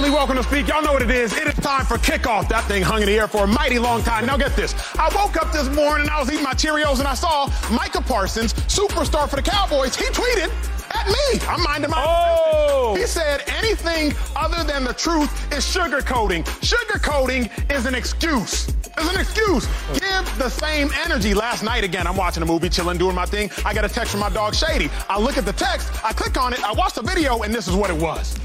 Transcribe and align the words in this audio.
Family? 0.00 0.16
Welcome 0.16 0.36
to 0.36 0.42
Speak. 0.42 0.68
Y'all 0.68 0.82
know 0.82 0.92
what 0.92 1.02
it 1.02 1.10
is. 1.10 1.36
It 1.36 1.46
is 1.46 1.54
time 1.56 1.84
for 1.84 1.96
kickoff. 1.98 2.48
That 2.48 2.64
thing 2.64 2.82
hung 2.82 3.02
in 3.02 3.06
the 3.06 3.18
air 3.18 3.28
for 3.28 3.44
a 3.44 3.46
mighty 3.46 3.78
long 3.78 4.02
time. 4.02 4.24
Now 4.26 4.36
get 4.36 4.56
this. 4.56 4.74
I 4.98 5.14
woke 5.14 5.36
up 5.36 5.52
this 5.52 5.68
morning, 5.68 6.06
and 6.06 6.10
I 6.10 6.20
was 6.20 6.30
eating 6.30 6.42
my 6.44 6.54
Cheerios, 6.54 7.00
and 7.00 7.08
I 7.08 7.14
saw 7.14 7.50
Micah 7.70 8.00
Parsons, 8.00 8.54
superstar 8.54 9.28
for 9.28 9.36
the 9.36 9.42
Cowboys. 9.42 9.96
He 9.96 10.06
tweeted 10.06 10.50
at 10.94 11.06
me. 11.06 11.46
I'm 11.46 11.62
minding 11.62 11.90
my 11.90 12.02
Oh! 12.06 12.94
He 12.96 13.06
said 13.06 13.42
anything 13.48 14.14
other 14.36 14.64
than 14.64 14.84
the 14.84 14.94
truth 14.94 15.30
is 15.52 15.64
sugarcoating. 15.64 16.44
Sugarcoating 16.60 17.50
is 17.70 17.84
an 17.84 17.94
excuse. 17.94 18.68
It's 18.68 19.14
an 19.14 19.20
excuse. 19.20 19.66
Give 19.94 20.38
the 20.38 20.48
same 20.48 20.90
energy. 21.04 21.34
Last 21.34 21.62
night, 21.62 21.84
again, 21.84 22.06
I'm 22.06 22.16
watching 22.16 22.42
a 22.42 22.46
movie, 22.46 22.68
chilling, 22.70 22.96
doing 22.96 23.14
my 23.14 23.26
thing. 23.26 23.50
I 23.64 23.74
got 23.74 23.84
a 23.84 23.88
text 23.88 24.12
from 24.12 24.20
my 24.20 24.30
dog 24.30 24.54
Shady. 24.54 24.90
I 25.08 25.20
look 25.20 25.36
at 25.36 25.44
the 25.44 25.52
text, 25.52 25.90
I 26.04 26.12
click 26.12 26.38
on 26.38 26.52
it, 26.52 26.62
I 26.64 26.72
watch 26.72 26.94
the 26.94 27.02
video, 27.02 27.42
and 27.42 27.54
this 27.54 27.68
is 27.68 27.74
what 27.74 27.90
it 27.90 27.96
was. 27.96 28.38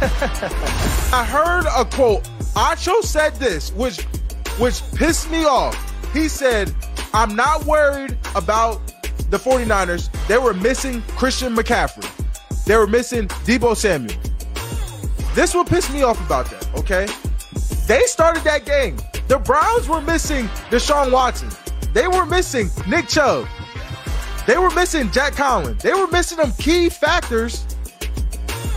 I 1.12 1.26
heard 1.28 1.66
a 1.76 1.84
quote. 1.84 2.24
Acho 2.54 3.02
said 3.02 3.34
this, 3.36 3.72
which 3.72 4.00
which 4.58 4.82
pissed 4.94 5.30
me 5.30 5.44
off. 5.44 5.76
He 6.12 6.28
said, 6.28 6.74
I'm 7.12 7.36
not 7.36 7.64
worried 7.64 8.16
about 8.34 8.80
the 9.30 9.36
49ers. 9.36 10.10
They 10.26 10.38
were 10.38 10.54
missing 10.54 11.02
Christian 11.16 11.54
McCaffrey. 11.54 12.08
They 12.64 12.76
were 12.76 12.86
missing 12.86 13.28
Deebo 13.28 13.76
Samuel. 13.76 14.18
This 15.34 15.54
will 15.54 15.64
piss 15.64 15.92
me 15.92 16.02
off 16.02 16.24
about 16.24 16.46
that, 16.50 16.68
okay? 16.76 17.06
They 17.86 18.02
started 18.06 18.42
that 18.44 18.64
game. 18.64 18.96
The 19.28 19.38
Browns 19.38 19.88
were 19.88 20.00
missing 20.00 20.46
Deshaun 20.70 21.12
Watson. 21.12 21.50
They 21.92 22.08
were 22.08 22.26
missing 22.26 22.70
Nick 22.88 23.08
Chubb. 23.08 23.46
They 24.46 24.56
were 24.56 24.70
missing 24.70 25.10
Jack 25.10 25.34
Conklin. 25.34 25.76
They 25.78 25.92
were 25.92 26.08
missing 26.08 26.38
them 26.38 26.52
key 26.52 26.88
factors 26.88 27.64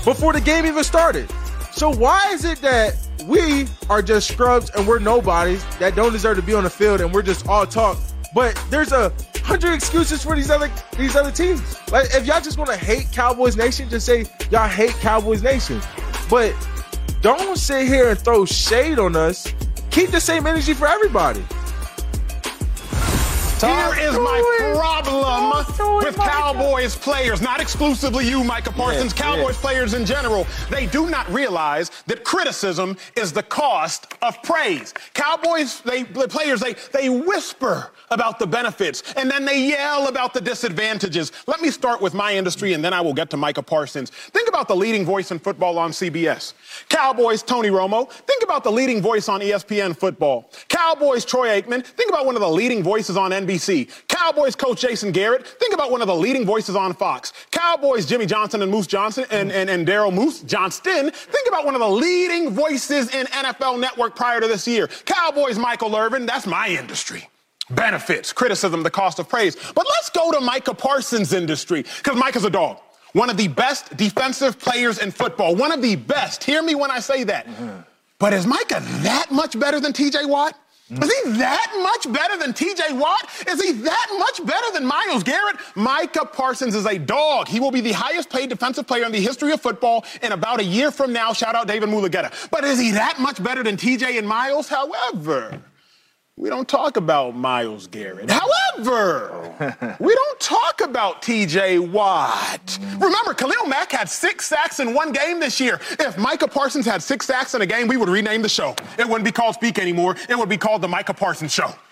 before 0.03 0.33
the 0.33 0.41
game 0.41 0.65
even 0.65 0.83
started. 0.83 1.29
So 1.71 1.89
why 1.89 2.31
is 2.31 2.45
it 2.45 2.59
that 2.61 2.95
we 3.25 3.67
are 3.89 4.01
just 4.01 4.31
scrubs 4.31 4.69
and 4.71 4.87
we're 4.87 4.99
nobodies 4.99 5.63
that 5.77 5.95
don't 5.95 6.11
deserve 6.11 6.37
to 6.37 6.43
be 6.43 6.53
on 6.53 6.63
the 6.63 6.69
field 6.69 7.01
and 7.01 7.11
we're 7.11 7.23
just 7.23 7.47
all 7.47 7.65
talk? 7.65 7.97
But 8.33 8.61
there's 8.69 8.91
a 8.91 9.11
hundred 9.43 9.73
excuses 9.73 10.23
for 10.23 10.35
these 10.35 10.49
other 10.49 10.71
these 10.97 11.15
other 11.15 11.31
teams. 11.31 11.61
Like 11.91 12.05
if 12.13 12.25
y'all 12.25 12.41
just 12.41 12.57
want 12.57 12.69
to 12.69 12.77
hate 12.77 13.11
Cowboys 13.11 13.55
Nation, 13.57 13.89
just 13.89 14.05
say 14.05 14.25
y'all 14.51 14.67
hate 14.67 14.93
Cowboys 15.01 15.43
Nation. 15.43 15.81
But 16.29 16.55
don't 17.21 17.57
sit 17.57 17.87
here 17.87 18.09
and 18.09 18.19
throw 18.19 18.45
shade 18.45 18.99
on 18.99 19.15
us. 19.15 19.51
Keep 19.91 20.09
the 20.09 20.21
same 20.21 20.47
energy 20.47 20.73
for 20.73 20.87
everybody. 20.87 21.43
Here 23.63 24.09
is 24.09 24.13
my 24.19 24.73
problem 24.75 26.03
with 26.03 26.17
Cowboys 26.17 26.97
players, 26.97 27.41
not 27.41 27.61
exclusively 27.61 28.27
you, 28.27 28.43
Micah 28.43 28.73
Parsons, 28.73 29.13
Yeah, 29.15 29.21
Cowboys 29.23 29.55
yeah. 29.55 29.61
players 29.61 29.93
in 29.93 30.05
general. 30.05 30.45
They 30.69 30.85
do 30.85 31.09
not 31.09 31.29
realize 31.31 31.89
that 32.07 32.25
criticism 32.25 32.97
is 33.15 33.31
the 33.31 33.43
cost 33.43 34.13
of 34.21 34.41
praise. 34.43 34.93
Cowboys, 35.13 35.79
they, 35.81 36.03
the 36.03 36.27
players, 36.27 36.59
they, 36.59 36.75
they 36.91 37.07
whisper 37.07 37.91
about 38.11 38.37
the 38.37 38.45
benefits 38.45 39.01
and 39.15 39.31
then 39.31 39.45
they 39.45 39.69
yell 39.69 40.07
about 40.09 40.33
the 40.33 40.41
disadvantages. 40.41 41.31
Let 41.47 41.61
me 41.61 41.71
start 41.71 42.01
with 42.01 42.13
my 42.13 42.35
industry 42.35 42.73
and 42.73 42.83
then 42.83 42.93
I 42.93 42.99
will 42.99 43.13
get 43.13 43.29
to 43.29 43.37
Micah 43.37 43.63
Parsons. 43.63 44.09
Think 44.09 44.49
about 44.49 44.67
the 44.67 44.75
leading 44.75 45.05
voice 45.05 45.31
in 45.31 45.39
football 45.39 45.79
on 45.79 45.91
CBS. 45.91 46.53
Cowboys, 46.89 47.41
Tony 47.41 47.69
Romo. 47.69 48.11
Think 48.11 48.43
about 48.43 48.65
the 48.65 48.71
leading 48.71 49.01
voice 49.01 49.29
on 49.29 49.39
ESPN 49.39 49.95
football. 49.95 50.51
Cowboys, 50.67 51.23
Troy 51.23 51.61
Aikman. 51.61 51.85
Think 51.85 52.09
about 52.09 52.25
one 52.25 52.35
of 52.35 52.41
the 52.41 52.49
leading 52.49 52.83
voices 52.83 53.15
on 53.15 53.31
NBC. 53.31 53.52
Cowboys 54.07 54.55
coach 54.55 54.81
Jason 54.81 55.11
Garrett. 55.11 55.47
Think 55.47 55.73
about 55.73 55.91
one 55.91 56.01
of 56.01 56.07
the 56.07 56.15
leading 56.15 56.45
voices 56.45 56.75
on 56.75 56.93
Fox. 56.93 57.33
Cowboys, 57.51 58.05
Jimmy 58.05 58.25
Johnson 58.25 58.61
and 58.61 58.71
Moose 58.71 58.87
Johnson 58.87 59.25
and, 59.31 59.51
and, 59.51 59.69
and 59.69 59.87
Daryl 59.87 60.13
Moose 60.13 60.41
Johnston. 60.41 61.11
Think 61.11 61.47
about 61.47 61.65
one 61.65 61.75
of 61.75 61.81
the 61.81 61.89
leading 61.89 62.51
voices 62.51 63.13
in 63.13 63.25
NFL 63.27 63.79
Network 63.79 64.15
prior 64.15 64.39
to 64.39 64.47
this 64.47 64.67
year. 64.67 64.87
Cowboys, 65.05 65.57
Michael 65.57 65.95
Irvin. 65.95 66.25
That's 66.25 66.47
my 66.47 66.69
industry. 66.69 67.29
Benefits, 67.69 68.33
criticism, 68.33 68.83
the 68.83 68.91
cost 68.91 69.19
of 69.19 69.29
praise. 69.29 69.55
But 69.73 69.85
let's 69.87 70.09
go 70.09 70.31
to 70.31 70.41
Micah 70.41 70.73
Parsons' 70.73 71.31
industry, 71.31 71.83
because 71.97 72.17
Micah's 72.17 72.43
a 72.43 72.49
dog. 72.49 72.79
One 73.13 73.29
of 73.29 73.37
the 73.37 73.47
best 73.47 73.95
defensive 73.95 74.59
players 74.59 74.99
in 74.99 75.11
football. 75.11 75.55
One 75.55 75.71
of 75.71 75.81
the 75.81 75.95
best. 75.95 76.43
Hear 76.43 76.61
me 76.61 76.75
when 76.75 76.91
I 76.91 76.99
say 76.99 77.23
that. 77.25 77.47
Mm-hmm. 77.47 77.81
But 78.19 78.33
is 78.33 78.45
Micah 78.45 78.81
that 79.01 79.31
much 79.31 79.57
better 79.59 79.79
than 79.79 79.93
TJ 79.93 80.27
Watt? 80.27 80.57
Is 80.89 81.23
he 81.23 81.31
that 81.37 81.71
much 81.81 82.13
better 82.13 82.37
than 82.37 82.51
TJ 82.53 82.99
Watt? 82.99 83.29
Is 83.47 83.61
he 83.61 83.71
that 83.71 84.15
much 84.19 84.45
better 84.45 84.71
than 84.73 84.85
Myles 84.85 85.23
Garrett? 85.23 85.55
Micah 85.75 86.25
Parsons 86.25 86.75
is 86.75 86.85
a 86.85 86.99
dog. 86.99 87.47
He 87.47 87.59
will 87.61 87.71
be 87.71 87.79
the 87.79 87.93
highest 87.93 88.29
paid 88.29 88.49
defensive 88.49 88.85
player 88.85 89.05
in 89.05 89.11
the 89.11 89.21
history 89.21 89.53
of 89.53 89.61
football 89.61 90.05
in 90.21 90.33
about 90.33 90.59
a 90.59 90.63
year 90.63 90.91
from 90.91 91.13
now. 91.13 91.31
Shout 91.31 91.55
out 91.55 91.67
David 91.67 91.87
Mulugeta. 91.87 92.49
But 92.51 92.65
is 92.65 92.79
he 92.79 92.91
that 92.91 93.17
much 93.19 93.41
better 93.41 93.63
than 93.63 93.77
TJ 93.77 94.17
and 94.17 94.27
Myles? 94.27 94.67
However, 94.67 95.61
we 96.35 96.49
don't 96.49 96.67
talk 96.67 96.97
about 96.97 97.35
Myles 97.35 97.85
Garrett. 97.85 98.29
However, 98.29 99.95
we 99.99 100.15
don't 100.15 100.39
talk 100.39 100.81
about 100.81 101.21
TJ 101.21 101.91
Watt. 101.91 102.79
Remember, 102.97 103.35
Khalil 103.35 103.67
Mack 103.67 103.91
had 103.91 104.09
six 104.09 104.47
sacks 104.47 104.79
in 104.79 104.95
one 104.95 105.11
game 105.11 105.39
this 105.39 105.59
year. 105.59 105.79
If 105.99 106.17
Micah 106.17 106.47
Parsons 106.47 106.87
had 106.87 107.03
six 107.03 107.27
sacks 107.27 107.53
in 107.53 107.61
a 107.61 107.67
game, 107.67 107.87
we 107.87 107.97
would 107.97 108.09
rename 108.09 108.41
the 108.41 108.49
show. 108.49 108.75
It 108.97 109.07
wouldn't 109.07 109.25
be 109.25 109.31
called 109.31 109.53
Speak 109.55 109.77
anymore. 109.77 110.15
It 110.27 110.35
would 110.35 110.49
be 110.49 110.57
called 110.57 110.81
The 110.81 110.87
Micah 110.87 111.13
Parsons 111.13 111.53
Show. 111.53 111.71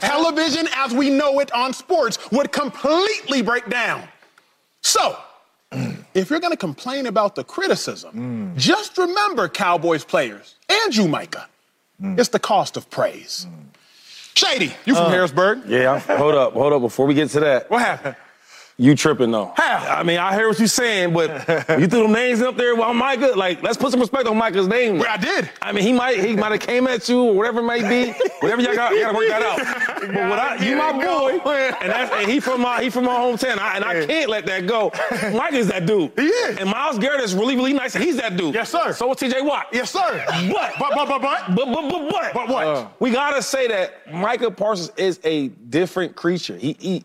Television 0.00 0.68
as 0.76 0.94
we 0.94 1.10
know 1.10 1.40
it 1.40 1.52
on 1.52 1.72
sports 1.72 2.18
would 2.30 2.52
completely 2.52 3.42
break 3.42 3.68
down. 3.68 4.06
So, 4.82 5.18
if 6.14 6.30
you're 6.30 6.40
going 6.40 6.52
to 6.52 6.56
complain 6.56 7.06
about 7.06 7.34
the 7.34 7.42
criticism, 7.42 8.52
just 8.56 8.96
remember, 8.96 9.48
Cowboys 9.48 10.04
players, 10.04 10.54
and 10.68 10.94
you, 10.94 11.08
Micah, 11.08 11.48
mm. 12.00 12.16
it's 12.18 12.28
the 12.28 12.38
cost 12.38 12.76
of 12.76 12.88
praise. 12.88 13.48
Shady, 14.34 14.74
you 14.84 14.94
from 14.94 15.06
uh, 15.06 15.10
Harrisburg. 15.10 15.62
Yeah, 15.66 15.98
hold 15.98 16.34
up, 16.34 16.52
hold 16.54 16.72
up. 16.72 16.80
Before 16.82 17.06
we 17.06 17.14
get 17.14 17.30
to 17.30 17.40
that, 17.40 17.70
What 17.70 17.80
happened? 17.80 18.16
You 18.78 18.94
tripping 18.96 19.30
though. 19.30 19.52
How? 19.56 19.96
I 19.98 20.02
mean, 20.02 20.18
I 20.18 20.34
hear 20.34 20.48
what 20.48 20.58
you're 20.58 20.66
saying, 20.66 21.12
but 21.12 21.28
you 21.78 21.86
threw 21.86 22.02
them 22.04 22.12
names 22.12 22.40
up 22.40 22.56
there 22.56 22.74
while 22.74 22.94
Micah. 22.94 23.32
Like, 23.36 23.62
let's 23.62 23.76
put 23.76 23.90
some 23.90 24.00
respect 24.00 24.26
on 24.26 24.36
Micah's 24.36 24.66
name. 24.66 24.98
Well, 24.98 25.08
I 25.12 25.18
did. 25.18 25.50
I 25.60 25.72
mean, 25.72 25.84
he 25.84 25.92
might 25.92 26.18
he 26.24 26.34
might 26.34 26.52
have 26.52 26.60
came 26.60 26.86
at 26.86 27.08
you 27.08 27.22
or 27.22 27.34
whatever 27.34 27.60
it 27.60 27.64
may 27.64 27.80
be. 27.88 28.12
Whatever 28.40 28.62
y'all 28.62 28.74
got, 28.74 28.92
you 28.92 29.00
gotta 29.02 29.16
work 29.16 29.28
that 29.28 29.42
out. 29.42 29.88
But 30.02 30.28
what 30.28 30.38
I, 30.38 30.56
you 30.56 30.74
my 30.76 30.90
boy, 30.92 31.38
and 31.80 31.90
that's 31.92 32.12
and 32.12 32.28
he 32.28 32.40
from 32.40 32.60
my 32.60 32.82
he 32.82 32.90
from 32.90 33.04
my 33.04 33.14
hometown, 33.14 33.58
I, 33.58 33.76
and 33.76 33.84
I 33.84 34.04
can't 34.04 34.28
let 34.28 34.44
that 34.46 34.66
go. 34.66 34.90
Mike 35.32 35.52
is 35.52 35.68
that 35.68 35.86
dude. 35.86 36.10
He 36.16 36.26
is. 36.26 36.58
And 36.58 36.68
Myles 36.68 36.98
Garrett 36.98 37.20
is 37.20 37.34
really 37.34 37.54
really 37.54 37.72
nice, 37.72 37.94
and 37.94 38.02
he's 38.02 38.16
that 38.16 38.36
dude. 38.36 38.52
Yes, 38.54 38.70
sir. 38.70 38.92
So 38.94 39.12
is 39.12 39.18
T.J. 39.18 39.42
Watt. 39.42 39.66
Yes, 39.72 39.92
sir. 39.92 40.24
But 40.52 40.72
But, 40.78 40.90
but, 40.94 41.06
but, 41.08 41.22
but. 41.22 41.54
but 41.54 41.66
but 41.72 41.88
but 41.88 42.10
but 42.10 42.34
But 42.34 42.48
what? 42.48 43.00
we 43.00 43.12
gotta 43.12 43.42
say 43.42 43.68
that 43.68 44.12
Micah 44.12 44.50
Parsons 44.50 44.90
is 44.96 45.20
a 45.22 45.48
different 45.48 46.16
creature. 46.16 46.56
He, 46.56 46.76
he 46.80 47.04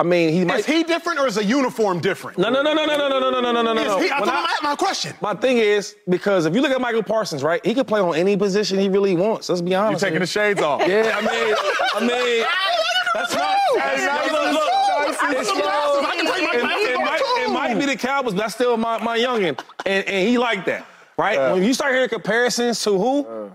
I 0.00 0.04
mean, 0.04 0.32
he 0.32 0.44
might. 0.44 0.60
Is 0.60 0.66
he 0.66 0.84
different 0.84 1.18
or 1.18 1.26
is 1.26 1.34
the 1.34 1.44
uniform 1.44 1.98
different? 2.00 2.38
no, 2.38 2.48
no, 2.50 2.62
no, 2.62 2.72
no, 2.72 2.86
no, 2.86 2.96
no, 2.96 3.08
no, 3.08 3.18
no, 3.18 3.40
no, 3.40 3.50
no, 3.50 3.62
no, 3.62 3.72
no. 3.74 3.98
He, 3.98 4.10
I 4.10 4.18
told 4.18 4.28
I 4.30 4.46
had 4.46 4.62
my 4.62 4.76
question. 4.76 5.12
my 5.20 5.34
thing 5.34 5.58
is 5.58 5.96
because 6.08 6.46
if 6.46 6.54
you 6.54 6.60
look 6.60 6.70
at 6.70 6.80
Michael 6.80 7.02
Parsons, 7.02 7.42
right, 7.42 7.64
he 7.66 7.74
could 7.74 7.88
play 7.88 8.00
on 8.00 8.14
any 8.14 8.36
position 8.36 8.78
he 8.78 8.88
really 8.88 9.16
wants. 9.16 9.48
Let's 9.48 9.60
be 9.60 9.74
honest. 9.74 10.00
You 10.02 10.06
taking 10.08 10.20
the 10.20 10.26
shades 10.26 10.62
off. 10.62 10.86
Yeah, 10.86 11.12
I 11.16 11.20
mean, 11.20 11.54
I 11.94 12.00
mean, 12.00 12.46
that's 13.14 13.34
look, 13.34 13.42
look. 13.42 14.52
slow. 14.52 14.60
I 14.60 15.34
It's 15.36 15.48
some 15.48 15.56
slow. 15.56 15.62
glasses. 15.62 16.06
I 16.06 16.16
can 16.16 16.26
take 16.26 16.42
my 16.44 16.60
glasses 16.60 16.88
and 16.88 17.02
off, 17.02 17.52
Mike- 17.52 17.52
might 17.74 17.78
be 17.80 17.86
the 17.86 17.96
Cowboys, 17.96 18.34
but 18.34 18.40
that's 18.42 18.54
still 18.54 18.76
my, 18.76 19.02
my 19.02 19.18
youngin. 19.18 19.58
And, 19.84 20.06
and 20.06 20.28
he 20.28 20.38
like 20.38 20.64
that, 20.66 20.86
right? 21.16 21.38
Uh. 21.38 21.54
when 21.54 21.64
you 21.64 21.74
start 21.74 21.92
hearing 21.92 22.08
comparisons 22.08 22.80
to 22.84 22.96
who? 22.96 23.50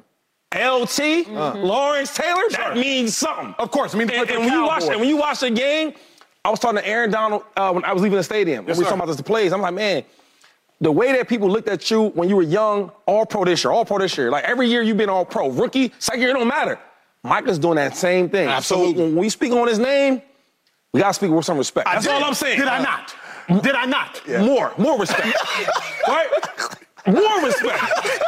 LT, 0.54 1.28
Uh. 1.30 1.56
Lawrence 1.56 2.14
Taylor, 2.16 2.44
that 2.52 2.74
means 2.76 3.16
something. 3.18 3.56
Of 3.58 3.72
course, 3.72 3.96
I 3.96 3.98
mean, 3.98 4.10
And, 4.12 4.30
and 4.30 4.40
when 4.44 4.54
you 4.54 4.64
watch 4.66 4.84
and 4.84 5.00
when 5.00 5.10
you 5.10 5.18
watch 5.18 5.40
the 5.40 5.50
game, 5.50 5.94
I 6.46 6.50
was 6.50 6.60
talking 6.60 6.78
to 6.80 6.86
Aaron 6.88 7.10
Donald 7.10 7.44
uh, 7.56 7.72
when 7.72 7.86
I 7.86 7.94
was 7.94 8.02
leaving 8.04 8.18
the 8.18 8.24
stadium. 8.24 8.66
Yes, 8.68 8.76
when 8.76 8.80
we 8.80 8.84
were 8.84 8.90
talking 8.90 9.04
about 9.04 9.12
this 9.16 9.22
plays. 9.22 9.54
I'm 9.54 9.62
like, 9.62 9.74
man, 9.74 10.04
the 10.82 10.92
way 10.92 11.14
that 11.14 11.30
people 11.30 11.50
looked 11.50 11.70
at 11.70 11.90
you 11.90 12.10
when 12.10 12.28
you 12.28 12.36
were 12.36 12.42
young, 12.44 12.92
all 13.06 13.26
pro 13.26 13.46
this 13.46 13.64
year, 13.64 13.72
all 13.72 13.86
pro 13.86 13.98
this 14.00 14.18
year. 14.18 14.30
Like 14.30 14.44
every 14.44 14.68
year 14.68 14.82
you've 14.82 14.98
been 14.98 15.08
all 15.10 15.24
pro. 15.24 15.50
Rookie, 15.50 15.94
second 16.00 16.20
year, 16.22 16.32
it 16.32 16.34
don't 16.34 16.48
matter. 16.50 16.78
Micah's 17.24 17.58
doing 17.58 17.76
that 17.78 17.96
same 17.96 18.28
thing. 18.30 18.50
Absolutely. 18.50 18.96
So 18.96 19.04
when 19.06 19.16
we 19.16 19.30
speak 19.30 19.54
on 19.54 19.70
his 19.70 19.80
name, 19.80 20.22
we 20.92 21.00
gotta 21.00 21.14
speak 21.14 21.32
with 21.32 21.46
some 21.46 21.58
respect. 21.58 21.88
I 21.88 21.94
That's 21.94 22.06
did. 22.06 22.14
all 22.14 22.24
I'm 22.26 22.34
saying. 22.34 22.60
Did 22.60 22.68
I 22.68 22.80
Uh, 22.80 22.82
not? 22.82 23.16
Did 23.64 23.76
I 23.76 23.86
not? 23.86 24.22
More, 24.42 24.74
more 24.78 25.00
respect. 25.00 25.38
right? 26.10 26.28
More 27.08 27.42
respect. 27.46 27.84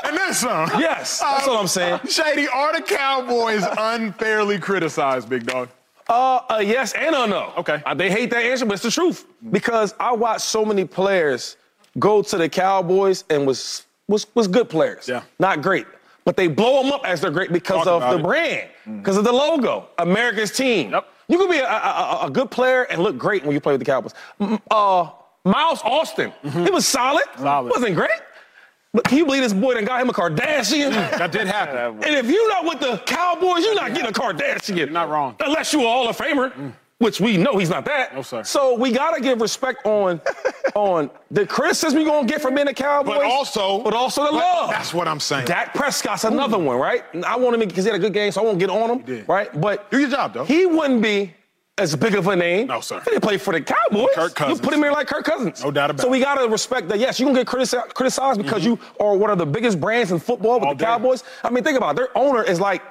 And 0.05 0.17
then 0.17 0.33
some. 0.33 0.69
Yes, 0.79 1.19
that's 1.19 1.47
all 1.49 1.57
I'm 1.57 1.67
saying. 1.67 1.99
Shady, 2.09 2.47
are 2.47 2.73
the 2.73 2.81
Cowboys 2.81 3.63
unfairly 3.77 4.57
criticized, 4.59 5.27
big 5.29 5.45
dog? 5.45 5.67
Uh, 6.07 6.39
uh, 6.49 6.57
yes 6.63 6.93
and 6.93 7.15
a 7.15 7.27
no. 7.27 7.53
Okay. 7.57 7.81
Uh, 7.85 7.93
they 7.93 8.09
hate 8.11 8.29
that 8.29 8.43
answer, 8.43 8.65
but 8.65 8.73
it's 8.75 8.83
the 8.83 8.91
truth. 8.91 9.25
Because 9.51 9.93
I 9.99 10.11
watched 10.13 10.41
so 10.41 10.63
many 10.63 10.85
players 10.85 11.57
go 11.97 12.21
to 12.21 12.37
the 12.37 12.47
Cowboys 12.49 13.23
and 13.29 13.47
was 13.47 13.85
was 14.07 14.27
was 14.35 14.47
good 14.47 14.69
players. 14.69 15.07
Yeah. 15.07 15.23
Not 15.39 15.61
great. 15.61 15.87
But 16.25 16.35
they 16.37 16.47
blow 16.47 16.81
them 16.81 16.91
up 16.91 17.01
as 17.05 17.21
they're 17.21 17.31
great 17.31 17.51
because 17.53 17.85
Talk 17.85 18.01
of 18.03 18.09
the 18.11 18.19
it. 18.19 18.23
brand, 18.23 18.69
because 18.97 19.15
of 19.17 19.23
the 19.23 19.31
logo, 19.31 19.87
America's 19.99 20.51
team. 20.51 20.91
Yep. 20.91 21.07
You 21.27 21.37
can 21.39 21.49
be 21.49 21.57
a, 21.59 21.67
a, 21.67 22.19
a- 22.21 22.25
a 22.25 22.29
good 22.31 22.49
player 22.51 22.83
and 22.83 23.01
look 23.01 23.17
great 23.17 23.43
when 23.43 23.53
you 23.53 23.59
play 23.61 23.73
with 23.73 23.81
the 23.81 23.85
Cowboys. 23.85 24.13
Uh, 24.71 25.09
Miles 25.43 25.81
Austin, 25.83 26.33
he 26.51 26.71
was 26.71 26.87
solid. 26.87 27.25
Solid. 27.37 27.69
Wasn't 27.71 27.95
great. 27.95 28.09
But 28.95 29.03
can 29.03 29.17
you 29.17 29.25
believe 29.25 29.41
this 29.41 29.51
boy 29.53 29.73
done 29.73 29.83
got 29.83 30.01
him 30.01 30.09
a 30.09 30.13
Kardashian? 30.13 30.91
That 30.91 31.31
did 31.31 31.47
happen. 31.47 31.75
And 32.05 32.15
if 32.15 32.27
you're 32.29 32.47
not 32.49 32.63
with 32.65 32.79
the 32.79 32.97
Cowboys, 33.05 33.63
you're 33.65 33.75
not 33.75 33.93
getting 33.93 34.09
a 34.09 34.13
Kardashian. 34.13 34.77
You're 34.77 34.87
not 34.87 35.09
wrong. 35.09 35.35
Unless 35.41 35.73
you're 35.73 35.81
a 35.81 35.85
Hall 35.85 36.07
of 36.07 36.17
Famer, 36.17 36.53
mm. 36.53 36.71
which 36.99 37.19
we 37.19 37.35
know 37.35 37.57
he's 37.57 37.69
not 37.69 37.83
that. 37.85 38.15
No, 38.15 38.21
sir. 38.21 38.43
So 38.43 38.75
we 38.75 38.91
gotta 38.91 39.19
give 39.21 39.41
respect 39.41 39.85
on 39.85 40.21
on 40.75 41.09
the 41.29 41.45
criticism 41.45 41.99
you're 41.99 42.07
gonna 42.09 42.25
get 42.27 42.41
from 42.41 42.55
being 42.55 42.67
a 42.69 42.73
Cowboys. 42.73 43.17
But 43.17 43.25
also- 43.25 43.79
but 43.83 43.93
also 43.93 44.23
the 44.25 44.31
but 44.31 44.37
love. 44.37 44.69
that's 44.69 44.93
what 44.93 45.07
I'm 45.09 45.19
saying. 45.19 45.45
Dak 45.45 45.73
Prescott's 45.73 46.23
another 46.23 46.57
one, 46.57 46.77
right? 46.77 47.03
I 47.25 47.35
want 47.35 47.55
him 47.61 47.67
because 47.67 47.83
he 47.83 47.91
had 47.91 47.99
a 47.99 48.03
good 48.03 48.13
game, 48.13 48.31
so 48.31 48.41
I 48.41 48.45
won't 48.45 48.59
get 48.59 48.69
on 48.69 48.99
him, 48.99 49.25
right? 49.27 49.49
But 49.59 49.91
Do 49.91 49.99
your 49.99 50.09
job, 50.09 50.33
though. 50.33 50.45
He 50.45 50.65
wouldn't 50.65 51.01
be 51.01 51.33
as 51.77 51.95
big 51.95 52.15
of 52.15 52.27
a 52.27 52.35
name. 52.35 52.67
No, 52.67 52.79
sir. 52.79 52.99
He 53.01 53.11
didn't 53.11 53.23
play 53.23 53.37
for 53.37 53.53
the 53.53 53.61
Cowboys. 53.61 54.09
Kirk 54.15 54.35
Cousins. 54.35 54.59
You 54.59 54.63
put 54.63 54.73
him 54.73 54.81
here 54.81 54.91
like 54.91 55.07
Kirk 55.07 55.25
Cousins. 55.25 55.63
No 55.63 55.71
doubt 55.71 55.89
about 55.89 55.99
it. 55.99 56.03
So 56.03 56.09
we 56.09 56.19
gotta 56.19 56.47
respect 56.49 56.87
that. 56.89 56.99
Yes, 56.99 57.19
you're 57.19 57.27
gonna 57.27 57.43
get 57.43 57.47
critici- 57.47 57.93
criticized 57.93 58.41
because 58.41 58.63
mm-hmm. 58.63 58.81
you 58.81 59.05
are 59.05 59.15
one 59.15 59.29
of 59.29 59.37
the 59.37 59.45
biggest 59.45 59.79
brands 59.79 60.11
in 60.11 60.19
football 60.19 60.55
with 60.55 60.63
All 60.63 60.73
the 60.73 60.79
day. 60.79 60.85
Cowboys. 60.85 61.23
I 61.43 61.49
mean, 61.49 61.63
think 61.63 61.77
about 61.77 61.95
it. 61.95 61.97
Their 61.97 62.17
owner 62.17 62.43
is 62.43 62.59
like. 62.59 62.81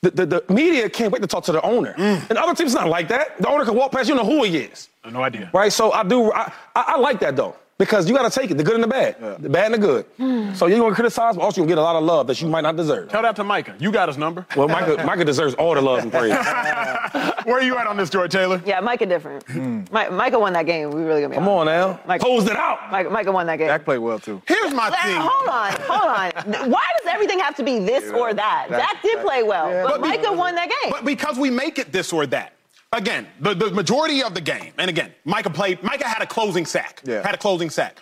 The, 0.00 0.10
the, 0.10 0.26
the 0.26 0.44
media 0.52 0.90
can't 0.90 1.12
wait 1.12 1.22
to 1.22 1.28
talk 1.28 1.44
to 1.44 1.52
the 1.52 1.62
owner. 1.62 1.94
Mm. 1.94 2.28
And 2.28 2.36
other 2.36 2.56
teams 2.56 2.74
not 2.74 2.88
like 2.88 3.06
that. 3.06 3.38
The 3.40 3.46
owner 3.48 3.64
can 3.64 3.76
walk 3.76 3.92
past, 3.92 4.08
you 4.08 4.16
know 4.16 4.24
who 4.24 4.42
he 4.42 4.56
is. 4.56 4.88
no 5.08 5.22
idea. 5.22 5.48
Right? 5.54 5.72
So 5.72 5.92
I 5.92 6.02
do, 6.02 6.32
I, 6.32 6.52
I, 6.74 6.84
I 6.88 6.98
like 6.98 7.20
that 7.20 7.36
though. 7.36 7.54
Because 7.82 8.08
you 8.08 8.14
got 8.14 8.30
to 8.30 8.40
take 8.40 8.48
it, 8.52 8.56
the 8.56 8.62
good 8.62 8.74
and 8.76 8.84
the 8.84 8.88
bad. 8.88 9.16
The 9.42 9.48
bad 9.48 9.72
and 9.72 9.74
the 9.74 9.78
good. 9.86 10.56
So 10.56 10.66
you're 10.66 10.78
going 10.78 10.92
to 10.92 10.94
criticize, 10.94 11.34
but 11.34 11.42
also 11.42 11.60
you're 11.60 11.66
going 11.66 11.70
to 11.70 11.74
get 11.74 11.78
a 11.78 11.82
lot 11.82 11.96
of 11.96 12.04
love 12.04 12.28
that 12.28 12.40
you 12.40 12.46
might 12.46 12.60
not 12.60 12.76
deserve. 12.76 13.08
Tell 13.08 13.22
that 13.22 13.34
to 13.36 13.42
Micah. 13.44 13.74
You 13.80 13.90
got 13.90 14.08
his 14.08 14.16
number. 14.16 14.46
Well, 14.56 14.68
Micah, 14.68 15.02
Micah 15.04 15.24
deserves 15.24 15.54
all 15.54 15.74
the 15.74 15.80
love 15.82 15.98
and 15.98 16.12
praise. 16.12 16.30
Where 17.44 17.56
are 17.56 17.62
you 17.62 17.76
at 17.76 17.88
on 17.88 17.96
this, 17.96 18.08
George 18.08 18.30
Taylor? 18.30 18.62
Yeah, 18.64 18.78
Micah 18.78 19.06
different. 19.06 19.48
Mi- 19.52 20.08
Micah 20.10 20.38
won 20.38 20.52
that 20.52 20.64
game. 20.66 20.90
We 20.90 21.02
really 21.02 21.22
gonna 21.22 21.30
be 21.30 21.34
Come 21.34 21.48
on 21.48 21.66
now. 21.66 21.98
Micah- 22.06 22.24
Closed 22.24 22.46
it 22.48 22.56
out. 22.56 22.78
Micah, 22.92 23.10
Micah 23.10 23.32
won 23.32 23.46
that 23.48 23.56
game. 23.56 23.66
Dak 23.66 23.84
played 23.84 23.98
well 23.98 24.20
too. 24.20 24.40
Here's 24.46 24.72
my 24.72 24.86
Uh, 24.88 25.02
thing. 25.02 25.16
hold 25.16 25.48
on, 25.48 25.72
hold 25.80 26.56
on. 26.64 26.70
Why 26.70 26.84
does 26.98 27.12
everything 27.12 27.40
have 27.40 27.56
to 27.56 27.64
be 27.64 27.80
this 27.80 28.12
or 28.12 28.32
that? 28.32 28.66
Dak- 28.70 28.78
Dak 28.78 29.02
did 29.02 29.16
Dak- 29.16 29.24
play 29.24 29.42
well, 29.42 29.68
yeah, 29.70 29.82
but 29.82 29.92
but 29.94 30.00
Micah 30.02 30.20
because- 30.20 30.38
won 30.38 30.54
that 30.54 30.68
game. 30.68 30.92
But 30.92 31.04
because 31.04 31.36
we 31.36 31.50
make 31.50 31.78
it 31.80 31.90
this 31.90 32.12
or 32.12 32.26
that. 32.26 32.52
Again, 32.94 33.26
the, 33.40 33.54
the 33.54 33.70
majority 33.70 34.22
of 34.22 34.34
the 34.34 34.40
game, 34.42 34.74
and 34.78 34.90
again, 34.90 35.12
Micah 35.24 35.48
played, 35.48 35.82
Micah 35.82 36.06
had 36.06 36.22
a 36.22 36.26
closing 36.26 36.66
sack. 36.66 37.00
Yeah. 37.04 37.22
Had 37.24 37.34
a 37.34 37.38
closing 37.38 37.70
sack. 37.70 37.98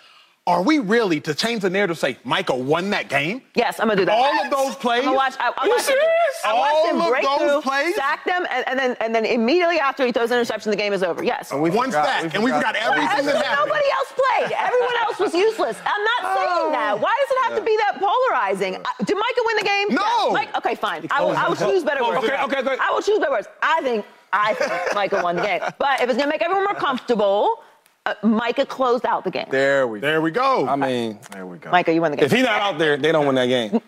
Are 0.47 0.63
we 0.63 0.79
really 0.79 1.21
to 1.21 1.35
change 1.35 1.61
the 1.61 1.69
narrative 1.69 1.99
say 1.99 2.17
Micah 2.25 2.55
won 2.55 2.89
that 2.89 3.07
game? 3.07 3.43
yes, 3.55 3.79
I'm 3.79 3.87
gonna 3.87 4.01
do 4.01 4.05
that. 4.05 4.17
All 4.17 4.43
of 4.43 4.49
those 4.49 4.75
plays? 4.75 4.99
I'm 4.99 5.05
gonna 5.13 5.15
watch. 5.15 5.35
I, 5.39 5.49
I 5.49 5.53
Are 5.55 5.65
you 5.67 5.71
watched 5.71 5.87
him, 5.87 5.95
serious? 5.95 6.35
I 6.43 6.53
watched 6.53 6.75
All 6.75 6.89
him 6.89 7.01
of 7.01 7.07
break 7.09 7.23
those 7.23 7.39
through, 7.39 7.61
plays? 7.61 7.95
sack 7.95 8.25
them, 8.25 8.45
and, 8.51 8.67
and 8.67 8.77
then 8.79 8.97
and 8.99 9.13
then 9.15 9.23
immediately 9.23 9.79
after 9.79 10.03
he 10.03 10.11
throws 10.11 10.31
an 10.31 10.37
interception, 10.39 10.71
the 10.71 10.75
game 10.77 10.93
is 10.93 11.03
over. 11.03 11.23
Yes. 11.23 11.53
we 11.53 11.69
One 11.69 11.91
forgot- 11.91 12.05
sack, 12.05 12.23
we 12.23 12.29
and 12.35 12.43
we 12.43 12.51
forgot- 12.51 12.75
forgot 12.75 12.83
everything 12.83 13.07
Everyone- 13.19 13.33
that 13.35 13.45
happened. 13.45 13.69
nobody 13.69 13.89
else 13.93 14.11
played. 14.17 14.51
Everyone 14.57 14.95
else 15.05 15.19
was 15.19 15.33
useless. 15.35 15.77
I'm 15.85 16.03
not 16.03 16.21
oh. 16.23 16.35
saying 16.35 16.71
that. 16.73 16.99
Why 16.99 17.13
does 17.21 17.29
it 17.31 17.39
have 17.45 17.55
to 17.59 17.63
be 17.63 17.77
that 17.77 18.01
polarizing? 18.01 18.75
I- 18.83 19.03
Did 19.05 19.15
Micah 19.15 19.43
win 19.45 19.55
the 19.57 19.63
game? 19.63 19.87
No. 19.95 20.01
Yes. 20.01 20.33
Mike, 20.33 20.57
okay, 20.57 20.73
fine. 20.75 21.07
I 21.11 21.21
will, 21.23 21.37
I 21.37 21.47
will 21.47 21.55
choose 21.55 21.83
better 21.83 22.03
words. 22.03 22.17
Okay, 22.25 22.35
okay, 22.41 22.59
okay. 22.59 22.77
I 22.81 22.91
will 22.91 23.01
choose 23.03 23.19
better 23.19 23.31
words. 23.31 23.47
I 23.61 23.79
think 23.83 24.05
I 24.33 24.53
think 24.53 24.71
Micah 24.95 25.21
won 25.23 25.35
the 25.35 25.41
game. 25.43 25.61
But 25.77 26.01
if 26.01 26.09
it's 26.09 26.17
gonna 26.17 26.29
make 26.29 26.41
everyone 26.41 26.63
more 26.65 26.75
comfortable, 26.75 27.63
uh, 28.05 28.13
Micah 28.23 28.65
closed 28.65 29.05
out 29.05 29.23
the 29.23 29.31
game. 29.31 29.47
There 29.49 29.87
we 29.87 29.99
go. 29.99 30.07
There 30.07 30.21
we 30.21 30.31
go. 30.31 30.67
I 30.67 30.75
mean, 30.75 31.19
There 31.31 31.45
we 31.45 31.57
go. 31.57 31.69
Micah, 31.71 31.93
you 31.93 32.01
won 32.01 32.11
the 32.11 32.17
game. 32.17 32.25
if 32.25 32.31
he's 32.31 32.43
not 32.43 32.61
out 32.61 32.77
there, 32.79 32.97
they 32.97 33.11
don't 33.11 33.25
win 33.25 33.35
that 33.35 33.47
game. 33.47 33.81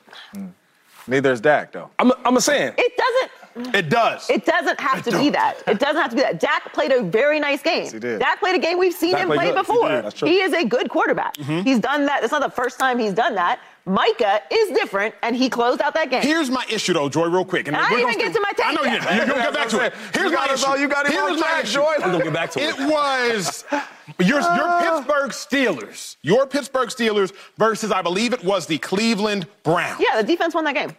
Neither 1.07 1.31
is 1.31 1.41
Dak 1.41 1.71
though. 1.71 1.89
I'm, 1.99 2.11
I'm 2.25 2.39
saying. 2.39 2.73
it 2.77 2.93
doesn't. 2.97 3.75
it 3.75 3.89
does. 3.89 4.29
It 4.29 4.45
doesn't 4.45 4.79
have 4.79 5.03
to 5.03 5.11
be 5.11 5.29
that. 5.31 5.61
It 5.67 5.79
doesn't 5.79 6.01
have 6.01 6.09
to 6.11 6.15
be 6.15 6.21
that. 6.21 6.39
Dak 6.39 6.71
played 6.73 6.91
a 6.91 7.01
very 7.03 7.39
nice 7.39 7.61
game. 7.61 7.91
he 7.91 7.99
did. 7.99 8.19
Dak 8.19 8.39
played 8.39 8.55
a 8.55 8.59
game 8.59 8.77
we've 8.79 8.93
seen 8.93 9.11
Dak 9.11 9.23
him 9.23 9.27
play 9.29 9.47
good. 9.47 9.55
Before. 9.55 9.89
did. 9.89 10.05
That's 10.05 10.15
true. 10.15 10.27
He 10.29 10.39
is 10.39 10.53
a 10.53 10.63
good 10.65 10.89
quarterback. 10.89 11.35
He's 11.37 11.79
done 11.79 12.05
that. 12.05 12.23
It's 12.23 12.31
not 12.31 12.41
the 12.41 12.49
first 12.49 12.79
time 12.79 12.99
he's 12.99 13.13
done 13.13 13.35
that. 13.35 13.59
Micah 13.85 14.41
is 14.49 14.69
different, 14.77 15.13
and 15.23 15.35
he 15.35 15.49
closed 15.49 15.81
out 15.81 15.93
that 15.95 16.09
game. 16.09 16.21
Here's 16.21 16.49
my 16.49 16.65
issue, 16.69 16.93
though, 16.93 17.09
Joy, 17.09 17.25
real 17.27 17.43
quick. 17.43 17.67
And 17.67 17.75
I 17.75 17.89
didn't 17.89 18.09
even 18.11 18.17
get 18.17 18.33
to 18.33 18.39
my 18.39 18.51
take 18.51 18.65
I 18.65 18.71
know 18.73 18.83
you 18.83 18.91
yet. 18.91 19.01
didn't. 19.01 19.17
You're 19.17 19.25
going 19.27 19.37
to 19.39 19.43
get 19.43 19.53
back 19.53 19.69
to 19.69 19.85
it. 19.85 19.93
Here's 20.13 20.31
You 20.31 20.37
my 20.37 20.53
issue. 20.53 20.65
all- 20.67 20.77
you 20.77 20.87
got 20.87 21.05
him 21.05 21.11
Here's 21.11 21.39
my 21.41 21.59
issue. 21.61 21.73
Joy. 21.73 21.93
I'm 22.01 22.11
gonna 22.11 22.23
get 22.23 22.33
back 22.33 22.51
to 22.51 22.59
it. 22.61 22.79
It 22.79 22.87
was 22.89 23.65
your, 24.19 24.39
your 24.41 24.79
Pittsburgh 25.03 25.31
Steelers, 25.31 26.15
your 26.21 26.47
Pittsburgh 26.47 26.89
Steelers 26.89 27.33
versus, 27.57 27.91
I 27.91 28.01
believe 28.01 28.31
it 28.33 28.43
was 28.43 28.67
the 28.67 28.77
Cleveland 28.77 29.47
Browns. 29.63 29.99
yeah, 29.99 30.21
the 30.21 30.27
defense 30.27 30.53
won 30.55 30.63
that 30.63 30.75
game. 30.75 30.95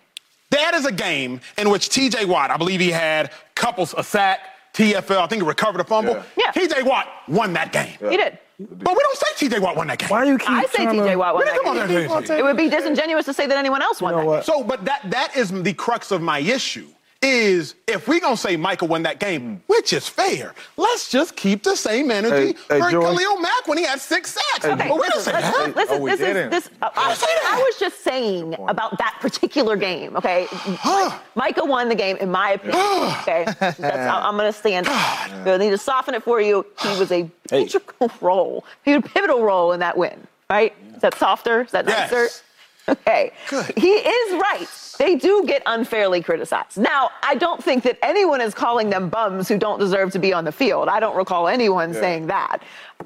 That 0.51 0.75
is 0.75 0.85
a 0.85 0.93
game 0.93 1.41
in 1.57 1.71
which 1.71 1.89
TJ 1.89 2.27
Watt, 2.27 2.51
I 2.51 2.57
believe 2.59 2.81
he 2.81 2.91
had 2.91 3.33
couples, 3.55 3.95
a 3.97 4.05
sack, 4.05 4.41
TFL, 4.75 5.19
I 5.23 5.27
think 5.27 5.43
he 5.43 5.49
recovered 5.49 5.81
a 5.81 5.85
fumble. 5.85 6.23
Yeah. 6.37 6.53
Yeah. 6.55 6.67
TJ 6.67 6.85
Watt 6.85 7.09
won 7.29 7.55
that 7.55 7.73
game. 7.73 7.97
He 8.11 8.17
did. 8.19 8.39
But 8.59 8.97
we 8.97 9.03
don't 9.03 9.19
say 9.19 9.49
TJ 9.49 9.61
Watt 9.61 9.77
won 9.77 9.89
that 9.89 9.99
game. 9.99 10.09
Why 10.09 10.25
do 10.25 10.31
you 10.31 10.39
keep 10.39 10.49
I 10.51 10.65
say 10.67 10.85
trying 10.85 10.97
to- 10.97 11.03
TJ 11.03 11.17
Watt 11.19 11.35
won 11.35 11.45
that 11.45 11.55
did 11.55 11.63
come 11.65 11.79
on 11.79 11.89
game. 11.89 12.09
there, 12.27 12.39
It 12.39 12.45
would 12.45 12.57
be 12.57 12.69
disingenuous 12.69 13.25
to 13.27 13.35
say 13.35 13.47
that 13.47 13.59
anyone 13.59 13.83
else 13.83 14.01
won 14.01 14.13
You 14.13 14.17
know 14.19 14.23
that 14.23 14.29
what? 14.29 14.47
game. 14.47 14.55
So, 14.55 14.63
but 14.63 14.85
that 14.85 15.11
that 15.11 15.37
is 15.37 15.51
the 15.51 15.73
crux 15.75 16.13
of 16.13 16.23
my 16.23 16.39
issue. 16.39 16.87
Is 17.23 17.75
if 17.87 18.07
we're 18.07 18.21
gonna 18.21 18.37
say 18.37 18.55
Michael 18.57 18.89
won 18.89 19.03
that 19.05 19.19
game, 19.19 19.63
which 19.67 19.95
is 19.95 20.07
fair, 20.07 20.55
let's 20.77 21.09
just 21.11 21.35
keep 21.37 21.63
the 21.63 21.75
same 21.75 22.11
energy 22.11 22.53
Hey, 22.53 22.55
hey, 22.69 22.81
for 22.81 22.91
Joy. 22.91 23.01
Khalil 23.01 23.41
Mack 23.41 23.67
when 23.67 23.79
he 23.79 23.85
had 23.85 23.99
six 23.99 24.33
sacks. 24.35 24.67
Okay, 24.67 24.89
but 24.89 24.97
we 25.01 25.09
don't 25.09 25.17
listen, 25.17 25.33
say 25.33 25.33
listen, 25.33 25.53
that. 25.53 25.77
listen, 25.77 26.03
Oh, 26.03 26.07
this 26.07 26.19
didn't. 26.21 26.53
is 26.53 26.65
this. 26.65 26.71
Uh, 26.83 26.91
I. 26.95 27.17
I 27.47 27.63
was 27.63 27.79
just 27.79 28.03
saying 28.05 28.55
about 28.69 28.99
that 28.99 29.17
particular 29.21 29.75
game. 29.77 30.15
Okay, 30.19 30.49
Michael 31.35 31.67
won 31.67 31.89
the 31.89 31.95
game 31.95 32.17
in 32.19 32.31
my 32.31 32.51
opinion. 32.53 32.77
okay, 33.23 33.45
That's, 33.59 33.79
I'm 33.81 34.37
going 34.37 34.53
to 34.53 34.59
stand. 34.59 34.87
I 34.89 35.57
need 35.59 35.71
to 35.71 35.79
soften 35.79 36.15
it 36.15 36.23
for 36.23 36.41
you. 36.43 36.67
He 36.83 36.89
was 36.99 37.11
a 37.11 37.31
Hey. 37.49 37.63
integral 37.63 38.11
role. 38.21 38.65
He 38.85 38.91
had 38.91 39.03
a 39.05 39.09
pivotal 39.09 39.43
role 39.43 39.73
in 39.73 39.81
that 39.81 39.97
win. 39.97 40.27
Right? 40.51 40.75
Is 40.95 41.01
that 41.03 41.15
softer? 41.17 41.63
Is 41.63 41.71
that 41.71 41.87
Yes. 41.89 42.11
nicer? 42.11 42.29
Okay. 42.89 43.33
Good. 43.49 43.73
He 43.77 43.93
is 43.93 44.41
right. 44.41 44.67
They 44.99 45.17
do 45.17 45.45
get 45.47 45.63
unfairly 45.67 46.23
criticized. 46.23 46.79
Now, 46.79 47.11
I 47.23 47.35
don't 47.35 47.63
think 47.63 47.83
that 47.85 47.99
anyone 48.03 48.41
is 48.41 48.55
calling 48.55 48.91
them 48.91 49.09
bums 49.09 49.49
who 49.49 49.59
don't 49.59 49.79
deserve 49.79 50.13
to 50.13 50.19
be 50.19 50.33
on 50.33 50.45
the 50.45 50.53
field. 50.53 50.89
I 50.89 51.01
don't 51.01 51.17
recall 51.17 51.49
anyone 51.49 51.95
saying 51.95 52.27
that. 52.29 52.59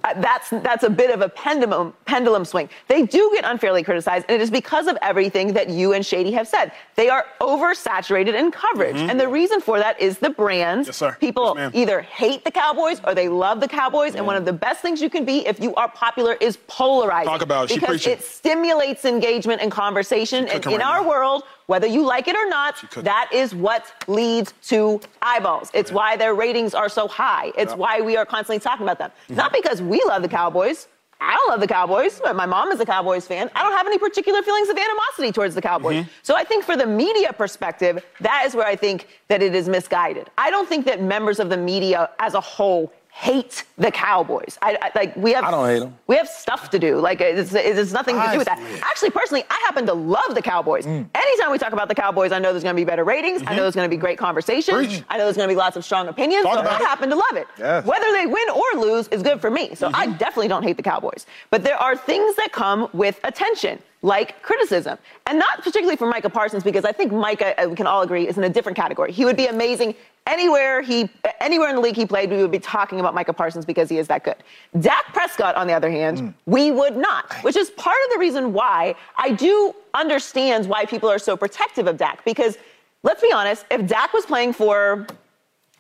Uh, 0.05 0.15
that's 0.21 0.51
that's 0.51 0.85
a 0.85 0.91
bit 0.91 1.11
of 1.11 1.21
a 1.21 1.29
pendulum 1.29 1.93
pendulum 2.05 2.45
swing. 2.45 2.69
They 2.87 3.03
do 3.03 3.31
get 3.35 3.45
unfairly 3.45 3.83
criticized, 3.83 4.27
and 4.29 4.35
it 4.35 4.41
is 4.41 4.51
because 4.51 4.87
of 4.87 4.97
everything 5.03 5.53
that 5.55 5.69
you 5.69 5.93
and 5.93 6.05
Shady 6.05 6.33
have 6.33 6.47
said. 6.49 6.73
They 6.95 7.09
are 7.09 7.27
oversaturated 7.41 8.35
in 8.35 8.51
coverage, 8.51 8.97
and 8.97 9.19
the 9.19 9.29
reason 9.29 9.61
for 9.61 9.79
that 9.79 10.01
is 10.01 10.19
the 10.19 10.31
brands. 10.31 10.89
Mm-hmm. 10.89 10.89
Yes, 10.89 10.97
sir. 10.97 11.17
People 11.21 11.55
Yes, 11.57 11.73
either 11.75 12.01
hate 12.03 12.45
the 12.45 12.51
Cowboys 12.51 13.01
or 13.05 13.15
they 13.15 13.29
love 13.29 13.61
the 13.61 13.69
Cowboys, 13.69 14.15
and 14.15 14.27
one 14.27 14.37
of 14.37 14.45
the 14.45 14.53
best 14.53 14.81
things 14.81 15.01
you 15.01 15.11
can 15.11 15.25
be 15.25 15.47
if 15.47 15.61
you 15.61 15.75
are 15.75 15.89
popular 15.89 16.35
is 16.35 16.59
polarizing. 16.69 17.29
Talk 17.29 17.43
about 17.43 17.65
it. 17.65 17.75
She 17.75 17.81
because 17.81 18.07
it 18.07 18.23
stimulates 18.23 19.05
engagement 19.05 19.61
and 19.61 19.71
conversation. 19.71 20.49
And 20.49 20.65
in 20.67 20.73
right 20.73 20.83
our 20.83 21.03
now. 21.03 21.09
world, 21.09 21.43
whether 21.69 21.87
you 21.87 22.03
like 22.03 22.29
it 22.29 22.35
or 22.35 22.49
not, 22.49 22.83
that 23.05 23.29
is 23.31 23.55
what 23.55 23.93
leads 24.09 24.55
to 24.63 25.01
eyeballs. 25.21 25.71
It's 25.75 25.93
why 25.93 26.17
their 26.17 26.35
ratings 26.35 26.75
are 26.75 26.89
so 26.89 27.07
high. 27.07 27.53
It's 27.59 27.75
why 27.75 28.01
we 28.01 28.17
are 28.17 28.25
constantly 28.25 28.59
talking 28.59 28.85
about 28.85 28.99
them. 28.99 29.11
Mm-hmm. 29.11 29.35
Not 29.35 29.53
because 29.53 29.83
we 29.83 30.03
love 30.07 30.23
the 30.23 30.29
Cowboys. 30.29 30.89
I 31.21 31.35
don't 31.35 31.51
love 31.51 31.61
the 31.61 31.67
Cowboys, 31.67 32.21
but 32.23 32.35
my 32.37 32.47
mom 32.47 32.73
is 32.73 32.81
a 32.81 32.87
Cowboys 32.87 33.27
fan. 33.27 33.51
I 33.55 33.63
don't 33.63 33.77
have 33.77 33.87
any 33.87 33.99
particular 33.99 34.41
feelings 34.43 34.71
of 34.71 34.79
animosity 34.79 35.31
towards 35.31 35.55
the 35.55 35.61
Cowboys. 35.61 35.97
Mm-hmm. 35.97 36.11
So 36.23 36.37
I 36.37 36.45
think 36.45 36.65
for 36.65 36.75
the 36.77 36.87
media 36.87 37.35
perspective, 37.35 38.03
that 38.21 38.45
is 38.47 38.55
where 38.55 38.67
I 38.67 38.77
think 38.77 39.09
that 39.29 39.43
it 39.43 39.55
is 39.55 39.69
misguided. 39.69 40.31
I 40.39 40.49
don't 40.49 40.69
think 40.69 40.87
that 40.87 41.03
members 41.03 41.39
of 41.39 41.51
the 41.51 41.57
media 41.59 42.09
as 42.19 42.33
a 42.33 42.41
whole 42.41 42.93
hate 43.19 43.65
the 43.77 43.91
Cowboys. 43.91 44.59
I, 44.63 44.79
I 44.81 44.91
like 44.95 45.17
we 45.17 45.33
have. 45.33 45.43
I 45.43 45.51
don't 45.51 45.69
hate 45.69 45.83
'em. 45.83 45.93
We 46.07 46.15
have 46.15 46.29
stuff 46.29 46.71
to 46.71 46.79
do. 46.79 47.01
Like 47.01 47.21
it's, 47.21 47.53
it's 47.53 47.93
nothing 47.93 48.15
to 48.15 48.29
do 48.31 48.39
with 48.39 48.47
that. 48.47 48.61
Actually, 48.85 49.11
personally, 49.11 49.43
I 49.51 49.61
happen 49.65 49.87
to 49.87 49.93
love 49.93 50.37
the 50.37 50.43
Cowboys. 50.43 50.87
Mm. 50.87 51.09
Anytime 51.13 51.51
we 51.51 51.59
talk 51.59 51.73
about 51.73 51.89
the 51.89 51.97
Cowboys, 51.97 52.31
I 52.31 52.39
know 52.39 52.53
there's 52.53 52.63
going 52.63 52.77
to 52.77 52.81
be 52.81 52.85
better 52.85 53.03
ratings. 53.03 53.43
I 53.45 53.57
know 53.57 53.63
there's 53.63 53.75
going 53.75 53.91
to 53.91 53.95
be 53.95 54.01
great 54.01 54.19
conversation. 54.19 54.77
Preach. 54.77 55.03
I 55.09 55.19
know 55.19 55.25
there's 55.25 55.37
going 55.37 55.49
to 55.49 55.53
be 55.53 55.59
lots 55.59 55.77
of 55.77 55.85
strong 55.85 56.07
opinions. 56.07 56.45
Talk 56.45 56.65
so 56.65 56.71
I 56.71 56.77
it. 56.77 56.81
happen 56.81 57.11
to 57.11 57.17
love 57.17 57.35
it. 57.35 57.49
Yes. 57.59 57.85
Whether 57.85 58.13
they 58.13 58.27
win 58.27 58.51
or 58.51 58.81
lose 58.83 59.09
is 59.09 59.25
good 59.25 59.41
for 59.41 59.51
me. 59.51 59.75
So 59.75 59.91
I 59.93 60.07
definitely 60.07 60.49
don't 60.49 60.63
hate 60.63 60.77
the 60.77 60.85
Cowboys. 60.85 61.27
But 61.51 61.65
there 61.65 61.77
are 61.77 61.97
things 61.97 62.37
that 62.37 62.53
come 62.53 62.89
with 62.93 63.19
attention. 63.25 63.81
Like 64.03 64.41
criticism, 64.43 64.97
and 65.27 65.39
not 65.39 65.59
particularly 65.59 65.97
for 65.97 66.07
Micah 66.07 66.31
Parsons, 66.31 66.63
because 66.63 66.85
I 66.85 66.93
think 66.93 67.13
Micah, 67.13 67.61
uh, 67.61 67.69
we 67.69 67.75
can 67.75 67.89
all 67.89 68.03
agree, 68.03 68.29
is 68.29 68.39
in 68.39 68.45
a 68.45 68.49
different 68.49 68.77
category. 68.77 69.11
He 69.11 69.25
would 69.25 69.37
be 69.37 69.47
amazing 69.47 69.95
anywhere 70.27 70.83
he, 70.83 71.11
anywhere 71.41 71.69
in 71.69 71.75
the 71.75 71.81
league 71.81 71.97
he 71.97 72.07
played. 72.07 72.31
We 72.31 72.37
would 72.37 72.53
be 72.53 72.61
talking 72.61 73.01
about 73.01 73.15
Micah 73.15 73.33
Parsons 73.33 73.65
because 73.65 73.89
he 73.89 73.99
is 73.99 74.07
that 74.07 74.23
good. 74.23 74.37
Dak 74.79 75.13
Prescott, 75.13 75.57
on 75.57 75.67
the 75.67 75.73
other 75.73 75.91
hand, 75.91 76.33
we 76.47 76.71
would 76.71 76.97
not, 76.97 77.33
which 77.43 77.57
is 77.57 77.71
part 77.71 77.97
of 78.07 78.13
the 78.13 78.19
reason 78.21 78.53
why 78.53 78.95
I 79.17 79.33
do 79.33 79.75
understand 79.95 80.67
why 80.67 80.85
people 80.85 81.11
are 81.11 81.19
so 81.19 81.37
protective 81.37 81.89
of 81.89 81.97
Dak. 81.97 82.25
Because 82.25 82.57
let's 83.03 83.21
be 83.21 83.33
honest, 83.33 83.65
if 83.71 83.85
Dak 83.87 84.13
was 84.13 84.27
playing 84.27 84.53
for 84.53 85.07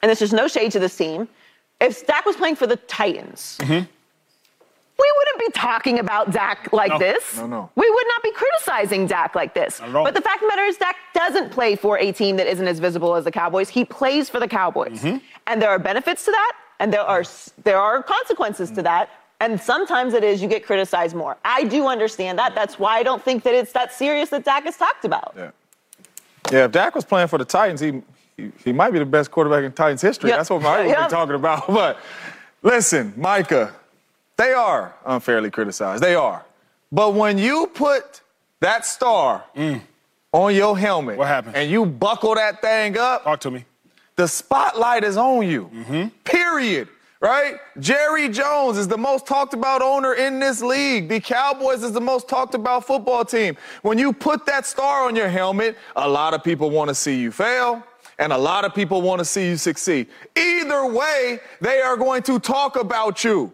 and 0.02 0.08
there's 0.08 0.18
just 0.18 0.32
no 0.32 0.48
shade 0.48 0.72
to 0.72 0.78
this 0.78 0.96
team. 0.96 1.28
If 1.80 2.06
Dak 2.06 2.24
was 2.26 2.36
playing 2.36 2.56
for 2.56 2.66
the 2.66 2.76
Titans, 2.76 3.58
we 4.98 5.12
wouldn't 5.18 5.38
be 5.54 5.58
talking 5.58 5.98
about 6.00 6.30
Dak 6.32 6.72
like 6.72 6.90
No. 6.90 6.98
this. 6.98 7.36
No, 7.36 7.46
no. 7.46 7.70
We 7.76 7.88
would 7.88 8.06
not 8.08 8.22
be 8.22 8.32
criticizing 8.32 9.06
Dak 9.06 9.34
like 9.34 9.54
this. 9.54 9.80
Not 9.80 9.88
at 9.90 9.94
all. 9.96 10.04
But 10.04 10.14
the 10.14 10.20
fact 10.20 10.36
of 10.36 10.42
the 10.42 10.48
matter 10.48 10.64
is, 10.64 10.76
Dak 10.76 10.96
doesn't 11.14 11.50
play 11.50 11.76
for 11.76 11.98
a 11.98 12.10
team 12.12 12.36
that 12.36 12.46
isn't 12.46 12.66
as 12.66 12.78
visible 12.80 13.14
as 13.14 13.24
the 13.24 13.30
Cowboys. 13.30 13.68
He 13.68 13.84
plays 13.84 14.28
for 14.28 14.40
the 14.40 14.48
Cowboys, 14.48 15.02
Mm-hmm. 15.02 15.18
and 15.46 15.62
there 15.62 15.70
are 15.70 15.78
benefits 15.78 16.24
to 16.24 16.30
that, 16.32 16.52
and 16.80 16.92
there 16.92 17.02
are 17.02 17.24
there 17.64 17.78
are 17.78 18.02
consequences 18.02 18.70
to 18.72 18.82
that. 18.82 19.10
And 19.40 19.60
sometimes 19.60 20.14
it 20.14 20.24
is 20.24 20.42
you 20.42 20.48
get 20.48 20.66
criticized 20.66 21.14
more. 21.14 21.36
I 21.44 21.62
do 21.62 21.86
understand 21.86 22.40
that. 22.40 22.56
That's 22.56 22.76
why 22.78 22.98
I 22.98 23.04
don't 23.04 23.22
think 23.22 23.44
that 23.44 23.54
it's 23.54 23.70
that 23.72 23.92
serious 23.92 24.30
that 24.30 24.44
Dak 24.44 24.66
is 24.66 24.76
talked 24.76 25.04
about. 25.04 25.32
Yeah. 25.36 25.50
Yeah, 26.50 26.64
if 26.64 26.72
Dak 26.72 26.94
was 26.96 27.04
playing 27.04 27.28
for 27.28 27.38
the 27.38 27.44
Titans, 27.44 27.80
he 27.80 28.02
he, 28.36 28.50
he 28.64 28.72
might 28.72 28.90
be 28.92 28.98
the 28.98 29.04
best 29.06 29.30
quarterback 29.30 29.62
in 29.64 29.70
Titans 29.72 30.02
history. 30.02 30.30
Yep. 30.30 30.38
That's 30.40 30.50
what 30.50 30.62
Mike 30.62 30.78
would 30.86 30.88
Yep. 30.90 31.08
be 31.08 31.10
talking 31.14 31.34
about. 31.36 31.66
But 31.72 31.98
listen, 32.62 33.12
Micah, 33.16 33.74
they 34.38 34.52
are 34.54 34.94
unfairly 35.04 35.50
criticized. 35.50 36.02
They 36.02 36.14
are. 36.14 36.44
But 36.90 37.12
when 37.14 37.36
you 37.36 37.66
put 37.74 38.22
that 38.60 38.86
star 38.86 39.44
mm. 39.54 39.80
on 40.32 40.54
your 40.54 40.78
helmet 40.78 41.18
What 41.18 41.28
happens? 41.28 41.54
and 41.54 41.70
you 41.70 41.84
buckle 41.84 42.34
that 42.36 42.62
thing 42.62 42.96
up, 42.96 43.24
Talk 43.24 43.40
to 43.40 43.50
me. 43.50 43.64
the 44.16 44.26
spotlight 44.26 45.04
is 45.04 45.16
on 45.16 45.46
you. 45.46 45.70
Mm-hmm. 45.74 46.08
Period. 46.24 46.88
Right? 47.20 47.56
Jerry 47.80 48.28
Jones 48.28 48.78
is 48.78 48.86
the 48.86 48.96
most 48.96 49.26
talked 49.26 49.52
about 49.52 49.82
owner 49.82 50.14
in 50.14 50.38
this 50.38 50.62
league. 50.62 51.08
The 51.08 51.18
Cowboys 51.18 51.82
is 51.82 51.90
the 51.90 52.00
most 52.00 52.28
talked 52.28 52.54
about 52.54 52.86
football 52.86 53.24
team. 53.24 53.56
When 53.82 53.98
you 53.98 54.12
put 54.12 54.46
that 54.46 54.64
star 54.66 55.04
on 55.08 55.16
your 55.16 55.28
helmet, 55.28 55.76
a 55.96 56.08
lot 56.08 56.32
of 56.32 56.44
people 56.44 56.70
want 56.70 56.90
to 56.90 56.94
see 56.94 57.18
you 57.18 57.32
fail. 57.32 57.82
And 58.20 58.32
a 58.32 58.38
lot 58.38 58.64
of 58.64 58.72
people 58.72 59.02
want 59.02 59.18
to 59.18 59.24
see 59.24 59.48
you 59.48 59.56
succeed. 59.56 60.06
Either 60.36 60.86
way, 60.86 61.40
they 61.60 61.80
are 61.80 61.96
going 61.96 62.22
to 62.22 62.38
talk 62.38 62.76
about 62.76 63.24
you. 63.24 63.52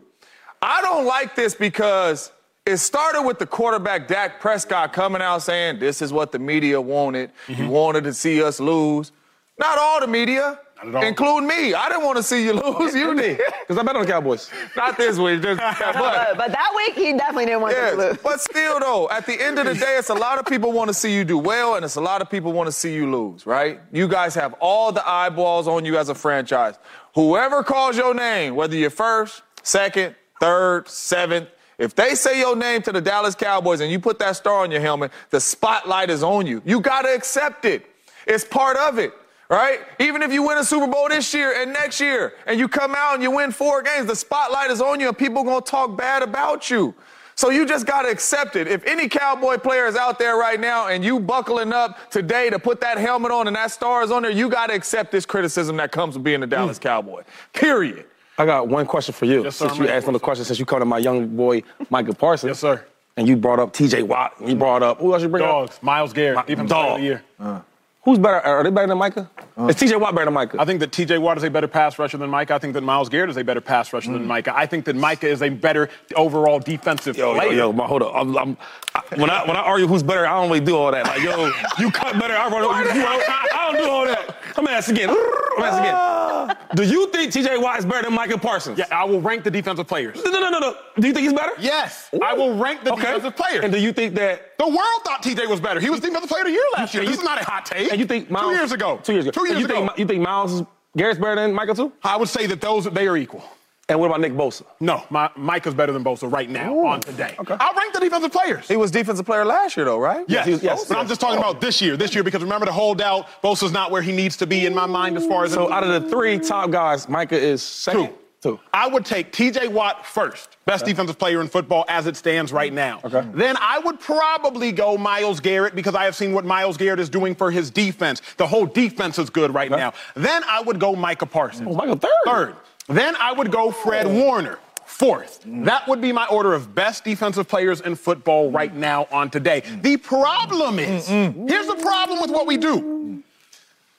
I 0.65 0.81
don't 0.81 1.05
like 1.05 1.37
this 1.37 1.55
because 1.55 2.33
it 2.65 2.79
started 2.79 3.21
with 3.23 3.39
the 3.39 3.45
quarterback 3.45 4.09
Dak 4.09 4.41
Prescott 4.41 4.95
coming 4.95 5.21
out 5.21 5.43
saying, 5.43 5.79
This 5.79 6.01
is 6.01 6.11
what 6.11 6.33
the 6.33 6.39
media 6.39 6.81
wanted. 6.81 7.33
You 7.49 7.55
mm-hmm. 7.57 7.69
wanted 7.69 8.05
to 8.05 8.15
see 8.15 8.43
us 8.43 8.61
lose. 8.61 9.13
Not 9.59 9.77
all 9.77 10.01
the 10.01 10.07
media, 10.07 10.59
Not 10.79 10.89
at 10.89 10.95
all. 10.95 11.05
including 11.05 11.47
me. 11.47 11.75
I 11.75 11.91
didn't 11.91 12.05
want 12.07 12.17
to 12.17 12.23
see 12.23 12.45
you 12.45 12.53
lose. 12.79 12.95
You 12.95 13.15
did. 13.15 13.43
Because 13.61 13.77
I 13.77 13.83
bet 13.83 13.95
on 13.95 14.07
the 14.07 14.11
Cowboys. 14.11 14.51
Not 14.75 14.97
this 14.97 15.19
week. 15.19 15.43
Just, 15.43 15.59
but, 15.79 16.39
but 16.39 16.51
that 16.51 16.73
week, 16.75 16.95
he 16.95 17.13
definitely 17.13 17.45
didn't 17.45 17.61
want 17.61 17.75
them 17.75 17.99
to 17.99 18.03
Yes, 18.03 18.13
lose. 18.13 18.23
but 18.23 18.41
still 18.41 18.81
though, 18.81 19.11
at 19.11 19.27
the 19.27 19.39
end 19.39 19.59
of 19.59 19.67
the 19.67 19.75
day, 19.75 19.97
it's 19.99 20.09
a 20.09 20.15
lot 20.15 20.39
of 20.39 20.47
people 20.47 20.73
want 20.73 20.89
to 20.89 20.95
see 20.95 21.15
you 21.15 21.25
do 21.25 21.37
well, 21.37 21.75
and 21.75 21.85
it's 21.85 21.97
a 21.97 22.01
lot 22.01 22.23
of 22.23 22.31
people 22.31 22.55
want 22.55 22.69
to 22.69 22.73
see 22.73 22.95
you 22.95 23.11
lose, 23.11 23.45
right? 23.45 23.81
You 23.93 24.09
guys 24.09 24.35
have 24.37 24.55
all 24.61 24.93
the 24.93 25.07
eyeballs 25.07 25.69
on 25.69 25.85
you 25.85 25.99
as 25.99 26.09
a 26.09 26.15
franchise. 26.15 26.77
Whoever 27.15 27.63
calls 27.63 27.99
your 27.99 28.15
name, 28.15 28.55
whether 28.55 28.75
you're 28.75 28.89
first, 28.89 29.43
second, 29.63 30.15
third, 30.45 30.87
seventh, 30.89 31.49
if 31.79 31.95
they 31.95 32.15
say 32.15 32.39
your 32.39 32.55
name 32.55 32.83
to 32.83 32.93
the 32.93 33.01
Dallas 33.01 33.35
Cowboys 33.35 33.81
and 33.81 33.91
you 33.91 33.99
put 33.99 34.19
that 34.19 34.37
star 34.37 34.63
on 34.63 34.71
your 34.71 34.83
helmet, 34.83 35.11
the 35.31 35.41
spotlight 35.41 36.11
is 36.11 36.23
on 36.23 36.47
you. 36.47 36.61
You 36.67 36.81
got 36.81 37.03
to 37.03 37.15
accept 37.15 37.65
it. 37.65 37.87
It's 38.27 38.45
part 38.45 38.77
of 38.77 38.99
it. 38.99 39.15
Right? 39.49 39.81
Even 39.99 40.23
if 40.23 40.33
you 40.33 40.43
win 40.43 40.59
a 40.59 40.65
Super 40.65 40.87
Bowl 40.87 41.09
this 41.09 41.33
year 41.33 41.63
and 41.63 41.73
next 41.73 42.01
year, 42.01 42.35
and 42.47 42.59
you 42.59 42.69
come 42.69 42.95
out 42.95 43.15
and 43.15 43.23
you 43.23 43.31
win 43.31 43.53
four 43.53 43.83
games, 43.83 44.07
the 44.07 44.17
spotlight 44.17 44.71
is 44.71 44.81
on 44.81 45.01
you, 45.01 45.09
and 45.09 45.17
people 45.17 45.45
gonna 45.45 45.61
talk 45.61 45.97
bad 45.97 46.23
about 46.23 46.71
you. 46.71 46.95
So 47.35 47.51
you 47.51 47.67
just 47.67 47.87
gotta 47.87 48.09
accept 48.09 48.57
it. 48.57 48.67
If 48.67 48.87
any 48.87 49.09
Cowboy 49.09 49.59
player 49.59 49.87
is 49.87 49.97
out 49.97 50.19
there 50.19 50.37
right 50.37 50.59
now 50.59 50.89
and 50.89 51.05
you 51.05 51.21
buckling 51.21 51.73
up 51.73 52.11
today 52.11 52.49
to 52.51 52.59
put 52.59 52.81
that 52.81 52.97
helmet 52.97 53.33
on 53.33 53.47
and 53.47 53.57
that 53.57 53.71
star 53.71 54.03
is 54.03 54.11
on 54.11 54.23
there, 54.23 54.31
you 54.31 54.49
gotta 54.49 54.75
accept 54.75 55.13
this 55.13 55.27
criticism 55.27 55.77
that 55.77 55.93
comes 55.93 56.17
with 56.17 56.25
being 56.25 56.43
a 56.43 56.47
Dallas 56.47 56.79
mm. 56.79 56.83
Cowboy. 56.83 57.23
Period. 57.53 58.07
I 58.39 58.47
got 58.47 58.69
one 58.69 58.87
question 58.87 59.15
for 59.15 59.27
you. 59.27 59.45
Yes, 59.45 59.57
sir, 59.57 59.69
since 59.69 59.79
I'm 59.79 59.85
you 59.85 59.91
asked 59.91 60.05
for 60.05 60.11
on 60.11 60.15
the 60.15 60.19
question, 60.21 60.45
since 60.45 60.59
you 60.59 60.67
come 60.67 60.81
to 60.81 60.85
my 60.85 60.99
young 60.99 61.29
boy, 61.37 61.63
Michael 61.91 62.15
Parsons. 62.15 62.49
Yes, 62.51 62.59
sir. 62.59 62.85
And 63.17 63.29
you 63.29 63.37
brought 63.37 63.61
up 63.61 63.73
TJ 63.73 64.03
Watt. 64.09 64.33
and 64.41 64.49
You 64.49 64.57
brought 64.57 64.83
up, 64.83 64.99
who 64.99 65.13
else 65.13 65.23
you 65.23 65.29
bring 65.29 65.45
up? 65.45 65.49
Dogs. 65.51 65.79
Myles 65.83 66.13
Garrett, 66.13 66.47
defensive 66.47 66.69
player 66.77 66.91
of 66.93 66.99
the 66.99 67.03
year. 67.05 67.23
Uh. 67.39 67.61
Who's 68.05 68.19
better? 68.19 68.41
Are 68.41 68.63
they 68.63 68.71
better 68.71 68.87
than 68.87 68.99
Micah? 68.99 69.31
Uh. 69.57 69.67
Is 69.67 69.77
TJ 69.77 69.99
Watt 69.99 70.15
better 70.15 70.27
than 70.27 70.35
Micah? 70.35 70.61
I 70.61 70.67
think 70.67 70.81
that 70.81 70.91
TJ 70.91 71.19
Watt 71.21 71.39
is 71.39 71.45
a 71.45 71.51
better 71.51 71.69
pass 71.69 71.99
rusher 71.99 72.19
than 72.19 72.29
Micah. 72.29 72.55
I 72.55 72.59
think 72.59 72.75
that 72.75 72.83
Myles 72.83 73.09
Garrett 73.09 73.31
is 73.31 73.39
a 73.39 73.45
better 73.45 73.63
pass 73.63 73.93
rusher 73.95 74.13
than 74.13 74.25
mm. 74.25 74.27
Micah. 74.27 74.55
I 74.55 74.67
think 74.67 74.85
that 74.85 74.95
Micah 74.97 75.29
is 75.29 75.41
a 75.41 75.49
better 75.49 75.89
overall 76.15 76.59
defensive 76.59 77.17
Yo, 77.17 77.33
yo, 77.33 77.39
player. 77.41 77.53
yo, 77.53 77.73
my, 77.73 77.87
hold 77.87 78.03
up. 78.03 78.13
I'm, 78.15 78.37
I'm, 78.37 78.57
I, 78.95 79.03
when 79.17 79.31
I 79.31 79.47
when 79.47 79.57
I 79.57 79.61
argue 79.61 79.87
who's 79.87 80.03
better, 80.03 80.27
I 80.27 80.39
don't 80.41 80.51
really 80.51 80.65
do 80.65 80.77
all 80.77 80.93
that. 80.93 81.07
Like, 81.07 81.23
yo, 81.23 81.51
you 81.79 81.91
cut 81.91 82.19
better. 82.19 82.35
I 82.35 82.49
run. 82.49 82.63
You, 82.63 83.01
you 83.01 83.07
run 83.07 83.21
I 83.27 83.73
don't 83.73 83.83
do 83.83 83.91
all 83.91 84.05
that. 84.05 84.37
I'm 84.57 84.65
gonna 84.65 84.77
ask 84.77 84.91
again. 84.91 85.09
I'm 85.09 85.17
gonna 85.17 85.67
ask 85.67 85.79
again. 85.79 85.95
Ah. 85.97 86.59
Do 86.75 86.83
you 86.83 87.09
think 87.11 87.33
TJ 87.33 87.63
Watt 87.63 87.79
is 87.79 87.87
better 87.87 88.03
than 88.03 88.15
Micah 88.15 88.37
Parsons? 88.39 88.79
Yeah, 88.79 88.87
I 88.91 89.05
will 89.05 89.21
rank 89.21 89.45
the 89.45 89.51
defensive 89.51 89.87
players. 89.87 90.23
No, 90.25 90.31
no, 90.31 90.51
no, 90.51 90.59
no. 90.59 90.77
Do 90.99 91.07
you 91.07 91.15
think 91.15 91.25
he's 91.25 91.33
better? 91.33 91.53
Yes, 91.59 92.11
I 92.23 92.35
will 92.35 92.57
rank 92.59 92.85
the 92.85 92.93
Okay. 92.93 93.03
defensive 93.03 93.37
players. 93.37 93.65
And 93.65 93.73
do 93.73 93.81
you 93.81 93.93
think 93.93 94.15
that? 94.17 94.54
The 94.65 94.71
world 94.71 95.01
thought 95.05 95.23
TJ 95.23 95.47
was 95.49 95.61
better. 95.61 95.79
He 95.79 95.91
was 95.91 96.01
defensive 96.01 96.29
player 96.31 96.41
of 96.43 96.47
the 96.47 96.53
year 96.53 96.63
last 96.77 96.95
year. 96.95 97.03
and 97.03 97.09
This 97.13 97.17
you- 97.19 97.23
is 97.23 97.29
not 97.29 97.41
a 97.41 97.45
hot 97.45 97.67
take. 97.67 97.91
And 97.91 98.01
you 98.01 98.07
think 98.07 98.31
Myles? 98.31 98.51
two 98.53 98.57
years 98.57 98.73
ago? 98.73 98.99
Two 99.03 99.13
years 99.13 99.27
ago. 99.27 99.33
Two 99.33 99.47
years 99.47 99.59
you 99.59 99.67
ago. 99.67 99.75
Think, 99.89 99.99
you 99.99 100.07
think 100.07 100.23
Myles 100.23 100.63
Garrett's 100.97 101.19
better 101.19 101.35
than 101.35 101.53
Micah 101.53 101.75
too? 101.75 101.93
I 102.03 102.17
would 102.17 102.29
say 102.31 102.47
that 102.47 102.61
those 102.63 102.85
they 102.87 103.07
are 103.07 103.17
equal. 103.17 103.45
And 103.91 104.01
what 104.01 104.07
about 104.07 104.23
Nick 104.23 104.33
Bosa? 104.33 104.63
No, 104.81 105.03
my, 105.11 105.29
Micah's 105.37 105.75
better 105.75 105.93
than 105.93 106.03
Bosa 106.03 106.33
right 106.33 106.49
now 106.49 106.79
on 106.87 107.01
today. 107.01 107.35
Okay. 107.39 107.55
I'll 107.61 107.75
rank 107.75 107.93
the 107.93 108.01
defensive 108.01 108.33
players. 108.33 108.67
He 108.67 108.77
was 108.77 108.91
defensive 108.91 109.27
player 109.27 109.45
last 109.45 109.77
year 109.77 109.85
though, 109.85 109.99
right? 109.99 110.25
Yes, 110.27 110.47
was- 110.47 110.63
yes, 110.63 110.87
but 110.87 110.97
I'm 110.97 111.07
just 111.07 111.21
talking 111.21 111.39
about 111.39 111.61
this 111.61 111.83
year. 111.83 111.99
This 111.99 112.15
year, 112.15 112.25
because 112.25 112.41
remember 112.43 112.65
the 112.65 112.73
holdout, 112.73 113.27
Bosa's 113.43 113.73
not 113.73 113.91
where 113.91 114.01
he 114.01 114.13
needs 114.13 114.39
to 114.39 114.47
be 114.47 114.65
in 114.65 114.75
my 114.75 114.87
mind 114.87 115.19
as 115.19 115.27
far 115.27 115.45
as. 115.45 115.53
So 115.53 115.71
out 115.71 115.85
of 115.85 116.03
the 116.03 116.09
three 116.09 116.39
top 116.39 116.71
guys, 116.71 117.07
Micah 117.11 117.37
is 117.39 117.63
second. 117.63 118.07
Two. 118.07 118.15
Two. 118.45 118.61
I 118.75 118.87
would 118.87 119.07
take 119.07 119.33
TJ 119.33 119.69
Watt 119.69 120.05
first, 120.05 120.59
best 120.67 120.85
defensive 120.85 121.19
player 121.19 121.41
in 121.41 121.49
football 121.49 121.87
as 121.89 122.07
it 122.07 122.15
stands 122.15 122.53
right 122.53 122.75
now. 122.75 123.01
Okay. 123.03 123.27
Then 123.33 123.57
I 123.59 123.79
would 123.79 123.99
probably 123.99 124.71
go 124.71 124.99
Myles 124.99 125.41
Garrett 125.41 125.75
because 125.75 125.95
I 125.95 126.05
have 126.05 126.15
seen 126.15 126.35
what 126.35 126.45
Myles 126.45 126.77
Garrett 126.77 127.01
is 127.01 127.09
doing 127.09 127.35
for 127.35 127.51
his 127.51 127.71
defense. 127.71 128.21
The 128.37 128.47
whole 128.47 128.67
defense 128.67 129.19
is 129.19 129.31
good 129.31 129.55
right 129.55 129.71
now. 129.71 129.95
Then 130.15 130.45
I 130.45 130.61
would 130.61 130.79
go 130.79 130.95
Micah 130.95 131.25
Parsons. 131.25 131.69
Oh, 131.71 131.75
Micah 131.75 131.97
third. 131.97 132.11
Third. 132.27 132.57
Then 132.87 133.17
I 133.17 133.33
would 133.33 133.51
go 133.51 133.71
Fred 133.71 134.05
oh. 134.05 134.13
Warner. 134.13 134.59
Fourth. 134.85 135.41
That 135.47 135.89
would 135.89 136.03
be 136.03 136.13
my 136.13 136.27
order 136.27 136.53
of 136.53 136.75
best 136.75 137.03
defensive 137.03 137.49
players 137.49 137.81
in 137.81 137.95
football 137.95 138.51
right 138.51 138.73
mm. 138.73 138.77
now 138.77 139.09
on 139.11 139.31
today. 139.31 139.63
The 139.81 139.97
problem 139.97 140.79
is 140.79 141.09
here's 141.09 141.67
the 141.67 141.79
problem 141.81 142.21
with 142.21 142.31
what 142.31 142.47
we 142.47 142.59
do. 142.59 143.23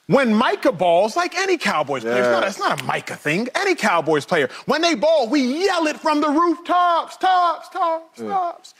When 0.08 0.32
Micah 0.32 0.70
balls, 0.70 1.16
like 1.16 1.34
any 1.36 1.58
Cowboys 1.58 2.02
player, 2.04 2.18
it's, 2.18 2.28
not, 2.28 2.46
it's 2.46 2.58
not 2.60 2.80
a 2.80 2.84
Micah 2.84 3.16
thing. 3.16 3.48
Any 3.56 3.74
Cowboys 3.74 4.24
player, 4.24 4.48
when 4.66 4.80
they 4.80 4.94
ball, 4.94 5.28
we 5.28 5.64
yell 5.64 5.88
it 5.88 5.98
from 5.98 6.20
the 6.20 6.28
rooftops, 6.28 7.16
tops, 7.16 7.68
tops, 7.70 8.20
tops. 8.20 8.74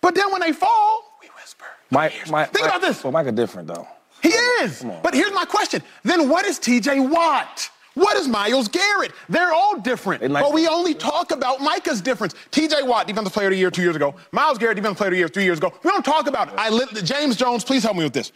But 0.00 0.16
then 0.16 0.32
when 0.32 0.40
they 0.40 0.52
fall, 0.52 1.16
we 1.22 1.28
whisper. 1.40 1.64
My, 1.90 2.12
my, 2.28 2.44
Think 2.46 2.64
my- 2.64 2.70
about 2.70 2.80
this. 2.80 3.04
Well, 3.04 3.12
Micah 3.12 3.30
different 3.30 3.68
though. 3.68 3.86
He 4.20 4.30
is. 4.30 4.84
But 5.02 5.14
here's 5.14 5.32
my 5.32 5.44
question. 5.44 5.82
Then 6.02 6.28
what 6.28 6.44
is 6.44 6.58
TJ 6.58 7.08
Watt? 7.10 7.70
What 7.92 8.16
is 8.16 8.26
Myles 8.26 8.66
Garrett? 8.66 9.12
They're 9.28 9.52
all 9.52 9.78
different. 9.78 10.22
They 10.22 10.28
like- 10.28 10.42
but 10.42 10.52
we 10.52 10.66
only 10.66 10.94
talk 10.94 11.30
about 11.30 11.60
Micah's 11.60 12.00
difference. 12.00 12.34
TJ 12.50 12.84
Watt, 12.84 13.06
defensive 13.06 13.32
player 13.32 13.46
of 13.46 13.52
the 13.52 13.58
year 13.58 13.70
two 13.70 13.82
years 13.82 13.94
ago. 13.94 14.16
Miles 14.32 14.58
Garrett, 14.58 14.74
defensive 14.76 14.96
player 14.96 15.08
of 15.08 15.12
the 15.12 15.18
year 15.18 15.28
three 15.28 15.44
years 15.44 15.58
ago. 15.58 15.72
We 15.84 15.90
don't 15.90 16.04
talk 16.04 16.26
about 16.26 16.48
it. 16.48 16.54
I 16.56 16.70
lit, 16.70 16.88
James 17.04 17.36
Jones, 17.36 17.62
please 17.62 17.84
help 17.84 17.96
me 17.96 18.02
with 18.02 18.12
this. 18.12 18.32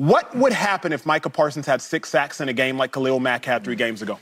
What 0.00 0.34
would 0.34 0.54
happen 0.54 0.94
if 0.94 1.04
Micah 1.04 1.28
Parsons 1.28 1.66
had 1.66 1.82
six 1.82 2.08
sacks 2.08 2.40
in 2.40 2.48
a 2.48 2.54
game 2.54 2.78
like 2.78 2.90
Khalil 2.90 3.20
Mack 3.20 3.44
had 3.44 3.64
three 3.64 3.76
games 3.76 4.00
ago? 4.00 4.18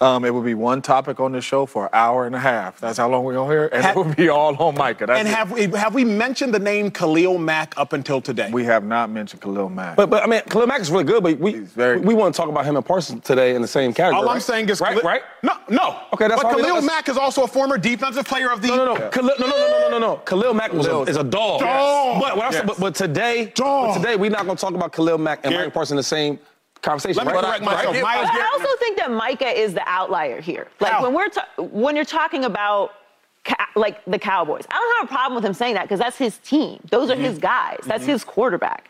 Um, 0.00 0.24
it 0.24 0.34
would 0.34 0.44
be 0.44 0.54
one 0.54 0.82
topic 0.82 1.20
on 1.20 1.32
the 1.32 1.40
show 1.40 1.66
for 1.66 1.84
an 1.84 1.90
hour 1.92 2.26
and 2.26 2.34
a 2.34 2.38
half. 2.38 2.80
That's 2.80 2.98
how 2.98 3.08
long 3.08 3.24
we're 3.24 3.38
on 3.38 3.50
here, 3.50 3.68
and 3.72 3.82
Ha- 3.84 3.90
it 3.90 3.96
would 3.96 4.16
be 4.16 4.28
all 4.28 4.56
on 4.56 4.74
Micah. 4.74 5.06
That's 5.06 5.18
And 5.18 5.28
it. 5.28 5.34
have 5.34 5.50
we 5.52 5.66
have 5.78 5.94
we 5.94 6.04
mentioned 6.04 6.52
the 6.54 6.58
name 6.58 6.90
Khalil 6.90 7.38
Mack 7.38 7.74
up 7.76 7.92
until 7.92 8.20
today? 8.20 8.50
we 8.52 8.64
have 8.64 8.84
not 8.84 9.10
mentioned 9.10 9.42
Khalil 9.42 9.68
Mack. 9.68 9.96
But 9.96 10.10
but 10.10 10.22
I 10.22 10.26
mean, 10.26 10.40
Khalil 10.48 10.66
Mack 10.66 10.80
is 10.80 10.90
really 10.90 11.04
good, 11.04 11.22
but 11.22 11.38
we 11.38 11.54
very- 11.60 11.98
we, 12.00 12.14
want 12.14 12.34
to 12.34 12.40
talk 12.40 12.48
about 12.48 12.64
him 12.64 12.76
and 12.76 12.84
Parsons 12.84 13.22
today 13.24 13.54
in 13.54 13.62
the 13.62 13.68
same 13.68 13.92
category. 13.94 14.22
All 14.22 14.28
I'm 14.28 14.40
saying 14.40 14.68
is 14.68 14.80
right, 14.80 14.90
Khalil- 14.96 15.04
right. 15.04 15.22
No, 15.42 15.52
no. 15.68 15.96
Okay, 16.12 16.28
that's 16.28 16.42
but 16.42 16.50
Khalil 16.50 16.62
that's- 16.80 16.84
Mack 16.84 17.08
is 17.08 17.16
also 17.16 17.44
a 17.44 17.48
former 17.48 17.78
defensive 17.78 18.24
player 18.26 18.50
of 18.50 18.62
the. 18.62 18.68
No, 18.68 18.76
no, 18.76 18.94
no. 18.94 19.08
Khalil, 19.10 19.34
no, 19.38 19.46
no, 19.46 19.56
no, 19.56 19.68
no, 19.68 19.78
no, 19.80 19.88
no, 19.90 19.98
no. 19.98 20.16
Khalil 20.18 20.54
Mack 20.54 20.72
was 20.72 20.86
a, 20.86 21.02
is 21.02 21.16
a 21.16 21.24
dog. 21.24 21.60
Dog. 21.60 22.20
But, 22.20 22.36
what 22.36 22.46
I 22.46 22.50
said, 22.50 22.66
but, 22.66 22.78
but 22.80 22.94
today, 22.94 23.52
Dog. 23.54 23.94
but 23.94 23.98
today 24.00 24.16
we're 24.16 24.30
not 24.30 24.44
going 24.44 24.56
to 24.56 24.60
talk 24.60 24.74
about 24.74 24.92
Khalil 24.92 25.18
Mack 25.18 25.40
and 25.44 25.52
Garrett- 25.52 25.66
Mike 25.68 25.74
Parsons 25.74 25.92
in 25.92 25.96
the 25.98 26.02
same 26.02 26.38
conversation. 26.84 27.16
Let 27.16 27.26
me 27.26 27.32
right? 27.32 27.44
correct 27.44 27.64
myself. 27.64 27.94
Right. 27.94 28.02
Myles 28.02 28.28
But 28.32 28.40
I 28.40 28.50
also 28.52 28.76
think 28.78 28.98
that 28.98 29.10
Micah 29.10 29.48
is 29.60 29.74
the 29.74 29.82
outlier 29.88 30.40
here. 30.40 30.68
Like 30.80 30.92
How? 30.92 31.02
when 31.02 31.14
we're 31.14 31.28
ta- 31.28 31.48
when 31.58 31.96
you're 31.96 32.04
talking 32.04 32.44
about 32.44 32.92
ca- 33.44 33.68
like 33.74 34.04
the 34.04 34.18
Cowboys, 34.18 34.64
I 34.70 34.74
don't 34.74 34.96
have 34.98 35.04
a 35.10 35.12
problem 35.12 35.34
with 35.36 35.44
him 35.44 35.54
saying 35.54 35.74
that 35.74 35.82
because 35.82 35.98
that's 35.98 36.16
his 36.18 36.38
team. 36.38 36.80
Those 36.90 37.10
are 37.10 37.14
Mm-hmm. 37.14 37.24
his 37.24 37.38
guys. 37.38 37.80
That's 37.86 38.04
his 38.06 38.22
quarterback. 38.24 38.88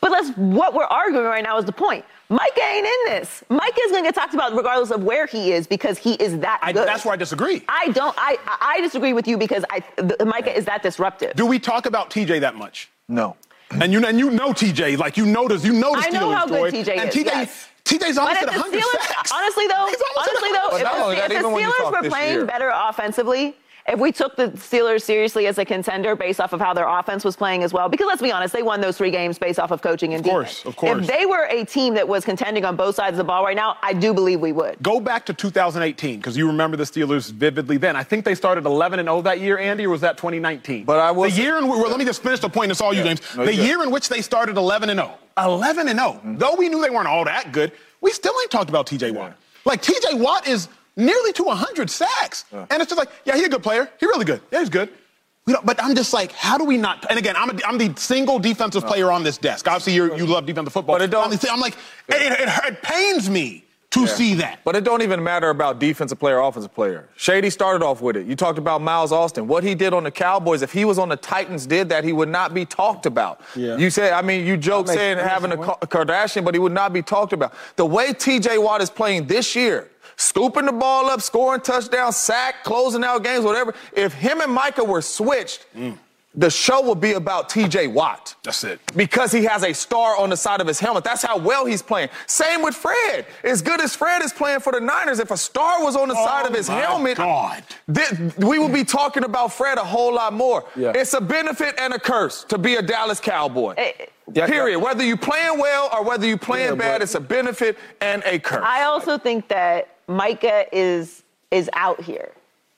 But 0.00 0.10
let's 0.10 0.30
what 0.36 0.74
we're 0.74 0.84
arguing 0.84 1.24
right 1.26 1.44
now 1.44 1.58
is 1.58 1.64
the 1.64 1.72
point. 1.72 2.04
Micah 2.28 2.62
ain't 2.64 2.86
in 2.86 3.12
this. 3.12 3.44
Micah 3.50 3.80
is 3.84 3.90
going 3.92 4.02
to 4.04 4.08
get 4.08 4.14
talked 4.14 4.32
about 4.34 4.56
regardless 4.56 4.90
of 4.90 5.04
where 5.04 5.26
he 5.26 5.52
is 5.52 5.66
because 5.66 5.98
he 5.98 6.14
is 6.14 6.38
that 6.40 6.58
I, 6.62 6.72
good. 6.72 6.88
that's 6.88 7.04
where 7.04 7.12
I 7.12 7.16
disagree. 7.16 7.62
I 7.68 7.88
don't. 7.90 8.14
I 8.18 8.38
I 8.60 8.80
disagree 8.80 9.12
with 9.12 9.28
you 9.28 9.36
because 9.36 9.64
I 9.70 9.82
the, 9.96 10.24
Micah 10.24 10.56
is 10.56 10.64
that 10.64 10.82
disruptive. 10.82 11.34
Do 11.36 11.44
we 11.46 11.58
talk 11.58 11.86
about 11.86 12.10
TJ 12.10 12.40
that 12.40 12.54
much? 12.56 12.88
no. 13.08 13.36
And 13.80 13.92
you 13.92 14.04
and 14.04 14.18
you 14.18 14.30
know 14.30 14.52
TJ, 14.52 14.98
like 14.98 15.16
you 15.16 15.26
notice, 15.26 15.64
you 15.64 15.72
know 15.72 15.92
the 15.94 16.02
I 16.06 16.10
know 16.10 16.28
Steelers, 16.28 16.34
how 16.36 16.46
good 16.46 16.74
TJ 16.74 16.98
and 16.98 17.08
is, 17.08 17.14
TJ, 17.14 17.24
yes. 17.24 17.68
TJ's 17.84 18.14
But 18.16 18.18
almost 18.18 18.42
if 18.42 18.48
at 18.48 18.52
the 18.54 18.60
100 18.60 18.80
Steelers, 18.80 19.08
sacks. 19.08 19.32
honestly 19.32 19.66
though, 19.66 19.86
He's 19.86 20.02
almost 20.08 20.28
at 20.28 20.28
honestly 20.28 20.50
though, 20.52 20.68
100. 20.70 20.82
if, 20.82 21.18
the, 21.18 21.22
if 21.22 21.28
the 21.28 21.34
even 21.38 21.52
when 21.52 21.62
you 21.62 21.72
Steelers 21.72 22.02
were 22.02 22.08
playing 22.10 22.34
year. 22.34 22.44
better 22.46 22.70
offensively, 22.74 23.56
if 23.88 23.98
we 23.98 24.12
took 24.12 24.36
the 24.36 24.48
Steelers 24.50 25.02
seriously 25.02 25.46
as 25.46 25.58
a 25.58 25.64
contender 25.64 26.14
based 26.14 26.40
off 26.40 26.52
of 26.52 26.60
how 26.60 26.72
their 26.72 26.86
offense 26.86 27.24
was 27.24 27.34
playing 27.36 27.62
as 27.64 27.72
well, 27.72 27.88
because 27.88 28.06
let's 28.06 28.22
be 28.22 28.30
honest, 28.30 28.52
they 28.54 28.62
won 28.62 28.80
those 28.80 28.96
three 28.96 29.10
games 29.10 29.38
based 29.38 29.58
off 29.58 29.70
of 29.72 29.82
coaching 29.82 30.14
and 30.14 30.24
Of 30.24 30.30
course, 30.30 30.58
defense. 30.58 30.66
of 30.66 30.76
course. 30.76 31.00
If 31.00 31.06
they 31.18 31.26
were 31.26 31.46
a 31.50 31.64
team 31.64 31.94
that 31.94 32.06
was 32.06 32.24
contending 32.24 32.64
on 32.64 32.76
both 32.76 32.94
sides 32.94 33.14
of 33.14 33.18
the 33.18 33.24
ball 33.24 33.44
right 33.44 33.56
now, 33.56 33.76
I 33.82 33.92
do 33.92 34.14
believe 34.14 34.40
we 34.40 34.52
would. 34.52 34.80
Go 34.82 35.00
back 35.00 35.26
to 35.26 35.34
2018 35.34 36.18
because 36.18 36.36
you 36.36 36.46
remember 36.46 36.76
the 36.76 36.84
Steelers 36.84 37.32
vividly 37.32 37.76
then. 37.76 37.96
I 37.96 38.04
think 38.04 38.24
they 38.24 38.34
started 38.34 38.66
11 38.66 39.00
and 39.00 39.08
0 39.08 39.22
that 39.22 39.40
year, 39.40 39.58
Andy, 39.58 39.86
or 39.86 39.90
was 39.90 40.00
that 40.02 40.16
2019? 40.16 40.84
But 40.84 41.00
I 41.00 41.10
was 41.10 41.34
the 41.34 41.42
year 41.42 41.58
in 41.58 41.66
well, 41.66 41.80
let 41.88 41.98
me 41.98 42.04
just 42.04 42.22
finish 42.22 42.40
the 42.40 42.48
point. 42.48 42.70
It's 42.70 42.80
all 42.80 42.94
you, 42.94 43.02
James. 43.02 43.20
No, 43.36 43.44
the 43.44 43.54
you're 43.54 43.64
year 43.64 43.82
in 43.82 43.90
which 43.90 44.08
they 44.08 44.20
started 44.22 44.56
11 44.56 44.90
and 44.90 44.98
0, 45.00 45.12
11 45.38 45.88
and 45.88 45.98
0. 45.98 46.20
Though 46.36 46.54
we 46.54 46.68
knew 46.68 46.80
they 46.80 46.90
weren't 46.90 47.08
all 47.08 47.24
that 47.24 47.50
good, 47.52 47.72
we 48.00 48.12
still 48.12 48.34
ain't 48.42 48.50
talked 48.50 48.68
about 48.70 48.86
T.J. 48.86 49.10
Watt. 49.10 49.36
Like 49.64 49.82
T.J. 49.82 50.14
Watt 50.14 50.46
is 50.46 50.68
nearly 50.96 51.32
to 51.34 51.42
100 51.44 51.90
sacks, 51.90 52.44
and 52.52 52.66
it's 52.70 52.86
just 52.86 52.98
like, 52.98 53.08
yeah, 53.24 53.34
he's 53.34 53.46
a 53.46 53.48
good 53.48 53.62
player. 53.62 53.88
He's 53.98 54.08
really 54.08 54.24
good. 54.24 54.40
Yeah, 54.50 54.60
he's 54.60 54.68
good. 54.68 54.88
We 55.46 55.52
don't, 55.54 55.66
but 55.66 55.82
I'm 55.82 55.96
just 55.96 56.12
like, 56.12 56.30
how 56.32 56.56
do 56.56 56.64
we 56.64 56.76
not? 56.76 57.04
And 57.10 57.18
again, 57.18 57.34
I'm, 57.36 57.50
a, 57.50 57.58
I'm 57.66 57.76
the 57.76 57.92
single 57.96 58.38
defensive 58.38 58.86
player 58.86 59.10
on 59.10 59.24
this 59.24 59.38
desk. 59.38 59.66
Obviously, 59.66 59.94
you 59.94 60.14
you 60.16 60.24
love 60.26 60.46
defensive 60.46 60.72
football. 60.72 60.94
But 60.94 61.02
it 61.02 61.10
don't- 61.10 61.24
I'm, 61.50 61.60
like, 61.60 61.74
it, 62.08 62.22
it, 62.22 62.40
it, 62.40 62.48
it 62.64 62.82
pains 62.82 63.28
me 63.28 63.64
to 63.90 64.06
see 64.06 64.34
that. 64.34 64.60
But 64.64 64.76
it 64.76 64.84
don't 64.84 65.02
even 65.02 65.22
matter 65.22 65.50
about 65.50 65.78
defensive 65.80 66.18
player, 66.18 66.38
offensive 66.38 66.72
player. 66.72 67.08
Shady 67.16 67.50
started 67.50 67.84
off 67.84 68.00
with 68.00 68.16
it. 68.16 68.26
You 68.26 68.36
talked 68.36 68.56
about 68.58 68.80
Miles 68.82 69.10
Austin. 69.12 69.46
What 69.48 69.64
he 69.64 69.74
did 69.74 69.92
on 69.92 70.04
the 70.04 70.10
Cowboys, 70.12 70.62
if 70.62 70.72
he 70.72 70.84
was 70.86 70.98
on 70.98 71.08
the 71.10 71.16
Titans, 71.16 71.66
did 71.66 71.88
that, 71.90 72.02
he 72.04 72.12
would 72.12 72.28
not 72.30 72.54
be 72.54 72.64
talked 72.64 73.04
about. 73.04 73.40
Yeah. 73.56 73.76
You 73.76 73.90
said, 73.90 74.12
I 74.14 74.22
mean, 74.22 74.46
you 74.46 74.56
joke 74.56 74.86
saying 74.88 75.18
having 75.18 75.50
a, 75.52 75.60
a 75.60 75.86
Kardashian, 75.88 76.44
but 76.44 76.54
he 76.54 76.60
would 76.60 76.72
not 76.72 76.92
be 76.94 77.02
talked 77.02 77.32
about. 77.34 77.52
The 77.76 77.84
way 77.84 78.12
T.J. 78.14 78.56
Watt 78.58 78.80
is 78.80 78.88
playing 78.90 79.26
this 79.26 79.54
year, 79.54 79.90
scooping 80.16 80.66
the 80.66 80.72
ball 80.72 81.10
up, 81.10 81.20
scoring 81.20 81.60
touchdowns, 81.60 82.16
sack, 82.16 82.64
closing 82.64 83.04
out 83.04 83.22
games, 83.22 83.44
whatever. 83.44 83.74
If 83.92 84.12
him 84.12 84.40
and 84.40 84.52
Micah 84.52 84.84
were 84.84 85.02
switched, 85.02 85.66
the 86.34 86.48
show 86.50 86.80
will 86.80 86.94
be 86.94 87.12
about 87.12 87.48
T.J. 87.50 87.88
Watt 87.88 88.34
That's 88.42 88.64
it. 88.64 88.80
because 88.96 89.32
he 89.32 89.44
has 89.44 89.62
a 89.64 89.72
star 89.74 90.16
on 90.18 90.30
the 90.30 90.36
side 90.36 90.60
of 90.62 90.66
his 90.66 90.80
helmet. 90.80 91.04
That's 91.04 91.22
how 91.22 91.36
well 91.36 91.66
he's 91.66 91.82
playing. 91.82 92.08
Same 92.26 92.62
with 92.62 92.74
Fred. 92.74 93.26
As 93.44 93.60
good 93.60 93.80
as 93.82 93.94
Fred 93.94 94.22
is 94.22 94.32
playing 94.32 94.60
for 94.60 94.72
the 94.72 94.80
Niners, 94.80 95.18
if 95.18 95.30
a 95.30 95.36
star 95.36 95.84
was 95.84 95.94
on 95.94 96.08
the 96.08 96.14
side 96.14 96.46
of 96.46 96.54
his 96.54 96.70
Oh 96.70 96.72
my 96.72 96.80
helmet, 96.80 97.16
God. 97.18 97.62
thi- 97.92 98.46
we 98.46 98.58
would 98.58 98.72
be 98.72 98.82
talking 98.84 99.24
about 99.24 99.52
Fred 99.52 99.76
a 99.76 99.84
whole 99.84 100.14
lot 100.14 100.32
more. 100.32 100.64
Yeah. 100.74 100.92
It's 100.94 101.12
a 101.12 101.20
benefit 101.20 101.74
and 101.78 101.92
a 101.92 101.98
curse 101.98 102.44
to 102.44 102.56
be 102.56 102.76
a 102.76 102.82
Dallas 102.82 103.20
Cowboy. 103.20 103.74
Eh, 103.76 103.92
Yeah, 104.32 104.46
Period. 104.46 104.78
yeah. 104.78 104.84
Whether 104.84 105.04
you 105.04 105.16
playing 105.18 105.58
well 105.58 105.90
or 105.92 106.02
whether 106.04 106.26
you 106.26 106.38
playing 106.38 106.70
Yeah, 106.70 106.74
bad, 106.76 106.92
but- 106.94 107.02
it's 107.02 107.14
a 107.14 107.20
benefit 107.20 107.76
and 108.00 108.22
a 108.24 108.38
curse. 108.38 108.64
I 108.64 108.84
also 108.84 109.18
think 109.18 109.48
that 109.48 109.88
Micah 110.08 110.64
is 110.72 111.24
is 111.50 111.68
out 111.74 112.00
here. 112.00 112.32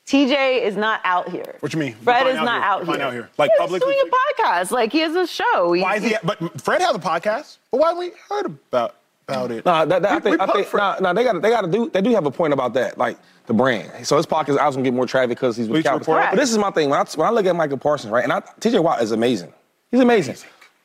TJ 0.07 0.63
is 0.63 0.77
not 0.77 1.01
out 1.05 1.31
here. 1.31 1.57
What 1.61 1.73
you 1.73 1.79
mean? 1.81 1.95
Fred 1.95 2.25
Define 2.25 2.33
is 2.33 2.39
out 2.39 2.45
not 2.45 2.55
here. 2.63 2.71
out 2.71 2.81
Define 2.81 2.97
here. 2.97 3.05
out 3.07 3.13
here. 3.15 3.31
Like 3.39 3.51
He's 3.53 3.59
publicly 3.61 3.93
doing 3.95 4.11
a 4.11 4.43
podcast. 4.43 4.71
Like 4.71 4.93
he 4.93 4.99
has 4.99 5.15
a 5.15 5.27
show. 5.27 5.73
He- 5.73 5.83
Why 5.83 5.97
is 5.97 6.03
he? 6.05 6.15
But 6.23 6.61
Fred 6.61 6.83
has 6.83 6.95
a 6.95 6.99
podcast. 6.99 7.59
But 7.71 7.81
why 7.81 7.89
haven't 7.89 8.01
we 8.01 8.13
heard 8.29 8.47
about 8.47 8.97
about 9.27 9.51
it? 9.51 9.65
Nah, 9.65 9.87
that, 9.87 10.03
that, 10.03 10.13
I 10.13 10.21
think, 10.21 10.41
I 10.41 10.47
think 10.47 10.73
nah, 10.75 10.99
nah, 11.01 11.13
they 11.15 11.25
got 11.25 11.41
they 11.41 11.49
got 11.49 11.63
to 11.63 11.69
do 11.71 11.89
they 11.89 12.03
do 12.03 12.11
have 12.15 12.27
a 12.27 12.31
point 12.31 12.53
about 12.53 12.75
that, 12.75 12.99
like 12.99 13.17
the 13.47 13.55
brand. 13.55 14.07
So 14.07 14.19
his 14.19 14.27
podcast 14.27 14.59
I 14.59 14.67
was 14.67 14.77
gonna 14.77 14.85
get 14.85 14.93
more 14.95 15.07
traffic 15.07 15.31
because 15.31 15.57
he's 15.57 15.69
with 15.69 15.77
Bleacher 15.85 15.99
Cowboys. 15.99 16.07
But 16.07 16.37
this 16.37 16.51
is 16.53 16.59
my 16.59 16.71
thing 16.71 16.91
when 16.91 17.01
I, 17.01 17.05
when 17.15 17.27
I 17.27 17.31
look 17.31 17.47
at 17.47 17.57
Michael 17.57 17.79
Parsons, 17.79 18.11
right? 18.13 18.25
And 18.25 18.33
I, 18.33 18.43
T.J. 18.61 18.79
Watt 18.81 19.01
is 19.03 19.13
amazing. 19.13 19.53
He's 19.91 20.01
amazing. 20.01 20.37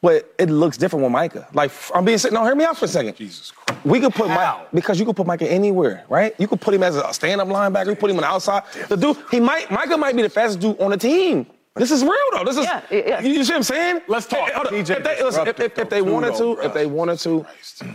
But 0.02 0.34
it 0.40 0.50
looks 0.50 0.78
different 0.78 1.04
with 1.04 1.12
Micah. 1.12 1.48
Like 1.54 1.72
I'm 1.94 2.06
being 2.06 2.18
sick. 2.18 2.32
no, 2.32 2.46
hear 2.46 2.56
me 2.56 2.64
out 2.64 2.78
for 2.78 2.86
a 2.86 2.88
second. 2.88 3.16
Jesus 3.18 3.52
Christ. 3.52 3.86
We 3.86 4.00
could 4.00 4.14
put 4.14 4.30
How? 4.30 4.60
Mike 4.60 4.72
because 4.74 5.00
you 5.00 5.06
could 5.06 5.16
put 5.16 5.28
Micah 5.28 5.50
anywhere, 5.50 6.06
right? 6.10 6.34
You 6.40 6.48
could 6.48 6.62
put 6.62 6.74
him 6.74 6.84
as 6.84 6.96
a 6.96 7.14
stand-up 7.14 7.48
linebacker. 7.50 7.88
You 7.88 7.96
put 7.96 8.10
him 8.10 8.18
on 8.18 8.22
the 8.22 8.28
outside. 8.28 8.64
The 8.88 8.96
dude, 8.96 9.18
he 9.30 9.40
might 9.42 9.70
Micah 9.70 9.98
might 9.98 10.16
be 10.16 10.22
the 10.22 10.30
fastest 10.30 10.62
dude 10.62 10.80
on 10.80 10.92
the 10.92 10.98
team. 10.98 11.48
This 11.76 11.92
is 11.92 12.02
real 12.04 12.14
though. 12.34 12.44
This 12.46 12.58
is 12.58 12.64
Yeah, 12.66 12.82
yeah. 12.92 13.20
You, 13.22 13.30
you 13.30 13.44
see 13.44 13.52
what 13.54 13.58
I'm 13.58 13.64
saying? 13.64 14.02
Let's 14.08 14.26
talk. 14.26 14.48
Hey, 14.48 14.54
hold 14.54 14.68
up. 14.68 14.74
TJ 14.74 14.98
If 14.98 15.04
they, 15.04 15.24
listen, 15.24 15.48
if, 15.48 15.60
if, 15.60 15.78
if 15.78 15.90
they 15.90 16.02
disruptive, 16.02 16.14
wanted 16.14 16.34
though, 16.34 16.56
to, 16.56 16.66
if 16.66 16.74
they 16.74 16.86
wanted 16.86 17.20
to, 17.20 17.46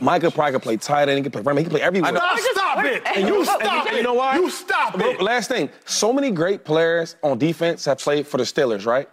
Micah 0.00 0.30
probably 0.30 0.52
could 0.52 0.62
play 0.62 0.76
tight 0.76 1.08
end. 1.08 1.16
He 1.18 1.22
could 1.22 1.32
play 1.32 1.42
running. 1.42 1.64
He 1.64 1.70
could 1.70 1.76
play 1.78 1.82
everywhere. 1.82 2.12
know. 2.12 2.18
Stop, 2.18 2.36
just- 2.36 2.50
stop 2.52 2.84
it. 2.84 3.02
and 3.06 3.16
And 3.16 3.28
you- 3.28 3.32
you 3.34 3.38
and 3.40 3.46
stop 3.48 3.86
it. 3.86 3.94
You 3.96 4.02
know 4.02 4.14
why? 4.14 4.36
You 4.36 4.48
stop 4.50 4.98
it. 5.00 5.20
Last 5.20 5.48
thing. 5.48 5.70
So 5.86 6.12
many 6.12 6.30
great 6.30 6.64
players 6.64 7.16
on 7.22 7.36
defense 7.38 7.84
have 7.86 7.98
played 7.98 8.26
for 8.26 8.36
the 8.38 8.44
Steelers, 8.44 8.86
right? 8.86 9.08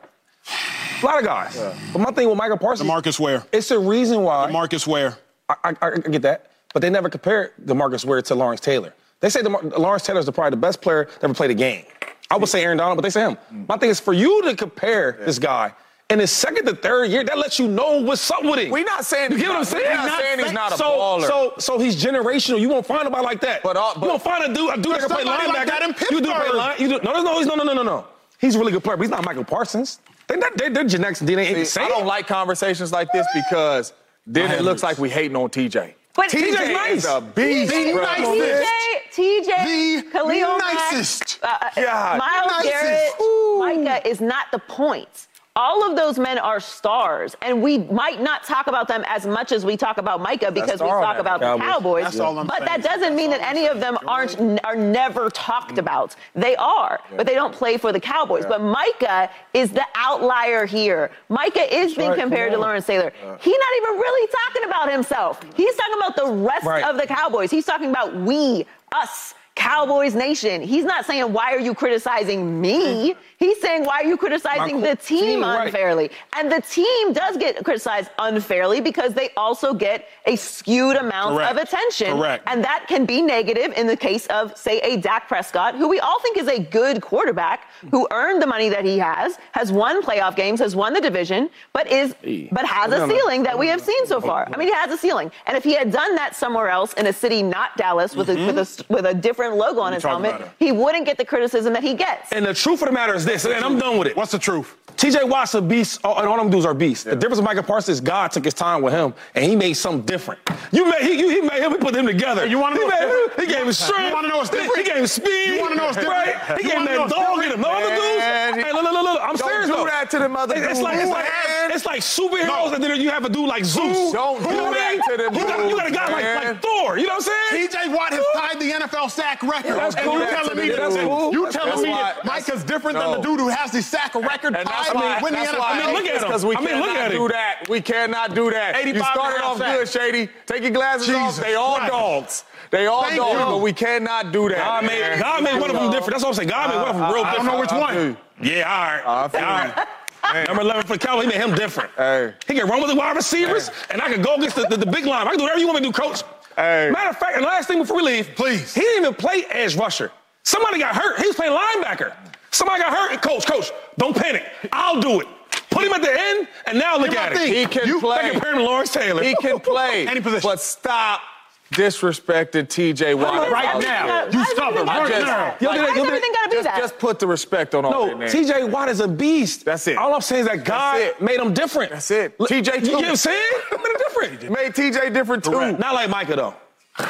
A 1.01 1.05
lot 1.05 1.19
of 1.19 1.25
guys. 1.25 1.57
But 1.93 1.99
my 1.99 2.11
thing 2.11 2.29
with 2.29 2.37
Michael 2.37 2.57
Parsons, 2.57 2.87
Marcus 2.87 3.19
Ware. 3.19 3.43
it's 3.51 3.69
the 3.69 3.79
reason 3.79 4.21
why. 4.23 4.49
Marcus 4.51 4.85
Ware. 4.85 5.17
I, 5.49 5.55
I, 5.63 5.75
I 5.81 5.97
get 5.97 6.21
that, 6.21 6.51
but 6.73 6.81
they 6.81 6.89
never 6.89 7.09
compared 7.09 7.51
DeMarcus 7.65 8.05
Ware 8.05 8.21
to 8.21 8.35
Lawrence 8.35 8.61
Taylor. 8.61 8.93
They 9.19 9.29
say 9.29 9.41
DeMar- 9.41 9.63
Lawrence 9.77 10.03
Taylor 10.03 10.19
is 10.19 10.29
probably 10.29 10.51
the 10.51 10.57
best 10.57 10.81
player 10.81 11.05
that 11.05 11.23
ever 11.23 11.33
played 11.33 11.51
a 11.51 11.55
game. 11.55 11.85
I 12.29 12.37
would 12.37 12.47
say 12.47 12.63
Aaron 12.63 12.77
Donald, 12.77 12.97
but 12.97 13.01
they 13.01 13.09
say 13.09 13.21
him. 13.21 13.37
Mm. 13.53 13.67
My 13.67 13.77
thing 13.77 13.89
is 13.89 13.99
for 13.99 14.13
you 14.13 14.41
to 14.43 14.55
compare 14.55 15.19
this 15.25 15.37
guy 15.37 15.73
in 16.09 16.19
his 16.19 16.31
second 16.31 16.65
to 16.65 16.75
third 16.75 17.09
year, 17.09 17.23
that 17.23 17.37
lets 17.37 17.57
you 17.57 17.67
know 17.67 18.01
what's 18.01 18.29
up 18.29 18.43
with 18.43 18.59
him. 18.59 18.69
We're 18.69 18.83
not 18.83 19.05
saying 19.05 19.31
You 19.31 19.37
get 19.37 19.47
what 19.49 19.57
I'm 19.59 19.63
saying? 19.65 19.83
We're 19.85 19.95
not 19.95 20.19
saying 20.19 20.39
he's 20.39 20.51
not 20.51 20.73
a 20.73 20.77
so, 20.77 20.83
baller. 20.85 21.27
So, 21.27 21.53
so 21.57 21.79
he's 21.79 22.01
generational. 22.01 22.59
You 22.59 22.69
won't 22.69 22.85
find 22.85 23.05
nobody 23.05 23.23
like 23.23 23.41
that. 23.41 23.63
But 23.63 23.77
all- 23.77 23.93
but- 23.95 24.03
you 24.03 24.07
won't 24.09 24.21
find 24.21 24.43
a 24.43 24.53
dude, 24.53 24.73
a 24.73 24.75
dude 24.77 24.93
that 24.93 24.99
can 25.01 25.09
play 25.09 25.23
linebacker. 25.23 25.47
like 25.53 25.67
that 25.67 25.81
in 25.83 25.95
you 26.11 26.21
do 26.21 26.31
play 26.33 26.49
line. 26.49 26.75
You 26.79 26.87
do, 26.89 26.99
no, 27.03 27.13
no, 27.13 27.21
no, 27.23 27.41
no, 27.41 27.55
no, 27.55 27.63
no, 27.63 27.73
no, 27.73 27.83
no. 27.83 28.07
He's 28.39 28.55
a 28.55 28.59
really 28.59 28.71
good 28.71 28.83
player, 28.83 28.97
but 28.97 29.03
he's 29.03 29.11
not 29.11 29.23
Michael 29.23 29.43
Parsons. 29.43 29.99
They, 30.39 30.49
they, 30.55 30.69
their 30.73 30.83
genetics 30.85 31.21
and 31.21 31.29
DNA 31.29 31.45
ain't 31.47 31.57
the 31.57 31.65
same. 31.65 31.85
I 31.85 31.89
don't 31.89 32.05
like 32.05 32.27
conversations 32.27 32.91
like 32.91 33.11
this 33.11 33.27
because 33.33 33.93
then 34.25 34.51
it 34.51 34.61
looks 34.63 34.83
like 34.83 34.97
we 34.97 35.09
hating 35.09 35.35
on 35.35 35.49
TJ. 35.49 35.93
But 36.13 36.29
TJ 36.29 36.51
TJ's 36.53 36.73
nice. 36.73 36.97
is 36.99 37.05
a 37.05 37.21
beast, 37.21 37.71
The 37.71 37.91
bro. 37.93 38.01
nicest. 38.03 38.71
TJ, 39.13 39.45
TJ, 39.45 40.03
The 40.03 40.09
Khalil 40.11 40.57
nicest. 40.57 41.39
uh, 41.41 41.57
uh, 41.61 41.69
God. 41.75 42.17
Myles 42.19 42.51
Nicest. 42.51 42.71
Garrett, 42.73 43.21
Ooh. 43.21 43.59
Micah 43.59 44.07
is 44.07 44.21
not 44.21 44.45
the 44.51 44.59
point. 44.59 45.27
All 45.61 45.87
of 45.87 45.95
those 45.95 46.17
men 46.17 46.39
are 46.39 46.59
stars, 46.59 47.37
and 47.43 47.61
we 47.61 47.77
might 47.77 48.19
not 48.19 48.43
talk 48.43 48.65
about 48.65 48.87
them 48.87 49.03
as 49.07 49.27
much 49.27 49.51
as 49.51 49.63
we 49.63 49.77
talk 49.77 49.99
about 49.99 50.19
Micah 50.19 50.51
because 50.51 50.81
we 50.81 50.87
talk 50.87 51.17
that 51.17 51.19
about 51.19 51.39
the 51.39 51.45
Cowboys. 51.45 51.61
Cowboys. 51.61 52.03
That's 52.05 52.19
all 52.19 52.39
I'm 52.39 52.47
but 52.47 52.65
saying. 52.65 52.81
that 52.81 52.83
doesn't 52.83 53.15
mean 53.15 53.29
that 53.29 53.41
any 53.41 53.67
of 53.67 53.79
them 53.79 53.95
aren't 54.07 54.39
are 54.63 54.75
never 54.75 55.29
talked 55.29 55.69
mm-hmm. 55.69 55.79
about. 55.79 56.15
They 56.33 56.55
are, 56.55 56.99
but 57.15 57.27
they 57.27 57.35
don't 57.35 57.53
play 57.53 57.77
for 57.77 57.93
the 57.93 57.99
Cowboys. 57.99 58.43
But 58.47 58.61
Micah 58.63 59.29
is 59.53 59.69
the 59.71 59.85
outlier 59.93 60.65
here. 60.65 61.11
Micah 61.29 61.71
is 61.71 61.93
being 61.93 62.09
right, 62.09 62.19
compared 62.19 62.49
to 62.49 62.55
come 62.55 62.63
on. 62.63 62.67
Lawrence 62.69 62.87
Taylor. 62.87 63.13
He's 63.39 63.57
not 63.65 63.73
even 63.77 63.99
really 63.99 64.31
talking 64.31 64.63
about 64.67 64.91
himself. 64.91 65.45
He's 65.55 65.75
talking 65.75 65.97
about 65.97 66.15
the 66.15 66.27
rest 66.43 66.65
Right. 66.65 66.83
of 66.83 66.97
the 66.97 67.05
Cowboys. 67.05 67.51
He's 67.51 67.65
talking 67.65 67.91
about 67.91 68.15
we, 68.15 68.65
us, 68.93 69.35
Cowboys 69.61 70.15
Nation. 70.15 70.63
He's 70.63 70.85
not 70.85 71.05
saying, 71.05 71.31
why 71.31 71.53
are 71.53 71.59
you 71.59 71.75
criticizing 71.75 72.59
me? 72.59 73.11
Mm-hmm. 73.11 73.19
He's 73.37 73.59
saying, 73.61 73.85
why 73.85 74.01
are 74.01 74.05
you 74.05 74.17
criticizing 74.17 74.81
My 74.81 74.89
the 74.89 74.95
co- 74.95 75.03
team 75.03 75.25
team, 75.25 75.41
right. 75.41 75.65
unfairly? 75.65 76.09
And 76.35 76.51
the 76.51 76.61
team 76.61 77.13
does 77.13 77.37
get 77.37 77.63
criticized 77.63 78.09
unfairly 78.17 78.81
because 78.81 79.13
they 79.13 79.29
also 79.37 79.73
get 79.73 80.07
a 80.25 80.35
skewed 80.35 80.95
amount 80.95 81.35
Correct. 81.35 81.51
of 81.51 81.57
attention. 81.57 82.17
Correct. 82.17 82.43
And 82.47 82.63
that 82.63 82.85
can 82.87 83.05
be 83.05 83.21
negative 83.21 83.73
in 83.77 83.85
the 83.85 83.95
case 83.95 84.25
of, 84.27 84.57
say, 84.57 84.79
a 84.79 84.97
Dak 84.97 85.27
Prescott, 85.27 85.75
who 85.75 85.87
we 85.87 85.99
all 85.99 86.19
think 86.21 86.37
is 86.37 86.47
a 86.47 86.59
good 86.59 87.01
quarterback, 87.01 87.67
who 87.91 88.07
earned 88.11 88.41
the 88.41 88.47
money 88.47 88.69
that 88.69 88.83
he 88.83 88.97
has, 88.97 89.37
has 89.51 89.71
won 89.71 90.01
playoff 90.01 90.35
games, 90.35 90.59
has 90.59 90.75
won 90.75 90.93
the 90.93 91.01
division, 91.01 91.49
but 91.73 91.85
is 91.91 92.15
but 92.51 92.65
has 92.65 92.91
a 92.91 93.07
ceiling 93.07 93.43
that 93.43 93.57
we 93.57 93.67
have 93.67 93.81
seen 93.81 94.05
so 94.07 94.17
oh, 94.17 94.21
far. 94.21 94.47
I 94.51 94.57
mean, 94.57 94.67
he 94.67 94.73
has 94.73 94.91
a 94.91 94.97
ceiling. 94.97 95.31
And 95.45 95.55
if 95.55 95.63
he 95.63 95.73
had 95.75 95.91
done 95.91 96.15
that 96.15 96.35
somewhere 96.35 96.69
else 96.69 96.93
in 96.93 97.05
a 97.07 97.13
city 97.13 97.43
not 97.43 97.77
Dallas 97.77 98.15
with 98.15 98.29
a 98.29 98.35
with 98.47 98.57
a 98.57 98.61
mm-hmm. 98.61 98.93
with 98.93 99.05
a 99.05 99.13
different 99.13 99.50
Shrine 99.51 99.57
logo 99.59 99.81
on 99.81 99.93
his 99.93 100.03
helmet, 100.03 100.41
he 100.59 100.71
wouldn't 100.71 101.05
get 101.05 101.17
the 101.17 101.25
criticism 101.25 101.73
that 101.73 101.83
he 101.83 101.93
gets. 101.93 102.31
And 102.31 102.45
the 102.45 102.53
truth 102.53 102.81
of 102.81 102.87
the 102.87 102.93
matter 102.93 103.13
is 103.13 103.25
this, 103.25 103.45
and 103.45 103.63
I'm 103.63 103.77
done 103.77 103.97
with 103.97 104.07
it. 104.07 104.15
What's 104.17 104.31
the 104.31 104.39
truth? 104.39 104.75
TJ 104.97 105.27
Watt's 105.27 105.53
a 105.55 105.61
beast, 105.61 105.99
and 106.03 106.27
all 106.27 106.37
them 106.37 106.49
dudes 106.49 106.65
are 106.65 106.73
beasts. 106.73 107.05
The 107.05 107.15
difference 107.15 107.37
with 107.37 107.45
Michael 107.45 107.63
Parsons 107.63 107.97
is 107.97 108.01
God 108.01 108.31
took 108.31 108.45
his 108.45 108.53
time 108.53 108.81
with 108.81 108.93
him, 108.93 109.13
and 109.33 109.45
he 109.45 109.55
made 109.55 109.73
something 109.73 110.05
different. 110.05 110.41
You 110.71 110.85
made 110.89 111.01
he, 111.01 111.15
he 111.15 111.41
made 111.41 111.61
him, 111.63 111.71
he 111.71 111.77
put 111.77 111.93
them 111.93 112.05
together. 112.05 112.45
You 112.45 112.59
wanna 112.59 112.75
he 112.75 112.81
know 112.81 112.87
what's 112.87 112.99
made, 112.99 113.07
different? 113.07 113.39
He 113.49 113.53
gave 113.55 113.65
him 113.67 113.73
strength. 113.73 114.07
You 114.09 114.13
wanna 114.13 114.27
know 114.27 114.37
what's 114.37 114.49
different? 114.49 114.77
He 114.77 114.83
gave 114.83 114.95
him 114.97 115.07
speed. 115.07 115.47
You 115.55 115.61
wanna 115.61 115.75
know 115.75 115.85
what's 115.85 115.97
different? 115.97 116.27
Right? 116.27 116.59
He 116.59 116.67
You 116.67 116.69
gave 116.69 116.79
him 116.81 116.85
wanna 116.85 116.91
know 116.91 117.07
that 117.07 117.17
what's 117.17 117.27
dog 117.27 117.43
in 117.43 117.49
different? 117.49 117.55
him. 117.55 117.61
The 117.61 117.67
other 117.69 117.95
dudes. 117.95 118.19
Man, 118.21 118.53
Hey, 118.61 118.71
look, 118.73 118.83
look, 118.83 118.93
look, 118.93 119.03
look. 119.03 119.21
I'm 119.21 119.35
don't 119.35 119.47
serious 119.49 119.67
do 119.67 119.73
though. 119.75 119.85
that 119.85 120.09
to 120.11 120.19
them 120.19 120.35
other 120.35 120.55
It's 120.55 120.67
dudes, 120.67 120.81
like 120.81 120.97
it's 120.97 121.09
like 121.09 121.25
man. 121.25 121.71
it's 121.71 121.85
like 121.85 122.01
superheroes, 122.01 122.47
No. 122.69 122.73
and 122.75 122.83
then 122.83 123.01
you 123.01 123.09
have 123.09 123.25
a 123.25 123.29
dude 123.29 123.47
like 123.47 123.63
Zeus. 123.65 124.11
Don't 124.11 124.41
You 124.43 124.47
do 124.49 124.55
know 124.57 124.63
what 124.69 124.77
I 124.77 124.79
that 124.79 124.91
mean? 124.91 125.17
to 125.17 125.23
them 125.23 125.33
You 125.33 125.41
got, 125.47 125.69
you 125.69 125.75
got 125.75 125.87
a 125.87 125.89
dudes, 125.89 125.97
guy 125.97 126.11
like, 126.11 126.23
man. 126.23 126.35
like 126.45 126.61
Thor. 126.61 126.97
You 126.99 127.07
know 127.07 127.15
what 127.15 127.29
I'm 127.31 127.49
saying? 127.49 127.69
TJ 127.69 127.95
Watt 127.95 128.11
has 128.13 128.25
tied 128.35 128.59
the 128.59 128.71
NFL 128.71 129.09
sack 129.09 129.30
record. 129.43 129.75
that's 129.75 129.95
and 129.95 130.05
cool. 130.05 130.19
you 130.19 130.25
telling 130.27 130.57
me 130.57 130.69
That's 130.69 130.95
cool. 130.97 131.31
you 131.31 131.51
telling 131.51 131.83
me 131.83 131.89
why- 131.89 132.15
Mike 132.25 132.49
is 132.49 132.63
different 132.63 132.97
than 132.97 133.11
the 133.11 133.21
dude 133.21 133.39
who 133.39 133.47
has 133.49 133.71
the 133.71 133.81
sack 133.81 134.13
record 134.15 134.53
that's 134.53 134.69
tied 134.69 134.93
why, 134.95 135.17
to 135.17 135.23
win 135.23 135.33
the 135.33 135.39
that's 135.39 135.51
NFL. 135.53 135.61
I 135.61 135.85
mean, 135.85 135.95
look 135.95 136.05
at 136.05 136.21
him. 136.41 136.47
we 136.47 136.55
I 136.55 136.59
mean, 136.59 136.67
cannot 136.69 136.87
look 136.87 136.97
at 136.97 137.11
do 137.11 137.25
him. 137.25 137.31
that. 137.31 137.69
We 137.69 137.81
cannot 137.81 138.35
do 138.35 138.51
that. 138.51 138.85
You 138.85 138.95
started 138.99 139.43
off 139.43 139.57
good. 139.57 139.87
Shady. 139.87 140.29
Take 140.45 140.61
your 140.63 140.71
glasses 140.71 141.09
off. 141.09 141.37
They 141.39 141.55
all 141.55 141.77
dogs. 141.87 142.43
They 142.71 142.87
all 142.87 143.03
Thank 143.03 143.17
dogs, 143.17 143.39
you. 143.39 143.45
but 143.45 143.57
we 143.57 143.73
cannot 143.73 144.31
do 144.31 144.47
that. 144.49 144.57
God 144.57 144.85
made, 144.85 145.01
man. 145.01 145.19
God 145.19 145.43
made 145.43 145.59
one 145.59 145.69
of 145.69 145.75
them 145.75 145.91
different. 145.91 146.11
That's 146.11 146.23
what 146.23 146.29
I'm 146.29 146.33
saying. 146.35 146.49
God 146.49 146.69
made 146.69 146.77
one 146.81 146.89
of 146.89 146.95
them 146.95 147.13
real 147.13 147.23
I 147.25 147.35
don't 147.35 147.45
know 147.45 147.59
which 147.59 147.71
one. 147.71 148.17
Yeah, 148.41 148.63
all 148.63 148.81
right. 148.81 149.25
I 149.25 149.27
feel 149.27 149.41
all 149.41 149.47
right. 149.47 150.47
Number 150.47 150.61
11 150.61 150.83
for 150.83 150.93
the 150.93 150.99
Cowboys, 150.99 151.25
he 151.25 151.29
made 151.31 151.41
him 151.41 151.53
different. 151.55 151.89
Hey. 151.97 152.33
He 152.47 152.53
can 152.53 152.67
run 152.67 152.79
with 152.79 152.89
the 152.89 152.95
wide 152.95 153.15
receivers, 153.15 153.71
and 153.89 154.01
I 154.01 154.07
can 154.11 154.21
go 154.21 154.35
against 154.35 154.55
the, 154.55 154.65
the, 154.67 154.77
the 154.77 154.85
big 154.85 155.05
line. 155.05 155.27
I 155.27 155.31
can 155.31 155.39
do 155.39 155.43
whatever 155.43 155.59
you 155.59 155.67
want 155.67 155.81
me 155.81 155.87
to 155.91 155.91
do, 155.93 156.01
coach. 156.01 156.21
Hey. 156.55 156.89
Matter 156.91 157.09
of 157.09 157.17
fact, 157.17 157.35
and 157.37 157.45
last 157.45 157.67
thing 157.67 157.79
before 157.79 157.97
we 157.97 158.03
leave, 158.03 158.29
Please. 158.35 158.73
He 158.73 158.81
didn't 158.81 159.03
even 159.03 159.15
play 159.15 159.45
edge 159.49 159.75
rusher. 159.75 160.11
Somebody 160.43 160.79
got 160.79 160.95
hurt. 160.95 161.19
He 161.19 161.27
was 161.27 161.35
playing 161.35 161.53
linebacker. 161.57 162.13
Somebody 162.51 162.81
got 162.81 162.91
hurt. 162.93 163.21
Coach, 163.21 163.45
coach, 163.45 163.71
don't 163.97 164.15
panic. 164.15 164.43
I'll 164.73 164.99
do 165.01 165.21
it. 165.21 165.27
Put 165.69 165.85
him 165.85 165.93
at 165.93 166.01
the 166.01 166.11
end, 166.11 166.47
and 166.65 166.77
now 166.77 166.97
look 166.97 167.11
Here's 167.11 167.17
at 167.17 167.33
it. 167.33 167.47
He 167.47 167.65
can 167.65 167.87
You- 167.87 167.99
play. 168.01 168.21
They 168.23 168.31
compare 168.31 168.51
him 168.51 168.57
to 168.57 168.63
Lawrence 168.63 168.91
Taylor. 168.91 169.23
He 169.23 169.35
can 169.35 169.59
play. 169.73 170.07
Any 170.07 170.19
position. 170.19 170.47
But 170.49 170.59
stop 170.59 171.21
disrespecting 171.71 172.67
TJ 172.67 173.15
Watt. 173.15 173.49
Right 173.51 173.79
now. 173.81 174.05
there. 174.25 174.29
You 174.31 174.39
Why 174.39 174.45
stop 174.53 174.73
is 174.73 174.81
it 174.81 174.87
everything 174.87 174.87
right 174.87 175.09
gotta 175.09 175.25
now. 175.25 175.37
that? 175.37 175.61
Yo, 175.61 175.69
Why 175.69 175.75
did- 175.77 175.95
yo, 175.95 176.03
everything 176.05 176.31
gotta 176.33 176.49
be 176.49 176.55
Just, 176.57 176.63
that? 176.65 176.77
just 176.79 176.99
put 176.99 177.19
the 177.19 177.27
respect 177.27 177.73
on 177.75 177.85
all 177.85 177.91
No, 177.91 178.07
that 178.07 178.33
name. 178.33 178.45
TJ 178.45 178.69
Watt 178.69 178.89
is 178.89 178.99
a 178.99 179.07
beast. 179.07 179.65
That's 179.65 179.87
it. 179.87 179.97
All 179.97 180.13
I'm 180.13 180.21
saying 180.21 180.41
is 180.41 180.47
that 180.47 180.63
God 180.65 181.13
made 181.21 181.39
him 181.39 181.53
different. 181.53 181.91
That's 181.91 182.11
it. 182.11 182.39
Look, 182.39 182.49
TJ 182.49 182.75
You 182.75 182.79
too. 182.81 182.85
get 182.87 182.95
what 182.95 183.05
I'm 183.05 183.15
saying? 183.15 183.41
Made 183.71 183.79
him 183.79 183.97
different. 183.97 184.51
Made 184.51 184.73
TJ 184.73 185.13
different 185.13 185.43
too. 185.43 185.51
Correct. 185.51 185.79
Not 185.79 185.93
like 185.93 186.09
Micah, 186.09 186.35
though. 186.35 186.53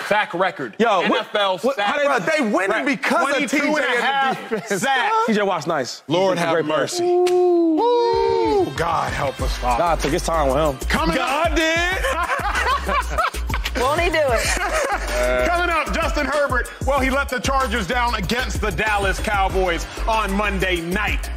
Sack 0.07 0.33
record. 0.35 0.75
Yo, 0.77 1.01
NFL 1.01 1.57
what- 1.63 1.75
sack 1.75 1.85
how 1.87 1.97
they- 1.97 2.05
Bro, 2.05 2.19
they 2.19 2.41
winning 2.53 2.69
Right. 2.69 2.85
because 2.85 3.29
of 3.35 3.49
TJ 3.49 3.59
and 3.67 3.75
and 3.77 3.83
the 3.97 4.01
half 4.01 4.49
defense. 4.49 4.81
sacks. 4.83 5.15
TJ 5.27 5.43
Watt's 5.45 5.65
nice. 5.67 6.03
Lord 6.07 6.37
have 6.37 6.53
great 6.53 6.65
player. 6.65 6.77
mercy. 6.81 7.03
Ooh, 7.03 8.71
God 8.77 9.11
help 9.11 9.41
us, 9.41 9.57
Father. 9.57 9.79
God 9.81 9.99
took 9.99 10.11
his 10.11 10.23
time 10.23 10.47
with 10.49 10.57
him. 10.57 10.87
Coming 10.87 11.15
God 11.15 11.51
up. 11.51 11.55
did. 11.57 13.31
Won't 13.77 14.01
he 14.01 14.09
do 14.09 14.19
it? 14.19 14.43
Coming 15.47 15.69
up, 15.69 15.93
Justin 15.93 16.25
Herbert. 16.25 16.69
Well, 16.85 16.99
he 16.99 17.09
let 17.09 17.29
the 17.29 17.39
Chargers 17.39 17.87
down 17.87 18.15
against 18.15 18.61
the 18.61 18.71
Dallas 18.71 19.19
Cowboys 19.19 19.85
on 20.07 20.31
Monday 20.33 20.81
night. 20.81 21.27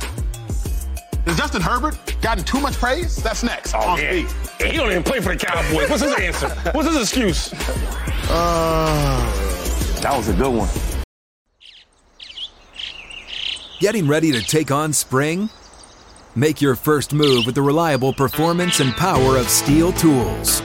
Has 1.27 1.39
Justin 1.39 1.63
Herbert 1.63 2.17
gotten 2.21 2.45
too 2.45 2.61
much 2.61 2.75
praise? 2.75 3.17
That's 3.23 3.43
next 3.43 3.75
oh, 3.75 3.81
on 3.81 3.99
Yeah. 3.99 4.27
Speak. 4.27 4.71
He 4.71 4.77
don't 4.77 4.91
even 4.91 5.03
play 5.03 5.21
for 5.21 5.35
the 5.35 5.45
Cowboys. 5.45 5.89
What's 5.89 6.03
his 6.03 6.15
answer? 6.21 6.49
What's 6.73 6.89
his 6.89 7.01
excuse? 7.01 7.53
Uh, 8.31 10.01
that 10.03 10.15
was 10.17 10.29
a 10.29 10.35
good 10.35 10.53
one. 10.53 10.69
Getting 13.81 14.07
ready 14.07 14.33
to 14.33 14.43
take 14.43 14.71
on 14.71 14.93
spring? 14.93 15.51
Make 16.37 16.61
your 16.61 16.75
first 16.75 17.13
move 17.13 17.47
with 17.47 17.55
the 17.55 17.63
reliable 17.63 18.13
performance 18.13 18.81
and 18.81 18.93
power 18.95 19.37
of 19.37 19.47
STIHL 19.47 19.93
tools. 19.99 20.63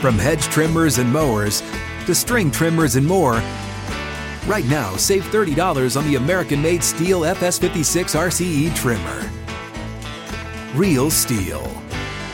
From 0.00 0.16
hedge 0.16 0.44
trimmers 0.44 0.98
and 0.98 1.12
mowers 1.12 1.60
to 2.06 2.14
string 2.14 2.52
trimmers 2.52 2.94
and 2.94 3.04
more, 3.04 3.42
right 4.46 4.64
now 4.66 4.94
save 4.94 5.24
$30 5.24 5.96
on 5.96 6.06
the 6.06 6.14
American 6.14 6.62
made 6.62 6.82
STIHL 6.82 7.22
FS56 7.34 8.14
RCE 8.16 8.76
trimmer. 8.76 9.28
Real 10.78 11.10
STIHL. 11.10 11.64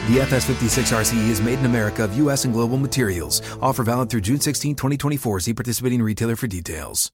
The 0.08 0.18
FS56 0.18 0.92
RCE 0.92 1.28
is 1.30 1.40
made 1.40 1.58
in 1.58 1.64
America 1.64 2.04
of 2.04 2.14
U.S. 2.18 2.44
and 2.44 2.52
global 2.52 2.76
materials. 2.76 3.40
Offer 3.62 3.84
valid 3.84 4.10
through 4.10 4.20
June 4.20 4.40
16, 4.40 4.74
2024. 4.74 5.40
See 5.40 5.54
participating 5.54 6.02
retailer 6.02 6.36
for 6.36 6.46
details. 6.46 7.10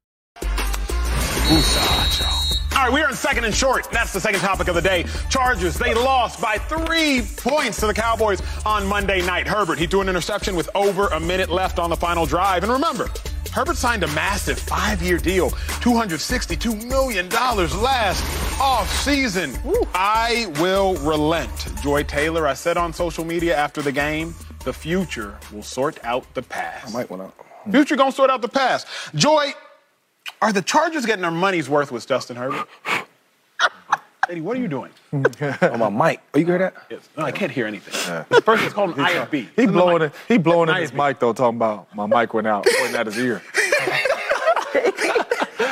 All 2.81 2.87
right, 2.87 2.95
we 2.95 3.03
are 3.03 3.11
in 3.11 3.15
second 3.15 3.45
and 3.45 3.55
short. 3.55 3.91
That's 3.93 4.11
the 4.11 4.21
second 4.21 4.41
topic 4.41 4.69
of 4.69 4.75
the 4.75 4.81
day. 4.81 5.05
Chargers, 5.29 5.75
they 5.75 5.93
lost 5.93 6.41
by 6.41 6.57
three 6.57 7.21
points 7.37 7.79
to 7.81 7.87
the 7.87 7.93
Cowboys 7.93 8.41
on 8.65 8.87
Monday 8.87 9.21
night. 9.21 9.47
Herbert, 9.47 9.79
he 9.79 9.87
threw 9.87 10.01
an 10.01 10.09
interception 10.09 10.57
with 10.57 10.71
over 10.75 11.09
a 11.09 11.21
minute 11.21 11.51
left 11.51 11.79
on 11.79 11.91
the 11.91 11.97
final 11.97 12.25
drive. 12.25 12.63
And 12.63 12.73
remember, 12.73 13.11
Herbert 13.53 13.77
signed 13.77 14.03
a 14.03 14.07
massive 14.15 14.59
five 14.59 15.03
year 15.03 15.19
deal, 15.19 15.51
$262 15.51 16.89
million 16.89 17.29
last 17.29 18.59
off 18.59 18.91
season. 18.91 19.53
I 19.93 20.51
will 20.59 20.95
relent. 21.07 21.69
Joy 21.83 22.03
Taylor, 22.05 22.47
I 22.47 22.55
said 22.55 22.79
on 22.79 22.95
social 22.95 23.27
media 23.27 23.55
after 23.55 23.83
the 23.83 23.93
game, 23.93 24.35
the 24.65 24.73
future 24.73 25.37
will 25.53 25.63
sort 25.63 26.03
out 26.03 26.25
the 26.33 26.41
past. 26.41 26.89
I 26.89 26.93
might 26.93 27.11
went 27.11 27.25
out. 27.25 27.35
Future 27.71 27.97
gonna 27.97 28.11
sort 28.11 28.31
out 28.31 28.41
the 28.41 28.49
past. 28.49 28.87
Joy, 29.15 29.53
are 30.43 30.53
the 30.53 30.63
Chargers 30.63 31.07
getting 31.07 31.23
their 31.23 31.31
money's 31.31 31.69
worth 31.69 31.93
with 31.93 32.07
Justin 32.07 32.37
Herbert? 32.37 32.67
Eddie, 34.29 34.41
what 34.43 34.57
are 34.57 34.61
you 34.61 34.69
doing? 34.69 34.91
On 35.13 35.79
my 35.79 35.91
mic. 35.91 36.21
Oh, 36.35 36.39
you 36.39 36.47
hear 36.47 36.59
that? 36.59 36.75
Yes. 36.89 37.09
No, 37.17 37.25
I 37.25 37.33
can't 37.33 37.51
hear 37.51 37.67
anything. 37.67 38.25
This 38.29 38.41
person's 38.41 38.73
called 38.73 38.97
an 38.97 39.05
IFB. 39.05 39.49
He 39.57 39.67
blowing 39.67 40.03
it. 40.03 40.13
He 40.29 40.39
blowing 40.39 40.69
in 40.69 40.77
his 40.77 40.93
mic 40.93 41.19
though, 41.19 41.33
talking 41.33 41.57
about 41.57 41.93
my 41.95 42.07
mic 42.07 42.33
went 42.33 42.47
out, 42.47 42.65
pointing 42.79 42.97
at 42.97 43.07
his 43.07 43.19
ear. 43.19 43.43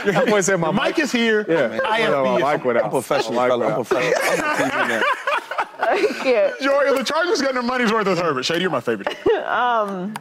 That 0.04 0.26
boy 0.26 0.40
said 0.40 0.58
my 0.58 0.70
Mike 0.70 0.98
is 0.98 1.12
here. 1.12 1.44
Yeah, 1.48 1.78
IFB 1.78 2.40
my 2.40 2.56
mic 2.56 2.64
went 2.64 2.78
out. 2.78 2.84
I'm 2.84 2.90
professional, 2.90 3.34
My 3.34 3.48
mic 3.48 3.52
I'm 3.54 3.62
out. 3.62 3.74
professional. 3.86 4.22
I'm 4.22 4.38
a 4.38 4.72
TV 4.72 4.88
man. 4.88 5.02
I 5.80 6.12
can't. 6.22 6.60
Joy, 6.60 6.96
the 6.96 7.04
Chargers 7.04 7.40
getting 7.40 7.54
their 7.54 7.62
money's 7.62 7.92
worth 7.92 8.06
with 8.06 8.18
Herbert? 8.18 8.44
Shady, 8.44 8.62
you're 8.62 8.70
my 8.70 8.80
favorite. 8.80 9.08
Um, 9.46 10.14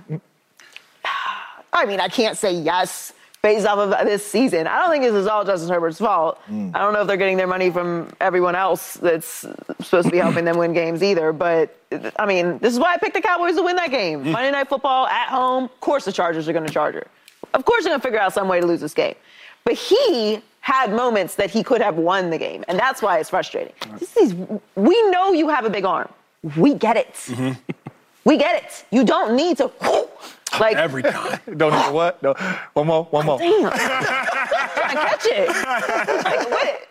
I 1.72 1.86
mean, 1.86 2.00
I 2.02 2.08
can't 2.10 2.38
say 2.38 2.52
yes 2.54 3.14
based 3.48 3.66
off 3.66 3.80
of 3.80 4.06
this 4.06 4.26
season. 4.26 4.68
I 4.68 4.78
don't 4.80 4.92
think 4.92 5.06
this 5.06 5.14
is 5.14 5.26
all 5.26 5.46
Justin 5.46 5.70
Herbert's 5.70 6.00
fault. 6.00 6.38
Mm. 6.52 6.76
I 6.76 6.80
don't 6.80 6.92
know 6.92 7.02
if 7.02 7.08
they're 7.08 7.16
getting 7.16 7.38
their 7.38 7.48
money 7.48 7.72
from 7.72 8.12
everyone 8.20 8.56
else 8.56 8.96
that's 8.96 9.46
supposed 9.80 10.08
to 10.08 10.12
be 10.12 10.18
helping 10.18 10.44
them 10.44 10.58
win 10.58 10.74
games 10.74 11.02
either. 11.02 11.32
But 11.32 11.74
I 12.20 12.26
mean, 12.26 12.58
this 12.58 12.74
is 12.74 12.80
why 12.80 12.94
I 12.94 12.98
picked 12.98 13.14
the 13.14 13.22
Cowboys 13.22 13.56
to 13.56 13.64
win 13.64 13.78
that 13.78 13.90
game. 13.90 14.26
Mm. 14.26 14.32
Monday 14.32 14.52
Night 14.52 14.68
Football 14.68 15.08
at 15.08 15.30
home. 15.30 15.64
Of 15.64 15.80
course, 15.80 16.04
the 16.04 16.12
Chargers 16.12 16.50
are 16.50 16.54
going 16.54 16.68
to 16.68 16.74
charge 16.74 16.96
her. 16.96 17.08
Of 17.54 17.64
course, 17.64 17.86
they're 17.86 17.92
going 17.92 18.02
to 18.02 18.06
figure 18.06 18.20
out 18.20 18.34
some 18.34 18.50
way 18.50 18.60
to 18.60 18.66
lose 18.66 18.82
this 18.82 18.94
game. 18.94 19.16
But 19.64 19.76
he 19.76 20.42
had 20.60 20.92
moments 20.92 21.36
that 21.36 21.50
he 21.50 21.64
could 21.64 21.82
have 21.82 21.96
won 21.96 22.30
the 22.30 22.38
game, 22.38 22.66
and 22.68 22.78
that's 22.78 23.02
why 23.02 23.20
it's 23.20 23.30
frustrating. 23.30 23.74
This 23.98 24.18
is, 24.18 24.36
we 24.76 25.10
know 25.10 25.32
you 25.32 25.48
have 25.48 25.64
a 25.64 25.70
big 25.70 25.86
arm. 25.86 26.10
We 26.58 26.74
get 26.74 26.98
it. 26.98 27.14
Mm-hmm. 27.14 27.54
We 28.26 28.36
get 28.36 28.62
it. 28.62 28.86
You 28.92 29.06
don't 29.06 29.38
need 29.38 29.56
to 29.58 29.70
like 30.60 30.76
Every 30.76 31.04
time. 31.04 31.40
Don't 31.58 31.72
know 31.72 31.92
what? 31.92 32.22
No. 32.24 32.34
One 32.74 32.88
more. 32.88 33.04
One 33.06 33.26
more. 33.26 33.40
Damn. 33.40 33.72
I 33.74 34.94
catch 34.94 35.26
it. 35.26 35.50
Like, 36.24 36.50
what? 36.50 36.84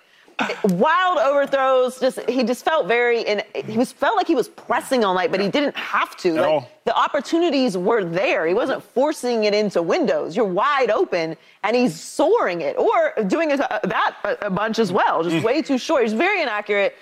Wild 0.79 1.17
overthrows. 1.19 1.99
Just 1.99 2.21
he 2.29 2.45
just 2.45 2.63
felt 2.63 2.87
very. 2.87 3.25
and 3.27 3.43
he 3.55 3.79
was 3.79 3.91
felt 3.91 4.17
like 4.17 4.27
he 4.27 4.35
was 4.35 4.49
pressing 4.49 5.03
all 5.03 5.15
night, 5.15 5.31
but 5.31 5.41
he 5.41 5.49
didn't 5.49 5.75
have 5.77 6.15
to. 6.19 6.35
Like 6.35 6.45
all. 6.45 6.71
the 6.85 6.95
opportunities 6.95 7.77
were 7.79 8.05
there. 8.05 8.47
He 8.47 8.53
wasn't 8.53 8.83
forcing 8.83 9.45
it 9.45 9.55
into 9.55 9.81
windows. 9.81 10.37
You're 10.37 10.45
wide 10.45 10.91
open, 10.91 11.37
and 11.63 11.75
he's 11.75 11.99
soaring 11.99 12.61
it 12.61 12.77
or 12.77 13.15
doing 13.29 13.51
it, 13.51 13.61
uh, 13.61 13.81
that 13.85 14.17
a, 14.25 14.47
a 14.47 14.51
bunch 14.51 14.79
as 14.79 14.93
well. 14.93 15.23
Just 15.23 15.43
way 15.43 15.63
too 15.63 15.79
short. 15.79 16.03
He's 16.03 16.13
very 16.13 16.43
inaccurate. 16.43 16.95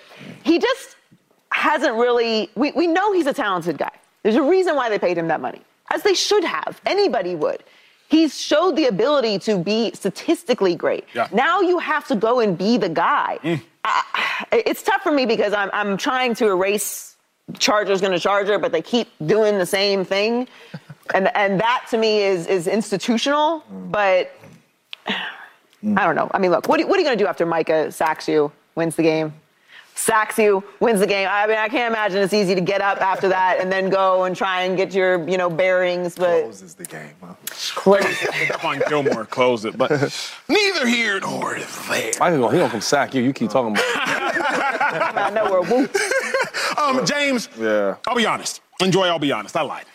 He 0.43 0.57
just 0.57 0.95
hasn't 1.51 1.95
really. 1.95 2.49
We 2.55 2.71
we 2.71 2.87
know 2.87 3.11
he's 3.11 3.27
a 3.27 3.33
talented 3.33 3.77
guy. 3.77 3.91
There's 4.23 4.35
a 4.37 4.41
reason 4.43 4.75
why 4.77 4.89
they 4.89 4.97
paid 4.97 5.17
him 5.17 5.27
that 5.27 5.41
money, 5.41 5.61
as 5.91 6.03
they 6.03 6.13
should 6.13 6.43
have. 6.43 6.81
Anybody 6.85 7.35
would. 7.35 7.63
He's 8.07 8.39
showed 8.39 8.75
the 8.75 8.85
ability 8.85 9.39
to 9.39 9.57
be 9.57 9.91
statistically 9.93 10.75
great. 10.75 11.05
Yeah. 11.13 11.27
Now 11.31 11.61
you 11.61 11.79
have 11.79 12.07
to 12.07 12.15
go 12.15 12.39
and 12.39 12.57
be 12.57 12.77
the 12.77 12.89
guy. 12.89 13.39
Mm. 13.43 13.61
I, 13.83 14.45
it's 14.51 14.83
tough 14.83 15.01
for 15.01 15.11
me 15.11 15.25
because 15.25 15.53
I'm, 15.53 15.69
I'm 15.73 15.97
trying 15.97 16.35
to 16.35 16.47
erase 16.47 17.15
Chargers 17.57 18.01
going 18.01 18.13
to 18.13 18.19
Charger, 18.19 18.59
but 18.59 18.71
they 18.71 18.81
keep 18.81 19.07
doing 19.25 19.57
the 19.57 19.65
same 19.65 20.03
thing. 20.03 20.47
And, 21.13 21.35
and 21.35 21.59
that 21.59 21.85
to 21.91 21.97
me 21.97 22.21
is, 22.21 22.47
is 22.47 22.67
institutional, 22.67 23.63
but 23.69 24.31
I 25.07 25.15
don't 25.83 26.15
know. 26.15 26.29
I 26.33 26.39
mean, 26.39 26.51
look, 26.51 26.67
what, 26.67 26.79
what 26.87 26.95
are 26.95 26.99
you 26.99 27.05
going 27.05 27.17
to 27.17 27.23
do 27.23 27.27
after 27.27 27.45
Micah 27.45 27.91
sacks 27.91 28.27
you, 28.27 28.51
wins 28.75 28.95
the 28.95 29.03
game? 29.03 29.33
Sacks 29.95 30.37
you, 30.37 30.63
wins 30.79 30.99
the 30.99 31.07
game. 31.07 31.27
I 31.31 31.47
mean, 31.47 31.57
I 31.57 31.67
can't 31.69 31.91
imagine 31.91 32.21
it's 32.21 32.33
easy 32.33 32.53
to 32.53 32.61
get 32.61 32.81
up 32.81 33.01
after 33.01 33.27
that 33.29 33.59
and 33.59 33.71
then 33.71 33.89
go 33.89 34.25
and 34.25 34.35
try 34.35 34.61
and 34.63 34.75
get 34.77 34.93
your, 34.93 35.27
you 35.27 35.37
know, 35.37 35.49
bearings. 35.49 36.15
But 36.15 36.43
Closes 36.43 36.73
the 36.75 36.85
game. 36.85 37.11
Huh? 37.21 37.33
crazy. 37.75 38.07
Stephon 38.27 38.87
Gilmore 38.89 39.25
closed 39.25 39.65
it, 39.65 39.77
but 39.77 39.89
neither 40.49 40.85
here 40.87 41.19
nor 41.21 41.55
there. 41.57 42.11
Michael, 42.19 42.39
gonna- 42.41 42.51
he 42.51 42.57
gonna 42.59 42.69
come 42.69 42.81
sack 42.81 43.13
you. 43.15 43.21
You 43.23 43.33
keep 43.33 43.49
talking 43.49 43.71
about. 43.71 43.83
I 43.95 45.31
know 45.33 45.49
we're 45.51 45.61
woo. 45.61 45.87
Um, 46.77 47.05
James, 47.05 47.47
Yeah. 47.57 47.95
I'll 48.05 48.15
be 48.15 48.25
honest. 48.25 48.61
Enjoy, 48.81 49.07
I'll 49.07 49.17
be 49.19 49.31
honest. 49.31 49.55
I 49.55 49.61
lied. 49.61 49.85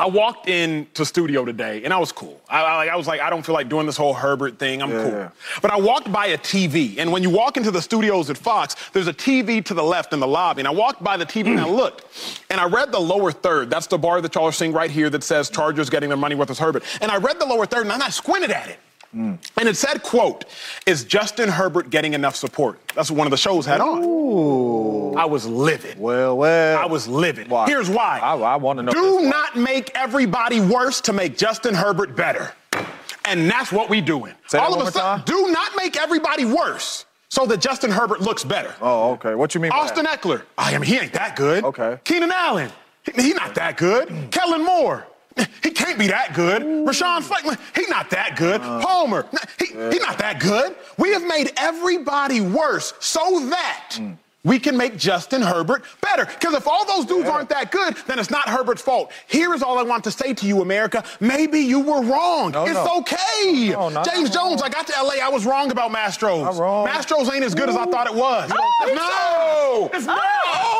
I 0.00 0.06
walked 0.06 0.48
into 0.48 1.04
studio 1.04 1.44
today 1.44 1.84
and 1.84 1.92
I 1.92 1.98
was 1.98 2.10
cool. 2.10 2.40
I, 2.48 2.62
I, 2.62 2.86
I 2.86 2.96
was 2.96 3.06
like, 3.06 3.20
I 3.20 3.28
don't 3.28 3.44
feel 3.44 3.54
like 3.54 3.68
doing 3.68 3.84
this 3.84 3.98
whole 3.98 4.14
Herbert 4.14 4.58
thing. 4.58 4.80
I'm 4.80 4.90
Yeah, 4.90 5.02
cool. 5.02 5.12
yeah. 5.12 5.30
But 5.60 5.72
I 5.72 5.78
walked 5.78 6.10
by 6.10 6.28
a 6.28 6.38
TV, 6.38 6.96
and 6.96 7.12
when 7.12 7.22
you 7.22 7.28
walk 7.28 7.58
into 7.58 7.70
the 7.70 7.82
studios 7.82 8.30
at 8.30 8.38
Fox, 8.38 8.76
there's 8.94 9.08
a 9.08 9.12
TV 9.12 9.62
to 9.66 9.74
the 9.74 9.82
left 9.82 10.14
in 10.14 10.20
the 10.20 10.26
lobby. 10.26 10.62
And 10.62 10.68
I 10.68 10.70
walked 10.70 11.04
by 11.04 11.18
the 11.18 11.26
TV 11.26 11.48
and 11.48 11.60
I 11.60 11.68
looked, 11.82 12.06
and 12.48 12.58
I 12.58 12.64
read 12.64 12.92
the 12.92 12.98
lower 12.98 13.30
third. 13.30 13.68
That's 13.68 13.88
the 13.88 13.98
bar 13.98 14.22
that 14.22 14.34
y'all 14.34 14.46
are 14.46 14.52
seeing 14.52 14.72
right 14.72 14.90
here 14.90 15.10
that 15.10 15.22
says 15.22 15.50
Chargers 15.50 15.90
getting 15.90 16.08
their 16.08 16.16
money 16.16 16.34
worth 16.34 16.48
as 16.50 16.58
Herbert. 16.58 16.82
And 17.02 17.10
I 17.10 17.18
read 17.18 17.38
the 17.38 17.46
lower 17.46 17.66
third, 17.66 17.82
and 17.82 17.90
then 17.90 18.00
I 18.00 18.08
squinted 18.08 18.50
at 18.50 18.70
it. 18.70 18.78
And 19.12 19.38
it 19.56 19.76
said, 19.76 20.02
quote, 20.02 20.44
is 20.86 21.04
Justin 21.04 21.48
Herbert 21.48 21.90
getting 21.90 22.14
enough 22.14 22.36
support? 22.36 22.78
That's 22.94 23.10
what 23.10 23.18
one 23.18 23.26
of 23.26 23.32
the 23.32 23.36
shows 23.36 23.66
had 23.66 23.80
on. 23.80 24.04
Ooh. 24.04 25.14
I 25.14 25.24
was 25.24 25.46
livid. 25.46 25.98
Well, 25.98 26.36
well. 26.36 26.78
I 26.78 26.86
was 26.86 27.08
livid. 27.08 27.48
Why? 27.48 27.66
Here's 27.66 27.90
why. 27.90 28.20
I, 28.22 28.36
I 28.36 28.56
want 28.56 28.78
to 28.78 28.82
know. 28.84 28.92
Do 28.92 29.22
not 29.22 29.56
make 29.56 29.90
everybody 29.94 30.60
worse 30.60 31.00
to 31.02 31.12
make 31.12 31.36
Justin 31.36 31.74
Herbert 31.74 32.14
better. 32.14 32.52
And 33.24 33.50
that's 33.50 33.72
what 33.72 33.90
we 33.90 34.00
doing. 34.00 34.34
Say 34.46 34.58
All 34.58 34.80
of 34.80 34.86
a 34.86 34.90
sudden, 34.90 35.24
do 35.24 35.50
not 35.50 35.72
make 35.76 35.96
everybody 35.96 36.44
worse 36.44 37.04
so 37.28 37.46
that 37.46 37.60
Justin 37.60 37.90
Herbert 37.90 38.20
looks 38.20 38.44
better. 38.44 38.74
Oh, 38.80 39.12
okay. 39.12 39.34
What 39.34 39.54
you 39.54 39.60
mean? 39.60 39.70
by 39.70 39.78
Austin? 39.78 40.06
Ekeler, 40.06 40.42
I 40.58 40.72
mean, 40.72 40.82
he 40.82 40.98
ain't 40.98 41.12
that 41.12 41.36
good. 41.36 41.64
Okay. 41.64 41.98
Keenan 42.04 42.32
Allen, 42.32 42.70
he, 43.04 43.22
he 43.22 43.32
not 43.34 43.54
that 43.54 43.76
good. 43.76 44.08
Mm. 44.08 44.30
Kellen 44.30 44.64
Moore, 44.64 45.06
he 45.62 45.70
can't 45.70 45.98
be 45.98 46.06
that 46.08 46.34
good. 46.34 46.62
Rashawn 46.62 47.22
Fleckman, 47.22 47.58
he 47.74 47.86
not 47.90 48.10
that 48.10 48.36
good. 48.36 48.60
Uh. 48.60 48.80
Palmer, 48.80 49.26
he, 49.58 49.66
he 49.66 49.98
not 49.98 50.18
that 50.18 50.40
good. 50.40 50.74
We 50.98 51.12
have 51.12 51.26
made 51.26 51.52
everybody 51.56 52.40
worse 52.40 52.94
so 53.00 53.20
that 53.50 53.90
Mm. 54.00 54.16
We 54.44 54.58
can 54.58 54.76
make 54.76 54.96
Justin 54.96 55.42
Herbert 55.42 55.84
better. 56.00 56.24
Because 56.24 56.54
if 56.54 56.66
all 56.66 56.86
those 56.86 57.04
dudes 57.04 57.28
aren't 57.28 57.48
that 57.50 57.70
good, 57.70 57.94
then 58.06 58.18
it's 58.18 58.30
not 58.30 58.48
Herbert's 58.48 58.80
fault. 58.82 59.12
Here 59.26 59.52
is 59.54 59.62
all 59.62 59.78
I 59.78 59.82
want 59.82 60.02
to 60.04 60.10
say 60.10 60.32
to 60.34 60.46
you, 60.46 60.62
America. 60.62 61.04
Maybe 61.20 61.60
you 61.60 61.80
were 61.80 62.02
wrong. 62.02 62.52
No, 62.52 62.64
it's 62.64 62.74
no. 62.74 63.00
okay. 63.00 63.68
No, 63.72 63.88
not 63.90 64.04
James 64.10 64.34
wrong. 64.34 64.50
Jones, 64.50 64.62
I 64.62 64.68
got 64.70 64.86
to 64.86 64.94
LA. 65.02 65.14
I 65.22 65.28
was 65.28 65.44
wrong 65.44 65.70
about 65.70 65.90
Mastros. 65.90 66.42
Not 66.42 66.56
wrong. 66.56 66.86
Mastros 66.86 67.30
ain't 67.32 67.44
as 67.44 67.54
good 67.54 67.68
as 67.68 67.76
I 67.76 67.84
thought 67.86 68.06
it 68.06 68.14
was. 68.14 68.50
Oh, 68.52 69.88
no, 69.92 69.98
it's 69.98 70.06
not. 70.06 70.18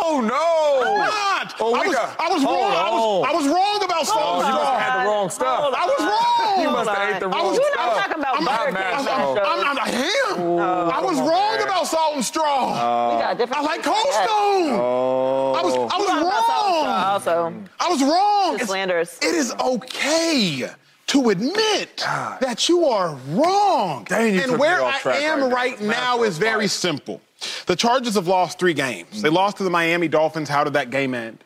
Oh 0.03 0.21
no! 0.21 0.97
Not. 0.97 1.55
Oh, 1.61 1.75
I 1.75 1.87
was, 1.87 1.95
got- 1.95 2.17
I 2.19 2.29
was 2.33 2.43
wrong. 2.43 2.73
I 2.73 2.91
was, 2.91 3.03
on. 3.05 3.29
I 3.29 3.33
was 3.33 3.47
wrong 3.47 3.85
about 3.85 4.01
Oh, 4.01 4.41
you 4.41 4.49
must 4.49 4.57
Strong. 4.57 4.65
have 4.65 4.81
had 4.81 5.05
the 5.05 5.09
wrong 5.09 5.31
stuff. 5.31 5.75
I 5.77 5.85
was 5.87 6.01
wrong. 6.01 6.63
You 6.65 6.71
must 6.71 6.89
have 6.91 7.15
ate 7.15 7.21
the 7.21 7.29
Hold 7.29 7.35
wrong 7.35 7.45
on. 7.45 7.51
was- 7.53 7.59
You're 7.61 7.73
stuff. 7.73 7.87
not 7.87 7.97
talking 8.01 8.23
about 8.23 8.35
I'm 8.37 8.45
Burger 8.45 8.73
not, 8.73 8.81
King 8.81 8.97
I'm, 8.97 9.05
Mastros. 9.05 9.39
I'm, 9.45 9.61
I'm, 9.61 9.79
I 9.79 9.89
am. 9.91 10.91
I 10.91 11.01
was 11.05 11.19
wrong 11.21 11.63
about 11.63 11.87
Salt 11.87 12.15
and 12.17 12.25
Straw. 12.25 12.73
Uh, 12.75 13.15
we 13.15 13.21
got 13.23 13.39
different 13.39 13.50
I 13.53 13.61
like 13.63 13.83
Cold. 13.83 13.97
Stone. 14.13 14.79
Oh. 14.81 15.55
I 15.55 15.63
was, 15.63 15.75
I 15.75 15.79
was 15.79 16.07
talking 16.07 16.27
about 16.27 16.47
South 16.47 17.23
Star 17.23 17.45
wrong. 17.45 17.59
Also, 17.59 17.65
I 17.81 17.89
was 17.89 18.03
wrong. 18.03 18.55
It's 18.61 18.71
It's- 18.73 19.19
It 19.23 19.35
is 19.35 19.53
okay 19.61 20.71
to 21.09 21.31
admit 21.31 21.97
that 22.41 22.69
you 22.69 22.85
are 22.87 23.17
wrong. 23.31 24.05
Dang, 24.09 24.35
you 24.35 24.43
and 24.43 24.59
where 24.59 24.83
I 24.83 24.99
am 25.05 25.43
right 25.45 25.53
right, 25.53 25.81
now. 25.81 25.91
now 26.17 26.23
is 26.23 26.39
very 26.39 26.69
simple. 26.69 27.21
The 27.67 27.75
Chargers 27.75 28.15
have 28.15 28.29
lost 28.29 28.59
three 28.59 28.75
games. 28.75 29.23
They 29.23 29.31
lost 29.31 29.57
to 29.57 29.65
the 29.65 29.71
Miami 29.71 30.09
Dolphins. 30.09 30.49
How 30.49 30.63
did 30.65 30.75
that 30.75 30.91
game 30.91 31.15
end? 31.15 31.39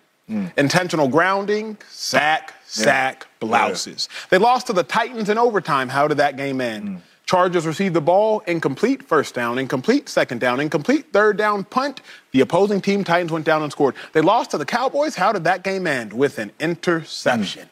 Intentional 0.57 1.07
grounding, 1.09 1.77
sack, 1.91 2.55
sack, 2.67 3.27
blouses. 3.41 4.09
They 4.31 4.39
lost 4.39 4.67
to 4.69 4.73
the 4.73 4.83
Titans 4.83 5.29
in 5.29 5.37
overtime. 5.39 5.89
How 5.89 6.09
did 6.09 6.17
that 6.17 6.37
game 6.37 6.61
end? 6.61 7.03
Chargers 7.27 7.67
received 7.67 7.95
the 7.95 8.01
ball, 8.03 8.41
incomplete 8.41 9.03
first 9.03 9.35
down, 9.35 9.59
incomplete 9.59 10.09
second 10.11 10.41
down, 10.41 10.61
incomplete 10.61 11.13
third 11.13 11.37
down 11.39 11.65
punt. 11.65 12.03
The 12.33 12.41
opposing 12.41 12.81
team, 12.83 13.03
Titans, 13.03 13.33
went 13.33 13.47
down 13.47 13.63
and 13.63 13.73
scored. 13.73 13.95
They 14.13 14.21
lost 14.21 14.51
to 14.51 14.59
the 14.59 14.67
Cowboys. 14.67 15.15
How 15.15 15.33
did 15.33 15.45
that 15.45 15.63
game 15.65 15.87
end? 15.87 16.13
With 16.13 16.39
an 16.39 16.53
interception. 16.61 17.71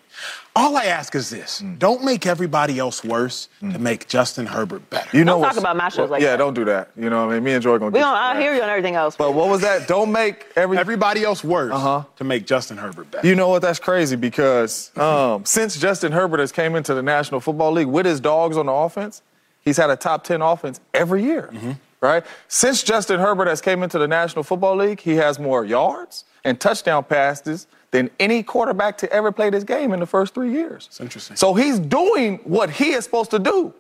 All 0.55 0.77
I 0.77 0.85
ask 0.85 1.15
is 1.15 1.31
this 1.31 1.65
don't 1.79 2.05
make 2.05 2.27
everybody 2.27 2.79
else 2.79 3.03
worse 3.03 3.49
to 3.61 3.79
make 3.79 4.09
Justin 4.09 4.45
Herbert 4.47 4.89
better. 4.91 5.17
You 5.17 5.25
know 5.25 5.33
Don't 5.41 5.41
talk 5.43 5.57
what's- 5.57 5.59
about 5.59 5.77
mashups 5.79 6.11
like 6.11 6.23
yeah, 6.23 6.33
that. 6.33 6.37
don't 6.37 6.53
do 6.55 6.67
that. 6.67 6.91
You 6.97 7.09
know 7.11 7.27
what 7.27 7.33
I 7.33 7.37
mean? 7.37 7.45
Me 7.45 7.53
and 7.55 7.63
Joy 7.63 7.79
gonna 7.79 7.87
we 7.91 7.99
get 7.99 8.01
don't. 8.05 8.15
you 8.15 8.21
I 8.21 8.35
for 8.35 8.41
hear 8.41 8.55
you 8.55 8.63
on 8.63 8.69
everything 8.69 8.95
else. 8.95 9.17
But 9.17 9.33
what 9.33 9.49
was 9.49 9.63
that? 9.63 9.89
Don't 9.89 10.13
make 10.13 10.47
every. 10.55 10.77
everybody 10.77 11.25
else 11.25 11.43
worse 11.43 11.73
Uh-huh. 11.73 12.05
to 12.17 12.25
make 12.25 12.47
Justin 12.47 12.77
Herbert 12.77 13.11
better. 13.11 13.27
You 13.27 13.35
know 13.35 13.49
what? 13.49 13.63
That's 13.63 13.79
crazy 13.79 14.17
because 14.17 14.97
um, 14.99 15.45
since 15.47 15.79
Justin 15.79 16.13
Herbert 16.13 16.41
has 16.41 16.53
came 16.53 16.75
into 16.77 16.93
the 16.95 17.03
National 17.03 17.41
Football 17.41 17.73
League 17.73 17.87
with 17.89 18.05
his 18.05 18.21
dogs 18.21 18.57
on 18.59 18.67
the 18.67 18.73
offense, 18.73 19.23
he's 19.63 19.77
had 19.77 19.91
a 19.91 19.97
top 19.97 20.25
10 20.25 20.43
offense 20.43 20.81
every 20.93 21.23
year, 21.23 21.51
mm-hmm. 21.53 21.73
right? 22.01 22.25
Since 22.49 22.83
Justin 22.83 23.21
Herbert 23.21 23.49
has 23.49 23.61
came 23.61 23.83
into 23.83 23.99
the 23.99 24.09
National 24.09 24.43
Football 24.43 24.77
League, 24.77 25.01
he 25.01 25.15
has 25.17 25.39
more 25.39 25.65
yards 25.65 26.25
and 26.45 26.61
touchdown 26.61 27.05
passes 27.05 27.67
than 27.91 28.11
any 28.19 28.43
quarterback 28.43 28.99
to 28.99 29.13
ever 29.13 29.31
play 29.31 29.51
this 29.51 29.65
game 29.65 29.93
in 29.93 30.01
the 30.01 30.07
first 30.07 30.35
three 30.35 30.51
years. 30.51 30.87
It's 30.89 31.01
interesting. 31.01 31.37
So 31.37 31.55
he's 31.55 31.79
doing 31.79 32.39
what 32.45 32.71
he 32.71 32.93
is 32.93 33.05
supposed 33.05 33.31
to 33.31 33.39
do. 33.39 33.73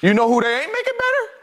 You 0.00 0.14
know 0.14 0.28
who 0.28 0.40
they 0.40 0.60
ain't 0.60 0.72
making 0.72 0.94
better? 0.94 1.38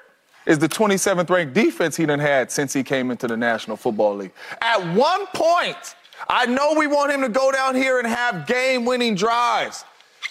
Is 0.45 0.59
the 0.59 0.69
27th 0.69 1.29
ranked 1.29 1.53
defense 1.53 1.97
he 1.97 2.05
done 2.05 2.19
had 2.19 2.51
since 2.51 2.71
he 2.71 2.83
came 2.83 3.11
into 3.11 3.27
the 3.27 3.35
National 3.35 3.75
Football 3.75 4.15
League. 4.15 4.31
At 4.61 4.79
one 4.95 5.25
point, 5.27 5.95
I 6.29 6.45
know 6.45 6.73
we 6.77 6.87
want 6.87 7.11
him 7.11 7.21
to 7.21 7.29
go 7.29 7.51
down 7.51 7.75
here 7.75 7.99
and 7.99 8.07
have 8.07 8.47
game 8.47 8.85
winning 8.85 9.15
drives. 9.15 9.83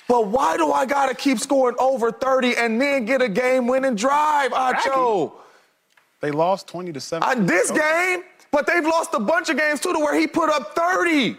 But 0.09 0.29
why 0.29 0.57
do 0.57 0.71
I 0.73 0.87
gotta 0.87 1.15
keep 1.15 1.39
scoring 1.39 1.77
over 1.79 2.13
30 2.13 2.57
and 2.57 2.81
then 2.81 3.05
get 3.05 3.23
a 3.23 3.29
game 3.29 3.67
winning 3.67 3.95
drive, 3.95 4.53
Acho? 4.53 5.33
They 6.21 6.31
lost 6.31 6.67
20 6.69 6.93
to 6.93 7.01
7. 7.01 7.29
On 7.29 7.47
this 7.47 7.71
game, 7.71 8.23
but 8.51 8.67
they've 8.67 8.85
lost 8.85 9.15
a 9.15 9.19
bunch 9.19 9.49
of 9.49 9.59
games 9.59 9.81
too 9.81 9.93
to 9.93 9.99
where 9.99 10.19
he 10.19 10.27
put 10.27 10.49
up 10.49 10.75
30 10.75 11.37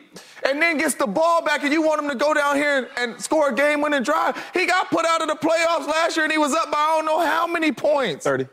and 0.48 0.62
then 0.62 0.78
gets 0.78 0.96
the 0.96 1.08
ball 1.08 1.44
back 1.44 1.64
and 1.64 1.72
you 1.72 1.82
want 1.82 2.02
him 2.04 2.10
to 2.10 2.16
go 2.16 2.34
down 2.34 2.56
here 2.56 2.78
and, 2.78 2.88
and 2.98 3.22
score 3.22 3.50
a 3.50 3.56
game 3.56 3.82
winning 3.82 4.04
drive. 4.04 4.36
He 4.54 4.66
got 4.66 4.90
put 4.90 5.06
out 5.06 5.22
of 5.22 5.28
the 5.28 5.36
playoffs 5.36 5.88
last 5.88 6.18
year 6.18 6.26
and 6.26 6.32
he 6.32 6.38
was 6.38 6.54
up 6.54 6.72
by 6.72 6.78
I 6.78 6.98
don't 6.98 7.06
know 7.06 7.26
how 7.26 7.48
many 7.48 7.72
points. 7.72 8.26
30. 8.26 8.48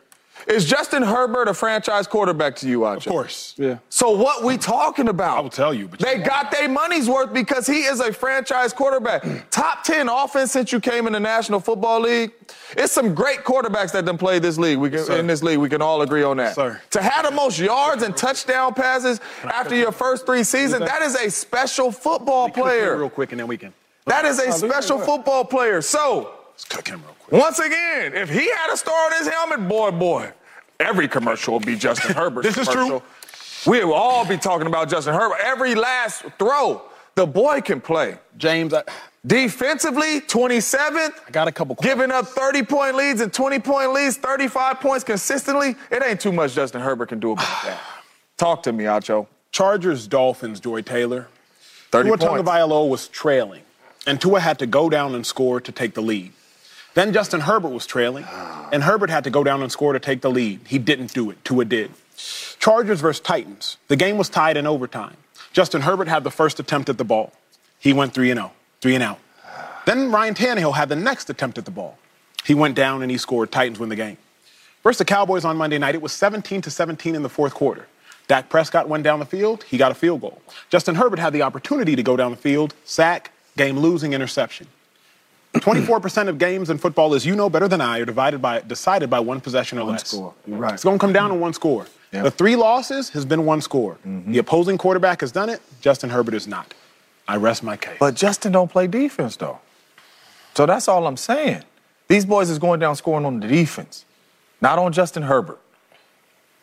Is 0.46 0.64
Justin 0.64 1.02
Herbert 1.02 1.48
a 1.48 1.54
franchise 1.54 2.06
quarterback 2.06 2.56
to 2.56 2.68
you, 2.68 2.80
Acho? 2.80 2.96
Of 2.98 3.06
course. 3.06 3.54
Yeah. 3.56 3.78
So 3.88 4.10
what 4.10 4.42
we 4.44 4.56
talking 4.58 5.08
about? 5.08 5.38
I 5.38 5.40
will 5.40 5.50
tell 5.50 5.72
you, 5.72 5.88
but 5.88 6.00
they 6.00 6.18
you- 6.18 6.24
got 6.24 6.50
their 6.50 6.68
money's 6.68 7.08
worth 7.08 7.32
because 7.32 7.66
he 7.66 7.82
is 7.84 8.00
a 8.00 8.12
franchise 8.12 8.72
quarterback. 8.72 9.24
Top 9.50 9.84
10 9.84 10.08
offense 10.08 10.52
since 10.52 10.72
you 10.72 10.80
came 10.80 11.06
in 11.06 11.12
the 11.12 11.20
National 11.20 11.60
Football 11.60 12.00
League. 12.00 12.32
It's 12.76 12.92
some 12.92 13.14
great 13.14 13.40
quarterbacks 13.44 13.92
that 13.92 14.04
done 14.04 14.18
play 14.18 14.38
this 14.38 14.58
league. 14.58 14.78
We 14.78 14.90
can, 14.90 15.04
sir. 15.04 15.18
in 15.18 15.26
this 15.26 15.42
league, 15.42 15.58
we 15.58 15.68
can 15.68 15.82
all 15.82 16.02
agree 16.02 16.22
on 16.22 16.36
that. 16.38 16.54
sir. 16.54 16.80
To 16.90 17.02
have 17.02 17.24
the 17.24 17.30
most 17.32 17.58
yards 17.58 18.02
and 18.02 18.16
touchdown 18.16 18.74
passes 18.74 19.20
after 19.44 19.74
your 19.76 19.92
first 19.92 20.26
three 20.26 20.44
seasons, 20.44 20.84
that 20.86 21.02
is 21.02 21.14
a 21.14 21.30
special 21.30 21.92
football 21.92 22.46
Cook 22.48 22.64
player. 22.64 22.96
real 22.96 23.10
quick 23.10 23.32
and 23.32 23.40
then 23.40 23.46
we 23.46 23.56
can. 23.58 23.72
That 24.06 24.24
is 24.24 24.38
a 24.40 24.50
special 24.50 24.98
football 24.98 25.44
player. 25.44 25.80
So, 25.80 26.34
Let's 26.50 26.64
cook 26.64 26.88
him 26.88 27.00
real 27.02 27.14
quick. 27.14 27.21
Once 27.32 27.58
again, 27.58 28.14
if 28.14 28.28
he 28.30 28.48
had 28.50 28.72
a 28.72 28.76
star 28.76 29.06
on 29.06 29.18
his 29.18 29.26
helmet, 29.26 29.68
boy, 29.68 29.90
boy, 29.90 30.32
every 30.78 31.08
commercial 31.08 31.54
would 31.54 31.66
be 31.66 31.76
Justin 31.76 32.12
Herbert. 32.16 32.42
This 32.42 32.58
is 32.58 32.68
true. 32.68 33.02
We 33.66 33.84
will 33.84 33.94
all 33.94 34.24
be 34.24 34.36
talking 34.36 34.66
about 34.66 34.88
Justin 34.88 35.14
Herbert. 35.14 35.38
Every 35.42 35.74
last 35.74 36.24
throw, 36.38 36.82
the 37.14 37.26
boy 37.26 37.60
can 37.60 37.80
play. 37.80 38.18
James, 38.36 38.74
I, 38.74 38.82
Defensively, 39.24 40.20
27th. 40.20 41.12
I 41.28 41.30
got 41.30 41.46
a 41.46 41.52
couple 41.52 41.76
Giving 41.76 42.10
up 42.10 42.26
30 42.26 42.64
point 42.64 42.96
leads 42.96 43.20
and 43.20 43.32
20 43.32 43.60
point 43.60 43.92
leads, 43.92 44.16
35 44.16 44.80
points 44.80 45.04
consistently. 45.04 45.76
It 45.92 46.02
ain't 46.04 46.20
too 46.20 46.32
much 46.32 46.54
Justin 46.54 46.80
Herbert 46.80 47.10
can 47.10 47.20
do 47.20 47.32
about 47.32 47.46
that. 47.64 47.80
Talk 48.36 48.64
to 48.64 48.72
me, 48.72 48.84
Acho. 48.84 49.28
Chargers, 49.52 50.08
Dolphins, 50.08 50.58
Joy 50.58 50.82
Taylor. 50.82 51.28
30 51.92 52.08
Tua 52.08 52.18
points. 52.18 52.50
Tagovailoa 52.50 52.88
was 52.88 53.06
trailing, 53.06 53.62
and 54.06 54.20
Tua 54.20 54.40
had 54.40 54.58
to 54.58 54.66
go 54.66 54.90
down 54.90 55.14
and 55.14 55.24
score 55.24 55.60
to 55.60 55.70
take 55.70 55.94
the 55.94 56.02
lead. 56.02 56.32
Then 56.94 57.12
Justin 57.12 57.40
Herbert 57.40 57.70
was 57.70 57.86
trailing, 57.86 58.24
and 58.72 58.82
Herbert 58.82 59.10
had 59.10 59.24
to 59.24 59.30
go 59.30 59.42
down 59.42 59.62
and 59.62 59.72
score 59.72 59.92
to 59.92 60.00
take 60.00 60.20
the 60.20 60.30
lead. 60.30 60.60
He 60.66 60.78
didn't 60.78 61.14
do 61.14 61.30
it. 61.30 61.42
Tua 61.44 61.64
did. 61.64 61.90
Chargers 62.58 63.00
versus 63.00 63.20
Titans. 63.20 63.78
The 63.88 63.96
game 63.96 64.18
was 64.18 64.28
tied 64.28 64.56
in 64.56 64.66
overtime. 64.66 65.16
Justin 65.52 65.82
Herbert 65.82 66.08
had 66.08 66.24
the 66.24 66.30
first 66.30 66.60
attempt 66.60 66.88
at 66.88 66.98
the 66.98 67.04
ball. 67.04 67.32
He 67.78 67.92
went 67.92 68.14
3 68.14 68.30
and 68.30 68.38
0, 68.38 68.52
3 68.80 68.94
and 68.94 69.04
out. 69.04 69.18
Then 69.86 70.12
Ryan 70.12 70.34
Tannehill 70.34 70.74
had 70.74 70.88
the 70.88 70.96
next 70.96 71.28
attempt 71.28 71.58
at 71.58 71.64
the 71.64 71.70
ball. 71.70 71.98
He 72.44 72.54
went 72.54 72.74
down 72.74 73.02
and 73.02 73.10
he 73.10 73.18
scored. 73.18 73.50
Titans 73.50 73.78
win 73.78 73.88
the 73.88 73.96
game. 73.96 74.18
Versus 74.82 74.98
the 74.98 75.04
Cowboys 75.04 75.44
on 75.44 75.56
Monday 75.56 75.78
night, 75.78 75.94
it 75.94 76.02
was 76.02 76.12
17 76.12 76.60
to 76.62 76.70
17 76.70 77.14
in 77.14 77.22
the 77.22 77.28
fourth 77.28 77.54
quarter. 77.54 77.86
Dak 78.28 78.48
Prescott 78.48 78.88
went 78.88 79.04
down 79.04 79.18
the 79.18 79.26
field, 79.26 79.64
he 79.64 79.76
got 79.76 79.92
a 79.92 79.94
field 79.94 80.20
goal. 80.20 80.40
Justin 80.70 80.94
Herbert 80.94 81.18
had 81.18 81.32
the 81.32 81.42
opportunity 81.42 81.96
to 81.96 82.02
go 82.02 82.16
down 82.16 82.30
the 82.30 82.36
field, 82.36 82.74
sack, 82.84 83.32
game 83.56 83.78
losing 83.78 84.12
interception. 84.12 84.66
24% 85.54 86.28
of 86.28 86.38
games 86.38 86.70
in 86.70 86.78
football, 86.78 87.14
as 87.14 87.26
you 87.26 87.36
know 87.36 87.50
better 87.50 87.68
than 87.68 87.80
I, 87.80 87.98
are 88.00 88.04
divided 88.04 88.40
by, 88.40 88.60
decided 88.60 89.10
by 89.10 89.20
one 89.20 89.40
possession 89.40 89.78
or 89.78 89.84
less. 89.84 90.08
score. 90.08 90.34
You're 90.46 90.58
right. 90.58 90.74
It's 90.74 90.84
going 90.84 90.98
to 90.98 91.00
come 91.00 91.12
down 91.12 91.28
to 91.30 91.34
one 91.36 91.52
score. 91.52 91.86
The 92.10 92.30
three 92.30 92.56
losses 92.56 93.08
has 93.10 93.24
been 93.24 93.44
one 93.46 93.60
score. 93.62 93.94
Mm-hmm. 94.06 94.32
The 94.32 94.38
opposing 94.38 94.76
quarterback 94.76 95.20
has 95.22 95.32
done 95.32 95.48
it. 95.48 95.60
Justin 95.80 96.10
Herbert 96.10 96.34
is 96.34 96.46
not. 96.46 96.74
I 97.26 97.36
rest 97.36 97.62
my 97.62 97.76
case. 97.76 97.96
But 98.00 98.14
Justin 98.14 98.52
don't 98.52 98.70
play 98.70 98.86
defense 98.86 99.36
though. 99.36 99.60
So 100.54 100.66
that's 100.66 100.88
all 100.88 101.06
I'm 101.06 101.16
saying. 101.16 101.62
These 102.08 102.26
boys 102.26 102.50
is 102.50 102.58
going 102.58 102.80
down 102.80 102.96
scoring 102.96 103.24
on 103.24 103.40
the 103.40 103.46
defense, 103.48 104.04
not 104.60 104.78
on 104.78 104.92
Justin 104.92 105.22
Herbert. 105.22 105.58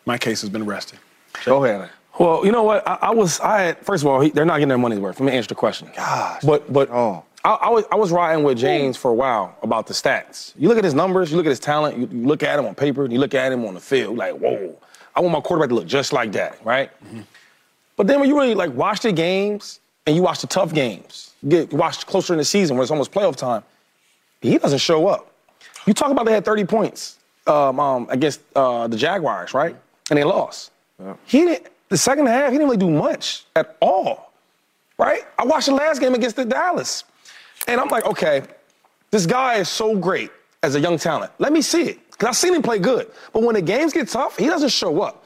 my 0.06 0.16
case 0.18 0.40
has 0.42 0.50
been 0.50 0.64
rested. 0.66 1.00
Go 1.44 1.64
ahead. 1.64 1.90
Well, 2.18 2.44
you 2.46 2.52
know 2.52 2.62
what? 2.62 2.86
I, 2.86 2.98
I 3.02 3.10
was. 3.10 3.40
I 3.40 3.60
had, 3.62 3.78
first 3.78 4.04
of 4.04 4.08
all, 4.08 4.20
he, 4.20 4.30
they're 4.30 4.44
not 4.44 4.54
getting 4.56 4.68
their 4.68 4.78
money's 4.78 5.00
worth. 5.00 5.18
Let 5.18 5.26
me 5.26 5.32
answer 5.36 5.48
the 5.48 5.54
question. 5.56 5.90
Gosh. 5.96 6.42
But 6.42 6.72
but 6.72 6.90
Oh. 6.90 7.24
I, 7.44 7.50
I 7.54 7.68
was 7.70 7.84
I 7.90 7.94
was 7.96 8.12
riding 8.12 8.44
with 8.44 8.58
James 8.58 8.96
for 8.96 9.10
a 9.10 9.14
while 9.14 9.56
about 9.62 9.86
the 9.86 9.94
stats. 9.94 10.52
You 10.58 10.68
look 10.68 10.78
at 10.78 10.84
his 10.84 10.94
numbers, 10.94 11.30
you 11.30 11.36
look 11.36 11.46
at 11.46 11.50
his 11.50 11.60
talent, 11.60 11.96
you, 11.96 12.08
you 12.10 12.26
look 12.26 12.42
at 12.42 12.58
him 12.58 12.66
on 12.66 12.74
paper, 12.74 13.04
and 13.04 13.12
you 13.12 13.18
look 13.18 13.34
at 13.34 13.50
him 13.52 13.64
on 13.64 13.74
the 13.74 13.80
field. 13.80 14.16
Like, 14.18 14.34
whoa, 14.34 14.76
I 15.14 15.20
want 15.20 15.32
my 15.32 15.40
quarterback 15.40 15.70
to 15.70 15.74
look 15.74 15.86
just 15.86 16.12
like 16.12 16.32
that, 16.32 16.64
right? 16.64 16.90
But 17.96 18.06
then 18.06 18.20
when 18.20 18.28
you 18.28 18.38
really 18.38 18.54
like 18.54 18.72
watch 18.74 19.00
the 19.00 19.12
games 19.12 19.80
and 20.06 20.14
you 20.16 20.22
watch 20.22 20.40
the 20.40 20.46
tough 20.46 20.74
games, 20.74 21.32
you 21.42 21.50
get 21.50 21.72
you 21.72 21.78
watch 21.78 22.06
closer 22.06 22.34
in 22.34 22.38
the 22.38 22.44
season 22.44 22.76
when 22.76 22.82
it's 22.82 22.90
almost 22.90 23.12
playoff 23.12 23.36
time, 23.36 23.62
he 24.42 24.58
doesn't 24.58 24.78
show 24.78 25.06
up. 25.06 25.32
You 25.86 25.94
talk 25.94 26.10
about 26.10 26.26
they 26.26 26.32
had 26.32 26.44
30 26.44 26.64
points 26.64 27.18
um, 27.46 27.80
um, 27.80 28.06
against 28.10 28.40
uh, 28.54 28.86
the 28.86 28.96
Jaguars, 28.96 29.54
right? 29.54 29.76
And 30.10 30.18
they 30.18 30.24
lost. 30.24 30.72
He 31.24 31.40
didn't. 31.40 31.68
The 31.88 31.96
second 31.98 32.26
half, 32.26 32.52
he 32.52 32.58
didn't 32.58 32.68
really 32.68 32.76
do 32.76 32.90
much 32.90 33.44
at 33.56 33.76
all, 33.80 34.32
right? 34.98 35.22
I 35.38 35.44
watched 35.44 35.66
the 35.66 35.74
last 35.74 36.00
game 36.00 36.14
against 36.14 36.36
the 36.36 36.44
Dallas, 36.44 37.02
and 37.66 37.80
I'm 37.80 37.88
like, 37.88 38.04
okay, 38.06 38.42
this 39.10 39.26
guy 39.26 39.56
is 39.56 39.68
so 39.68 39.96
great 39.96 40.30
as 40.62 40.74
a 40.74 40.80
young 40.80 40.98
talent. 40.98 41.32
Let 41.38 41.52
me 41.52 41.62
see 41.62 41.82
it, 41.82 42.10
because 42.10 42.28
I've 42.28 42.36
seen 42.36 42.54
him 42.54 42.62
play 42.62 42.78
good. 42.78 43.10
But 43.32 43.42
when 43.42 43.54
the 43.54 43.62
games 43.62 43.92
get 43.92 44.08
tough, 44.08 44.36
he 44.36 44.46
doesn't 44.46 44.70
show 44.70 45.02
up. 45.02 45.24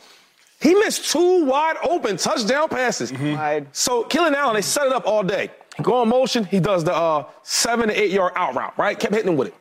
He 0.61 0.75
missed 0.75 1.11
two 1.11 1.45
wide 1.45 1.77
open 1.83 2.17
touchdown 2.17 2.69
passes. 2.69 3.13
Wide. 3.13 3.67
So 3.73 4.05
Keenan 4.05 4.35
Allen, 4.35 4.55
they 4.55 4.63
set 4.63 4.87
it 4.87 4.93
up 4.93 5.07
all 5.07 5.23
day. 5.23 5.51
Go 5.83 6.03
in 6.03 6.09
motion, 6.09 6.45
he 6.45 6.61
does 6.61 6.85
the 6.85 6.95
uh, 6.95 7.25
seven 7.43 7.89
to 7.89 8.01
eight 8.01 8.13
yard 8.13 8.33
out 8.37 8.55
route, 8.55 8.79
right? 8.79 8.99
Kept 8.99 9.13
hitting 9.13 9.33
him 9.33 9.37
with 9.37 9.49
it. 9.49 9.55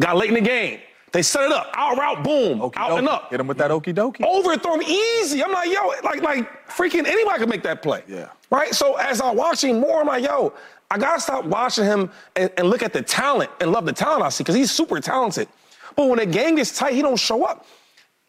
Got 0.00 0.16
late 0.16 0.28
in 0.28 0.34
the 0.34 0.40
game. 0.40 0.80
They 1.12 1.20
set 1.20 1.44
it 1.44 1.52
up, 1.52 1.68
out 1.74 1.98
route, 1.98 2.24
boom, 2.24 2.70
out 2.74 2.98
and 2.98 3.06
up. 3.06 3.28
Hit 3.28 3.40
him 3.40 3.46
with 3.46 3.58
that 3.58 3.70
okie 3.70 3.94
dokie. 3.94 4.24
Overthrow 4.24 4.76
him 4.76 4.82
easy. 4.82 5.44
I'm 5.44 5.52
like, 5.52 5.70
yo, 5.70 5.92
like, 6.02 6.22
like 6.22 6.68
freaking 6.68 7.06
anybody 7.06 7.38
could 7.38 7.50
make 7.50 7.62
that 7.64 7.82
play. 7.82 8.02
Yeah. 8.08 8.28
Right? 8.50 8.74
So 8.74 8.96
as 8.96 9.20
I'm 9.20 9.36
watching 9.36 9.78
more, 9.78 10.00
I'm 10.00 10.06
like, 10.06 10.24
yo, 10.24 10.54
I 10.92 10.98
gotta 10.98 11.20
stop 11.20 11.46
watching 11.46 11.84
him 11.84 12.10
and, 12.36 12.50
and 12.58 12.68
look 12.68 12.82
at 12.82 12.92
the 12.92 13.00
talent 13.00 13.50
and 13.62 13.72
love 13.72 13.86
the 13.86 13.94
talent 13.94 14.22
I 14.22 14.28
see, 14.28 14.44
because 14.44 14.54
he's 14.54 14.70
super 14.70 15.00
talented. 15.00 15.48
But 15.96 16.06
when 16.08 16.18
the 16.18 16.26
game 16.26 16.56
gets 16.56 16.76
tight, 16.76 16.92
he 16.92 17.00
don't 17.00 17.16
show 17.16 17.44
up. 17.44 17.64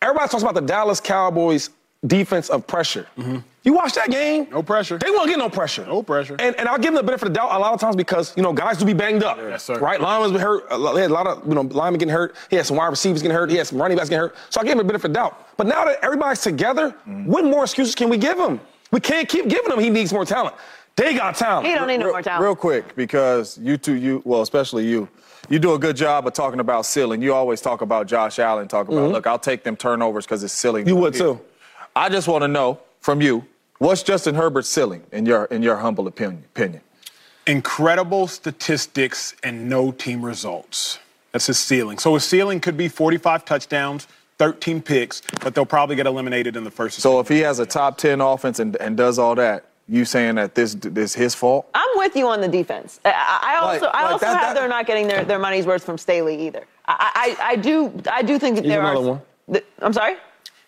Everybody 0.02 0.30
talks 0.30 0.44
about 0.44 0.56
the 0.56 0.62
Dallas 0.62 1.02
Cowboys 1.02 1.72
defense 2.08 2.50
of 2.50 2.66
pressure. 2.66 3.06
Mm-hmm. 3.18 3.40
You 3.64 3.74
watch 3.74 3.94
that 3.94 4.10
game. 4.10 4.48
No 4.50 4.64
pressure. 4.64 4.98
They 4.98 5.10
won't 5.12 5.30
get 5.30 5.40
no 5.40 5.50
pressure. 5.50 5.86
No 5.86 6.04
pressure. 6.04 6.38
And, 6.40 6.56
and 6.58 6.70
I'll 6.70 6.78
give 6.78 6.94
them 6.94 6.96
the 6.96 7.04
benefit 7.04 7.28
of 7.28 7.34
the 7.34 7.40
doubt 7.40 7.54
a 7.54 7.60
lot 7.60 7.74
of 7.74 7.82
times 7.82 7.98
because, 7.98 8.34
you 8.38 8.44
know, 8.44 8.54
guys 8.54 8.78
do 8.78 8.86
be 8.86 8.94
banged 8.94 9.24
up. 9.24 9.38
Yes, 9.38 9.64
sir. 9.64 9.80
Right? 9.80 10.00
Linemen's 10.00 10.32
been 10.34 10.42
hurt. 10.42 10.66
A 10.70 10.78
lot- 10.78 10.96
They 10.96 11.02
had 11.02 11.12
a 11.12 11.14
lot 11.14 11.28
of, 11.28 11.48
you 11.48 11.54
know, 11.54 11.62
linemen 11.62 12.00
getting 12.00 12.14
hurt. 12.14 12.36
He 12.50 12.56
had 12.56 12.66
some 12.66 12.78
wide 12.78 12.88
receivers 12.88 13.22
getting 13.22 13.36
hurt. 13.36 13.50
He 13.50 13.58
had 13.58 13.68
some 13.68 13.82
running 13.82 13.98
backs 13.98 14.10
getting 14.10 14.22
hurt. 14.22 14.36
So 14.50 14.60
I 14.60 14.64
gave 14.64 14.74
him 14.74 14.80
a 14.80 14.84
benefit 14.84 15.08
of 15.08 15.14
the 15.14 15.20
doubt. 15.20 15.48
But 15.58 15.68
now 15.68 15.86
that 15.86 16.00
everybody's 16.02 16.42
together, 16.42 16.90
mm-hmm. 16.90 17.26
what 17.26 17.44
more 17.46 17.64
excuses 17.64 17.96
can 17.96 18.10
we 18.10 18.18
give 18.18 18.38
him? 18.38 18.60
We 18.92 19.00
can't 19.00 19.28
keep 19.28 19.48
giving 19.48 19.72
him 19.72 19.80
he 19.80 19.90
needs 19.90 20.14
more 20.14 20.26
talent. 20.26 20.56
They 20.96 21.16
got 21.16 21.36
talent. 21.36 21.68
He 21.68 21.74
don't 21.74 21.88
need 21.88 21.98
no 21.98 22.06
real, 22.06 22.14
more 22.14 22.22
talent. 22.22 22.44
real 22.44 22.56
quick, 22.56 22.96
because 22.96 23.58
you 23.58 23.78
two, 23.78 23.96
you 23.96 24.22
well, 24.26 24.42
especially 24.42 24.88
you, 24.88 25.10
you 25.50 25.60
do 25.60 25.74
a 25.74 25.80
good 25.80 25.96
job 25.96 26.28
of 26.28 26.34
talking 26.34 26.60
about 26.60 26.86
ceiling. 26.86 27.22
You 27.22 27.34
always 27.34 27.62
talk 27.62 27.82
about 27.82 28.08
Josh 28.08 28.40
Allen. 28.40 28.68
Talk 28.68 28.88
about, 28.88 29.12
look, 29.12 29.26
I'll 29.26 29.40
take 29.40 29.64
them 29.64 29.76
turnovers 29.76 30.26
because 30.26 30.44
it's 30.44 30.54
ceiling. 30.54 30.86
Mm-hmm. 30.86 30.96
You 30.96 31.02
would 31.02 31.14
too. 31.16 31.42
I 31.96 32.10
just 32.10 32.28
want 32.28 32.44
to 32.44 32.48
know 32.48 32.80
from 33.00 33.22
you, 33.22 33.46
what's 33.80 34.04
Justin 34.04 34.36
Herbert's 34.36 34.70
ceiling 34.70 35.04
in 35.12 35.26
your 35.26 35.46
in 35.46 35.64
your 35.64 35.78
humble 35.78 36.08
opinion? 36.08 36.46
opinion? 36.56 36.82
incredible 37.46 38.28
statistics 38.28 39.36
and 39.44 39.70
no 39.70 39.92
team 39.92 40.24
results. 40.24 41.00
That's 41.32 41.48
his 41.48 41.60
ceiling. 41.60 41.98
So 41.98 42.14
his 42.14 42.24
ceiling 42.24 42.60
could 42.60 42.78
be 42.78 42.88
45 42.88 43.44
touchdowns, 43.46 44.08
13 44.38 44.82
picks, 44.82 45.22
but 45.42 45.56
they'll 45.56 45.66
probably 45.66 45.96
get 45.96 46.06
eliminated 46.06 46.56
in 46.56 46.64
the 46.64 46.72
first. 46.72 47.00
So 47.00 47.20
if 47.20 47.28
he 47.28 47.40
has 47.40 47.60
a 47.60 47.66
top 47.66 47.98
ten 47.98 48.22
offense 48.22 48.60
and, 48.60 48.76
and 48.78 48.96
does 48.96 49.20
all 49.20 49.36
that, 49.36 49.66
you 49.88 50.06
saying 50.06 50.36
that 50.36 50.56
this 50.56 50.76
this 50.76 51.14
his 51.14 51.36
fault? 51.36 51.68
I'm 51.74 51.90
with 51.96 52.16
you 52.16 52.28
on 52.28 52.42
the 52.42 52.48
defense. 52.48 53.00
I, 53.06 53.12
I 53.12 53.54
I 53.54 53.56
also, 53.58 53.86
Like- 53.86 53.96
I 53.96 54.04
like 54.04 54.12
also 54.14 54.26
that- 54.26 54.34
have 54.34 54.42
that- 54.42 54.56
they're 54.60 54.68
not 54.70 54.86
getting 54.88 55.08
their, 55.08 55.24
their 55.26 55.40
money's 55.40 55.66
worth 55.66 55.84
from 55.84 55.98
Staley 55.98 56.48
either. 56.48 56.66
I, 56.86 57.36
I, 57.40 57.52
I 57.52 57.56
do, 57.56 57.94
I 58.12 58.22
do 58.24 58.38
think 58.40 58.56
that 58.58 58.66
He's 58.66 58.72
there 58.74 58.82
are. 58.82 58.92
another 58.92 59.10
one. 59.12 59.22
th- 59.52 59.66
I'm 59.80 59.94
sorry. 59.94 60.16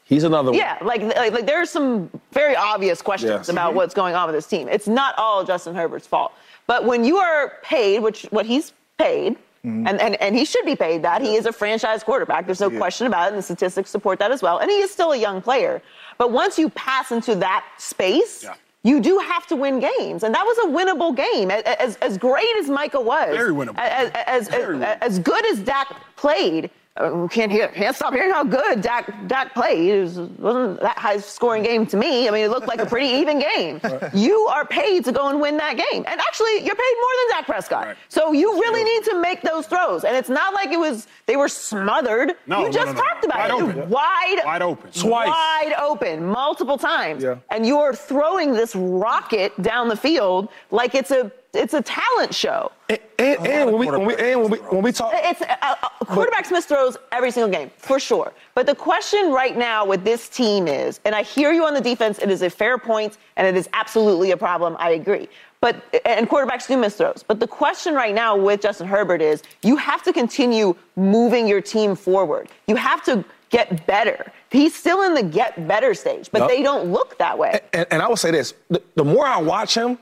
He's 0.05 0.23
another 0.23 0.51
one. 0.51 0.57
Yeah, 0.59 0.77
like, 0.81 1.01
like 1.01 1.31
like 1.33 1.45
there's 1.47 1.69
some 1.69 2.09
very 2.31 2.55
obvious 2.55 3.01
questions 3.01 3.31
Yes. 3.31 3.49
about 3.49 3.69
mm-hmm. 3.69 3.77
what's 3.77 3.93
going 3.93 4.15
on 4.15 4.27
with 4.27 4.35
this 4.35 4.47
team. 4.47 4.67
It's 4.69 4.87
not 4.87 5.15
all 5.17 5.43
Justin 5.43 5.73
Herbert's 5.75 6.05
fault. 6.07 6.31
But 6.67 6.85
when 6.85 7.03
you 7.03 7.17
are 7.17 7.53
paid, 7.63 7.99
which 7.99 8.23
what 8.29 8.45
he's 8.45 8.71
paid, 8.97 9.33
mm-hmm. 9.65 9.87
and, 9.87 9.99
and, 9.99 10.15
and 10.21 10.35
he 10.35 10.45
should 10.45 10.65
be 10.65 10.75
paid 10.75 11.01
that, 11.03 11.21
he 11.21 11.35
is 11.35 11.45
a 11.47 11.51
franchise 11.51 12.03
quarterback. 12.03 12.45
There's 12.45 12.59
no 12.61 12.69
question 12.69 13.07
about 13.07 13.25
it, 13.25 13.29
and 13.29 13.37
the 13.37 13.41
statistics 13.41 13.89
support 13.89 14.19
that 14.19 14.31
as 14.31 14.41
well. 14.41 14.59
And 14.59 14.69
he 14.69 14.77
is 14.77 14.91
still 14.91 15.11
a 15.11 15.17
young 15.17 15.41
player. 15.41 15.81
But 16.17 16.31
once 16.31 16.57
you 16.59 16.69
pass 16.69 17.11
into 17.11 17.33
that 17.35 17.65
space, 17.77 18.43
Yeah. 18.43 18.53
You 18.85 19.01
do 19.01 19.17
have 19.17 19.47
to 19.47 19.55
win 19.55 19.79
games. 19.79 20.23
And 20.23 20.33
that 20.35 20.45
was 20.45 20.57
a 20.59 20.67
winnable 20.67 21.15
game. 21.15 21.49
As, 21.49 21.95
as 21.97 22.19
great 22.19 22.55
as 22.59 22.69
Micah 22.69 23.01
was, 23.01 23.35
Very 23.35 23.51
winnable. 23.51 23.79
As, 23.79 24.11
as, 24.27 24.47
Very 24.47 24.77
winnable. 24.77 24.97
as 25.01 25.17
good 25.17 25.43
as 25.51 25.59
Dak 25.59 25.87
played, 26.15 26.69
Uh, 26.97 27.11
we 27.13 27.27
can't 27.27 27.51
hear, 27.51 27.67
can't 27.67 27.93
stop 27.93 28.13
hearing 28.13 28.31
how 28.31 28.41
good 28.41 28.79
Dak 28.79 29.13
Dak 29.27 29.53
played. 29.53 29.89
It 29.89 30.01
was, 30.01 30.17
wasn't 30.17 30.79
that 30.79 30.97
high 30.97 31.17
scoring 31.17 31.61
game 31.61 31.85
to 31.87 31.97
me. 31.97 32.29
I 32.29 32.31
mean, 32.31 32.45
it 32.45 32.49
looked 32.49 32.67
like 32.67 32.79
a 32.79 32.85
pretty 32.85 33.07
even 33.07 33.39
game. 33.39 33.81
You 34.13 34.47
are 34.47 34.65
paid 34.65 35.03
to 35.05 35.11
go 35.11 35.27
and 35.29 35.41
win 35.41 35.57
that 35.57 35.75
game, 35.75 36.05
and 36.07 36.19
actually, 36.21 36.63
you're 36.63 36.75
paid 36.75 36.95
more 37.01 37.09
than 37.19 37.37
Dak 37.37 37.45
Prescott. 37.47 37.87
Right. 37.87 37.97
So 38.07 38.31
you 38.31 38.53
really 38.53 38.83
need 38.83 39.03
to 39.05 39.21
make 39.21 39.41
those 39.41 39.67
throws. 39.67 40.03
And 40.05 40.15
it's 40.15 40.29
not 40.29 40.53
like 40.53 40.69
it 40.69 40.79
was 40.79 41.07
they 41.25 41.35
were 41.35 41.49
smothered. 41.49 42.33
No, 42.47 42.65
you 42.65 42.71
just 42.71 42.87
no, 42.87 42.93
no, 42.93 42.99
talked 43.01 43.25
about 43.25 43.37
Wide 43.39 43.49
it. 43.49 43.63
open. 43.63 43.89
Wide, 43.89 44.41
Wide 44.45 44.61
open. 44.61 44.91
Twice. 44.91 45.27
wide 45.27 45.73
open, 45.79 46.25
multiple 46.25 46.77
times. 46.77 47.23
Yeah. 47.23 47.37
And 47.51 47.65
you're 47.65 47.93
throwing 47.93 48.53
this 48.53 48.73
rocket 48.75 49.59
down 49.61 49.89
the 49.89 49.97
field 49.97 50.49
like 50.71 50.95
it's 50.95 51.11
a 51.11 51.31
it's 51.55 51.73
a 51.73 51.81
talent 51.81 52.33
show. 52.33 52.71
And, 52.89 52.99
and, 53.17 53.47
and 53.47 53.71
when 53.71 53.79
we, 53.79 53.87
when 53.89 54.05
we 54.05 54.15
and 54.15 54.41
when 54.41 54.51
we 54.51 54.57
when 54.59 54.83
we 54.83 54.91
talk 54.91 55.11
It's 55.15 55.41
uh, 55.41 55.55
uh, 55.61 55.75
quarterbacks 56.05 56.51
miss 56.51 56.65
throws 56.65 56.97
every 57.11 57.31
single 57.31 57.51
game 57.51 57.71
for 57.77 57.99
sure. 57.99 58.33
But 58.53 58.65
the 58.67 58.75
question 58.75 59.31
right 59.31 59.57
now 59.57 59.85
with 59.85 60.03
this 60.03 60.29
team 60.29 60.67
is, 60.67 60.99
and 61.05 61.15
I 61.15 61.23
hear 61.23 61.51
you 61.51 61.65
on 61.65 61.73
the 61.73 61.81
defense. 61.81 62.19
It 62.19 62.29
is 62.29 62.41
a 62.41 62.49
fair 62.49 62.77
point, 62.77 63.17
and 63.37 63.47
it 63.47 63.57
is 63.57 63.69
absolutely 63.73 64.31
a 64.31 64.37
problem. 64.37 64.75
I 64.79 64.91
agree. 64.91 65.27
But 65.61 65.83
and 66.05 66.29
quarterbacks 66.29 66.67
do 66.67 66.77
miss 66.77 66.97
throws. 66.97 67.23
But 67.27 67.39
the 67.39 67.47
question 67.47 67.95
right 67.95 68.13
now 68.13 68.35
with 68.35 68.61
Justin 68.61 68.87
Herbert 68.87 69.21
is, 69.21 69.41
you 69.63 69.77
have 69.77 70.03
to 70.03 70.13
continue 70.13 70.75
moving 70.95 71.47
your 71.47 71.61
team 71.61 71.95
forward. 71.95 72.49
You 72.67 72.75
have 72.75 73.03
to 73.05 73.25
get 73.49 73.87
better. 73.87 74.31
He's 74.51 74.75
still 74.75 75.01
in 75.03 75.13
the 75.15 75.23
get 75.23 75.67
better 75.67 75.93
stage, 75.93 76.29
but 76.31 76.39
Yup. 76.39 76.49
they 76.49 76.61
don't 76.61 76.91
look 76.91 77.17
that 77.17 77.37
way. 77.37 77.61
and, 77.73 77.87
and 77.89 78.01
I 78.01 78.07
will 78.07 78.15
say 78.15 78.31
this: 78.31 78.53
the, 78.69 78.81
the 78.95 79.03
more 79.03 79.25
I 79.25 79.41
watch 79.41 79.75
him, 79.75 79.97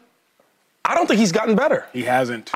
I 0.86 0.96
don't 0.96 1.08
think 1.08 1.20
he's 1.20 1.32
gotten 1.32 1.56
better. 1.56 1.86
he 1.94 2.04
hasn't. 2.04 2.52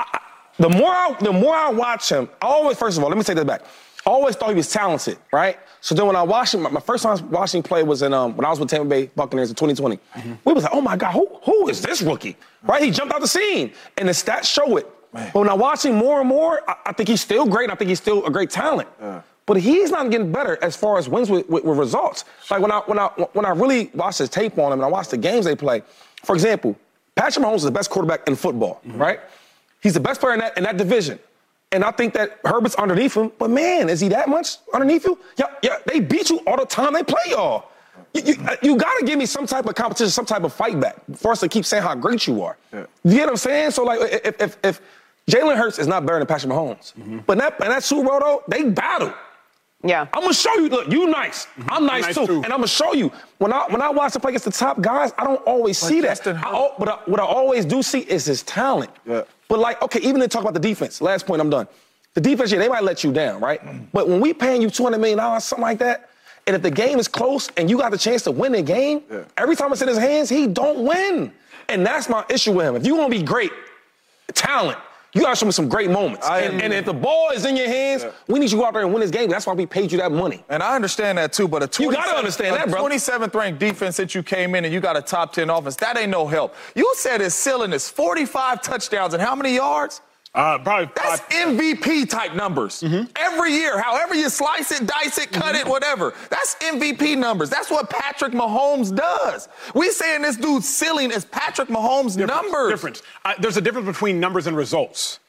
The 0.60 0.70
more 0.70 0.90
I, 0.92 1.16
the 1.22 1.32
more 1.32 1.56
I 1.56 1.70
watch 1.70 2.10
him, 2.10 2.30
I 2.42 2.48
always, 2.48 2.78
first 2.78 2.98
of 2.98 3.04
all, 3.04 3.10
let 3.10 3.18
me 3.18 3.24
take 3.24 3.36
that 3.38 3.46
back. 3.46 3.62
I 4.06 4.10
always 4.10 4.36
thought 4.36 4.50
he 4.50 4.56
was 4.56 4.72
talented, 4.72 5.18
right? 5.32 5.60
So 5.82 5.94
then 5.94 6.08
when 6.08 6.16
I 6.16 6.24
watched 6.24 6.54
him, 6.54 6.62
my, 6.63 6.80
first 6.80 7.04
time 7.04 7.30
watching 7.30 7.62
play 7.62 7.84
was 7.84 8.02
in 8.02 8.13
um, 8.13 8.36
when 8.36 8.46
I 8.46 8.50
was 8.50 8.60
with 8.60 8.70
Tampa 8.70 8.88
Bay 8.88 9.12
Buccaneers 9.16 9.50
in 9.50 9.56
2020. 9.56 10.00
We 10.46 10.54
was 10.54 10.63
like, 10.63 10.74
oh 10.74 10.82
my 10.82 10.98
God, 10.98 11.12
who, 11.13 11.28
who 11.44 11.68
is 11.70 11.82
this 11.82 12.02
rookie? 12.02 12.36
Right? 12.63 12.82
He 12.82 12.90
jumped 12.90 13.13
out 13.13 13.22
the 13.22 13.28
scene, 13.28 13.72
and 13.98 14.08
the 14.08 14.13
stats 14.13 14.46
show 14.46 14.78
it. 14.78 14.88
But 15.13 15.36
when 15.36 15.50
I 15.50 15.54
watch 15.54 15.86
him 15.86 15.96
more 15.96 16.20
and 16.20 16.28
more, 16.30 16.62
I, 16.70 16.76
I 16.88 16.92
think 16.94 17.10
he's 17.10 17.22
still 17.22 17.46
great. 17.46 17.70
I 17.70 17.76
think 17.76 17.90
he's 17.90 18.00
still 18.00 18.26
a 18.26 18.32
great 18.32 18.50
talent. 18.50 18.90
But 19.46 19.58
he's 19.58 19.92
not 19.92 20.10
getting 20.12 20.32
better 20.32 20.58
as 20.62 20.76
far 20.76 20.98
as 20.98 21.08
wins 21.08 21.30
with, 21.30 21.48
with, 21.50 21.63
with 21.63 21.78
results. 21.78 22.26
Like 22.52 22.62
when 22.62 22.72
I 22.72 22.80
when 22.80 23.00
I 23.00 23.08
when 23.34 23.46
I 23.46 23.52
really 23.52 23.90
watch 23.94 24.18
his 24.18 24.30
tape 24.30 24.58
on 24.58 24.74
him 24.74 24.80
and 24.80 24.86
I 24.86 24.90
watch 24.90 25.08
the 25.08 25.18
games 25.18 25.46
they 25.46 25.56
play. 25.56 25.84
For 26.26 26.36
example, 26.36 26.76
Patrick 27.18 27.46
Mahomes 27.46 27.56
is 27.58 27.64
the 27.64 27.72
best 27.72 27.90
quarterback 27.90 28.28
in 28.28 28.36
football, 28.36 28.80
right? 28.86 29.20
He's 29.82 29.94
the 29.94 30.00
best 30.00 30.22
player 30.22 30.34
in 30.36 30.40
that 30.40 30.58
in 30.58 30.64
that 30.64 30.78
division. 30.78 31.20
And 31.74 31.84
I 31.84 31.92
think 31.92 32.14
that 32.14 32.40
Herbert's 32.46 32.76
underneath 32.76 33.14
him, 33.18 33.32
but 33.38 33.50
man, 33.50 33.90
is 33.90 34.00
he 34.00 34.08
that 34.10 34.30
much 34.30 34.56
underneath 34.74 35.04
you? 35.04 35.20
Yeah, 35.38 35.48
yeah, 35.62 35.78
they 35.86 36.00
beat 36.00 36.30
you 36.30 36.38
all 36.48 36.56
the 36.56 36.66
time 36.66 36.94
they 36.94 37.04
play 37.04 37.20
y'all. 37.28 37.66
You, 38.14 38.22
you, 38.24 38.36
uh, 38.48 38.56
you 38.62 38.78
gotta 38.78 39.04
give 39.06 39.20
me 39.20 39.26
some 39.26 39.46
type 39.46 39.66
of 39.66 39.76
competition, 39.76 40.10
some 40.10 40.26
type 40.26 40.44
of 40.44 40.54
fight 40.54 40.80
back 40.80 40.96
for 41.16 41.32
us 41.32 41.42
to 41.42 41.50
keep 41.50 41.66
saying 41.66 41.84
how 41.84 41.94
great 41.96 42.26
you 42.28 42.42
are. 42.42 42.56
You 42.72 42.88
get 43.04 43.22
what 43.26 43.32
I'm 43.32 43.38
saying? 43.38 43.72
So 43.72 43.84
like, 43.84 44.00
if 44.02 44.42
if, 44.42 44.58
if 44.64 44.82
Jalen 45.30 45.58
Hurts 45.58 45.78
is 45.78 45.88
not 45.88 46.06
better 46.06 46.20
than 46.20 46.28
Patrick 46.28 46.54
Mahomes, 46.54 46.94
but 47.26 47.34
in 47.34 47.40
that 47.40 47.60
in 47.62 47.70
that 47.70 47.84
Super 47.84 48.08
Bowl 48.08 48.20
though, 48.20 48.44
they 48.48 48.63
battle. 48.63 49.13
Yeah. 49.84 50.08
I'm 50.13 50.21
gonna 50.21 50.34
show 50.34 50.54
you. 50.56 50.69
Look, 50.69 50.92
you 50.92 51.08
nice. 51.08 51.46
Mm-hmm. 51.46 51.69
I'm 51.69 51.86
nice, 51.86 52.04
nice 52.04 52.15
too. 52.15 52.25
too. 52.25 52.36
and 52.38 52.46
I'm 52.46 52.60
gonna 52.60 52.67
show 52.67 52.94
you. 52.94 53.12
When 53.38 53.54
I 53.54 53.65
when 53.69 53.82
I 53.82 53.90
watch 53.90 54.15
him 54.15 54.21
play 54.21 54.30
against 54.30 54.46
the 54.46 54.52
top 54.52 54.82
guys, 54.82 55.13
I 55.17 55.23
don't 55.23 55.42
always 55.44 55.78
see 55.78 56.02
that. 56.02 56.10
Justin 56.10 56.38
I, 56.38 56.69
but 56.80 56.90
I, 56.90 56.94
what 57.06 57.19
I 57.19 57.25
always 57.25 57.63
do 57.65 57.84
see 57.84 58.00
is 58.00 58.25
his 58.25 58.44
talent. 58.44 58.92
Yeah. 59.06 59.23
But 59.48 59.60
like, 59.60 59.82
okay, 59.84 60.00
even 60.02 60.19
to 60.21 60.28
talk 60.28 60.42
about 60.42 60.56
the 60.56 60.60
defense. 60.60 61.00
Last 61.00 61.25
point, 61.28 61.42
I'm 61.42 61.50
done. 61.50 61.67
The 62.15 62.21
defense, 62.21 62.52
yeah, 62.52 62.58
they 62.58 62.67
might 62.67 62.84
let 62.84 63.04
you 63.04 63.13
down, 63.13 63.40
right? 63.40 63.63
Mm-hmm. 63.63 63.86
But 63.94 64.08
when 64.10 64.19
we 64.19 64.34
paying 64.34 64.62
you 64.62 64.69
200 64.71 64.98
million 64.98 65.19
dollars, 65.19 65.44
something 65.44 65.62
like 65.62 65.78
that, 65.80 66.10
And 66.48 66.56
if 66.56 66.62
the 66.63 66.71
game 66.71 66.98
is 66.98 67.08
close 67.08 67.50
and 67.58 67.69
you 67.69 67.78
got 67.78 67.92
the 67.92 67.98
chance 67.98 68.23
to 68.23 68.32
win 68.32 68.54
the 68.54 68.62
game, 68.63 69.04
every 69.38 69.56
time 69.56 69.71
it's 69.71 69.82
in 69.82 69.88
his 69.88 69.98
hands, 70.00 70.30
he 70.30 70.48
don't 70.48 70.84
win. 70.84 71.32
And 71.69 71.86
that's 71.86 72.10
my 72.10 72.25
issue 72.30 72.54
with 72.54 72.65
him. 72.65 72.75
If 72.75 72.86
you 72.88 72.96
want 72.96 73.12
to 73.12 73.19
be 73.19 73.23
great, 73.23 73.52
talent, 74.34 74.80
you 75.14 75.22
got 75.22 75.30
to 75.32 75.36
show 75.36 75.46
me 75.46 75.52
some 75.52 75.68
great 75.70 75.90
moments. 75.90 76.26
I- 76.28 76.42
and, 76.42 76.62
and 76.62 76.74
if 76.74 76.86
the 76.86 76.94
ball 76.94 77.32
is 77.32 77.46
in 77.46 77.56
your 77.56 77.68
hands, 77.68 78.06
we 78.28 78.40
need 78.40 78.46
you 78.52 78.58
to 78.58 78.58
go 78.58 78.66
out 78.66 78.74
there 78.74 78.84
and 78.84 78.92
win 78.94 79.02
this 79.02 79.12
game. 79.12 79.30
That's 79.30 79.48
why 79.48 79.54
we 79.54 79.66
paid 79.66 79.92
you 79.92 79.98
that 80.00 80.12
money. 80.12 80.44
And 80.50 80.62
I 80.62 80.76
understand 80.76 81.18
that 81.18 81.34
too, 81.34 81.48
but 81.48 81.64
a 81.64 81.84
You 81.84 81.92
gotta 81.92 82.12
27th 82.12 82.18
understand 82.18 82.56
a 82.56 82.60
that, 82.60 82.68
27th 82.78 83.34
ranked 83.34 83.60
defense 83.60 83.98
that 83.98 84.14
you 84.14 84.24
came 84.24 84.56
in 84.56 84.66
and 84.66 84.74
you 84.74 84.80
got 84.80 84.98
a 84.98 85.02
top 85.02 85.34
10 85.34 85.50
offense, 85.50 85.76
that 85.78 85.98
ain't 85.98 86.12
no 86.12 86.28
help. 86.28 86.56
You 86.76 86.92
said 86.98 87.22
his 87.22 87.34
ceiling 87.34 87.74
is 87.74 87.90
45 87.90 88.62
touchdowns 88.62 89.14
and 89.14 89.22
how 89.22 89.36
many 89.36 89.56
yards? 89.56 90.02
Uh, 90.34 90.60
probably 90.60 90.92
That's 90.96 91.21
MVP 91.34 92.10
type 92.10 92.36
numbers. 92.36 92.84
Every 93.15 93.54
year, 93.54 93.82
however 93.82 94.13
you 94.13 94.30
slice 94.30 94.71
it, 94.71 94.86
dice 94.86 95.17
it, 95.17 95.32
cut 95.32 95.56
it, 95.56 95.65
whatever. 95.67 96.13
That's 96.30 96.56
MVP 96.56 97.17
numbers. 97.17 97.50
That's 97.50 97.71
what 97.71 97.90
Patrick 97.90 98.34
Mahomes 98.34 98.96
does. 98.96 99.50
We 99.73 99.90
saying 99.90 100.21
this 100.21 100.38
dude's 100.38 100.67
ceiling 100.67 101.12
is 101.12 101.25
Patrick 101.25 101.69
Mahomes' 101.69 102.17
Difference, 102.17 102.44
numbers. 102.44 102.71
Difference. 102.71 103.02
Uh, 103.25 103.34
there's 103.40 103.58
a 103.58 103.62
difference 103.62 103.88
between 103.88 104.19
numbers 104.19 104.48
and 104.48 104.56
results. 104.56 105.19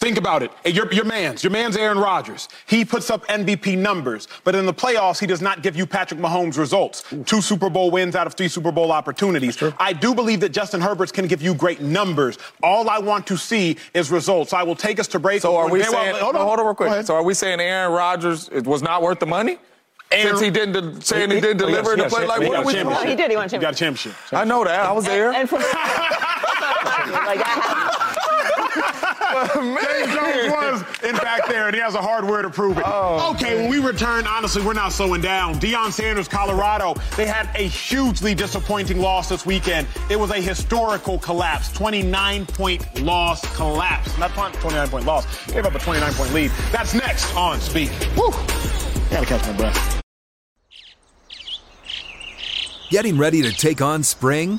Think 0.00 0.16
about 0.16 0.42
it. 0.42 0.50
Hey, 0.64 0.70
Your, 0.70 0.90
your 0.94 1.04
man's, 1.04 1.44
your 1.44 1.50
man's 1.50 1.76
Aaron 1.76 1.98
Rodgers. 1.98 2.48
He 2.66 2.86
puts 2.86 3.10
up 3.10 3.26
MVP 3.26 3.76
numbers, 3.76 4.28
but 4.44 4.54
in 4.54 4.64
the 4.64 4.72
playoffs, 4.72 5.20
he 5.20 5.26
does 5.26 5.42
not 5.42 5.62
give 5.62 5.76
you 5.76 5.86
Patrick 5.86 6.18
Mahomes 6.18 6.56
results. 6.56 7.04
Two 7.26 7.42
Super 7.42 7.68
Bowl 7.68 7.90
wins 7.90 8.16
out 8.16 8.26
of 8.26 8.32
three 8.32 8.48
Super 8.48 8.72
Bowl 8.72 8.92
opportunities. 8.92 9.62
I 9.78 9.92
do 9.92 10.14
believe 10.14 10.40
that 10.40 10.48
Justin 10.52 10.80
Herbert 10.80 11.12
can 11.12 11.26
give 11.26 11.42
you 11.42 11.52
great 11.54 11.82
numbers. 11.82 12.38
All 12.62 12.88
I 12.88 12.96
want 12.98 13.26
to 13.26 13.36
see 13.36 13.76
is 13.92 14.10
results. 14.10 14.54
I 14.54 14.62
will 14.62 14.74
take 14.74 14.98
us 14.98 15.06
to 15.08 15.18
break. 15.18 15.42
So 15.42 15.54
are 15.56 15.68
we 15.68 15.80
Well, 15.80 15.92
saying? 15.92 16.16
hold 16.16 16.34
on, 16.34 16.46
hold 16.46 16.60
on, 16.60 16.64
real 16.64 16.74
quick. 16.74 17.04
So 17.04 17.14
are 17.14 17.22
we 17.22 17.34
saying 17.34 17.60
Aaron 17.60 17.92
Rodgers 17.92 18.48
it 18.50 18.66
was 18.66 18.80
not 18.80 19.02
worth 19.02 19.18
the 19.20 19.26
money? 19.26 19.58
Aaron- 20.12 20.28
Since 20.28 20.40
he 20.40 20.50
didn't 20.50 20.72
de- 20.72 21.02
saying 21.02 21.30
he 21.30 21.40
didn't 21.40 21.60
Oh, 21.62 21.68
yes, 21.68 21.76
deliver 21.76 21.92
in 21.92 21.98
the 21.98 22.04
yes, 22.04 22.14
play, 22.14 22.26
like 22.26 22.42
he 22.42 22.48
what 22.48 22.56
are 22.56 22.64
we 22.64 22.78
a? 22.78 22.84
Well, 22.86 23.06
he 23.06 23.14
did. 23.14 23.30
He 23.30 23.36
won 23.36 23.46
a 23.46 23.50
He 23.50 23.58
got 23.58 23.74
a 23.74 23.76
championship. 23.76 24.12
championship. 24.14 24.32
I 24.32 24.44
know 24.44 24.64
that. 24.64 24.80
I 24.86 24.92
was 24.92 25.04
there. 25.04 25.30
And 25.32 25.48
from 25.48 25.60
like, 25.60 25.68
I- 27.44 27.79
James 29.60 30.14
Jones 30.14 30.52
was 30.52 31.04
in 31.04 31.16
back 31.16 31.46
there, 31.48 31.66
and 31.66 31.74
he 31.74 31.80
has 31.80 31.94
a 31.94 32.02
hardware 32.02 32.42
to 32.42 32.50
prove 32.50 32.78
it. 32.78 32.84
Oh, 32.86 33.32
okay, 33.34 33.56
when 33.56 33.70
we 33.70 33.78
return, 33.78 34.26
honestly, 34.26 34.62
we're 34.62 34.72
not 34.72 34.92
slowing 34.92 35.20
down. 35.20 35.54
Deion 35.54 35.92
Sanders, 35.92 36.28
Colorado, 36.28 36.94
they 37.16 37.26
had 37.26 37.48
a 37.54 37.62
hugely 37.62 38.34
disappointing 38.34 39.00
loss 39.00 39.28
this 39.28 39.46
weekend. 39.46 39.86
It 40.08 40.18
was 40.18 40.30
a 40.30 40.40
historical 40.40 41.18
collapse, 41.18 41.72
29 41.72 42.46
point 42.46 43.00
loss 43.02 43.56
collapse. 43.56 44.16
Not 44.18 44.32
29 44.32 44.88
point 44.88 45.06
loss, 45.06 45.46
gave 45.46 45.64
up 45.64 45.74
a 45.74 45.78
29 45.78 46.12
point 46.14 46.32
lead. 46.32 46.50
That's 46.72 46.94
next 46.94 47.34
on 47.36 47.60
Speak. 47.60 47.90
Woo! 48.16 48.30
Gotta 49.10 49.26
catch 49.26 49.46
my 49.46 49.52
breath. 49.56 50.02
Getting 52.90 53.18
ready 53.18 53.42
to 53.42 53.52
take 53.52 53.80
on 53.80 54.02
spring? 54.02 54.58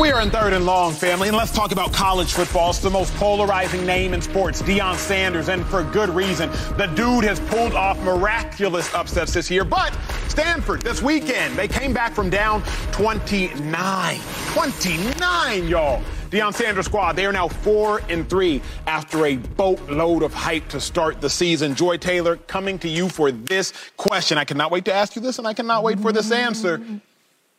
We 0.00 0.10
are 0.10 0.22
in 0.22 0.30
third 0.30 0.54
and 0.54 0.64
long, 0.64 0.94
family, 0.94 1.28
and 1.28 1.36
let's 1.36 1.52
talk 1.52 1.70
about 1.70 1.92
college 1.92 2.32
football. 2.32 2.70
It's 2.70 2.78
the 2.78 2.88
most 2.88 3.14
polarizing 3.16 3.84
name 3.84 4.14
in 4.14 4.22
sports, 4.22 4.62
Deion 4.62 4.96
Sanders, 4.96 5.50
and 5.50 5.66
for 5.66 5.84
good 5.84 6.08
reason. 6.08 6.50
The 6.78 6.86
dude 6.94 7.24
has 7.24 7.38
pulled 7.40 7.74
off 7.74 8.00
miraculous 8.00 8.92
upsets 8.94 9.34
this 9.34 9.50
year, 9.50 9.64
but 9.64 9.92
Stanford 10.28 10.80
this 10.80 11.02
weekend, 11.02 11.56
they 11.56 11.68
came 11.68 11.92
back 11.92 12.14
from 12.14 12.30
down 12.30 12.62
29. 12.92 14.20
29, 14.54 15.68
y'all. 15.68 16.02
Deion 16.30 16.54
Sanders 16.54 16.86
squad, 16.86 17.12
they 17.12 17.26
are 17.26 17.32
now 17.32 17.46
four 17.46 18.00
and 18.08 18.28
three 18.30 18.62
after 18.86 19.26
a 19.26 19.36
boatload 19.36 20.22
of 20.22 20.32
hype 20.32 20.66
to 20.68 20.80
start 20.80 21.20
the 21.20 21.28
season. 21.28 21.74
Joy 21.74 21.98
Taylor 21.98 22.36
coming 22.36 22.78
to 22.78 22.88
you 22.88 23.10
for 23.10 23.30
this 23.30 23.74
question. 23.98 24.38
I 24.38 24.44
cannot 24.44 24.70
wait 24.70 24.86
to 24.86 24.92
ask 24.94 25.14
you 25.16 25.20
this, 25.20 25.38
and 25.38 25.46
I 25.46 25.52
cannot 25.52 25.84
wait 25.84 26.00
for 26.00 26.12
this 26.12 26.32
answer. 26.32 26.80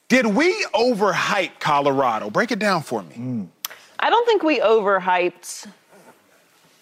Did 0.07 0.27
we 0.27 0.53
overhype 0.73 1.59
Colorado? 1.59 2.29
Break 2.29 2.51
it 2.51 2.59
down 2.59 2.83
for 2.83 3.03
me. 3.03 3.15
Mm. 3.15 3.47
I 3.99 4.09
don't 4.09 4.25
think 4.25 4.43
we 4.43 4.59
overhyped 4.59 5.67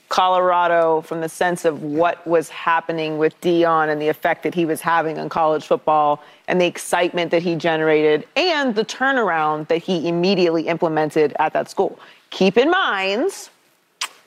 Colorado 0.09 0.99
from 1.01 1.21
the 1.21 1.29
sense 1.29 1.63
of 1.63 1.83
what 1.83 2.25
was 2.27 2.49
happening 2.49 3.17
with 3.17 3.39
Deion 3.39 3.87
and 3.89 4.01
the 4.01 4.09
effect 4.09 4.43
that 4.43 4.53
he 4.53 4.65
was 4.65 4.81
having 4.81 5.17
on 5.17 5.29
college 5.29 5.65
football 5.65 6.21
and 6.49 6.59
the 6.59 6.65
excitement 6.65 7.31
that 7.31 7.41
he 7.41 7.55
generated 7.55 8.27
and 8.35 8.75
the 8.75 8.83
turnaround 8.83 9.69
that 9.69 9.77
he 9.77 10.09
immediately 10.09 10.67
implemented 10.67 11.33
at 11.39 11.53
that 11.53 11.69
school. 11.69 11.97
Keep 12.29 12.57
in 12.57 12.69
mind, 12.69 13.31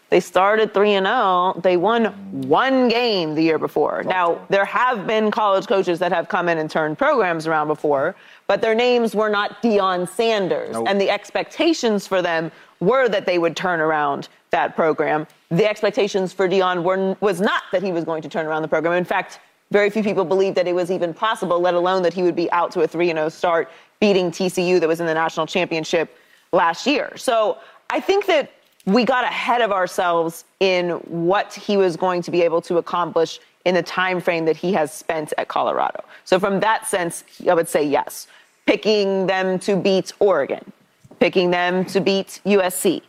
they 0.09 0.21
started 0.21 0.73
3 0.73 0.93
and 0.93 1.07
0. 1.07 1.61
They 1.63 1.77
won 1.77 2.07
one 2.49 2.89
game 2.89 3.35
the 3.35 3.43
year 3.43 3.59
before. 3.59 4.05
Now, 4.05 4.41
there 4.49 4.65
have 4.65 5.07
been 5.07 5.31
college 5.31 5.67
coaches 5.67 5.99
that 5.99 6.13
have 6.13 6.29
come 6.29 6.49
in 6.49 6.57
and 6.57 6.71
turned 6.71 6.97
programs 6.97 7.47
around 7.47 7.67
before, 7.67 8.15
but 8.47 8.61
their 8.61 8.75
names 8.75 9.15
were 9.15 9.29
not 9.29 9.63
Deion 9.63 10.09
Sanders. 10.09 10.77
And 10.87 11.01
the 11.01 11.11
expectations 11.11 12.07
for 12.07 12.23
them 12.23 12.53
were 12.81 13.09
that 13.09 13.27
they 13.27 13.39
would 13.39 13.57
turn 13.57 13.81
around 13.81 14.29
that 14.51 14.77
program. 14.77 15.27
The 15.51 15.69
expectations 15.69 16.33
for 16.33 16.49
Deion 16.49 16.83
were, 16.83 17.17
was 17.21 17.41
not 17.41 17.63
that 17.73 17.83
he 17.83 17.93
was 17.93 18.05
going 18.05 18.23
to 18.23 18.29
turn 18.29 18.47
around 18.47 18.63
the 18.63 18.69
program. 18.69 18.93
In 18.95 19.05
fact, 19.05 19.41
very 19.71 19.91
few 19.91 20.03
people 20.03 20.25
believed 20.25 20.57
that 20.57 20.69
it 20.69 20.75
was 20.75 20.91
even 20.91 21.15
possible, 21.15 21.59
let 21.59 21.75
alone 21.75 22.03
that 22.03 22.13
he 22.13 22.23
would 22.23 22.37
be 22.37 22.51
out 22.53 22.71
to 22.73 22.83
a 22.83 22.89
3 22.89 23.09
0 23.09 23.29
start, 23.29 23.71
beating 24.01 24.31
TCU 24.31 24.79
that 24.79 24.87
was 24.89 25.01
in 25.01 25.07
the 25.07 25.15
national 25.15 25.47
championship 25.47 26.17
last 26.53 26.87
year. 26.87 27.17
So 27.17 27.59
I 27.91 28.01
think 28.01 28.27
that 28.27 28.53
we 28.87 29.05
got 29.05 29.25
ahead 29.25 29.63
of 29.63 29.73
ourselves 29.73 30.45
in 30.61 30.91
what 31.09 31.55
he 31.55 31.77
was 31.77 31.97
going 31.97 32.23
to 32.23 32.31
be 32.31 32.43
able 32.43 32.61
to 32.63 32.77
accomplish 32.77 33.41
in 33.65 33.75
the 33.75 33.83
time 33.83 34.21
frame 34.21 34.45
that 34.45 34.57
he 34.57 34.73
has 34.75 34.93
spent 34.93 35.33
at 35.39 35.49
Colorado. 35.49 36.05
So 36.25 36.41
from 36.41 36.61
that 36.61 36.87
sense, 36.87 37.25
I 37.49 37.55
would 37.55 37.69
say 37.69 37.85
yes. 37.85 38.27
Picking 38.67 39.27
them 39.27 39.59
to 39.61 39.77
beat 39.77 40.13
Oregon, 40.19 40.73
picking 41.21 41.51
them 41.51 41.85
to 41.87 42.01
beat 42.01 42.41
USC. 42.47 43.03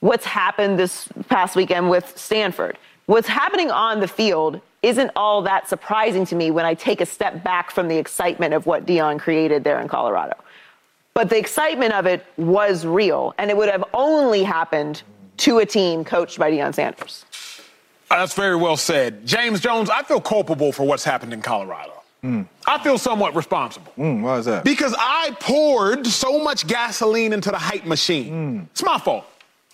What's 0.00 0.26
happened 0.26 0.78
this 0.78 1.08
past 1.28 1.56
weekend 1.56 1.88
with 1.88 2.16
Stanford? 2.18 2.76
What's 3.06 3.28
happening 3.28 3.70
on 3.70 4.00
the 4.00 4.08
field 4.08 4.60
isn't 4.82 5.10
all 5.14 5.42
that 5.42 5.68
surprising 5.68 6.26
to 6.26 6.34
me 6.34 6.50
when 6.50 6.64
I 6.64 6.74
take 6.74 7.00
a 7.00 7.06
step 7.06 7.44
back 7.44 7.70
from 7.70 7.88
the 7.88 7.96
excitement 7.96 8.52
of 8.52 8.66
what 8.66 8.84
Deion 8.84 9.18
created 9.18 9.64
there 9.64 9.80
in 9.80 9.88
Colorado. 9.88 10.34
But 11.14 11.30
the 11.30 11.38
excitement 11.38 11.92
of 11.92 12.06
it 12.06 12.24
was 12.36 12.84
real, 12.84 13.34
and 13.38 13.50
it 13.50 13.56
would 13.56 13.68
have 13.68 13.84
only 13.94 14.42
happened 14.42 15.02
to 15.38 15.58
a 15.58 15.66
team 15.66 16.04
coached 16.04 16.38
by 16.38 16.50
Deion 16.50 16.74
Sanders. 16.74 17.24
That's 18.10 18.34
very 18.34 18.56
well 18.56 18.76
said. 18.76 19.26
James 19.26 19.60
Jones, 19.60 19.88
I 19.88 20.02
feel 20.02 20.20
culpable 20.20 20.72
for 20.72 20.84
what's 20.84 21.04
happened 21.04 21.32
in 21.32 21.42
Colorado. 21.42 22.01
I 22.24 22.78
feel 22.84 22.98
somewhat 22.98 23.34
responsible. 23.34 23.92
Hmm, 23.92 24.22
why 24.22 24.38
is 24.38 24.46
that? 24.46 24.64
Because 24.64 24.94
I 24.96 25.36
poured 25.40 26.06
so 26.06 26.42
much 26.42 26.66
gasoline 26.66 27.32
into 27.32 27.50
the 27.50 27.58
hype 27.58 27.84
machine. 27.84 28.68
It's 28.70 28.82
my 28.84 28.98
fault. 28.98 29.24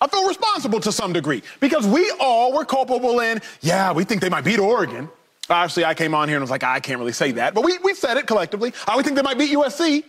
I 0.00 0.06
feel 0.06 0.26
responsible 0.26 0.80
to 0.80 0.92
some 0.92 1.12
degree 1.12 1.42
because 1.60 1.86
we 1.86 2.10
all 2.20 2.52
were 2.54 2.64
culpable 2.64 3.20
in, 3.20 3.40
yeah, 3.60 3.92
we 3.92 4.04
think 4.04 4.20
they 4.20 4.28
might 4.28 4.44
beat 4.44 4.58
Oregon. 4.58 5.08
Obviously, 5.50 5.84
I 5.84 5.94
came 5.94 6.14
on 6.14 6.28
here 6.28 6.36
and 6.36 6.42
was 6.42 6.50
like, 6.50 6.62
I 6.62 6.78
can't 6.80 6.98
really 6.98 7.12
say 7.12 7.32
that, 7.32 7.54
but 7.54 7.64
we, 7.64 7.78
we 7.78 7.94
said 7.94 8.16
it 8.16 8.26
collectively. 8.26 8.72
I 8.86 8.96
would 8.96 9.04
think 9.04 9.16
they 9.16 9.22
might 9.22 9.38
beat 9.38 9.54
USC, 9.54 10.04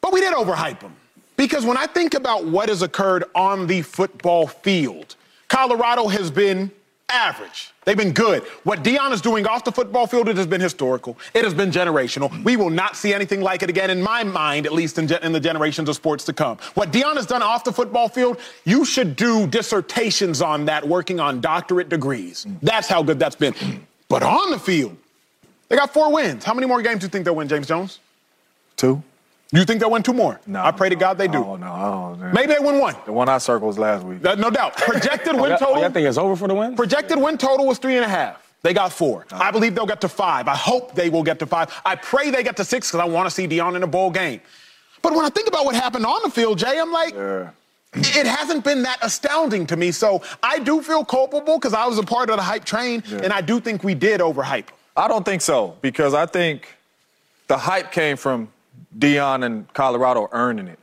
but 0.00 0.12
we 0.12 0.20
did 0.20 0.32
overhype 0.32 0.80
them. 0.80 0.94
Because 1.36 1.66
when 1.66 1.76
I 1.76 1.86
think 1.86 2.14
about 2.14 2.46
what 2.46 2.68
has 2.70 2.80
occurred 2.80 3.24
on 3.34 3.66
the 3.66 3.82
football 3.82 4.46
field, 4.46 5.16
Colorado 5.48 6.08
has 6.08 6.30
been 6.30 6.70
average. 7.08 7.72
They've 7.84 7.96
been 7.96 8.12
good. 8.12 8.42
What 8.64 8.82
Deion 8.82 9.12
is 9.12 9.20
doing 9.20 9.46
off 9.46 9.64
the 9.64 9.72
football 9.72 10.06
field, 10.06 10.28
it 10.28 10.36
has 10.36 10.46
been 10.46 10.60
historical. 10.60 11.16
It 11.34 11.44
has 11.44 11.54
been 11.54 11.70
generational. 11.70 12.44
We 12.44 12.56
will 12.56 12.70
not 12.70 12.96
see 12.96 13.14
anything 13.14 13.40
like 13.40 13.62
it 13.62 13.70
again, 13.70 13.90
in 13.90 14.02
my 14.02 14.24
mind, 14.24 14.66
at 14.66 14.72
least 14.72 14.98
in, 14.98 15.06
ge- 15.06 15.22
in 15.22 15.32
the 15.32 15.40
generations 15.40 15.88
of 15.88 15.94
sports 15.94 16.24
to 16.24 16.32
come. 16.32 16.58
What 16.74 16.92
Deion 16.92 17.14
has 17.14 17.26
done 17.26 17.42
off 17.42 17.64
the 17.64 17.72
football 17.72 18.08
field, 18.08 18.40
you 18.64 18.84
should 18.84 19.14
do 19.16 19.46
dissertations 19.46 20.42
on 20.42 20.64
that, 20.64 20.86
working 20.86 21.20
on 21.20 21.40
doctorate 21.40 21.88
degrees. 21.88 22.46
That's 22.62 22.88
how 22.88 23.02
good 23.02 23.18
that's 23.18 23.36
been. 23.36 23.54
But 24.08 24.22
on 24.22 24.50
the 24.50 24.58
field, 24.58 24.96
they 25.68 25.76
got 25.76 25.92
four 25.92 26.12
wins. 26.12 26.44
How 26.44 26.54
many 26.54 26.66
more 26.66 26.82
games 26.82 27.00
do 27.00 27.06
you 27.06 27.10
think 27.10 27.24
they'll 27.24 27.36
win, 27.36 27.48
James 27.48 27.68
Jones? 27.68 28.00
Two? 28.76 29.02
You 29.52 29.64
think 29.64 29.78
they'll 29.80 29.90
win 29.90 30.02
two 30.02 30.12
more? 30.12 30.40
No. 30.46 30.60
I 30.62 30.72
pray 30.72 30.88
to 30.88 30.96
God 30.96 31.18
they 31.18 31.28
do. 31.28 31.38
Oh, 31.44 31.56
no. 31.56 32.16
Man. 32.20 32.34
Maybe 32.34 32.52
they 32.54 32.58
win 32.58 32.78
one. 32.80 32.96
The 33.04 33.12
one 33.12 33.28
I 33.28 33.38
circled 33.38 33.68
was 33.68 33.78
last 33.78 34.04
week. 34.04 34.24
Uh, 34.26 34.34
No 34.34 34.50
doubt. 34.50 34.76
Projected 34.76 35.34
Oh, 35.36 35.42
win 35.42 35.50
y'all- 35.50 35.58
oh, 35.62 35.66
total. 35.66 35.82
y'all 35.82 35.90
think 35.92 36.08
it's 36.08 36.18
over 36.18 36.34
for 36.34 36.48
the 36.48 36.54
win? 36.54 36.74
Projected 36.74 37.18
win 37.18 37.38
total 37.38 37.66
was 37.66 37.78
three 37.78 37.94
and 37.96 38.04
a 38.04 38.08
half. 38.08 38.42
They 38.62 38.74
got 38.74 38.92
four. 38.92 39.24
I 39.30 39.52
believe 39.52 39.76
they'll 39.76 39.86
get 39.86 40.00
to 40.00 40.08
five. 40.08 40.48
I 40.48 40.56
hope 40.56 40.94
they 40.96 41.08
will 41.10 41.22
get 41.22 41.38
to 41.38 41.46
five. 41.46 41.72
I 41.84 41.94
pray 41.94 42.30
they 42.30 42.42
get 42.42 42.56
to 42.56 42.64
six 42.64 42.90
because 42.90 42.98
I 43.00 43.04
want 43.04 43.26
to 43.28 43.30
see 43.30 43.46
Deion 43.46 43.76
in 43.76 43.84
a 43.84 43.86
bowl 43.86 44.10
game. 44.10 44.40
But 45.02 45.14
when 45.14 45.24
I 45.24 45.28
think 45.28 45.46
about 45.46 45.64
what 45.64 45.76
happened 45.76 46.04
on 46.04 46.20
the 46.24 46.30
field, 46.30 46.58
Jay, 46.58 46.80
I'm 46.80 46.90
like, 46.90 47.14
it 47.94 48.26
hasn't 48.26 48.64
been 48.64 48.82
that 48.82 48.98
astounding 49.02 49.66
to 49.68 49.76
me. 49.76 49.92
So 49.92 50.22
I 50.42 50.58
do 50.58 50.82
feel 50.82 51.04
culpable 51.04 51.58
because 51.58 51.74
I 51.74 51.86
was 51.86 51.98
a 51.98 52.02
part 52.02 52.28
of 52.30 52.36
the 52.38 52.42
hype 52.42 52.64
train, 52.64 53.04
and 53.22 53.32
I 53.32 53.40
do 53.40 53.60
think 53.60 53.84
we 53.84 53.94
did 53.94 54.20
overhype. 54.20 54.66
I 54.96 55.06
don't 55.06 55.24
think 55.24 55.42
so 55.42 55.76
because 55.80 56.12
I 56.14 56.26
think 56.26 56.66
the 57.46 57.56
hype 57.58 57.92
came 57.92 58.16
from 58.16 58.48
Deion 58.98 59.44
and 59.44 59.72
Colorado 59.74 60.28
earning 60.32 60.68
it, 60.68 60.78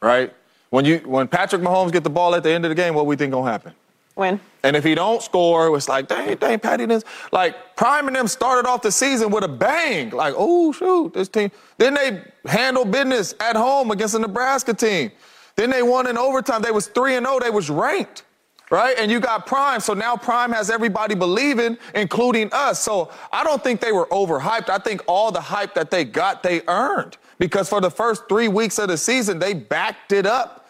right? 0.00 0.32
When 0.70 0.84
you 0.84 0.98
when 0.98 1.28
Patrick 1.28 1.62
Mahomes 1.62 1.92
get 1.92 2.04
the 2.04 2.10
ball 2.10 2.34
at 2.34 2.42
the 2.42 2.50
end 2.50 2.64
of 2.64 2.70
the 2.70 2.74
game, 2.74 2.94
what 2.94 3.06
we 3.06 3.16
think 3.16 3.32
gonna 3.32 3.50
happen? 3.50 3.72
Win. 4.16 4.40
And 4.62 4.74
if 4.74 4.82
he 4.82 4.94
don't 4.94 5.22
score, 5.22 5.76
it's 5.76 5.88
like, 5.88 6.08
dang, 6.08 6.34
dang, 6.36 6.58
Patty, 6.58 6.86
this 6.86 7.04
like 7.32 7.76
Prime 7.76 8.06
and 8.06 8.16
them 8.16 8.26
started 8.26 8.68
off 8.68 8.82
the 8.82 8.90
season 8.90 9.30
with 9.30 9.44
a 9.44 9.48
bang. 9.48 10.10
Like, 10.10 10.34
oh 10.36 10.72
shoot, 10.72 11.12
this 11.12 11.28
team. 11.28 11.50
Then 11.78 11.94
they 11.94 12.22
handle 12.46 12.84
business 12.84 13.34
at 13.40 13.56
home 13.56 13.90
against 13.90 14.14
the 14.14 14.20
Nebraska 14.20 14.74
team. 14.74 15.12
Then 15.54 15.70
they 15.70 15.82
won 15.82 16.06
in 16.06 16.18
overtime. 16.18 16.62
They 16.62 16.70
was 16.70 16.86
3 16.88 17.16
and 17.16 17.26
0. 17.26 17.40
They 17.40 17.50
was 17.50 17.70
ranked. 17.70 18.24
Right? 18.68 18.96
And 18.98 19.12
you 19.12 19.20
got 19.20 19.46
Prime. 19.46 19.78
So 19.78 19.94
now 19.94 20.16
Prime 20.16 20.50
has 20.52 20.70
everybody 20.70 21.14
believing, 21.14 21.78
including 21.94 22.50
us. 22.52 22.80
So 22.80 23.12
I 23.32 23.44
don't 23.44 23.62
think 23.62 23.80
they 23.80 23.92
were 23.92 24.06
overhyped. 24.06 24.68
I 24.68 24.78
think 24.78 25.04
all 25.06 25.30
the 25.30 25.40
hype 25.40 25.74
that 25.74 25.92
they 25.92 26.04
got, 26.04 26.42
they 26.42 26.62
earned. 26.66 27.16
Because 27.38 27.68
for 27.68 27.80
the 27.80 27.90
first 27.90 28.28
three 28.28 28.48
weeks 28.48 28.78
of 28.78 28.88
the 28.88 28.96
season, 28.96 29.38
they 29.38 29.54
backed 29.54 30.12
it 30.12 30.26
up. 30.26 30.68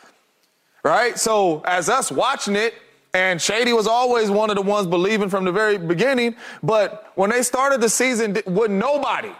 Right? 0.82 1.18
So 1.18 1.62
as 1.64 1.88
us 1.88 2.12
watching 2.12 2.56
it, 2.56 2.74
and 3.14 3.40
Shady 3.40 3.72
was 3.72 3.86
always 3.86 4.30
one 4.30 4.50
of 4.50 4.56
the 4.56 4.62
ones 4.62 4.86
believing 4.86 5.30
from 5.30 5.44
the 5.44 5.52
very 5.52 5.78
beginning. 5.78 6.36
But 6.62 7.12
when 7.14 7.30
they 7.30 7.42
started 7.42 7.80
the 7.80 7.88
season, 7.88 8.36
would 8.46 8.70
nobody, 8.70 9.32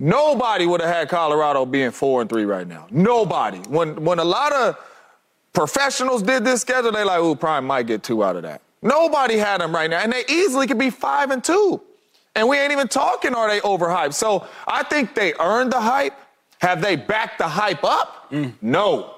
nobody 0.00 0.66
would 0.66 0.80
have 0.80 0.92
had 0.92 1.08
Colorado 1.08 1.64
being 1.64 1.92
four 1.92 2.22
and 2.22 2.28
three 2.28 2.44
right 2.44 2.66
now. 2.66 2.88
Nobody. 2.90 3.58
When 3.68 4.04
when 4.04 4.18
a 4.18 4.24
lot 4.24 4.52
of 4.52 4.76
professionals 5.52 6.22
did 6.22 6.44
this 6.44 6.62
schedule, 6.62 6.90
they 6.90 7.04
like, 7.04 7.20
ooh, 7.20 7.36
Prime 7.36 7.64
might 7.64 7.86
get 7.86 8.02
two 8.02 8.24
out 8.24 8.34
of 8.36 8.42
that. 8.42 8.62
Nobody 8.82 9.36
had 9.36 9.60
them 9.60 9.72
right 9.72 9.88
now, 9.88 10.00
and 10.00 10.12
they 10.12 10.24
easily 10.28 10.66
could 10.66 10.78
be 10.78 10.90
five 10.90 11.30
and 11.30 11.42
two. 11.42 11.80
And 12.36 12.46
we 12.48 12.58
ain't 12.58 12.70
even 12.70 12.86
talking 12.86 13.34
are 13.34 13.48
they 13.48 13.60
overhyped. 13.60 14.12
So 14.12 14.46
I 14.68 14.82
think 14.84 15.14
they 15.14 15.32
earned 15.40 15.72
the 15.72 15.80
hype. 15.80 16.12
Have 16.60 16.80
they 16.82 16.94
backed 16.94 17.38
the 17.38 17.48
hype 17.48 17.82
up? 17.82 18.32
No. 18.60 19.14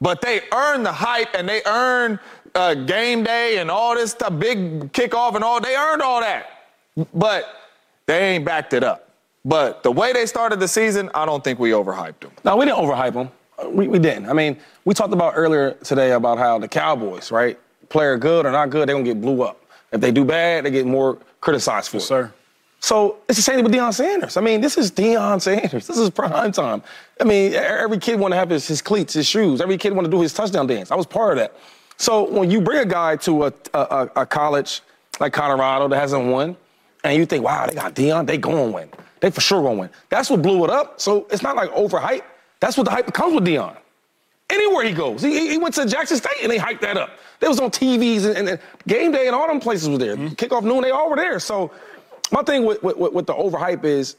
But 0.00 0.20
they 0.20 0.42
earned 0.52 0.86
the 0.86 0.92
hype 0.92 1.34
and 1.34 1.48
they 1.48 1.62
earned 1.66 2.20
uh, 2.54 2.74
game 2.74 3.24
day 3.24 3.58
and 3.58 3.70
all 3.70 3.94
this 3.94 4.12
stuff, 4.12 4.38
big 4.38 4.92
kickoff 4.92 5.34
and 5.34 5.44
all. 5.44 5.60
They 5.60 5.74
earned 5.76 6.02
all 6.02 6.20
that. 6.20 6.46
But 7.12 7.46
they 8.06 8.34
ain't 8.34 8.44
backed 8.44 8.74
it 8.74 8.84
up. 8.84 9.10
But 9.44 9.82
the 9.82 9.90
way 9.90 10.12
they 10.12 10.26
started 10.26 10.60
the 10.60 10.68
season, 10.68 11.10
I 11.14 11.26
don't 11.26 11.42
think 11.42 11.58
we 11.58 11.70
overhyped 11.70 12.20
them. 12.20 12.30
No, 12.44 12.56
we 12.56 12.64
didn't 12.64 12.78
overhype 12.78 13.14
them. 13.14 13.30
We, 13.74 13.88
we 13.88 13.98
didn't. 13.98 14.28
I 14.28 14.32
mean, 14.34 14.56
we 14.84 14.94
talked 14.94 15.12
about 15.12 15.34
earlier 15.36 15.72
today 15.82 16.12
about 16.12 16.38
how 16.38 16.58
the 16.58 16.68
Cowboys, 16.68 17.32
right? 17.32 17.58
Player 17.88 18.16
good 18.16 18.46
or 18.46 18.52
not 18.52 18.70
good, 18.70 18.88
they're 18.88 18.94
going 18.94 19.04
to 19.04 19.14
get 19.14 19.20
blew 19.20 19.42
up. 19.42 19.64
If 19.92 20.00
they 20.00 20.10
do 20.12 20.24
bad, 20.24 20.64
they 20.64 20.70
get 20.70 20.86
more 20.86 21.18
criticized 21.40 21.90
for 21.90 21.96
it. 21.98 22.02
sir. 22.02 22.32
So 22.82 23.18
it's 23.28 23.38
the 23.38 23.42
same 23.42 23.54
thing 23.54 23.64
with 23.64 23.72
Deion 23.72 23.94
Sanders. 23.94 24.36
I 24.36 24.40
mean, 24.40 24.60
this 24.60 24.76
is 24.76 24.90
Deion 24.90 25.40
Sanders. 25.40 25.86
This 25.86 25.98
is 25.98 26.10
prime 26.10 26.50
time. 26.50 26.82
I 27.20 27.24
mean, 27.24 27.54
every 27.54 27.98
kid 27.98 28.18
want 28.18 28.32
to 28.32 28.36
have 28.36 28.50
his, 28.50 28.66
his 28.66 28.82
cleats, 28.82 29.14
his 29.14 29.26
shoes. 29.26 29.60
Every 29.60 29.78
kid 29.78 29.92
want 29.92 30.04
to 30.04 30.10
do 30.10 30.20
his 30.20 30.34
touchdown 30.34 30.66
dance. 30.66 30.90
I 30.90 30.96
was 30.96 31.06
part 31.06 31.32
of 31.32 31.38
that. 31.38 31.56
So 31.96 32.28
when 32.28 32.50
you 32.50 32.60
bring 32.60 32.80
a 32.80 32.84
guy 32.84 33.14
to 33.18 33.44
a, 33.44 33.52
a, 33.72 34.10
a- 34.16 34.26
college 34.26 34.80
like 35.20 35.32
Colorado 35.32 35.86
that 35.86 35.96
hasn't 35.96 36.26
won, 36.26 36.56
and 37.04 37.16
you 37.16 37.24
think, 37.24 37.44
wow, 37.44 37.66
they 37.66 37.74
got 37.74 37.94
Deion, 37.94 38.26
they 38.26 38.36
going 38.36 38.72
to 38.72 38.76
win. 38.76 38.88
They 39.20 39.30
for 39.30 39.40
sure 39.40 39.62
going 39.62 39.76
to 39.76 39.80
win. 39.82 39.90
That's 40.08 40.28
what 40.28 40.42
blew 40.42 40.64
it 40.64 40.70
up. 40.70 41.00
So 41.00 41.28
it's 41.30 41.42
not 41.42 41.54
like 41.54 41.70
overhype. 41.70 42.22
That's 42.58 42.76
what 42.76 42.84
the 42.86 42.90
hype 42.90 43.12
comes 43.14 43.32
with 43.36 43.44
Deion. 43.44 43.76
Anywhere 44.50 44.84
he 44.84 44.92
goes, 44.92 45.22
he, 45.22 45.50
he 45.50 45.56
went 45.58 45.76
to 45.76 45.86
Jackson 45.86 46.16
State 46.16 46.42
and 46.42 46.50
they 46.50 46.58
hyped 46.58 46.80
that 46.80 46.96
up. 46.96 47.10
They 47.38 47.46
was 47.46 47.60
on 47.60 47.70
TVs 47.70 48.26
and, 48.26 48.36
and, 48.36 48.48
and 48.48 48.58
game 48.88 49.12
day 49.12 49.28
and 49.28 49.36
all 49.36 49.46
them 49.46 49.60
places 49.60 49.88
was 49.88 50.00
there. 50.00 50.16
Mm-hmm. 50.16 50.34
Kickoff 50.34 50.64
noon, 50.64 50.82
they 50.82 50.90
all 50.90 51.08
were 51.08 51.16
there. 51.16 51.38
So 51.38 51.70
my 52.32 52.42
thing 52.42 52.64
with, 52.64 52.82
with, 52.82 52.96
with 52.96 53.26
the 53.26 53.34
overhype 53.34 53.84
is 53.84 54.16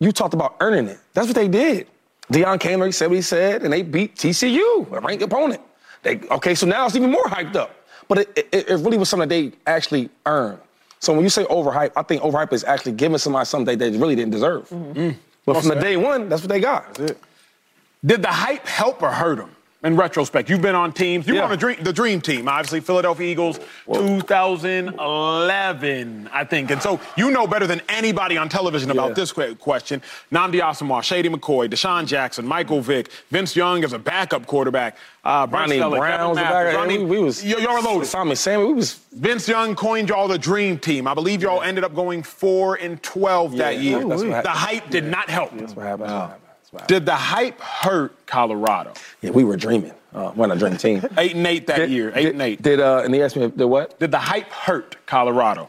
you 0.00 0.12
talked 0.12 0.34
about 0.34 0.56
earning 0.60 0.86
it. 0.86 0.98
That's 1.14 1.26
what 1.26 1.36
they 1.36 1.48
did. 1.48 1.86
Deion 2.32 2.60
came 2.60 2.78
there, 2.78 2.86
he 2.88 2.92
said 2.92 3.08
what 3.08 3.16
he 3.16 3.22
said, 3.22 3.62
and 3.62 3.72
they 3.72 3.82
beat 3.82 4.14
TCU, 4.16 4.92
a 4.92 5.00
ranked 5.00 5.22
opponent. 5.22 5.62
They, 6.02 6.20
okay, 6.30 6.54
so 6.54 6.66
now 6.66 6.86
it's 6.86 6.94
even 6.94 7.10
more 7.10 7.24
hyped 7.24 7.56
up. 7.56 7.74
But 8.06 8.18
it, 8.18 8.48
it, 8.52 8.70
it 8.70 8.76
really 8.76 8.98
was 8.98 9.08
something 9.08 9.28
that 9.28 9.34
they 9.34 9.52
actually 9.66 10.10
earned. 10.26 10.60
So 11.00 11.12
when 11.12 11.22
you 11.22 11.30
say 11.30 11.44
overhype, 11.44 11.92
I 11.96 12.02
think 12.02 12.22
overhype 12.22 12.52
is 12.52 12.64
actually 12.64 12.92
giving 12.92 13.18
somebody 13.18 13.46
something 13.46 13.78
they, 13.78 13.90
they 13.90 13.96
really 13.96 14.16
didn't 14.16 14.32
deserve. 14.32 14.68
Mm-hmm. 14.68 15.10
But 15.46 15.60
from 15.60 15.68
the 15.68 15.76
day 15.76 15.96
one, 15.96 16.28
that's 16.28 16.42
what 16.42 16.50
they 16.50 16.60
got. 16.60 16.94
Did 18.04 18.22
the 18.22 18.28
hype 18.28 18.66
help 18.66 19.02
or 19.02 19.10
hurt 19.10 19.38
them? 19.38 19.54
In 19.84 19.94
retrospect, 19.96 20.50
you've 20.50 20.60
been 20.60 20.74
on 20.74 20.92
teams. 20.92 21.24
You 21.28 21.36
were 21.36 21.42
on 21.42 21.50
the 21.50 21.56
dream, 21.56 21.80
the 21.84 21.92
dream 21.92 22.20
team, 22.20 22.48
obviously 22.48 22.80
Philadelphia 22.80 23.30
Eagles, 23.30 23.60
2011, 23.86 26.28
I 26.32 26.42
think. 26.42 26.72
And 26.72 26.82
so 26.82 26.98
you 27.16 27.30
know 27.30 27.46
better 27.46 27.68
than 27.68 27.80
anybody 27.88 28.36
on 28.36 28.48
television 28.48 28.90
about 28.90 29.10
Yeah. 29.10 29.14
this 29.14 29.30
question. 29.32 30.02
Nnamdi 30.32 30.60
Asomugha, 30.60 31.04
Shady 31.04 31.28
McCoy, 31.28 31.68
DeSean 31.68 32.06
Jackson, 32.06 32.44
Michael 32.44 32.80
Vick, 32.80 33.08
Vince 33.30 33.54
Young 33.54 33.84
as 33.84 33.92
a 33.92 34.00
backup 34.00 34.46
quarterback, 34.46 34.96
uh, 35.24 35.46
Brent 35.46 35.70
Ronnie 35.70 35.80
Selleck, 35.80 35.98
Brown 35.98 36.28
was 36.30 36.38
the 36.38 36.42
Mathis, 36.44 36.72
back. 36.72 36.76
Ronnie- 36.76 36.98
We, 36.98 37.04
we 37.04 37.20
was 37.20 37.44
y'all 37.44 37.80
loaded. 37.82 38.06
Simon 38.06 38.34
Sammy, 38.34 38.64
we 38.64 38.72
was 38.72 38.98
Vince 39.12 39.46
Young 39.46 39.76
coined 39.76 40.08
y'all 40.08 40.26
the 40.26 40.38
dream 40.38 40.76
team. 40.78 41.06
I 41.06 41.14
believe 41.14 41.40
y'all 41.40 41.62
ended 41.62 41.84
up 41.84 41.94
going 41.94 42.24
four 42.24 42.74
and 42.74 43.00
12 43.04 43.58
that 43.58 43.74
Yeah, 43.76 43.98
year. 43.98 44.04
what 44.06 44.42
the 44.42 44.50
hype 44.50 44.90
did 44.90 45.04
not 45.04 45.30
help. 45.30 45.56
that's 45.56 45.76
what 45.76 45.86
happened. 45.86 46.32
What 46.72 46.82
happened. 46.82 46.82
That's 46.82 46.82
what 46.82 46.82
happened. 46.82 46.88
Did 46.88 47.06
the 47.06 47.14
hype 47.14 47.60
hurt 47.60 48.26
Colorado? 48.26 48.94
Yeah, 49.22 49.30
we 49.30 49.44
were 49.44 49.56
dreaming. 49.56 49.92
Uh, 50.14 50.32
we're 50.34 50.46
not 50.46 50.56
a 50.56 50.60
dream 50.60 50.76
team. 50.76 51.02
Eight 51.18 51.34
and 51.36 51.46
eight 51.46 51.66
that 51.66 51.90
year. 51.90 52.12
Eight 52.14 52.22
did, 52.24 52.32
and 52.32 52.42
eight. 52.42 52.62
Did 52.62 52.80
uh, 52.80 53.02
and 53.04 53.14
he 53.14 53.22
asked 53.22 53.36
me, 53.36 53.48
did 53.48 53.64
what? 53.64 53.98
Did 54.00 54.10
the 54.10 54.18
hype 54.18 54.50
hurt 54.50 54.96
Colorado? 55.06 55.68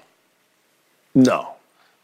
No. 1.13 1.55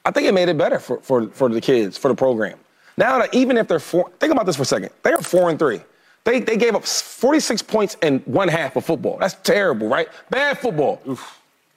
I 0.03 0.11
think 0.11 0.27
it 0.27 0.33
made 0.33 0.49
it 0.49 0.57
better 0.57 0.79
for, 0.79 0.99
for, 0.99 1.27
for 1.29 1.49
the 1.49 1.61
kids, 1.61 1.97
for 1.97 2.09
the 2.09 2.15
program. 2.15 2.59
Now 2.97 3.17
that 3.19 3.33
even 3.33 3.57
if 3.57 3.67
they're 3.67 3.79
four, 3.79 4.09
think 4.19 4.31
about 4.31 4.45
this 4.45 4.55
for 4.55 4.63
a 4.63 4.65
second. 4.65 4.89
They 5.03 5.11
are 5.11 5.21
four 5.21 5.49
and 5.49 5.57
three. 5.57 5.81
They, 6.25 6.39
they 6.39 6.57
gave 6.57 6.75
up 6.75 6.85
46 6.85 7.61
points 7.63 7.97
in 8.01 8.19
one 8.19 8.47
half 8.47 8.75
of 8.75 8.85
football. 8.85 9.17
That's 9.17 9.35
terrible, 9.35 9.87
right? 9.87 10.07
Bad 10.29 10.57
football. 10.57 11.01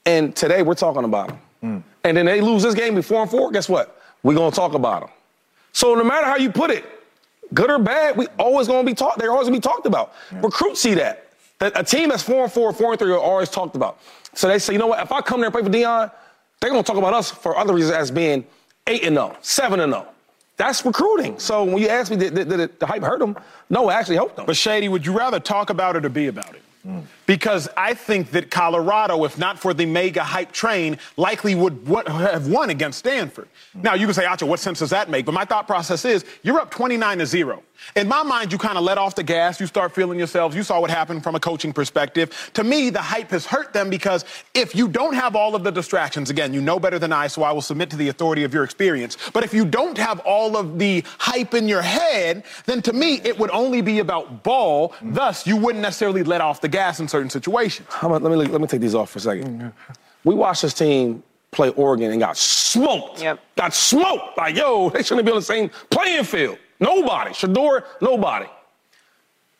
And 0.06 0.34
today 0.34 0.62
we're 0.62 0.74
talking 0.74 1.04
about 1.04 1.28
them. 1.60 1.84
And 2.04 2.16
then 2.16 2.26
they 2.26 2.40
lose 2.40 2.62
this 2.62 2.74
game, 2.74 2.94
before 2.94 3.22
and 3.22 3.30
four. 3.30 3.50
Guess 3.50 3.68
what? 3.68 4.00
We're 4.22 4.34
gonna 4.34 4.54
talk 4.54 4.74
about 4.74 5.02
them. 5.02 5.10
So 5.72 5.94
no 5.94 6.04
matter 6.04 6.26
how 6.26 6.36
you 6.36 6.50
put 6.50 6.70
it, 6.70 6.84
good 7.54 7.70
or 7.70 7.78
bad, 7.78 8.16
we 8.16 8.26
always 8.38 8.66
gonna 8.68 8.84
be 8.84 8.94
talked. 8.94 9.18
They're 9.18 9.30
always 9.30 9.48
gonna 9.48 9.58
be 9.58 9.62
talked 9.62 9.86
about. 9.86 10.14
Recruits 10.32 10.80
see 10.80 10.94
that. 10.94 11.26
That 11.58 11.72
a 11.74 11.82
team 11.82 12.10
that's 12.10 12.22
four 12.22 12.44
and 12.44 12.52
four, 12.52 12.72
four 12.72 12.92
and 12.92 12.98
three 12.98 13.10
are 13.12 13.18
always 13.18 13.48
talked 13.48 13.76
about. 13.76 13.98
So 14.34 14.48
they 14.48 14.58
say, 14.58 14.72
you 14.72 14.78
know 14.78 14.86
what? 14.86 15.02
If 15.02 15.10
I 15.10 15.20
come 15.20 15.40
there 15.40 15.46
and 15.48 15.54
play 15.54 15.62
for 15.62 15.70
Deion, 15.70 16.10
they're 16.60 16.70
gonna 16.70 16.82
talk 16.82 16.96
about 16.96 17.14
us 17.14 17.30
for 17.30 17.56
other 17.56 17.74
reasons 17.74 17.94
as 17.94 18.10
being 18.10 18.44
eight 18.86 19.04
and 19.04 19.16
zero, 19.16 19.36
seven 19.42 19.80
and 19.80 19.92
zero. 19.92 20.06
That's 20.56 20.84
recruiting. 20.84 21.38
So 21.38 21.64
when 21.64 21.78
you 21.78 21.88
ask 21.88 22.10
me, 22.10 22.16
did, 22.16 22.34
did, 22.34 22.48
did 22.48 22.80
the 22.80 22.86
hype 22.86 23.02
hurt 23.02 23.20
them? 23.20 23.36
No, 23.70 23.88
it 23.90 23.92
actually 23.92 24.16
helped 24.16 24.36
them. 24.36 24.46
But 24.46 24.56
Shady, 24.56 24.88
would 24.88 25.06
you 25.06 25.16
rather 25.16 25.38
talk 25.38 25.70
about 25.70 25.94
it 25.94 26.04
or 26.04 26.08
be 26.08 26.26
about 26.26 26.54
it? 26.54 26.62
Because 27.26 27.68
I 27.76 27.94
think 27.94 28.30
that 28.30 28.50
Colorado, 28.50 29.24
if 29.24 29.38
not 29.38 29.58
for 29.58 29.74
the 29.74 29.84
mega 29.86 30.24
hype 30.24 30.52
train, 30.52 30.98
likely 31.16 31.54
would, 31.54 31.86
have 32.06 32.48
won 32.48 32.70
against 32.70 33.00
Stanford. 33.00 33.48
Now 33.74 33.94
you 33.94 34.06
can 34.06 34.14
say, 34.14 34.24
Acho, 34.24 34.46
what 34.48 34.60
sense 34.60 34.78
does 34.78 34.90
that 34.90 35.10
make? 35.10 35.26
But 35.26 35.32
my 35.32 35.44
thought 35.44 35.66
process 35.66 36.04
is 36.04 36.24
you're 36.42 36.58
up 36.58 36.70
29 36.70 37.18
to 37.18 37.26
zero. 37.26 37.62
In 37.96 38.08
my 38.08 38.22
mind, 38.22 38.52
you 38.52 38.58
kind 38.58 38.76
of 38.76 38.84
let 38.84 38.98
off 38.98 39.14
the 39.14 39.22
gas. 39.22 39.60
You 39.60 39.66
start 39.66 39.94
feeling 39.94 40.18
yourselves. 40.18 40.54
You 40.54 40.62
saw 40.62 40.80
what 40.80 40.90
happened 40.90 41.22
from 41.22 41.34
a 41.34 41.40
coaching 41.40 41.72
perspective. 41.72 42.50
To 42.54 42.64
me, 42.64 42.90
the 42.90 43.00
hype 43.00 43.30
has 43.30 43.46
hurt 43.46 43.72
them 43.72 43.90
because 43.90 44.24
if 44.54 44.74
you 44.74 44.88
don't 44.88 45.14
have 45.14 45.34
all 45.34 45.54
of 45.54 45.64
the 45.64 45.70
distractions, 45.70 46.30
again, 46.30 46.52
you 46.52 46.60
know 46.60 46.78
better 46.78 46.98
than 46.98 47.12
I, 47.12 47.26
so 47.26 47.42
I 47.42 47.52
will 47.52 47.62
submit 47.62 47.90
to 47.90 47.96
the 47.96 48.08
authority 48.08 48.44
of 48.44 48.52
your 48.52 48.64
experience. 48.64 49.16
But 49.32 49.44
if 49.44 49.54
you 49.54 49.64
don't 49.64 49.96
have 49.98 50.20
all 50.20 50.56
of 50.56 50.78
the 50.78 51.04
hype 51.18 51.54
in 51.54 51.68
your 51.68 51.82
head, 51.82 52.44
then 52.66 52.82
to 52.82 52.92
me, 52.92 53.20
it 53.24 53.38
would 53.38 53.50
only 53.50 53.80
be 53.80 54.00
about 54.00 54.42
ball. 54.42 54.94
Thus, 55.02 55.46
you 55.46 55.56
wouldn't 55.56 55.82
necessarily 55.82 56.22
let 56.22 56.40
off 56.40 56.60
the 56.60 56.68
gas 56.68 57.00
in 57.00 57.08
certain 57.08 57.30
situations. 57.30 57.88
How 57.90 58.08
about, 58.08 58.22
let 58.22 58.30
me 58.30 58.36
let 58.36 58.60
me 58.60 58.66
take 58.66 58.80
these 58.80 58.94
off 58.94 59.10
for 59.10 59.18
a 59.18 59.22
second. 59.22 59.72
We 60.24 60.34
watched 60.34 60.62
this 60.62 60.74
team 60.74 61.22
play 61.50 61.70
Oregon 61.70 62.10
and 62.10 62.20
got 62.20 62.36
smoked. 62.36 63.22
Yep. 63.22 63.40
Got 63.56 63.74
smoked. 63.74 64.36
Like, 64.36 64.56
yo, 64.56 64.90
they 64.90 65.02
shouldn't 65.02 65.24
be 65.24 65.32
on 65.32 65.38
the 65.38 65.42
same 65.42 65.70
playing 65.90 66.24
field. 66.24 66.58
Nobody. 66.80 67.32
Shador, 67.34 67.84
nobody. 68.00 68.46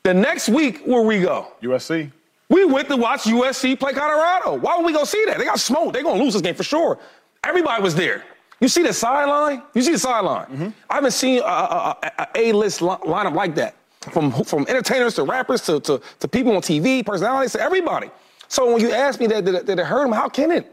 The 0.03 0.15
next 0.15 0.49
week, 0.49 0.83
where 0.85 1.03
we 1.03 1.21
go? 1.21 1.49
USC. 1.63 2.11
We 2.49 2.65
went 2.65 2.89
to 2.89 2.97
watch 2.97 3.25
USC 3.25 3.79
play 3.79 3.93
Colorado. 3.93 4.55
Why 4.59 4.77
would 4.77 4.87
we 4.87 4.93
go 4.93 5.05
see 5.05 5.23
that? 5.27 5.39
They 5.39 5.45
got 5.45 5.61
smoked. 5.61 5.93
They're 5.93 6.03
gonna 6.03 6.23
lose 6.23 6.33
this 6.33 6.43
game 6.43 6.55
for 6.55 6.63
sure. 6.63 6.99
Everybody 7.45 7.83
was 7.83 7.95
there. 7.95 8.25
You 8.61 8.69
see 8.69 8.83
the 8.83 8.93
sideline? 8.93 9.63
You 9.75 9.83
see 9.83 9.93
the 9.93 9.99
sideline? 9.99 10.47
Mm-hmm. 10.47 10.69
I 10.91 10.95
haven't 10.95 11.11
seen 11.13 11.41
a, 11.41 11.45
a, 11.45 11.97
a, 12.03 12.11
a 12.35 12.49
A-list 12.51 12.83
li- 12.83 12.89
lineup 12.89 13.35
like 13.35 13.55
that. 13.57 13.75
From 14.13 14.33
from 14.33 14.65
entertainers 14.69 15.15
to 15.17 15.25
rappers 15.25 15.61
to, 15.63 15.81
to, 15.81 16.01
to 16.21 16.29
people 16.29 16.55
on 16.57 16.63
TV, 16.63 17.05
personalities 17.05 17.53
to 17.53 17.61
everybody. 17.61 18.11
So 18.49 18.73
when 18.73 18.81
you 18.81 18.93
ask 18.93 19.21
me 19.21 19.27
that, 19.27 19.45
did 19.45 19.55
it, 19.55 19.67
did 19.67 19.79
it 19.79 19.85
hurt 19.85 20.05
them? 20.05 20.13
How 20.13 20.29
can 20.29 20.51
it? 20.51 20.73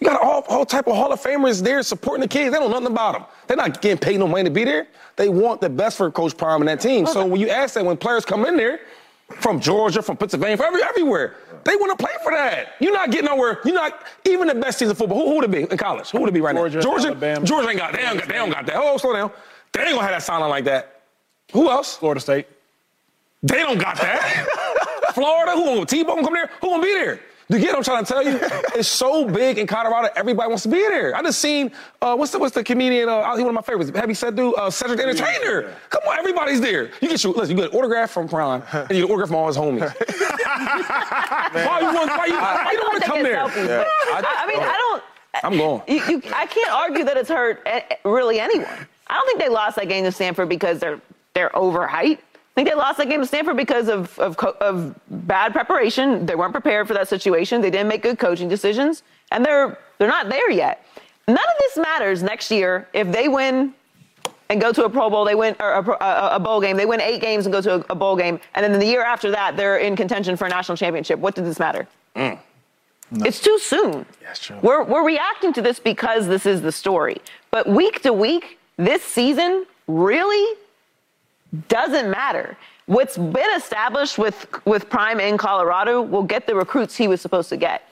You 0.00 0.06
got 0.06 0.20
all, 0.22 0.42
all 0.48 0.64
type 0.64 0.86
of 0.86 0.96
Hall 0.96 1.12
of 1.12 1.20
Famers 1.22 1.62
there 1.62 1.82
supporting 1.82 2.22
the 2.22 2.28
kids. 2.28 2.52
They 2.52 2.58
don't 2.58 2.70
know 2.70 2.78
nothing 2.78 2.94
about 2.94 3.12
them. 3.12 3.24
They're 3.46 3.56
not 3.56 3.82
getting 3.82 3.98
paid 3.98 4.18
no 4.18 4.26
money 4.26 4.44
to 4.44 4.50
be 4.50 4.64
there. 4.64 4.86
They 5.16 5.28
want 5.28 5.60
the 5.60 5.68
best 5.68 5.98
for 5.98 6.10
Coach 6.10 6.36
Prime 6.36 6.62
and 6.62 6.68
that 6.68 6.80
team. 6.80 7.06
So 7.06 7.26
when 7.26 7.38
you 7.38 7.50
ask 7.50 7.74
that, 7.74 7.84
when 7.84 7.98
players 7.98 8.24
come 8.24 8.46
in 8.46 8.56
there 8.56 8.80
from 9.28 9.60
Georgia, 9.60 10.00
from 10.00 10.16
Pennsylvania, 10.16 10.56
from 10.56 10.66
every, 10.66 10.82
everywhere, 10.82 11.36
they 11.64 11.76
want 11.76 11.96
to 11.98 12.02
play 12.02 12.14
for 12.22 12.32
that. 12.32 12.76
You're 12.80 12.94
not 12.94 13.10
getting 13.10 13.26
nowhere. 13.26 13.60
You're 13.62 13.74
not 13.74 14.06
even 14.26 14.48
the 14.48 14.54
best 14.54 14.78
teams 14.78 14.90
in 14.90 14.96
football. 14.96 15.18
Who, 15.18 15.28
who 15.28 15.34
would 15.36 15.44
it 15.44 15.50
be 15.50 15.62
in 15.70 15.76
college? 15.76 16.08
Who 16.10 16.20
would 16.20 16.30
it 16.30 16.32
be 16.32 16.40
right 16.40 16.56
Georgia, 16.56 16.76
now? 16.76 16.82
Georgia. 16.82 17.08
Alabama. 17.08 17.44
Georgia 17.44 17.68
ain't 17.68 17.78
got. 17.78 17.92
They 17.92 18.00
ain't 18.00 18.18
got. 18.18 18.28
They 18.28 18.34
don't 18.34 18.50
got 18.50 18.66
that. 18.66 18.76
Oh, 18.76 18.96
slow 18.96 19.12
down. 19.12 19.30
They 19.72 19.82
ain't 19.82 19.90
gonna 19.90 20.02
have 20.02 20.12
that 20.12 20.22
sign 20.22 20.40
on 20.40 20.48
like 20.48 20.64
that. 20.64 21.02
Who 21.52 21.68
else? 21.68 21.96
Florida 21.98 22.20
State. 22.20 22.46
They 23.42 23.58
don't 23.58 23.78
got 23.78 23.96
that. 23.96 24.46
Florida, 25.14 25.52
who 25.52 25.84
T-Bone 25.84 26.24
come 26.24 26.32
there? 26.32 26.50
Who 26.60 26.70
gonna 26.70 26.82
be 26.82 26.92
there? 26.92 27.20
You 27.50 27.58
get 27.58 27.76
what 27.76 27.78
I'm 27.78 27.82
trying 27.82 28.04
to 28.04 28.12
tell 28.12 28.22
you? 28.22 28.38
It's 28.76 28.88
so 28.88 29.24
big 29.28 29.58
in 29.58 29.66
Colorado, 29.66 30.08
everybody 30.14 30.48
wants 30.48 30.62
to 30.62 30.68
be 30.68 30.78
there. 30.78 31.14
I 31.16 31.22
just 31.22 31.40
seen 31.40 31.72
uh, 32.00 32.14
what's 32.14 32.30
the 32.30 32.38
what's 32.38 32.54
the 32.54 32.62
comedian? 32.62 33.08
Uh, 33.08 33.34
he 33.36 33.42
one 33.42 33.48
of 33.50 33.54
my 33.54 33.62
favorites. 33.62 33.90
Have 33.94 34.08
you 34.08 34.14
said 34.14 34.36
dude? 34.36 34.54
Uh, 34.56 34.70
Cedric 34.70 34.98
the 34.98 35.02
Entertainer. 35.08 35.74
Come 35.90 36.02
on, 36.08 36.16
everybody's 36.18 36.60
there. 36.60 36.90
You 37.00 37.08
get 37.08 37.22
your 37.24 37.32
listen. 37.32 37.56
You 37.56 37.62
get 37.64 37.72
an 37.72 37.78
autograph 37.78 38.10
from 38.12 38.28
Prime, 38.28 38.62
and 38.72 38.90
you 38.90 39.06
get 39.06 39.10
an 39.10 39.10
autograph 39.10 39.28
from 39.28 39.36
all 39.36 39.48
his 39.48 39.56
homies. 39.56 39.80
why 41.66 41.78
you 41.80 41.94
want? 41.94 42.10
Why 42.10 42.26
you, 42.26 42.34
why 42.34 42.68
you 42.72 42.78
don't 42.78 42.92
want 42.92 43.02
to 43.02 43.08
come 43.10 43.22
there? 43.24 43.36
selfies, 43.36 43.66
Yeah. 43.68 43.84
but 44.12 44.24
I, 44.24 44.44
I 44.44 44.46
mean, 44.46 44.60
I 44.60 44.76
don't. 44.76 45.02
I'm 45.44 45.56
going. 45.58 45.82
You, 45.88 46.16
you, 46.16 46.22
I 46.34 46.46
can't 46.46 46.72
argue 46.72 47.04
that 47.04 47.16
it's 47.16 47.28
hurt 47.28 47.62
eh, 47.66 47.80
eh, 47.90 47.96
really 48.04 48.38
anyone. 48.38 48.68
I 49.08 49.14
don't 49.14 49.26
think 49.26 49.40
they 49.40 49.48
lost 49.48 49.76
that 49.76 49.88
game 49.88 50.04
to 50.04 50.12
Stanford 50.12 50.48
because 50.48 50.78
they're 50.78 51.00
they're 51.34 51.50
overhyped. 51.50 52.18
I 52.50 52.54
think 52.54 52.68
they 52.68 52.74
lost 52.74 52.98
that 52.98 53.08
game 53.08 53.20
to 53.20 53.26
Stanford 53.26 53.56
because 53.56 53.88
of, 53.88 54.18
of, 54.18 54.36
of 54.38 54.98
bad 55.08 55.52
preparation. 55.52 56.26
They 56.26 56.34
weren't 56.34 56.52
prepared 56.52 56.88
for 56.88 56.94
that 56.94 57.08
situation. 57.08 57.60
They 57.60 57.70
didn't 57.70 57.88
make 57.88 58.02
good 58.02 58.18
coaching 58.18 58.48
decisions, 58.48 59.02
and 59.30 59.44
they're 59.44 59.78
they're 59.98 60.08
not 60.08 60.28
there 60.28 60.50
yet. 60.50 60.84
None 61.28 61.36
of 61.36 61.54
this 61.60 61.76
matters 61.76 62.22
next 62.22 62.50
year 62.50 62.88
if 62.92 63.10
they 63.12 63.28
win 63.28 63.72
and 64.48 64.60
go 64.60 64.72
to 64.72 64.84
a 64.84 64.90
Pro 64.90 65.08
Bowl. 65.08 65.24
They 65.24 65.36
win 65.36 65.54
or 65.60 65.72
a, 65.72 66.04
a, 66.04 66.36
a 66.36 66.40
bowl 66.40 66.60
game. 66.60 66.76
They 66.76 66.86
win 66.86 67.00
eight 67.00 67.20
games 67.20 67.46
and 67.46 67.52
go 67.52 67.60
to 67.60 67.76
a, 67.76 67.84
a 67.90 67.94
bowl 67.94 68.16
game, 68.16 68.40
and 68.54 68.64
then 68.64 68.78
the 68.78 68.86
year 68.86 69.02
after 69.02 69.30
that, 69.30 69.56
they're 69.56 69.78
in 69.78 69.94
contention 69.94 70.36
for 70.36 70.46
a 70.46 70.50
national 70.50 70.76
championship. 70.76 71.20
What 71.20 71.36
does 71.36 71.46
this 71.46 71.60
matter? 71.60 71.86
Mm. 72.16 72.38
It's 73.12 73.40
too 73.40 73.58
soon. 73.58 74.06
That's 74.22 74.38
true. 74.38 74.56
We're, 74.62 74.84
we're 74.84 75.04
reacting 75.04 75.52
to 75.54 75.62
this 75.62 75.80
because 75.80 76.28
this 76.28 76.46
is 76.46 76.62
the 76.62 76.70
story. 76.72 77.20
But 77.50 77.68
week 77.68 78.02
to 78.02 78.12
week, 78.12 78.58
this 78.76 79.02
season 79.02 79.66
really 79.88 80.56
doesn't 81.68 82.10
matter. 82.10 82.56
What's 82.86 83.16
been 83.16 83.54
established 83.56 84.18
with, 84.18 84.46
with 84.64 84.88
Prime 84.88 85.20
in 85.20 85.36
Colorado 85.38 86.02
will 86.02 86.22
get 86.22 86.46
the 86.46 86.54
recruits 86.54 86.96
he 86.96 87.08
was 87.08 87.20
supposed 87.20 87.48
to 87.50 87.56
get. 87.56 87.82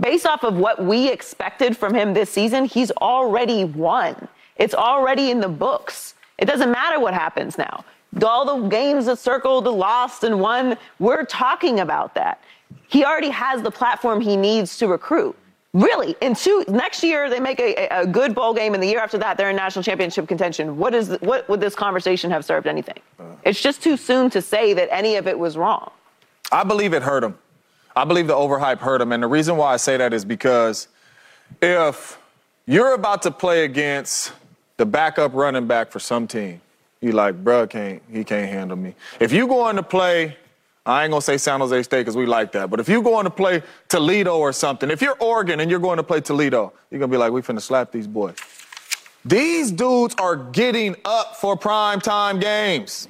Based 0.00 0.26
off 0.26 0.44
of 0.44 0.56
what 0.56 0.84
we 0.84 1.08
expected 1.10 1.76
from 1.76 1.94
him 1.94 2.14
this 2.14 2.30
season, 2.30 2.64
he's 2.64 2.90
already 2.92 3.64
won. 3.64 4.28
It's 4.56 4.74
already 4.74 5.30
in 5.30 5.40
the 5.40 5.48
books. 5.48 6.14
It 6.38 6.46
doesn't 6.46 6.70
matter 6.70 6.98
what 6.98 7.14
happens 7.14 7.58
now. 7.58 7.84
All 8.24 8.60
the 8.60 8.68
games 8.68 9.06
that 9.06 9.18
circled, 9.18 9.64
the 9.64 9.72
lost, 9.72 10.24
and 10.24 10.40
won, 10.40 10.76
we're 10.98 11.24
talking 11.24 11.80
about 11.80 12.14
that. 12.14 12.40
He 12.88 13.04
already 13.04 13.30
has 13.30 13.62
the 13.62 13.70
platform 13.70 14.20
he 14.20 14.36
needs 14.36 14.78
to 14.78 14.88
recruit. 14.88 15.36
Really, 15.74 16.14
in 16.20 16.36
two 16.36 16.64
next 16.68 17.02
year 17.02 17.28
they 17.28 17.40
make 17.40 17.58
a, 17.58 17.88
a- 17.90 18.06
good 18.06 18.32
bowl 18.32 18.54
game, 18.54 18.74
and 18.74 18.82
the 18.82 18.86
year 18.86 19.00
after 19.00 19.18
that 19.18 19.36
they're 19.36 19.50
in 19.50 19.56
national 19.56 19.82
championship 19.82 20.28
contention. 20.28 20.76
What 20.76 20.94
is 20.94 21.16
what 21.20 21.48
would 21.48 21.60
this 21.60 21.74
conversation 21.74 22.30
have 22.30 22.44
served 22.44 22.68
anything? 22.68 23.00
Uh. 23.18 23.24
It's 23.42 23.60
just 23.60 23.82
too 23.82 23.96
soon 23.96 24.30
to 24.30 24.40
say 24.40 24.72
that 24.72 24.88
any 24.92 25.16
of 25.16 25.26
it 25.26 25.36
was 25.36 25.56
wrong. 25.56 25.90
I 26.52 26.62
believe 26.62 26.94
it 26.94 27.02
hurt 27.02 27.24
him. 27.24 27.36
I 27.96 28.04
believe 28.04 28.28
the 28.28 28.34
overhype 28.34 28.78
hurt 28.78 29.00
him. 29.00 29.10
And 29.10 29.20
the 29.20 29.26
reason 29.26 29.56
why 29.56 29.72
I 29.72 29.76
say 29.76 29.96
that 29.96 30.12
is 30.12 30.24
because 30.24 30.86
if 31.60 32.18
you're 32.66 32.94
about 32.94 33.22
to 33.22 33.32
play 33.32 33.64
against 33.64 34.32
the 34.76 34.86
backup 34.86 35.34
running 35.34 35.66
back 35.66 35.90
for 35.90 35.98
some 35.98 36.26
team, 36.28 36.60
you 37.00 37.12
like, 37.12 37.42
bruh, 37.42 37.68
can't, 37.68 38.00
he 38.10 38.22
can't 38.24 38.48
handle 38.48 38.76
me. 38.76 38.94
If 39.20 39.32
you 39.32 39.46
go 39.46 39.62
on 39.62 39.76
to 39.76 39.82
play, 39.82 40.36
I 40.86 41.04
ain't 41.04 41.10
gonna 41.10 41.22
say 41.22 41.38
San 41.38 41.60
Jose 41.60 41.82
State 41.84 42.00
because 42.00 42.16
we 42.16 42.26
like 42.26 42.52
that, 42.52 42.68
but 42.68 42.78
if 42.78 42.88
you're 42.88 43.02
going 43.02 43.24
to 43.24 43.30
play 43.30 43.62
Toledo 43.88 44.38
or 44.38 44.52
something, 44.52 44.90
if 44.90 45.00
you're 45.00 45.16
Oregon 45.18 45.60
and 45.60 45.70
you're 45.70 45.80
going 45.80 45.96
to 45.96 46.02
play 46.02 46.20
Toledo, 46.20 46.72
you're 46.90 47.00
gonna 47.00 47.10
be 47.10 47.16
like, 47.16 47.32
we 47.32 47.40
finna 47.40 47.62
slap 47.62 47.90
these 47.90 48.06
boys. 48.06 48.36
These 49.24 49.72
dudes 49.72 50.14
are 50.18 50.36
getting 50.36 50.94
up 51.06 51.36
for 51.36 51.56
prime 51.56 52.00
time 52.00 52.38
games. 52.38 53.08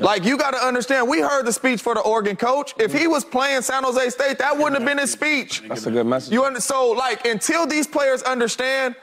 Like 0.00 0.24
you 0.24 0.36
got 0.36 0.50
to 0.50 0.56
understand, 0.56 1.08
we 1.08 1.20
heard 1.20 1.46
the 1.46 1.52
speech 1.52 1.80
for 1.80 1.94
the 1.94 2.00
Oregon 2.00 2.34
coach. 2.34 2.74
If 2.80 2.92
he 2.92 3.06
was 3.06 3.24
playing 3.24 3.62
San 3.62 3.84
Jose 3.84 4.10
State, 4.10 4.38
that 4.38 4.56
wouldn't 4.56 4.74
have 4.74 4.84
been 4.84 4.98
his 4.98 5.12
speech. 5.12 5.62
That's 5.68 5.86
a 5.86 5.92
good 5.92 6.06
message. 6.06 6.32
You 6.32 6.44
under, 6.44 6.60
so 6.60 6.90
like 6.90 7.24
until 7.24 7.64
these 7.64 7.86
players 7.86 8.20
understand, 8.22 8.96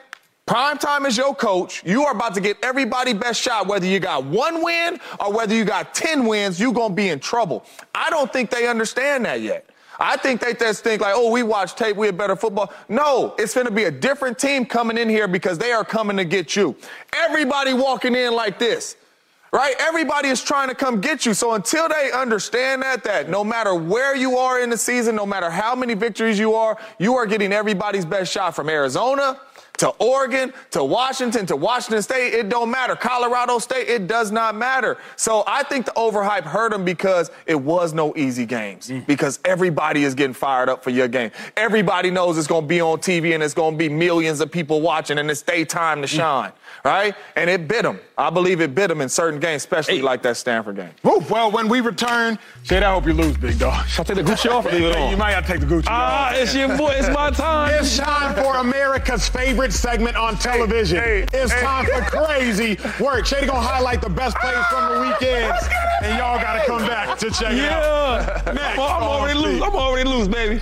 prime 0.45 0.77
time 0.77 1.05
is 1.05 1.17
your 1.17 1.33
coach. 1.35 1.83
You 1.85 2.03
are 2.05 2.13
about 2.13 2.33
to 2.35 2.41
get 2.41 2.57
everybody 2.63 3.13
best 3.13 3.41
shot, 3.41 3.67
whether 3.67 3.85
you 3.85 3.99
got 3.99 4.25
one 4.25 4.63
win 4.63 4.99
or 5.19 5.33
whether 5.33 5.55
you 5.55 5.65
got 5.65 5.93
ten 5.93 6.25
wins. 6.25 6.59
you're 6.59 6.73
gonna 6.73 6.93
be 6.93 7.09
in 7.09 7.19
trouble. 7.19 7.65
I 7.95 8.09
don't 8.09 8.31
think 8.31 8.49
they 8.49 8.67
understand 8.67 9.25
that 9.25 9.41
yet. 9.41 9.65
I 9.99 10.17
think 10.17 10.41
they 10.41 10.55
just 10.55 10.83
think 10.83 11.01
like, 11.01 11.13
oh, 11.15 11.29
we 11.29 11.43
watch 11.43 11.75
tape, 11.75 11.95
we 11.95 12.07
have 12.07 12.17
better 12.17 12.35
football. 12.35 12.73
No, 12.89 13.35
it's 13.37 13.53
going 13.53 13.67
to 13.67 13.71
be 13.71 13.83
a 13.83 13.91
different 13.91 14.39
team 14.39 14.65
coming 14.65 14.97
in 14.97 15.07
here 15.07 15.27
because 15.27 15.59
they 15.59 15.71
are 15.71 15.85
coming 15.85 16.17
to 16.17 16.25
get 16.25 16.55
you. 16.55 16.75
Everybody 17.13 17.75
walking 17.75 18.15
in 18.15 18.33
like 18.33 18.57
this 18.57 18.95
right? 19.51 19.75
Everybody 19.79 20.29
is 20.29 20.41
trying 20.41 20.69
to 20.69 20.75
come 20.75 21.01
get 21.01 21.25
you. 21.25 21.33
So 21.33 21.53
until 21.53 21.89
they 21.89 22.11
understand 22.13 22.81
that, 22.83 23.03
that 23.03 23.29
no 23.29 23.43
matter 23.43 23.75
where 23.75 24.15
you 24.15 24.37
are 24.37 24.61
in 24.61 24.69
the 24.69 24.77
season, 24.77 25.15
no 25.15 25.25
matter 25.25 25.49
how 25.49 25.75
many 25.75 25.93
victories 25.93 26.39
you 26.39 26.53
are, 26.53 26.77
you 26.99 27.15
are 27.15 27.25
getting 27.25 27.51
everybody's 27.51 28.05
best 28.05 28.31
shot 28.31 28.55
from 28.55 28.69
Arizona 28.69 29.39
to 29.81 29.89
Oregon 29.97 30.53
to 30.69 30.83
Washington 30.83 31.47
to 31.47 31.55
Washington 31.55 32.03
State. 32.03 32.35
It 32.35 32.49
don't 32.49 32.69
matter. 32.69 32.95
Colorado 32.95 33.57
State, 33.57 33.89
it 33.89 34.05
does 34.05 34.31
not 34.31 34.55
matter. 34.55 34.99
So 35.15 35.43
I 35.47 35.63
think 35.63 35.87
the 35.87 35.91
overhype 35.93 36.43
hurt 36.43 36.71
them 36.71 36.85
because 36.85 37.31
it 37.47 37.59
was 37.59 37.91
no 37.91 38.15
easy 38.15 38.45
games 38.45 38.89
mm. 38.89 39.03
because 39.07 39.39
everybody 39.43 40.03
is 40.03 40.13
getting 40.13 40.35
fired 40.35 40.69
up 40.69 40.83
for 40.83 40.91
your 40.91 41.07
game. 41.07 41.31
Everybody 41.57 42.11
knows 42.11 42.37
it's 42.37 42.45
going 42.45 42.65
to 42.65 42.67
be 42.67 42.79
on 42.79 42.99
TV 42.99 43.33
and 43.33 43.41
it's 43.41 43.55
going 43.55 43.73
to 43.73 43.77
be 43.77 43.89
millions 43.89 44.39
of 44.39 44.51
people 44.51 44.81
watching 44.81 45.17
and 45.17 45.31
it's 45.31 45.41
their 45.41 45.65
time 45.65 46.01
to 46.03 46.07
mm. 46.07 46.15
shine, 46.15 46.51
right? 46.83 47.15
And 47.35 47.49
it 47.49 47.67
bit 47.67 47.83
them. 47.83 47.99
I 48.17 48.29
believe 48.29 48.61
it 48.61 48.75
bit 48.75 48.87
them 48.89 49.01
in 49.01 49.09
certain 49.09 49.39
games, 49.39 49.61
especially 49.63 50.01
like 50.01 50.21
that 50.23 50.37
Stanford 50.37 50.75
game. 50.75 50.91
Woo, 51.03 51.19
well, 51.29 51.51
when 51.51 51.67
we 51.67 51.81
return, 51.81 52.37
Shade, 52.63 52.83
I 52.83 52.93
hope 52.93 53.05
you 53.05 53.13
lose, 53.13 53.37
big 53.37 53.57
dog. 53.59 53.85
I'll 53.97 54.05
take 54.05 54.17
the 54.17 54.23
Gucci 54.23 54.49
off 54.51 54.65
and 54.65 54.75
leave 54.75 54.85
it 54.85 54.95
on. 54.95 55.09
you 55.09 55.17
might 55.17 55.31
have 55.33 55.45
to 55.45 55.51
take 55.51 55.61
the 55.61 55.65
Gucci 55.67 55.85
Ah, 55.87 56.29
off. 56.29 56.33
Ah, 56.33 56.35
it's 56.35 56.53
your 56.55 56.77
boy. 56.77 56.91
It's 56.97 57.09
my 57.09 57.31
time. 57.31 57.73
It's 57.79 57.97
time 57.97 58.35
for 58.35 58.57
America's 58.57 59.27
favorite 59.27 59.73
segment 59.73 60.15
on 60.15 60.37
television. 60.37 60.97
hey, 60.99 61.25
it's 61.33 61.51
hey. 61.51 61.61
time 61.61 61.85
for 61.85 62.01
crazy 62.01 62.77
work. 62.99 63.25
Shady 63.25 63.47
gonna 63.47 63.59
highlight 63.59 64.01
the 64.01 64.09
best 64.09 64.37
plays 64.37 64.65
from 64.67 64.93
the 64.93 65.01
weekend, 65.01 65.53
and 66.03 66.17
y'all 66.17 66.39
gotta 66.39 66.65
come 66.65 66.85
back 66.87 67.17
to 67.19 67.29
check 67.31 67.53
it 67.53 67.71
out. 67.71 68.43
Yeah. 68.45 68.53
Next 68.53 68.77
Well, 68.77 68.87
I'm 68.89 69.03
already 69.03 69.39
loose. 69.39 69.61
I'm 69.63 69.75
already 69.75 70.09
loose, 70.09 70.27
baby. 70.27 70.61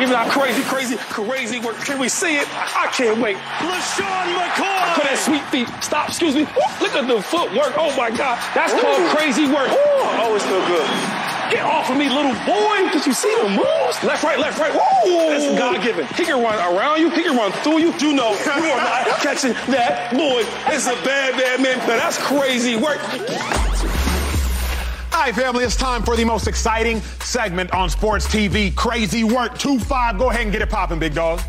This 0.00 0.08
is 0.08 0.16
called 0.16 0.16
giving 0.16 0.16
out 0.16 0.30
crazy, 0.32 0.62
crazy, 0.62 0.96
crazy 0.96 1.60
work. 1.60 1.76
Can 1.84 1.98
we 1.98 2.08
see 2.08 2.36
it? 2.36 2.48
I 2.56 2.88
can't 2.88 3.20
wait. 3.20 3.36
LeSean 3.36 4.32
McCoy. 4.32 4.94
Put 4.94 5.04
that 5.04 5.20
sweet 5.20 5.44
feet. 5.52 5.68
Stop, 5.84 6.08
excuse 6.08 6.34
me. 6.34 6.44
Woo, 6.44 6.64
Look 6.80 6.96
at 6.96 7.06
the 7.06 7.20
footwork. 7.20 7.76
Oh 7.76 7.94
my 7.96 8.08
God. 8.08 8.40
That's 8.54 8.72
called 8.72 9.04
crazy 9.12 9.44
work. 9.44 9.68
Oh, 9.68 10.32
it's 10.34 10.46
no 10.48 10.56
good. 10.64 10.88
Get 11.52 11.64
off 11.66 11.90
of 11.90 11.98
me, 11.98 12.08
little 12.08 12.32
boy. 12.48 12.88
Did 12.92 13.04
you 13.04 13.12
see 13.12 13.34
the 13.42 13.48
moves? 13.50 14.00
Left, 14.00 14.22
right, 14.22 14.38
left, 14.38 14.58
right. 14.58 14.72
Woo! 14.72 15.36
That's 15.36 15.58
God-given. 15.58 16.06
He 16.16 16.24
can 16.24 16.40
run 16.40 16.56
around 16.56 17.00
you. 17.00 17.10
He 17.10 17.22
can 17.22 17.36
run 17.36 17.52
through 17.60 17.80
you. 17.80 17.92
You 17.98 18.14
know, 18.14 18.30
you 18.56 18.70
are 18.72 18.80
not 18.80 19.04
catching 19.20 19.52
that 19.68 20.12
boy. 20.12 20.46
It's 20.72 20.86
a 20.86 20.96
bad, 21.04 21.36
bad 21.36 21.60
man. 21.60 21.78
Now 21.78 22.00
that's 22.00 22.16
crazy 22.16 22.76
work. 22.76 23.00
All 25.12 25.20
right, 25.22 25.34
family, 25.34 25.64
it's 25.64 25.76
time 25.76 26.02
for 26.02 26.14
the 26.14 26.24
most 26.24 26.46
exciting 26.46 27.00
segment 27.20 27.72
on 27.72 27.90
sports 27.90 28.26
TV. 28.26 28.74
Crazy 28.76 29.24
work. 29.24 29.58
2 29.58 29.78
5. 29.78 30.18
Go 30.18 30.30
ahead 30.30 30.42
and 30.42 30.52
get 30.52 30.62
it 30.62 30.70
popping, 30.70 30.98
big 31.00 31.14
dog. 31.14 31.40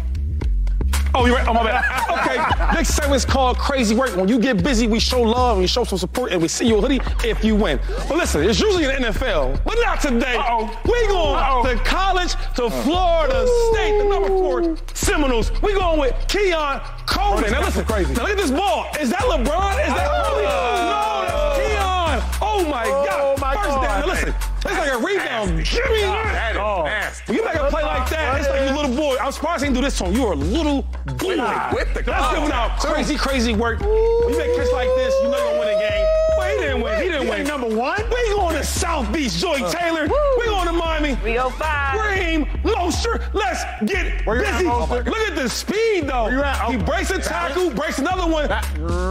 Oh, 1.13 1.25
you're 1.25 1.35
right. 1.35 1.47
Oh, 1.47 1.53
my 1.53 1.63
bad. 1.63 2.07
Okay. 2.21 2.37
Next 2.73 2.89
segment's 2.89 3.25
called 3.25 3.57
Crazy 3.57 3.95
Work. 3.95 4.15
When 4.15 4.27
you 4.27 4.39
get 4.39 4.63
busy, 4.63 4.87
we 4.87 4.99
show 4.99 5.21
love, 5.21 5.57
and 5.57 5.61
we 5.61 5.67
show 5.67 5.83
some 5.83 5.97
support, 5.97 6.31
and 6.31 6.41
we 6.41 6.47
you 6.65 6.77
a 6.77 6.81
hoodie 6.81 6.99
if 7.27 7.43
you 7.43 7.55
win. 7.55 7.79
But 8.07 8.17
listen, 8.17 8.43
it's 8.43 8.59
usually 8.59 8.83
in 8.83 9.01
the 9.01 9.09
NFL, 9.09 9.63
but 9.63 9.75
not 9.81 10.01
today. 10.01 10.35
Uh-oh. 10.35 10.79
We 10.85 11.07
going 11.07 11.35
Uh-oh. 11.35 11.63
to 11.65 11.75
college 11.83 12.33
to 12.55 12.65
uh. 12.65 12.69
Florida 12.83 13.47
State, 13.71 13.97
the 13.97 14.03
number 14.05 14.27
four 14.27 14.77
Seminoles. 14.93 15.51
We 15.61 15.73
going 15.73 15.99
with 15.99 16.27
Keon 16.27 16.81
Coleman. 17.05 17.43
this 17.43 17.51
Now 17.51 17.61
listen, 17.61 17.85
crazy. 17.85 18.13
Now 18.13 18.23
look 18.23 18.31
at 18.31 18.37
this 18.37 18.51
ball. 18.51 18.87
Is 18.99 19.09
that 19.09 19.21
LeBron? 19.21 19.81
Is 19.81 19.93
that 19.93 20.07
oh. 20.11 20.35
really? 20.35 20.43
No, 20.45 21.25
that's 21.25 21.59
Keon. 21.59 22.39
Oh 22.41 22.69
my 22.69 22.83
oh. 22.85 23.05
God. 23.05 23.30
My 23.61 23.67
First 23.67 23.75
God. 23.75 23.81
down. 23.83 23.99
Now 24.01 24.07
listen, 24.07 24.35
it's 24.55 24.65
like 24.65 24.91
a 24.91 24.97
rebound. 24.97 25.49
Give 25.65 25.91
me 25.91 26.01
that. 26.01 26.31
That 26.33 26.51
is 26.55 26.57
Oh. 26.61 26.83
nasty. 26.83 27.23
When 27.27 27.37
you 27.37 27.45
make 27.45 27.55
a 27.55 27.67
play 27.69 27.83
like 27.83 28.09
that, 28.09 28.39
it's 28.39 28.49
like 28.49 28.69
you 28.69 28.75
little 28.75 28.95
boy. 28.95 29.15
I'm 29.21 29.31
surprised 29.31 29.63
he 29.63 29.67
didn't 29.69 29.75
do 29.77 29.81
this 29.81 29.97
to 29.99 30.05
him. 30.05 30.13
You're 30.13 30.33
a 30.33 30.35
little 30.35 30.81
boy. 31.05 31.37
with 31.73 31.93
the 31.93 32.03
That's 32.05 32.33
giving 32.35 32.51
out 32.51 32.79
crazy, 32.79 33.15
crazy 33.15 33.53
work. 33.53 33.79
When 33.81 33.89
you 33.89 34.37
make 34.37 34.51
a 34.51 34.55
catch 34.63 34.71
like 34.73 34.89
this, 34.95 35.13
you 35.21 35.29
know 35.29 35.37
you're 35.37 35.47
gonna 35.47 35.59
win 35.59 35.67
a 35.69 35.79
game. 35.79 36.05
Well, 36.37 36.49
he 36.49 36.57
didn't 36.63 36.81
win. 36.81 37.01
He 37.03 37.09
didn't 37.09 37.27
win. 37.27 37.43
number 37.47 37.67
one? 37.75 38.01
We 38.09 38.29
going 38.33 38.55
to 38.55 38.63
South 38.63 39.11
Beach, 39.13 39.33
Joy 39.37 39.59
uh. 39.61 39.71
Taylor. 39.71 40.03
We 40.39 40.45
going 40.45 40.67
to 40.67 40.73
Miami. 40.73 41.17
We 41.23 41.33
go 41.33 41.49
five. 41.51 41.99
Raheem 41.99 42.45
Mostert, 42.63 43.21
let's 43.33 43.63
get 43.85 44.25
Where 44.25 44.37
you 44.39 44.45
at, 44.45 44.53
busy. 44.53 44.65
Loster? 44.65 45.03
Look 45.03 45.17
at 45.29 45.35
the 45.35 45.49
speed, 45.49 46.07
though. 46.07 46.29
you 46.29 46.41
at? 46.43 46.69
He 46.69 46.77
Oh. 46.77 46.79
breaks 46.79 47.09
a 47.11 47.19
tackle, 47.19 47.69
breaks 47.71 47.99
another 47.99 48.27
one. 48.27 48.47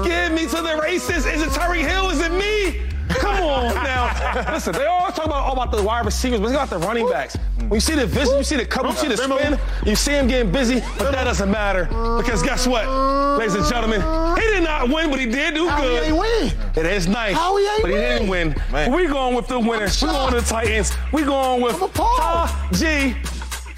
Give 0.04 0.32
me 0.32 0.46
to 0.48 0.62
the 0.62 0.78
races. 0.82 1.26
Is 1.26 1.42
it 1.42 1.50
Tyreek 1.50 1.86
Hill? 1.88 2.10
Is 2.10 2.20
it 2.20 2.32
me? 2.32 2.82
Come 3.18 3.42
on 3.42 3.74
now. 3.84 4.52
Listen, 4.52 4.72
they 4.72 4.86
always 4.86 5.14
talk 5.14 5.26
about 5.26 5.42
all 5.44 5.52
about 5.52 5.70
the 5.70 5.82
wide 5.82 6.04
receivers, 6.04 6.40
but 6.40 6.48
they 6.48 6.54
got 6.54 6.70
the 6.70 6.78
running 6.78 7.08
backs. 7.08 7.36
When 7.58 7.74
you 7.74 7.80
see 7.80 7.94
the 7.94 8.06
vision, 8.06 8.36
you 8.38 8.42
see 8.44 8.56
the 8.56 8.66
cover, 8.66 8.88
you 8.88 8.94
see 8.94 9.08
the 9.08 9.16
spin, 9.16 9.58
you 9.86 9.94
see 9.94 10.12
him 10.12 10.26
getting 10.26 10.50
busy, 10.50 10.80
but 10.98 11.12
that 11.12 11.24
doesn't 11.24 11.50
matter 11.50 11.84
because 12.16 12.42
guess 12.42 12.66
what, 12.66 12.88
ladies 13.38 13.54
and 13.54 13.64
gentlemen, 13.66 14.00
he 14.36 14.48
did 14.48 14.64
not 14.64 14.88
win, 14.88 15.08
but 15.10 15.20
he 15.20 15.26
did 15.26 15.54
do 15.54 15.68
How 15.68 15.80
he 15.82 15.88
good. 15.88 16.02
ain't 16.04 16.16
win? 16.16 16.52
It 16.76 16.86
is 16.90 17.06
nice, 17.06 17.36
How 17.36 17.56
he 17.56 17.64
ain't 17.66 17.82
but 17.82 17.90
he 17.90 17.96
didn't 17.96 18.28
win. 18.28 18.54
Man. 18.72 18.92
We 18.92 19.06
going 19.06 19.36
with 19.36 19.46
the 19.46 19.58
winners. 19.60 20.02
We 20.02 20.08
going 20.08 20.34
with 20.34 20.44
the 20.44 20.50
Titans. 20.50 20.92
We 21.12 21.22
going 21.22 21.60
with. 21.62 21.78
G. 22.72 23.14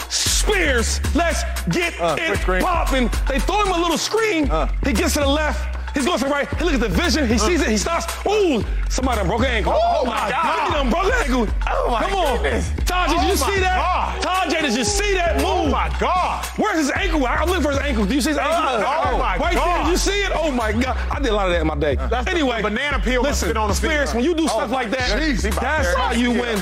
Spears. 0.09 1.01
Let's 1.15 1.43
get 1.71 1.99
Uh, 2.01 2.17
it 2.19 2.39
popping. 2.63 3.09
They 3.29 3.39
throw 3.39 3.63
him 3.65 3.73
a 3.73 3.79
little 3.79 3.97
screen. 3.99 4.51
Uh. 4.51 4.69
He 4.85 4.93
gets 4.93 5.15
to 5.15 5.21
the 5.21 5.27
left. 5.29 5.72
He's 5.95 6.05
going 6.07 6.19
to 6.19 6.25
the 6.25 6.31
right. 6.31 6.49
He 6.59 6.65
look 6.65 6.75
at 6.75 6.81
the 6.81 6.89
vision. 6.89 7.27
He 7.29 7.37
sees 7.39 7.61
it. 7.61 7.69
He 7.69 7.77
stops. 7.77 8.07
Ooh, 8.27 8.65
somebody 8.89 9.19
done 9.19 9.27
broke 9.29 9.41
an 9.41 9.47
ankle. 9.47 9.73
Oh, 9.77 10.01
oh 10.03 10.07
my 10.07 10.27
Look 10.27 10.35
God. 10.35 10.73
at 10.73 10.81
him, 10.83 10.91
broke 10.91 11.05
an 11.05 11.13
ankle. 11.13 11.55
Oh, 11.69 11.91
my 11.91 12.03
Come 12.03 12.15
on. 12.15 12.43
goodness. 12.43 12.71
Taj, 12.87 13.11
did 13.11 13.19
Oh, 13.21 13.29
you 13.29 13.37
see 13.37 13.61
that? 13.61 13.77
God. 13.77 14.23
Taj, 14.23 14.53
did 14.53 14.75
you 14.75 14.85
see 14.85 15.15
that 15.15 15.37
oh 15.43 15.65
move? 15.65 15.69
Oh 15.69 15.69
my 15.71 15.95
God. 16.01 16.45
Where's 16.57 16.79
his 16.79 16.91
ankle? 16.93 17.27
I'm 17.27 17.49
looking 17.49 17.63
for 17.63 17.71
his 17.71 17.79
ankle. 17.81 18.05
Do 18.07 18.15
you 18.15 18.21
see 18.21 18.31
his 18.31 18.39
ankle? 18.39 18.55
Uh, 18.55 19.03
oh 19.13 19.19
my 19.19 19.37
right 19.37 19.55
God. 19.55 19.67
there. 19.67 19.85
Did 19.85 19.91
you 19.91 19.97
see 19.99 20.21
it? 20.23 20.33
Oh 20.35 20.51
my 20.51 20.73
God. 20.73 20.97
I 21.11 21.19
did 21.21 21.29
a 21.31 21.35
lot 21.35 21.47
of 21.47 21.53
that 21.53 21.61
in 21.61 21.67
my 21.67 21.77
day. 21.77 21.97
That's 21.97 22.27
anyway, 22.27 22.63
banana 22.63 22.99
peel 22.99 23.23
listen, 23.23 23.57
on 23.57 23.69
the 23.69 23.75
Spears, 23.75 24.13
field. 24.13 24.15
when 24.17 24.25
you 24.25 24.35
do 24.35 24.45
Oh 24.45 24.47
stuff 24.59 24.71
like 24.71 24.91
that, 24.91 25.19
that's 25.61 25.95
how 25.97 26.13
you 26.13 26.31
win. 26.31 26.59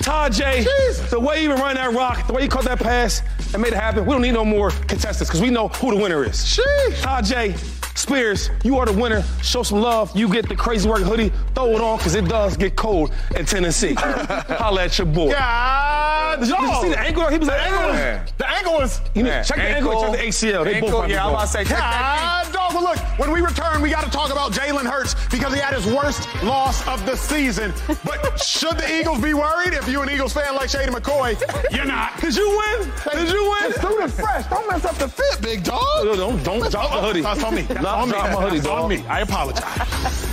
Tyjae, 0.00 0.58
Jesus. 0.64 1.10
the 1.10 1.18
way 1.18 1.38
he 1.38 1.44
even 1.44 1.58
ran 1.58 1.76
that 1.76 1.94
rock, 1.94 2.26
the 2.26 2.32
way 2.34 2.42
he 2.42 2.48
caught 2.48 2.64
that 2.64 2.78
pass 2.78 3.22
and 3.54 3.62
made 3.62 3.72
it 3.72 3.76
happen, 3.76 4.04
we 4.04 4.12
don't 4.12 4.20
need 4.20 4.34
no 4.34 4.44
more 4.44 4.70
contestants 4.70 5.30
because 5.30 5.40
we 5.40 5.48
know 5.48 5.68
who 5.68 5.92
the 5.92 5.96
winner 5.96 6.22
is. 6.24 6.36
Sheesh. 6.44 6.92
Tyjae, 7.00 7.56
Spears, 8.04 8.50
you 8.62 8.76
are 8.78 8.84
the 8.84 8.92
winner. 8.92 9.22
Show 9.42 9.62
some 9.62 9.80
love. 9.80 10.14
You 10.14 10.28
get 10.28 10.46
the 10.46 10.54
crazy 10.54 10.86
work 10.86 11.00
hoodie. 11.00 11.32
Throw 11.54 11.68
it 11.70 11.80
on 11.80 11.96
because 11.96 12.14
it 12.14 12.26
does 12.28 12.54
get 12.54 12.76
cold 12.76 13.10
in 13.34 13.46
Tennessee. 13.46 13.94
Holla 13.98 14.84
at 14.84 14.98
your 14.98 15.06
boy. 15.06 15.32
God, 15.32 16.40
Did 16.40 16.48
you, 16.50 16.54
did 16.54 16.68
you 16.68 16.82
see 16.82 16.88
the 16.90 16.98
ankle? 17.00 17.28
He 17.30 17.38
was 17.38 17.48
The 17.48 17.54
an 17.54 17.60
ankle 17.72 17.88
was, 17.88 18.32
the 18.36 18.50
ankle 18.50 18.72
was. 18.74 19.00
You 19.14 19.22
need, 19.22 19.28
Man, 19.30 19.44
check 19.44 19.56
the 19.56 19.62
ankle, 19.62 20.00
check 20.02 20.12
the 20.12 20.18
ACL. 20.18 20.64
They 20.64 20.74
ankle, 20.74 20.90
both 20.90 21.08
yeah, 21.08 21.24
I'm 21.24 21.30
about 21.30 21.40
to 21.42 21.46
say, 21.48 21.64
check 21.64 21.78
that 21.78 22.42
God, 22.44 22.52
dog. 22.52 22.74
Well, 22.74 22.82
look, 22.82 22.98
when 23.18 23.30
we 23.30 23.40
return, 23.40 23.80
we 23.80 23.88
got 23.88 24.04
to 24.04 24.10
talk 24.10 24.30
about 24.30 24.52
Jalen 24.52 24.84
Hurts 24.84 25.14
because 25.30 25.54
he 25.54 25.60
had 25.60 25.72
his 25.72 25.86
worst 25.86 26.28
loss 26.42 26.86
of 26.86 27.06
the 27.06 27.16
season. 27.16 27.72
But 28.04 28.38
should 28.38 28.76
the 28.76 29.00
Eagles 29.00 29.22
be 29.22 29.32
worried 29.32 29.72
if 29.72 29.88
you 29.88 30.02
an 30.02 30.10
Eagles 30.10 30.34
fan 30.34 30.54
like 30.56 30.68
Shady 30.68 30.90
McCoy? 30.92 31.40
You're 31.74 31.86
not. 31.86 32.20
Did 32.20 32.36
you 32.36 32.48
win? 32.50 32.90
Did 33.14 33.30
you 33.32 33.48
win? 33.48 33.72
The 33.72 33.80
suit 33.80 34.02
is 34.04 34.20
fresh. 34.20 34.46
Don't 34.48 34.68
mess 34.68 34.84
up 34.84 34.96
the 34.96 35.08
fit, 35.08 35.40
big 35.40 35.62
dog. 35.64 35.80
Don't, 36.04 36.16
don't, 36.16 36.42
don't 36.44 36.70
drop 36.70 36.90
the 36.90 37.00
hoodie. 37.00 37.20
That's 37.22 37.42
on 37.44 37.54
me. 37.54 37.62
That's 37.94 38.00
Not 38.00 38.02
on 38.02 38.08
me. 38.08 38.12
drop 38.12 38.42
my 38.42 38.48
hoodie, 38.48 38.60
dog. 38.60 38.82
on 38.84 38.88
me. 38.90 39.06
I 39.06 39.20
apologize. 39.20 40.30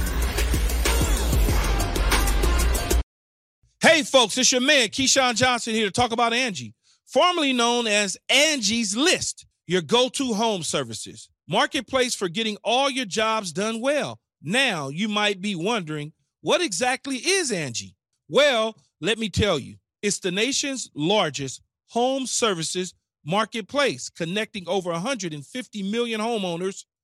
Hey, 3.82 4.03
folks, 4.03 4.38
it's 4.38 4.51
your 4.51 4.62
man, 4.62 4.89
Keyshawn 4.89 5.36
Johnson, 5.36 5.74
here 5.74 5.86
to 5.86 5.91
talk 5.91 6.12
about 6.12 6.34
Angie, 6.34 6.74
formerly 7.07 7.51
known 7.53 7.88
as 7.88 8.18
Angie's 8.30 8.95
List, 8.95 9.45
your 9.68 9.82
go 9.82 10.07
to 10.09 10.34
home 10.34 10.64
services. 10.64 11.30
Marketplace 11.47 12.16
for 12.16 12.30
getting 12.30 12.57
all 12.64 12.89
your 12.89 13.05
jobs 13.05 13.51
done 13.51 13.82
well. 13.82 14.20
Now, 14.41 14.89
you 14.89 15.07
might 15.07 15.41
be 15.41 15.55
wondering, 15.55 16.14
what 16.41 16.62
exactly 16.62 17.18
is 17.18 17.51
Angie? 17.51 17.95
Well, 18.30 18.76
let 19.01 19.18
me 19.20 19.30
tell 19.30 19.59
you, 19.59 19.76
it's 20.01 20.20
the 20.20 20.32
nation's 20.32 20.89
largest 20.95 21.62
home 21.89 22.26
services 22.26 22.93
marketplace, 23.26 24.09
connecting 24.09 24.64
over 24.68 24.91
150 24.91 25.84
million 25.91 26.22
homeowners 26.22 26.86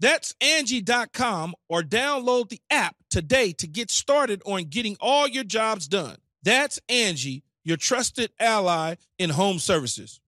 That's 0.00 0.34
Angie.com 0.40 1.54
or 1.68 1.82
download 1.82 2.48
the 2.48 2.60
app 2.70 2.96
today 3.10 3.52
to 3.52 3.66
get 3.66 3.90
started 3.90 4.42
on 4.46 4.64
getting 4.64 4.96
all 4.98 5.28
your 5.28 5.44
jobs 5.44 5.86
done. 5.86 6.16
That's 6.42 6.80
Angie, 6.88 7.44
your 7.64 7.76
trusted 7.76 8.32
ally 8.40 8.94
in 9.18 9.30
home 9.30 9.58
services. 9.58 10.20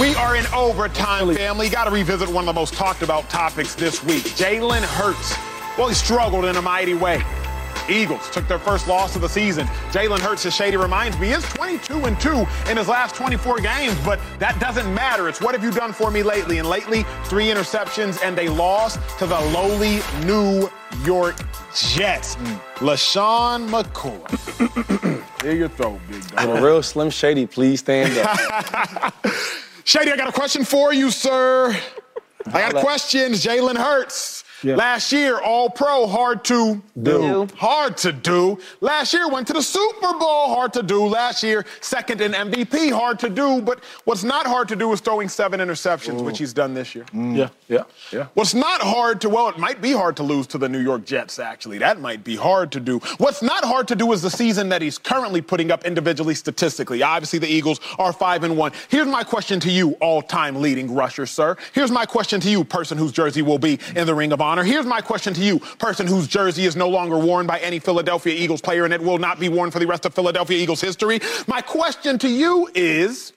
We 0.00 0.14
are 0.16 0.36
in 0.36 0.46
overtime, 0.48 1.34
family. 1.34 1.70
Got 1.70 1.84
to 1.84 1.90
revisit 1.90 2.28
one 2.28 2.46
of 2.46 2.54
the 2.54 2.60
most 2.60 2.74
talked 2.74 3.02
about 3.02 3.30
topics 3.30 3.74
this 3.74 4.04
week. 4.04 4.24
Jalen 4.24 4.82
Hurts. 4.82 5.34
Well, 5.78 5.88
he 5.88 5.94
struggled 5.94 6.44
in 6.44 6.56
a 6.56 6.62
mighty 6.62 6.92
way. 6.92 7.22
Eagles 7.88 8.30
took 8.30 8.46
their 8.48 8.58
first 8.58 8.88
loss 8.88 9.16
of 9.16 9.22
the 9.22 9.28
season. 9.28 9.66
Jalen 9.90 10.18
Hurts, 10.18 10.46
as 10.46 10.54
Shady 10.54 10.76
reminds 10.76 11.18
me, 11.18 11.32
is 11.32 11.44
22 11.54 12.04
and 12.04 12.20
2 12.20 12.46
in 12.70 12.76
his 12.76 12.88
last 12.88 13.14
24 13.14 13.60
games, 13.60 13.96
but 14.04 14.20
that 14.38 14.58
doesn't 14.60 14.92
matter. 14.94 15.28
It's 15.28 15.40
what 15.40 15.54
have 15.54 15.62
you 15.62 15.70
done 15.70 15.92
for 15.92 16.10
me 16.10 16.22
lately? 16.22 16.58
And 16.58 16.68
lately, 16.68 17.04
three 17.24 17.46
interceptions 17.46 18.22
and 18.22 18.38
a 18.38 18.48
loss 18.50 18.96
to 19.18 19.26
the 19.26 19.40
lowly 19.52 20.00
New 20.24 20.70
York 21.04 21.36
Jets. 21.74 22.36
LeSean 22.76 23.68
McCoy. 23.68 25.22
Here 25.42 25.54
your 25.54 25.68
throat, 25.68 26.00
big 26.08 26.26
dog. 26.28 26.38
I'm 26.38 26.50
a 26.50 26.64
real 26.64 26.82
Slim 26.82 27.10
Shady. 27.10 27.46
Please 27.46 27.80
stand 27.80 28.16
up. 28.18 29.14
Shady, 29.84 30.10
I 30.10 30.16
got 30.16 30.28
a 30.28 30.32
question 30.32 30.64
for 30.64 30.92
you, 30.92 31.10
sir. 31.10 31.78
I 32.46 32.60
got 32.60 32.74
a 32.74 32.80
question. 32.80 33.32
Jalen 33.32 33.76
Hurts 33.76 34.44
Last 34.64 35.12
year, 35.12 35.38
All 35.38 35.70
Pro, 35.70 36.06
hard 36.06 36.44
to 36.46 36.82
Do. 37.02 37.46
Hard 37.56 37.96
to 37.98 38.12
do. 38.12 38.58
Last 38.80 39.12
year, 39.12 39.28
went 39.28 39.46
to 39.48 39.52
the 39.52 39.62
Super 39.62 40.12
Bowl, 40.18 40.54
hard 40.54 40.72
to 40.74 40.82
do. 40.82 41.06
Last 41.06 41.42
year, 41.42 41.64
second 41.80 42.20
in 42.20 42.32
MVP, 42.32 42.90
hard 42.90 43.18
to 43.20 43.28
do. 43.28 43.60
But 43.60 43.84
what's 44.04 44.24
not 44.24 44.46
hard 44.46 44.68
to 44.68 44.76
do 44.76 44.92
is 44.92 45.00
throwing 45.00 45.28
seven 45.28 45.60
interceptions, 45.60 46.24
which 46.24 46.38
he's 46.38 46.52
done 46.52 46.74
this 46.74 46.94
year. 46.94 47.04
Mm. 47.12 47.36
Yeah, 47.36 47.48
yeah, 47.68 47.82
yeah. 48.12 48.26
What's 48.34 48.54
not 48.54 48.80
hard 48.80 49.20
to, 49.22 49.28
well, 49.28 49.48
it 49.48 49.58
might 49.58 49.82
be 49.82 49.92
hard 49.92 50.16
to 50.16 50.22
lose 50.22 50.46
to 50.48 50.58
the 50.58 50.68
New 50.68 50.80
York 50.80 51.04
Jets, 51.04 51.38
actually. 51.38 51.78
That 51.78 52.00
might 52.00 52.24
be 52.24 52.36
hard 52.36 52.72
to 52.72 52.80
do. 52.80 52.98
What's 53.18 53.42
not 53.42 53.64
hard 53.64 53.88
to 53.88 53.96
do 53.96 54.10
is 54.12 54.22
the 54.22 54.30
season 54.30 54.70
that 54.70 54.80
he's 54.80 54.98
currently 54.98 55.42
putting 55.42 55.70
up 55.70 55.84
individually 55.84 56.34
statistically. 56.34 57.02
Obviously, 57.02 57.38
the 57.38 57.48
Eagles 57.48 57.80
are 57.98 58.12
5 58.12 58.44
and 58.44 58.56
1. 58.56 58.72
Here's 58.88 59.06
my 59.06 59.22
question 59.22 59.60
to 59.60 59.70
you, 59.70 59.92
all 60.00 60.22
time 60.22 60.62
leading 60.62 60.94
rusher, 60.94 61.26
sir. 61.26 61.56
Here's 61.72 61.90
my 61.90 62.06
question 62.06 62.40
to 62.40 62.50
you, 62.50 62.64
person 62.64 62.96
whose 62.96 63.12
jersey 63.12 63.42
will 63.42 63.58
be 63.58 63.78
in 63.94 64.06
the 64.06 64.14
Ring 64.14 64.32
of 64.32 64.40
Honor. 64.46 64.62
Here's 64.62 64.86
my 64.86 65.00
question 65.00 65.34
to 65.34 65.40
you, 65.42 65.58
person 65.78 66.06
whose 66.06 66.28
jersey 66.28 66.64
is 66.64 66.76
no 66.76 66.88
longer 66.88 67.18
worn 67.18 67.46
by 67.46 67.58
any 67.58 67.78
Philadelphia 67.80 68.32
Eagles 68.32 68.60
player 68.60 68.84
and 68.84 68.94
it 68.94 69.02
will 69.02 69.18
not 69.18 69.40
be 69.40 69.48
worn 69.48 69.70
for 69.70 69.80
the 69.80 69.86
rest 69.86 70.06
of 70.06 70.14
Philadelphia 70.14 70.56
Eagles 70.56 70.80
history. 70.80 71.18
My 71.48 71.60
question 71.60 72.18
to 72.20 72.28
you 72.28 72.70
is 72.74 73.32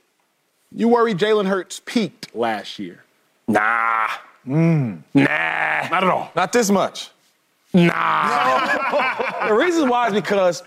you 0.71 0.87
worry 0.87 1.15
Jalen 1.15 1.47
Hurts 1.47 1.81
peaked 1.83 2.33
last 2.35 2.77
year? 2.77 3.03
Nah. 3.47 4.07
Hmm. 4.45 4.97
Nah. 5.15 5.87
Not 5.89 6.03
at 6.03 6.03
all. 6.03 6.31
Not 6.35 6.53
this 6.53 6.69
much. 6.69 7.09
Nah. 7.73 9.47
the 9.47 9.53
reason 9.53 9.89
why 9.89 10.07
is 10.07 10.13
because 10.13 10.63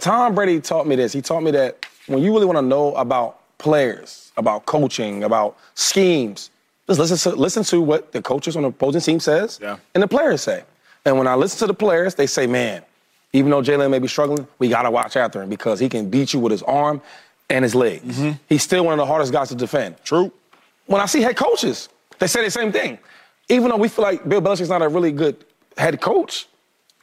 Tom 0.00 0.34
Brady 0.34 0.60
taught 0.60 0.86
me 0.86 0.96
this. 0.96 1.12
He 1.12 1.20
taught 1.20 1.42
me 1.42 1.50
that 1.50 1.86
when 2.06 2.22
you 2.22 2.32
really 2.32 2.46
want 2.46 2.56
to 2.58 2.62
know 2.62 2.94
about 2.94 3.58
players, 3.58 4.32
about 4.36 4.64
coaching, 4.66 5.24
about 5.24 5.58
schemes, 5.74 6.50
just 6.86 6.98
listen 7.00 7.32
to 7.32 7.36
listen 7.38 7.64
to 7.64 7.80
what 7.80 8.12
the 8.12 8.20
coaches 8.22 8.56
on 8.56 8.62
the 8.62 8.68
opposing 8.68 9.00
team 9.00 9.20
says 9.20 9.58
Yeah. 9.62 9.78
and 9.94 10.02
the 10.02 10.08
players 10.08 10.42
say. 10.42 10.64
And 11.04 11.18
when 11.18 11.26
I 11.26 11.34
listen 11.34 11.58
to 11.60 11.66
the 11.66 11.74
players, 11.74 12.14
they 12.14 12.26
say, 12.26 12.46
man, 12.46 12.82
even 13.32 13.50
though 13.50 13.60
Jalen 13.62 13.90
may 13.90 13.98
be 13.98 14.08
struggling, 14.08 14.46
we 14.58 14.68
gotta 14.68 14.90
watch 14.90 15.16
after 15.16 15.42
him 15.42 15.48
because 15.50 15.78
he 15.80 15.88
can 15.88 16.08
beat 16.08 16.32
you 16.32 16.40
with 16.40 16.52
his 16.52 16.62
arm 16.62 17.02
and 17.50 17.62
his 17.62 17.74
legs. 17.74 18.18
Mm-hmm. 18.18 18.32
He's 18.48 18.62
still 18.62 18.84
one 18.84 18.92
of 18.94 18.98
the 18.98 19.06
hardest 19.06 19.32
guys 19.32 19.48
to 19.48 19.54
defend. 19.54 19.96
True. 20.04 20.32
When 20.86 21.00
I 21.00 21.06
see 21.06 21.20
head 21.20 21.36
coaches, 21.36 21.88
they 22.18 22.26
say 22.26 22.44
the 22.44 22.50
same 22.50 22.72
thing. 22.72 22.98
Even 23.48 23.68
though 23.68 23.76
we 23.76 23.88
feel 23.88 24.04
like 24.04 24.26
Bill 24.26 24.40
Belichick's 24.40 24.70
not 24.70 24.82
a 24.82 24.88
really 24.88 25.12
good 25.12 25.36
head 25.76 26.00
coach, 26.00 26.46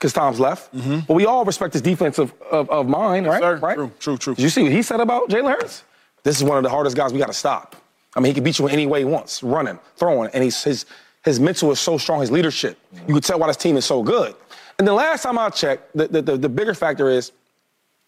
because 0.01 0.13
Tom's 0.13 0.39
left, 0.39 0.73
mm-hmm. 0.73 1.01
but 1.07 1.13
we 1.13 1.27
all 1.27 1.45
respect 1.45 1.73
his 1.73 1.81
defensive 1.83 2.33
of, 2.49 2.67
of 2.71 2.87
mind, 2.87 3.27
right? 3.27 3.39
sir. 3.39 3.57
Right? 3.57 3.75
True, 3.75 3.91
true, 3.99 4.17
true. 4.17 4.33
Did 4.33 4.41
you 4.41 4.49
see 4.49 4.63
what 4.63 4.71
he 4.71 4.81
said 4.81 4.99
about 4.99 5.29
Jalen 5.29 5.51
Hurts? 5.51 5.83
This 6.23 6.37
is 6.37 6.43
one 6.43 6.57
of 6.57 6.63
the 6.63 6.71
hardest 6.71 6.97
guys 6.97 7.13
we 7.13 7.19
got 7.19 7.27
to 7.27 7.33
stop. 7.33 7.75
I 8.15 8.19
mean, 8.19 8.31
he 8.31 8.33
can 8.33 8.43
beat 8.43 8.59
you 8.59 8.67
in 8.67 8.73
any 8.73 8.85
way 8.85 8.99
he 8.99 9.05
wants, 9.05 9.41
running, 9.41 9.79
throwing, 9.95 10.29
and 10.33 10.43
he's, 10.43 10.63
his 10.63 10.85
his 11.23 11.39
mental 11.39 11.71
is 11.71 11.79
so 11.79 11.97
strong, 11.97 12.21
his 12.21 12.31
leadership. 12.31 12.77
Mm-hmm. 12.95 13.07
You 13.07 13.13
can 13.15 13.21
tell 13.21 13.39
why 13.39 13.47
this 13.47 13.57
team 13.57 13.77
is 13.77 13.85
so 13.85 14.01
good. 14.01 14.35
And 14.79 14.87
the 14.87 14.93
last 14.93 15.23
time 15.23 15.37
I 15.37 15.49
checked, 15.49 15.95
the, 15.95 16.07
the, 16.07 16.21
the, 16.21 16.37
the 16.37 16.49
bigger 16.49 16.73
factor 16.73 17.09
is 17.09 17.31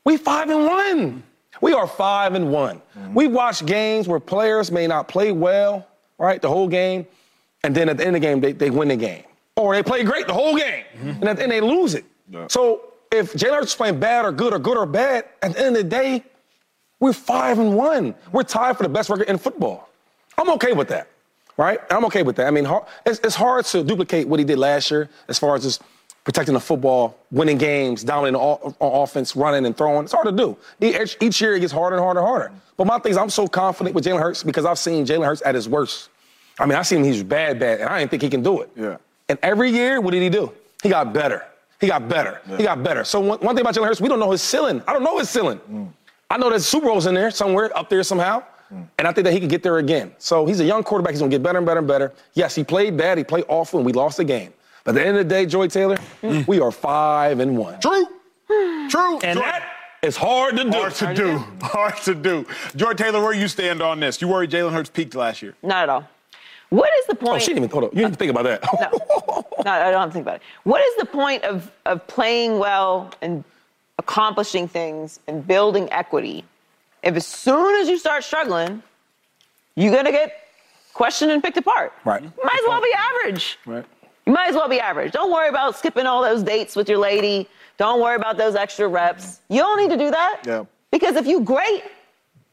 we 0.03 0.17
five 0.17 0.49
and 0.49 0.65
one. 0.65 1.23
We 1.61 1.73
are 1.73 1.87
five 1.87 2.33
and 2.33 2.51
one. 2.51 2.81
Mm-hmm. 2.97 3.13
We 3.13 3.27
watch 3.27 3.65
games 3.65 4.07
where 4.07 4.19
players 4.19 4.71
may 4.71 4.87
not 4.87 5.07
play 5.07 5.31
well, 5.31 5.87
right, 6.17 6.41
the 6.41 6.49
whole 6.49 6.67
game, 6.67 7.05
and 7.63 7.75
then 7.75 7.87
at 7.89 7.97
the 7.97 8.05
end 8.05 8.15
of 8.15 8.21
the 8.21 8.27
game 8.27 8.41
they, 8.41 8.51
they 8.51 8.71
win 8.71 8.87
the 8.87 8.95
game, 8.95 9.23
or 9.55 9.75
they 9.75 9.83
play 9.83 10.03
great 10.03 10.25
the 10.25 10.33
whole 10.33 10.57
game, 10.57 10.83
mm-hmm. 10.97 11.09
and 11.09 11.25
at 11.25 11.37
the 11.37 11.43
end 11.43 11.51
they 11.51 11.61
lose 11.61 11.93
it. 11.93 12.05
So 12.47 12.93
if 13.11 13.33
Jalen 13.33 13.57
Hurts 13.57 13.67
is 13.67 13.75
playing 13.75 13.99
bad 13.99 14.25
or 14.25 14.31
good 14.31 14.53
or 14.53 14.59
good 14.59 14.75
or 14.75 14.87
bad, 14.87 15.25
at 15.43 15.53
the 15.53 15.59
end 15.59 15.77
of 15.77 15.83
the 15.83 15.89
day, 15.89 16.23
we're 16.99 17.13
five 17.13 17.59
and 17.59 17.75
one. 17.75 18.15
We're 18.31 18.43
tied 18.43 18.75
for 18.75 18.83
the 18.83 18.89
best 18.89 19.11
record 19.11 19.29
in 19.29 19.37
football. 19.37 19.89
I'm 20.37 20.49
okay 20.51 20.73
with 20.73 20.87
that, 20.89 21.07
right? 21.57 21.79
I'm 21.89 22.05
okay 22.05 22.23
with 22.23 22.35
that. 22.37 22.47
I 22.47 22.51
mean, 22.51 22.67
it's, 23.05 23.19
it's 23.19 23.35
hard 23.35 23.65
to 23.65 23.83
duplicate 23.83 24.27
what 24.27 24.39
he 24.39 24.45
did 24.45 24.57
last 24.57 24.89
year 24.91 25.09
as 25.27 25.37
far 25.39 25.55
as 25.55 25.63
just 25.63 25.81
protecting 26.23 26.53
the 26.53 26.59
football, 26.59 27.17
winning 27.31 27.57
games, 27.57 28.03
dominating 28.03 28.39
on, 28.39 28.73
on 28.79 29.03
offense, 29.03 29.35
running 29.35 29.65
and 29.65 29.75
throwing. 29.75 30.05
It's 30.05 30.13
hard 30.13 30.25
to 30.25 30.31
do. 30.31 30.57
Each, 30.79 31.17
each 31.19 31.41
year 31.41 31.55
it 31.55 31.59
gets 31.59 31.73
harder 31.73 31.97
and 31.97 32.03
harder 32.03 32.21
and 32.21 32.27
harder. 32.27 32.51
But 32.77 32.87
my 32.87 32.97
thing 32.99 33.11
is, 33.11 33.17
I'm 33.17 33.29
so 33.29 33.47
confident 33.47 33.93
with 33.93 34.05
Jalen 34.05 34.21
Hurts 34.21 34.43
because 34.43 34.65
I've 34.65 34.79
seen 34.79 35.05
Jalen 35.05 35.25
Hurts 35.25 35.41
at 35.45 35.53
his 35.53 35.67
worst. 35.67 36.09
I 36.59 36.65
mean, 36.65 36.77
I 36.77 36.81
seen 36.83 36.99
him 36.99 37.05
he's 37.05 37.23
bad, 37.23 37.59
bad, 37.59 37.81
and 37.81 37.89
I 37.89 37.99
didn't 37.99 38.11
think 38.11 38.21
he 38.21 38.29
can 38.29 38.43
do 38.43 38.61
it. 38.61 38.69
Yeah. 38.75 38.97
And 39.27 39.39
every 39.41 39.71
year, 39.71 39.99
what 40.01 40.11
did 40.11 40.21
he 40.21 40.29
do? 40.29 40.51
He 40.81 40.89
got 40.89 41.13
better. 41.13 41.45
He 41.81 41.87
got 41.87 42.07
better. 42.07 42.39
He 42.57 42.63
got 42.63 42.81
better. 42.83 43.03
So 43.03 43.19
one, 43.19 43.39
one 43.39 43.55
thing 43.55 43.61
about 43.61 43.75
Jalen 43.75 43.87
Hurts, 43.87 44.01
we 44.01 44.07
don't 44.07 44.19
know 44.19 44.31
his 44.31 44.41
ceiling. 44.41 44.81
I 44.87 44.93
don't 44.93 45.03
know 45.03 45.17
his 45.17 45.29
ceiling. 45.29 45.59
Mm. 45.69 45.89
I 46.29 46.37
know 46.37 46.49
there's 46.49 46.65
Super 46.65 46.87
Bowls 46.87 47.05
in 47.05 47.13
there 47.13 47.29
somewhere 47.31 47.75
up 47.77 47.89
there 47.89 48.03
somehow. 48.03 48.43
And 48.97 49.07
I 49.07 49.11
think 49.11 49.25
that 49.25 49.33
he 49.33 49.39
can 49.39 49.49
get 49.49 49.63
there 49.63 49.77
again. 49.77 50.13
So 50.17 50.45
he's 50.45 50.59
a 50.59 50.65
young 50.65 50.83
quarterback. 50.83 51.11
He's 51.11 51.19
gonna 51.19 51.29
get 51.29 51.43
better 51.43 51.57
and 51.57 51.65
better 51.65 51.79
and 51.79 51.87
better. 51.87 52.13
Yes, 52.33 52.55
he 52.55 52.63
played 52.63 52.97
bad. 52.97 53.17
He 53.17 53.23
played 53.23 53.45
awful, 53.47 53.79
and 53.79 53.85
we 53.85 53.93
lost 53.93 54.17
the 54.17 54.23
game. 54.23 54.53
But 54.83 54.91
at 54.91 54.95
the 54.95 55.07
end 55.07 55.17
of 55.17 55.27
the 55.27 55.29
day, 55.29 55.45
Joy 55.45 55.67
Taylor, 55.67 55.97
mm. 56.21 56.45
we 56.47 56.59
are 56.59 56.71
five 56.71 57.39
and 57.39 57.57
one. 57.57 57.79
True. 57.79 58.05
True. 58.89 59.19
And 59.19 59.39
Joy- 59.39 59.45
that 59.45 59.69
is 60.01 60.17
hard 60.17 60.57
to 60.57 60.63
do. 60.65 60.71
Hard 60.71 60.93
to 60.95 61.13
do. 61.13 61.37
Hard 61.61 61.97
to 62.03 62.15
do. 62.15 62.45
George 62.75 62.97
Taylor, 62.97 63.21
where 63.21 63.33
you 63.33 63.47
stand 63.47 63.81
on 63.81 63.99
this? 63.99 64.21
You 64.21 64.27
worry 64.27 64.47
Jalen 64.47 64.73
Hurts 64.73 64.89
peaked 64.89 65.15
last 65.15 65.41
year? 65.41 65.55
Not 65.63 65.83
at 65.83 65.89
all. 65.89 66.07
What 66.69 66.89
is 66.99 67.05
the 67.05 67.15
point? 67.15 67.35
Oh, 67.35 67.39
she 67.39 67.47
didn't 67.47 67.59
even 67.59 67.69
hold 67.69 67.83
up. 67.85 67.93
You 67.93 68.01
didn't 68.01 68.17
think 68.17 68.31
about 68.31 68.43
that. 68.45 68.63
No, 68.79 69.45
no, 69.63 69.71
I 69.71 69.91
don't 69.91 70.11
think 70.11 70.23
about 70.23 70.37
it. 70.37 70.41
What 70.63 70.81
is 70.81 70.95
the 70.97 71.05
point 71.05 71.43
of, 71.43 71.71
of 71.85 72.05
playing 72.07 72.57
well 72.57 73.11
and 73.21 73.43
accomplishing 73.99 74.67
things 74.67 75.19
and 75.27 75.45
building 75.45 75.87
equity 75.91 76.43
if 77.03 77.15
as 77.15 77.27
soon 77.27 77.81
as 77.81 77.89
you 77.89 77.99
start 77.99 78.23
struggling, 78.23 78.81
you're 79.75 79.91
going 79.91 80.05
to 80.05 80.11
get 80.11 80.33
questioned 80.93 81.31
and 81.31 81.43
picked 81.43 81.57
apart? 81.57 81.93
Right. 82.05 82.21
Might 82.21 82.59
as 82.59 82.67
well 82.67 82.81
be 82.81 82.93
average. 82.95 83.59
Right. 83.65 83.85
You 84.25 84.33
might 84.33 84.49
as 84.49 84.55
well 84.55 84.69
be 84.69 84.79
average. 84.79 85.11
Don't 85.11 85.31
worry 85.31 85.49
about 85.49 85.77
skipping 85.77 86.05
all 86.05 86.23
those 86.23 86.43
dates 86.43 86.75
with 86.75 86.87
your 86.87 86.97
lady. 86.97 87.47
Don't 87.77 87.99
worry 88.01 88.15
about 88.15 88.37
those 88.37 88.55
extra 88.55 88.87
reps. 88.87 89.41
You 89.49 89.59
don't 89.59 89.77
need 89.77 89.89
to 89.89 89.97
do 89.97 90.11
that. 90.11 90.41
Yeah. 90.45 90.65
Because 90.91 91.15
if 91.15 91.27
you 91.27 91.41
great, 91.41 91.83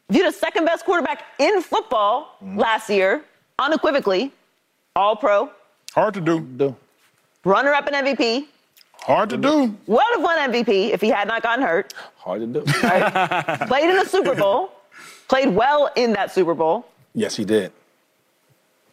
if 0.08 0.16
you're 0.16 0.26
the 0.26 0.32
second 0.36 0.64
best 0.64 0.84
quarterback 0.84 1.22
in 1.38 1.62
football 1.62 2.36
mm-hmm. 2.42 2.58
last 2.58 2.90
year, 2.90 3.24
unequivocally, 3.58 4.32
all 4.96 5.14
pro, 5.14 5.50
Hard 5.94 6.14
to 6.14 6.20
do. 6.20 6.40
Do. 6.40 6.76
runner 7.44 7.72
up 7.72 7.88
in 7.88 7.94
MVP, 7.94 8.46
Hard 9.02 9.30
to 9.30 9.36
do. 9.36 9.76
Well 9.86 10.04
would 10.04 10.04
have 10.14 10.22
won 10.22 10.52
MVP 10.52 10.90
if 10.90 11.00
he 11.00 11.08
had 11.08 11.26
not 11.26 11.42
gotten 11.42 11.64
hurt, 11.64 11.94
Hard 12.16 12.40
to 12.40 12.46
do. 12.46 12.60
played 13.66 13.88
in 13.90 13.96
the 13.96 14.06
Super 14.06 14.34
Bowl, 14.34 14.72
played 15.28 15.48
well 15.48 15.90
in 15.96 16.12
that 16.12 16.32
Super 16.32 16.54
Bowl. 16.54 16.86
yes, 17.14 17.36
he 17.36 17.44
did. 17.44 17.72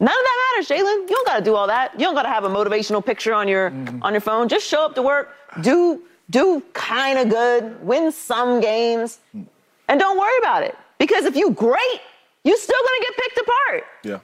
None 0.00 0.10
of 0.10 0.24
that 0.24 0.54
matters, 0.54 0.68
Jalen. 0.68 1.10
You 1.10 1.16
don't 1.16 1.26
gotta 1.26 1.44
do 1.44 1.54
all 1.56 1.66
that. 1.66 1.92
You 1.94 2.06
don't 2.06 2.14
gotta 2.14 2.28
have 2.28 2.44
a 2.44 2.48
motivational 2.48 3.04
picture 3.04 3.34
on 3.34 3.48
your 3.48 3.70
mm-hmm. 3.70 4.02
on 4.02 4.12
your 4.12 4.20
phone. 4.20 4.48
Just 4.48 4.66
show 4.66 4.84
up 4.84 4.94
to 4.94 5.02
work, 5.02 5.34
do 5.60 6.02
do 6.30 6.62
kind 6.72 7.18
of 7.18 7.28
good, 7.28 7.82
win 7.84 8.12
some 8.12 8.60
games, 8.60 9.18
and 9.88 10.00
don't 10.00 10.18
worry 10.18 10.38
about 10.38 10.62
it. 10.62 10.76
Because 10.98 11.24
if 11.24 11.36
you 11.36 11.50
great, 11.50 12.00
you're 12.44 12.56
still 12.56 12.78
gonna 12.78 13.04
get 13.06 13.16
picked 13.16 13.38
apart. 13.38 13.84
Yeah. 14.04 14.18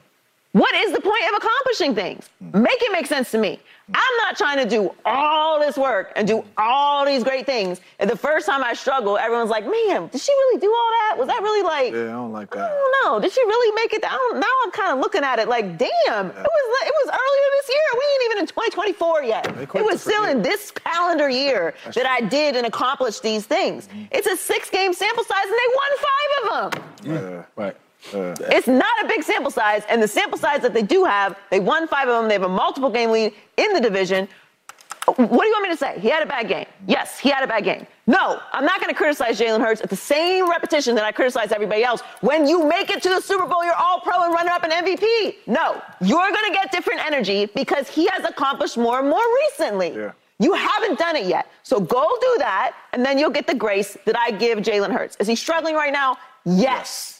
What 0.53 0.73
is 0.75 0.93
the 0.93 1.01
point 1.01 1.23
of 1.29 1.35
accomplishing 1.43 1.93
things? 1.93 2.29
Mm. 2.41 2.61
Make 2.61 2.81
it 2.81 2.91
make 2.93 3.07
sense 3.07 3.29
to 3.31 3.37
me. 3.37 3.59
I'm 3.93 4.17
not 4.17 4.35
trying 4.35 4.57
to 4.57 4.67
do 4.67 4.95
all 5.05 5.59
this 5.59 5.77
work 5.77 6.11
and 6.15 6.27
do 6.27 6.43
all 6.57 7.05
these 7.05 7.23
great 7.23 7.45
things. 7.45 7.81
And 7.99 8.09
the 8.09 8.17
first 8.17 8.47
time 8.47 8.63
I 8.63 8.73
struggled, 8.73 9.19
everyone's 9.19 9.51
like, 9.51 9.63
man, 9.63 10.07
did 10.07 10.19
she 10.21 10.31
really 10.31 10.59
do 10.59 10.67
all 10.67 10.89
that? 11.01 11.15
Was 11.19 11.27
that 11.27 11.41
really 11.43 11.61
like, 11.61 11.93
Yeah, 11.93 12.09
I 12.09 12.17
don't 12.17 12.31
like 12.31 12.49
that. 12.51 12.59
Oh, 12.59 12.63
I 12.65 12.67
don't 12.69 13.13
know. 13.13 13.19
Did 13.19 13.31
she 13.31 13.43
really 13.45 13.75
make 13.75 13.93
it? 13.93 14.03
I 14.03 14.09
don't, 14.09 14.39
now 14.39 14.47
I'm 14.63 14.71
kind 14.71 14.91
of 14.93 14.99
looking 14.99 15.23
at 15.23 15.37
it 15.37 15.47
like, 15.47 15.77
damn, 15.77 16.27
it 16.27 16.35
was 16.35 16.65
it 16.87 16.93
was 17.05 17.09
earlier 17.09 17.49
this 17.57 17.69
year. 17.69 17.87
We 17.93 18.03
ain't 18.13 18.23
even 18.31 18.37
in 18.39 18.47
2024 18.47 19.23
yet. 19.23 19.45
It 19.75 19.85
was 19.85 20.01
still 20.01 20.21
forget. 20.21 20.35
in 20.37 20.41
this 20.41 20.71
calendar 20.71 21.29
year 21.29 21.75
that 21.93 22.05
I 22.07 22.21
did 22.21 22.55
and 22.55 22.65
accomplished 22.65 23.21
these 23.21 23.45
things. 23.45 23.87
Mm-hmm. 23.87 24.03
It's 24.11 24.27
a 24.27 24.35
six 24.35 24.69
game 24.69 24.93
sample 24.93 25.23
size 25.23 25.45
and 25.45 25.53
they 25.53 25.75
won 25.75 25.91
five 25.97 26.65
of 26.65 26.71
them. 26.71 26.83
Yeah. 27.03 27.17
Mm-hmm. 27.19 27.61
Right. 27.61 27.77
It's 28.13 28.67
not 28.67 29.03
a 29.03 29.07
big 29.07 29.23
sample 29.23 29.51
size, 29.51 29.83
and 29.89 30.01
the 30.01 30.07
sample 30.07 30.37
size 30.37 30.61
that 30.61 30.73
they 30.73 30.83
do 30.83 31.03
have, 31.03 31.37
they 31.49 31.59
won 31.59 31.87
five 31.87 32.07
of 32.07 32.21
them. 32.21 32.27
They 32.27 32.35
have 32.35 32.43
a 32.43 32.49
multiple 32.49 32.89
game 32.89 33.11
lead 33.11 33.33
in 33.57 33.73
the 33.73 33.81
division. 33.81 34.27
What 35.05 35.17
do 35.17 35.23
you 35.23 35.53
want 35.53 35.63
me 35.63 35.69
to 35.69 35.77
say? 35.77 35.99
He 35.99 36.09
had 36.09 36.23
a 36.23 36.25
bad 36.25 36.47
game. 36.47 36.65
Yes, 36.87 37.19
he 37.19 37.29
had 37.29 37.43
a 37.43 37.47
bad 37.47 37.63
game. 37.63 37.85
No, 38.07 38.39
I'm 38.51 38.65
not 38.65 38.81
going 38.81 38.89
to 38.89 38.95
criticize 38.95 39.39
Jalen 39.39 39.61
Hurts 39.61 39.81
at 39.81 39.89
the 39.91 39.95
same 39.95 40.49
repetition 40.49 40.95
that 40.95 41.03
I 41.03 41.11
criticize 41.11 41.51
everybody 41.51 41.83
else. 41.83 42.01
When 42.21 42.47
you 42.47 42.65
make 42.67 42.89
it 42.89 43.03
to 43.03 43.09
the 43.09 43.21
Super 43.21 43.45
Bowl, 43.45 43.63
you're 43.63 43.75
all 43.75 43.99
pro 43.99 44.23
and 44.23 44.33
runner 44.33 44.49
up 44.51 44.63
an 44.63 44.71
MVP. 44.71 45.35
No, 45.45 45.81
you're 46.01 46.31
going 46.31 46.45
to 46.45 46.51
get 46.53 46.71
different 46.71 47.05
energy 47.05 47.45
because 47.45 47.87
he 47.87 48.07
has 48.07 48.25
accomplished 48.25 48.77
more 48.77 48.99
and 48.99 49.09
more 49.09 49.23
recently. 49.47 49.93
Yeah. 49.95 50.11
You 50.39 50.53
haven't 50.53 50.97
done 50.97 51.15
it 51.15 51.25
yet. 51.25 51.49
So 51.63 51.79
go 51.79 52.17
do 52.19 52.35
that, 52.39 52.75
and 52.91 53.05
then 53.05 53.17
you'll 53.17 53.29
get 53.29 53.47
the 53.47 53.55
grace 53.55 53.97
that 54.05 54.17
I 54.17 54.31
give 54.31 54.59
Jalen 54.59 54.91
Hurts. 54.91 55.15
Is 55.19 55.27
he 55.27 55.35
struggling 55.35 55.75
right 55.75 55.93
now? 55.93 56.17
Yes. 56.45 57.14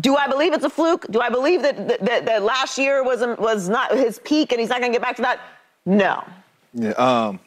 Do 0.00 0.16
I 0.16 0.26
believe 0.26 0.52
it's 0.54 0.64
a 0.64 0.70
fluke? 0.70 1.06
Do 1.10 1.20
I 1.20 1.28
believe 1.28 1.62
that 1.62 1.88
that, 1.88 2.00
that, 2.04 2.26
that 2.26 2.42
last 2.42 2.78
year 2.78 3.02
was 3.04 3.20
was 3.38 3.68
not 3.68 3.92
his 3.96 4.18
peak 4.20 4.50
and 4.52 4.60
he's 4.60 4.70
not 4.70 4.80
going 4.80 4.90
to 4.92 4.98
get 4.98 5.02
back 5.02 5.16
to 5.16 5.22
that? 5.22 5.40
No. 5.84 6.24
Yeah. 6.74 6.90
Um. 6.92 7.40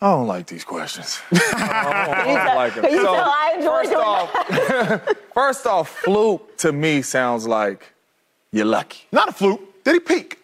I 0.00 0.06
don't 0.10 0.26
like 0.26 0.46
these 0.46 0.64
questions. 0.64 1.20
Can 1.30 1.38
you, 1.38 2.36
tell, 2.36 2.56
like 2.56 2.76
it. 2.76 2.82
can 2.82 2.90
you 2.90 3.02
So, 3.02 3.14
tell 3.14 3.30
I 3.30 3.52
enjoy 3.56 3.84
first 3.84 3.94
off. 3.94 5.16
First 5.34 5.66
off, 5.66 5.88
fluke 6.00 6.56
to 6.58 6.72
me 6.72 7.02
sounds 7.02 7.46
like 7.46 7.92
you're 8.50 8.64
lucky. 8.66 9.06
Not 9.12 9.28
a 9.28 9.32
fluke. 9.32 9.60
Did 9.84 9.94
he 9.94 10.00
peak? 10.00 10.38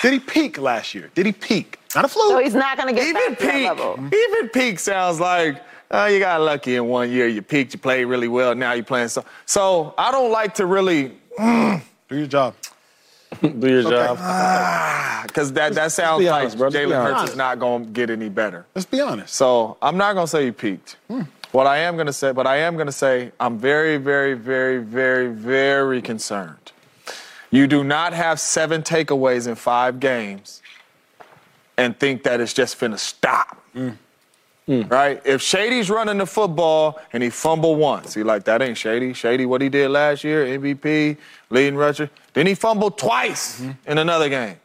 Did 0.00 0.12
he 0.12 0.20
peak 0.20 0.58
last 0.58 0.94
year? 0.94 1.10
Did 1.14 1.26
he 1.26 1.32
peak? 1.32 1.78
Not 1.96 2.04
a 2.04 2.08
fluke. 2.08 2.28
So 2.30 2.38
he's 2.38 2.54
not 2.54 2.76
going 2.78 2.94
to 2.94 3.00
get 3.00 3.08
Even 3.08 3.30
back 3.30 3.38
to 3.40 3.46
that 3.46 3.52
peak, 3.54 3.66
level. 3.68 3.98
even 4.06 4.48
peak 4.50 4.78
sounds 4.78 5.18
like 5.18 5.60
oh, 5.94 6.06
you 6.06 6.18
got 6.18 6.40
lucky 6.40 6.76
in 6.76 6.86
one 6.86 7.10
year. 7.10 7.26
You 7.26 7.42
peaked, 7.42 7.72
you 7.72 7.78
played 7.78 8.04
really 8.04 8.28
well. 8.28 8.54
Now 8.54 8.72
you're 8.72 8.84
playing 8.84 9.08
so. 9.08 9.24
So 9.46 9.94
I 9.96 10.10
don't 10.10 10.30
like 10.30 10.54
to 10.56 10.66
really 10.66 11.16
mm. 11.38 11.82
Do 12.08 12.16
your 12.16 12.26
job. 12.26 12.54
Do 13.40 13.68
your 13.68 13.82
job. 13.82 14.18
Ah, 14.20 15.24
because 15.26 15.52
that 15.54 15.74
that 15.74 15.92
sounds 15.92 16.20
be 16.20 16.30
like 16.30 16.42
honest, 16.42 16.58
bro. 16.58 16.70
Just 16.70 16.84
be 16.84 16.90
Jalen 16.90 17.02
Hurts 17.02 17.30
is 17.30 17.36
not 17.36 17.58
going 17.58 17.86
to 17.86 17.90
get 17.90 18.10
any 18.10 18.28
better. 18.28 18.66
Let's 18.74 18.86
be 18.86 19.00
honest. 19.00 19.34
So 19.34 19.76
I'm 19.82 19.96
not 19.96 20.14
gonna 20.14 20.26
say 20.26 20.44
you 20.44 20.52
peaked. 20.52 20.96
Hmm. 21.08 21.22
What 21.52 21.66
I 21.66 21.78
am 21.78 21.96
gonna 21.96 22.12
say, 22.12 22.32
but 22.32 22.46
I 22.46 22.58
am 22.58 22.76
gonna 22.76 22.92
say 22.92 23.32
I'm 23.40 23.58
very, 23.58 23.96
very, 23.96 24.34
very, 24.34 24.78
very, 24.78 25.28
very 25.28 26.02
concerned. 26.02 26.72
You 27.50 27.66
do 27.68 27.84
not 27.84 28.12
have 28.12 28.40
seven 28.40 28.82
takeaways 28.82 29.46
in 29.46 29.54
five 29.54 30.00
games 30.00 30.60
and 31.76 31.98
think 31.98 32.24
that 32.24 32.40
it's 32.40 32.52
just 32.52 32.78
going 32.78 32.92
to 32.92 32.98
stop. 32.98 33.62
Hmm. 33.72 33.90
Mm. 34.68 34.90
Right? 34.90 35.20
If 35.26 35.42
Shady's 35.42 35.90
running 35.90 36.18
the 36.18 36.26
football 36.26 36.98
and 37.12 37.22
he 37.22 37.28
fumble 37.28 37.76
once, 37.76 38.14
he 38.14 38.22
like 38.22 38.44
that 38.44 38.62
ain't 38.62 38.78
Shady. 38.78 39.12
Shady, 39.12 39.44
what 39.44 39.60
he 39.60 39.68
did 39.68 39.90
last 39.90 40.24
year, 40.24 40.46
MVP, 40.46 41.18
leading 41.50 41.76
rusher. 41.76 42.08
Then 42.32 42.46
he 42.46 42.54
fumbled 42.54 42.96
twice 42.96 43.60
mm-hmm. 43.60 43.90
in 43.90 43.98
another 43.98 44.28
game. 44.30 44.56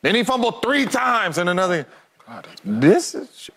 Then 0.00 0.14
he 0.14 0.24
fumbled 0.24 0.62
three 0.62 0.86
times 0.86 1.36
in 1.36 1.48
another. 1.48 1.86
God, 2.26 2.46
this 2.64 3.14
is 3.14 3.50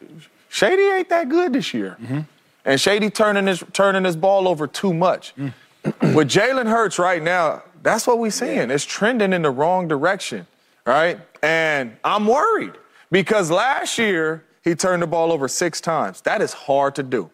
Shady 0.49 0.81
ain't 0.81 1.09
that 1.09 1.29
good 1.29 1.53
this 1.53 1.73
year, 1.73 1.95
mm-hmm. 2.01 2.21
and 2.65 2.81
Shady 2.81 3.09
turning 3.09 3.47
his 3.47 3.63
turning 3.71 4.03
his 4.03 4.15
ball 4.15 4.47
over 4.47 4.67
too 4.67 4.93
much. 4.93 5.33
Mm. 5.35 5.53
With 6.13 6.29
Jalen 6.29 6.67
Hurts 6.67 6.99
right 6.99 7.21
now, 7.23 7.63
that's 7.81 8.05
what 8.05 8.19
we're 8.19 8.31
seeing. 8.31 8.69
It's 8.69 8.83
trending 8.83 9.31
in 9.31 9.43
the 9.43 9.49
wrong 9.49 9.87
direction, 9.87 10.45
right? 10.85 11.19
And 11.41 11.95
I'm 12.03 12.27
worried 12.27 12.73
because 13.11 13.49
last 13.49 13.97
year 13.97 14.43
he 14.69 14.75
turned 14.75 15.01
the 15.01 15.07
ball 15.07 15.31
over 15.31 15.47
six 15.47 15.81
times. 15.81 16.21
That 16.21 16.41
is 16.41 16.53
hard 16.53 16.95
to 16.95 17.03
do. 17.03 17.29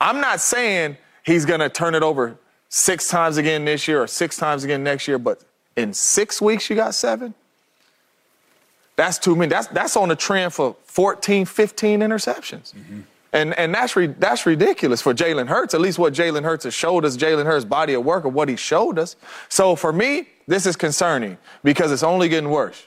I'm 0.00 0.20
not 0.20 0.40
saying 0.40 0.96
he's 1.22 1.46
gonna 1.46 1.68
turn 1.68 1.94
it 1.94 2.02
over 2.02 2.36
six 2.68 3.08
times 3.08 3.36
again 3.36 3.64
this 3.64 3.86
year 3.86 4.02
or 4.02 4.06
six 4.08 4.36
times 4.36 4.64
again 4.64 4.82
next 4.82 5.06
year, 5.06 5.18
but 5.18 5.42
in 5.76 5.94
six 5.94 6.42
weeks 6.42 6.68
you 6.68 6.76
got 6.76 6.94
seven. 6.94 7.32
That's 8.96 9.18
too 9.18 9.36
many. 9.36 9.48
That's 9.48 9.68
that's 9.68 9.96
on 9.96 10.08
the 10.08 10.16
trend 10.16 10.52
for 10.52 10.76
14, 10.86 11.46
15 11.46 12.00
interceptions. 12.00 12.74
Mm-hmm. 12.74 13.00
And 13.32 13.54
and 13.58 13.74
that's 13.74 13.96
re, 13.96 14.06
that's 14.06 14.46
ridiculous 14.46 15.00
for 15.00 15.14
Jalen 15.14 15.48
Hurts. 15.48 15.74
At 15.74 15.80
least 15.80 15.98
what 15.98 16.12
Jalen 16.12 16.42
Hurts 16.42 16.64
has 16.64 16.74
showed 16.74 17.04
us, 17.04 17.16
Jalen 17.16 17.46
Hurts' 17.46 17.64
body 17.64 17.94
of 17.94 18.04
work 18.04 18.24
of 18.24 18.34
what 18.34 18.48
he 18.48 18.56
showed 18.56 18.98
us. 18.98 19.16
So 19.48 19.74
for 19.74 19.92
me, 19.92 20.28
this 20.46 20.66
is 20.66 20.76
concerning 20.76 21.38
because 21.62 21.90
it's 21.90 22.04
only 22.04 22.28
getting 22.28 22.50
worse. 22.50 22.86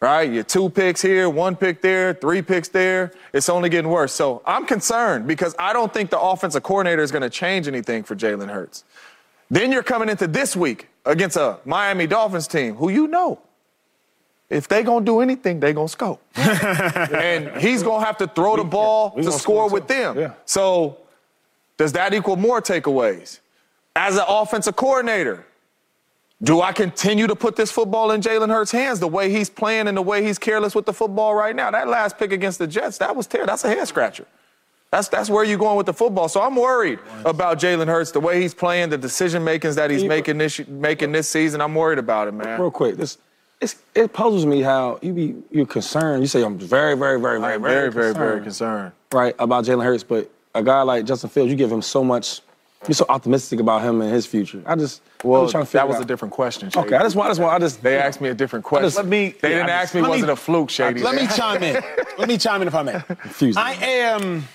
Right? 0.00 0.30
You're 0.30 0.44
two 0.44 0.68
picks 0.68 1.00
here, 1.00 1.30
one 1.30 1.56
pick 1.56 1.80
there, 1.80 2.12
three 2.12 2.42
picks 2.42 2.68
there. 2.68 3.12
It's 3.32 3.48
only 3.48 3.70
getting 3.70 3.90
worse. 3.90 4.12
So 4.12 4.42
I'm 4.44 4.66
concerned 4.66 5.26
because 5.26 5.54
I 5.58 5.72
don't 5.72 5.92
think 5.92 6.10
the 6.10 6.20
offensive 6.20 6.62
coordinator 6.62 7.02
is 7.02 7.10
going 7.10 7.22
to 7.22 7.30
change 7.30 7.66
anything 7.66 8.02
for 8.02 8.14
Jalen 8.14 8.50
Hurts. 8.50 8.84
Then 9.50 9.72
you're 9.72 9.82
coming 9.82 10.08
into 10.08 10.26
this 10.26 10.54
week 10.54 10.88
against 11.06 11.36
a 11.36 11.58
Miami 11.64 12.06
Dolphins 12.06 12.46
team 12.46 12.74
who 12.74 12.90
you 12.90 13.06
know 13.06 13.40
if 14.48 14.68
they 14.68 14.82
gonna 14.82 15.04
do 15.04 15.20
anything, 15.20 15.60
they 15.60 15.72
gonna 15.72 15.88
score. 15.88 16.18
and 16.36 17.60
he's 17.60 17.82
gonna 17.82 18.04
have 18.04 18.16
to 18.18 18.26
throw 18.28 18.56
the 18.56 18.64
ball 18.64 19.12
we 19.16 19.22
to 19.22 19.32
score 19.32 19.40
score 19.40 19.70
with 19.70 19.88
them. 19.88 20.18
Yeah. 20.18 20.34
So 20.44 20.98
does 21.76 21.92
that 21.92 22.14
equal 22.14 22.36
more 22.36 22.62
takeaways? 22.62 23.40
As 23.94 24.16
an 24.16 24.24
offensive 24.28 24.76
coordinator, 24.76 25.45
do 26.42 26.60
I 26.60 26.72
continue 26.72 27.26
to 27.26 27.36
put 27.36 27.56
this 27.56 27.70
football 27.70 28.10
in 28.10 28.20
Jalen 28.20 28.48
Hurts' 28.48 28.70
hands 28.70 29.00
the 29.00 29.08
way 29.08 29.30
he's 29.30 29.48
playing 29.48 29.88
and 29.88 29.96
the 29.96 30.02
way 30.02 30.22
he's 30.22 30.38
careless 30.38 30.74
with 30.74 30.84
the 30.84 30.92
football 30.92 31.34
right 31.34 31.56
now? 31.56 31.70
That 31.70 31.88
last 31.88 32.18
pick 32.18 32.32
against 32.32 32.58
the 32.58 32.66
Jets, 32.66 32.98
that 32.98 33.16
was 33.16 33.26
terrible. 33.26 33.48
That's 33.52 33.64
a 33.64 33.68
head 33.68 33.88
scratcher. 33.88 34.26
That's 34.90 35.08
that's 35.08 35.28
where 35.28 35.44
you're 35.44 35.58
going 35.58 35.76
with 35.76 35.86
the 35.86 35.94
football. 35.94 36.28
So 36.28 36.40
I'm 36.40 36.54
worried 36.54 37.00
about 37.24 37.58
Jalen 37.58 37.86
Hurts, 37.86 38.12
the 38.12 38.20
way 38.20 38.40
he's 38.40 38.54
playing, 38.54 38.90
the 38.90 38.98
decision 38.98 39.42
makings 39.42 39.74
that 39.74 39.90
he's 39.90 40.04
making 40.04 40.38
this 40.38 40.66
making 40.68 41.12
this 41.12 41.28
season. 41.28 41.60
I'm 41.60 41.74
worried 41.74 41.98
about 41.98 42.28
it, 42.28 42.32
man. 42.32 42.60
Real 42.60 42.70
quick, 42.70 42.96
this 42.96 43.18
it's, 43.60 43.76
it 43.94 44.12
puzzles 44.12 44.44
me 44.46 44.60
how 44.60 44.98
you 45.02 45.12
be 45.12 45.34
you're 45.50 45.66
concerned. 45.66 46.22
You 46.22 46.28
say 46.28 46.42
I'm 46.42 46.58
very, 46.58 46.96
very, 46.96 47.18
very, 47.20 47.40
very, 47.40 47.54
I'm 47.54 47.62
very, 47.62 47.90
very, 47.90 48.14
very 48.14 48.42
concerned. 48.42 48.92
right 49.12 49.34
about 49.38 49.64
Jalen 49.64 49.84
Hurts, 49.84 50.04
but 50.04 50.30
a 50.54 50.62
guy 50.62 50.82
like 50.82 51.04
Justin 51.04 51.30
Fields, 51.30 51.50
you 51.50 51.56
give 51.56 51.72
him 51.72 51.82
so 51.82 52.04
much. 52.04 52.40
You're 52.86 52.94
so 52.94 53.06
optimistic 53.08 53.58
about 53.58 53.82
him 53.82 54.00
and 54.00 54.12
his 54.12 54.26
future. 54.26 54.62
I 54.66 54.76
just 54.76 55.02
I'm 55.24 55.30
Well, 55.30 55.48
trying 55.48 55.64
to 55.64 55.66
figure 55.66 55.80
that 55.80 55.88
was 55.88 55.96
out. 55.96 56.02
a 56.02 56.04
different 56.04 56.32
question. 56.34 56.70
Okay, 56.76 56.94
I 56.94 57.02
just 57.02 57.16
want, 57.16 57.26
I 57.26 57.30
just 57.30 57.40
want, 57.40 57.54
I 57.54 57.58
just. 57.58 57.82
They 57.82 57.96
asked 57.98 58.20
me 58.20 58.28
a 58.28 58.34
different 58.34 58.64
question. 58.64 58.86
just- 58.86 58.96
Let 58.96 59.06
me- 59.06 59.34
They 59.40 59.50
yeah, 59.50 59.56
didn't 59.56 59.70
I 59.70 59.72
ask 59.82 59.94
me 59.94 60.02
was 60.02 60.18
me- 60.20 60.22
it 60.22 60.28
a 60.30 60.36
fluke, 60.36 60.70
Shady. 60.70 61.00
Let 61.02 61.14
me 61.16 61.26
chime 61.36 61.62
in. 61.62 61.82
Let 62.18 62.28
me 62.28 62.38
chime 62.38 62.62
in 62.62 62.68
if 62.68 62.74
I 62.74 62.82
may. 62.82 63.00
Confusing. 63.22 63.60
I 63.60 63.72
am. 63.72 64.46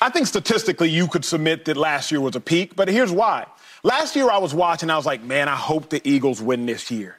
I 0.00 0.08
think 0.10 0.26
statistically 0.26 0.88
you 0.90 1.06
could 1.06 1.24
submit 1.24 1.66
that 1.66 1.76
last 1.76 2.10
year 2.10 2.20
was 2.20 2.34
a 2.34 2.40
peak, 2.40 2.74
but 2.74 2.88
here's 2.88 3.12
why. 3.12 3.46
Last 3.84 4.16
year 4.16 4.30
I 4.30 4.38
was 4.38 4.52
watching, 4.54 4.90
I 4.90 4.96
was 4.96 5.06
like, 5.06 5.22
man, 5.22 5.48
I 5.48 5.54
hope 5.56 5.90
the 5.90 6.00
Eagles 6.08 6.42
win 6.42 6.66
this 6.66 6.90
year. 6.90 7.18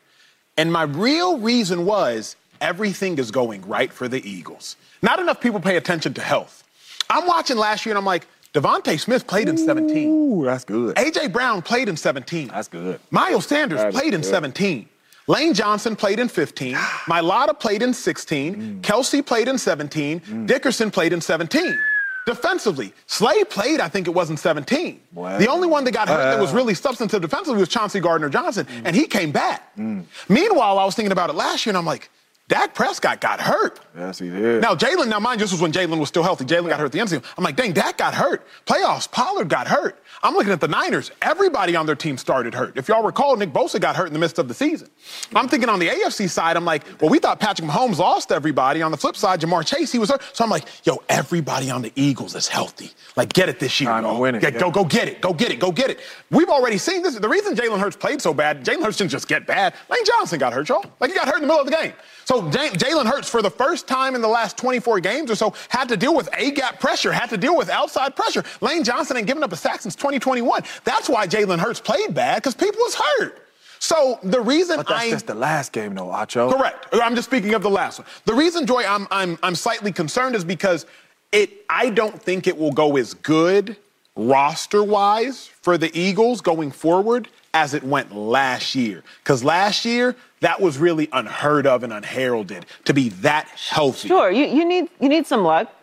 And 0.57 0.71
my 0.73 0.83
real 0.83 1.37
reason 1.39 1.85
was 1.85 2.35
everything 2.59 3.17
is 3.17 3.31
going 3.31 3.65
right 3.67 3.91
for 3.93 4.07
the 4.09 4.27
Eagles. 4.29 4.75
Not 5.01 5.19
enough 5.19 5.39
people 5.39 5.59
pay 5.61 5.77
attention 5.77 6.13
to 6.15 6.21
health. 6.21 6.63
I'm 7.09 7.27
watching 7.27 7.57
last 7.57 7.85
year 7.85 7.93
and 7.93 7.97
I'm 7.97 8.05
like, 8.05 8.27
DeVonta 8.53 8.99
Smith 8.99 9.25
played 9.25 9.49
in 9.49 9.57
17. 9.57 10.09
Ooh, 10.09 10.45
that's 10.45 10.63
good. 10.63 10.95
AJ 10.95 11.33
Brown 11.33 11.61
played 11.61 11.89
in 11.89 11.97
17. 11.97 12.49
That's 12.49 12.67
good. 12.67 12.99
Miles 13.09 13.47
Sanders 13.47 13.79
That 13.79 13.89
is 13.89 13.95
played 13.99 14.13
in 14.13 14.21
good. 14.21 14.29
17. 14.29 14.89
Lane 15.27 15.53
Johnson 15.53 15.95
played 15.95 16.19
in 16.19 16.27
15. 16.27 16.75
Mailata 17.05 17.59
played 17.59 17.81
in 17.81 17.93
16. 17.93 18.55
Mm. 18.55 18.81
Kelce 18.81 19.25
played 19.25 19.47
in 19.47 19.57
17. 19.57 20.19
Mm. 20.19 20.47
Dickerson 20.47 20.91
played 20.91 21.13
in 21.13 21.21
17. 21.21 21.79
Defensively, 22.25 22.93
Slay 23.05 23.43
played, 23.43 23.81
I 23.81 23.89
think 23.89 24.07
it 24.07 24.11
was 24.11 24.29
in 24.29 24.37
17. 24.37 25.01
Wow. 25.11 25.37
The 25.37 25.47
only 25.47 25.67
one 25.67 25.83
that 25.83 25.91
got 25.91 26.07
hurt 26.07 26.17
that 26.17 26.39
was 26.39 26.53
uh. 26.53 26.55
really 26.55 26.73
substantive 26.73 27.21
defensively 27.21 27.59
was 27.59 27.67
Chauncey 27.67 27.99
Gardner 27.99 28.29
Johnson, 28.29 28.65
and 28.85 28.95
he 28.95 29.07
came 29.07 29.31
back. 29.31 29.75
Mm. 29.75 30.05
Meanwhile, 30.29 30.79
I 30.79 30.85
was 30.85 30.95
thinking 30.95 31.11
about 31.11 31.29
it 31.29 31.33
last 31.33 31.65
year, 31.65 31.71
and 31.71 31.77
I'm 31.77 31.85
like, 31.85 32.09
Dak 32.49 32.75
Prescott 32.75 33.21
got 33.21 33.39
hurt. 33.39 33.79
Yes, 33.95 34.19
he 34.19 34.29
did. 34.29 34.61
Now, 34.61 34.75
Jalen, 34.75 35.07
now 35.07 35.19
mind 35.19 35.39
you, 35.39 35.45
this 35.45 35.53
was 35.53 35.61
when 35.61 35.71
Jalen 35.71 35.97
was 35.97 36.09
still 36.09 36.23
healthy. 36.23 36.43
Jalen 36.43 36.67
got 36.69 36.79
hurt 36.79 36.87
at 36.87 36.91
the 36.91 36.99
end 36.99 37.09
season. 37.09 37.23
I'm 37.37 37.43
like, 37.43 37.55
dang, 37.55 37.71
Dak 37.71 37.97
got 37.97 38.13
hurt. 38.13 38.45
Playoffs, 38.65 39.09
Pollard 39.09 39.47
got 39.47 39.67
hurt. 39.67 39.97
I'm 40.23 40.33
looking 40.35 40.53
at 40.53 40.61
the 40.61 40.69
Niners. 40.69 41.11
Everybody 41.21 41.75
on 41.75 41.85
their 41.85 41.95
team 41.95 42.17
started 42.17 42.53
hurt. 42.53 42.77
If 42.77 42.87
y'all 42.87 43.03
recall, 43.03 43.35
Nick 43.35 43.51
Bosa 43.51 43.79
got 43.79 43.97
hurt 43.97 44.07
in 44.07 44.13
the 44.13 44.19
midst 44.19 44.39
of 44.39 44.47
the 44.47 44.53
season. 44.53 44.89
I'm 45.35 45.49
thinking 45.49 45.67
on 45.67 45.79
the 45.79 45.89
AFC 45.89 46.29
side, 46.29 46.55
I'm 46.55 46.63
like, 46.63 46.83
well, 47.01 47.09
we 47.11 47.19
thought 47.19 47.41
Patrick 47.41 47.67
Mahomes 47.69 47.97
lost 47.97 48.31
everybody. 48.31 48.81
On 48.81 48.89
the 48.89 48.95
flip 48.97 49.17
side, 49.17 49.41
Ja'Marr 49.41 49.65
Chase, 49.65 49.91
he 49.91 49.99
was 49.99 50.09
hurt. 50.09 50.21
So 50.31 50.45
I'm 50.45 50.49
like, 50.49 50.65
yo, 50.85 51.03
everybody 51.09 51.69
on 51.69 51.81
the 51.81 51.91
Eagles 51.97 52.35
is 52.35 52.47
healthy. 52.47 52.91
Like, 53.17 53.33
get 53.33 53.49
it 53.49 53.59
this 53.59 53.81
year. 53.81 53.89
Time 53.89 54.03
to 54.03 54.09
y'all. 54.09 54.21
win 54.21 54.35
it, 54.35 54.39
Get- 54.39 54.53
yeah. 54.53 54.59
Go, 54.61 54.71
go 54.71 54.85
get 54.85 55.09
it. 55.09 55.19
Go 55.19 55.33
get 55.33 55.51
it. 55.51 55.59
Go 55.59 55.73
get 55.73 55.89
it. 55.89 55.99
We've 56.31 56.49
already 56.49 56.77
seen 56.77 57.03
this. 57.03 57.15
The 57.19 57.27
reason 57.29 57.53
Jalen 57.55 57.79
Hurts 57.79 57.97
played 57.97 58.21
so 58.21 58.33
bad, 58.33 58.63
Jalen 58.63 58.83
Hurts 58.83 58.97
didn't 58.97 59.11
just 59.11 59.27
get 59.27 59.45
bad. 59.45 59.73
Lane 59.89 60.05
Johnson 60.05 60.39
got 60.39 60.53
hurt, 60.53 60.69
y'all. 60.69 60.85
Like, 61.01 61.11
he 61.11 61.17
got 61.17 61.27
hurt 61.27 61.35
in 61.35 61.41
the 61.41 61.47
middle 61.47 61.59
of 61.61 61.65
the 61.67 61.75
game. 61.75 61.91
So 62.25 62.37
Ja- 62.45 62.71
Jalen 62.71 63.05
Hurts, 63.07 63.27
for 63.29 63.41
the 63.41 63.51
first 63.51 63.87
time 63.89 64.15
in 64.15 64.21
the 64.21 64.27
last 64.29 64.55
24 64.57 65.01
games 65.01 65.29
or 65.29 65.35
so, 65.35 65.53
had 65.67 65.89
to 65.89 65.97
deal 65.97 66.15
with 66.15 66.29
A-gap 66.37 66.79
pressure, 66.79 67.11
had 67.11 67.29
to 67.31 67.37
deal 67.37 67.57
with 67.57 67.69
outside 67.69 68.15
pressure. 68.15 68.43
Lane 68.61 68.85
Johnson 68.85 69.17
ain't 69.17 69.27
given 69.27 69.43
up 69.43 69.51
a 69.51 69.57
sack 69.57 69.81
since 69.81 69.95
2021. 70.19 70.63
That's 70.83 71.09
why 71.09 71.27
Jalen 71.27 71.59
Hurts 71.59 71.79
played 71.79 72.13
bad, 72.13 72.37
because 72.37 72.55
people 72.55 72.79
was 72.79 72.95
hurt. 72.95 73.39
So 73.79 74.17
the 74.23 74.39
reason 74.39 74.77
But 74.77 74.87
that's 74.87 75.03
I 75.03 75.09
just 75.09 75.27
the 75.27 75.35
last 75.35 75.73
game, 75.73 75.93
though, 75.93 76.07
Acho. 76.07 76.55
Correct. 76.55 76.87
I'm 76.93 77.15
just 77.15 77.27
speaking 77.27 77.53
of 77.53 77.61
the 77.63 77.69
last 77.69 77.99
one. 77.99 78.07
The 78.25 78.33
reason, 78.33 78.65
Joy, 78.65 78.83
I'm 78.87 79.07
I'm 79.11 79.37
I'm 79.43 79.55
slightly 79.55 79.91
concerned 79.91 80.35
is 80.35 80.45
because 80.45 80.85
it 81.33 81.65
I 81.69 81.89
don't 81.89 82.21
think 82.21 82.47
it 82.47 82.57
will 82.57 82.71
go 82.71 82.95
as 82.95 83.13
good 83.13 83.75
roster-wise 84.15 85.47
for 85.47 85.77
the 85.77 85.91
Eagles 85.99 86.39
going 86.39 86.71
forward 86.71 87.27
as 87.53 87.73
it 87.73 87.83
went 87.83 88.15
last 88.15 88.73
year. 88.73 89.03
Because 89.21 89.43
last 89.43 89.85
year, 89.85 90.15
that 90.39 90.61
was 90.61 90.77
really 90.77 91.09
unheard 91.11 91.67
of 91.67 91.83
and 91.83 91.91
unheralded 91.91 92.65
to 92.85 92.93
be 92.93 93.09
that 93.09 93.47
healthy. 93.49 94.07
Sure, 94.07 94.31
you, 94.31 94.45
you 94.45 94.63
need 94.65 94.89
you 95.01 95.09
need 95.09 95.27
some 95.27 95.43
luck. 95.43 95.73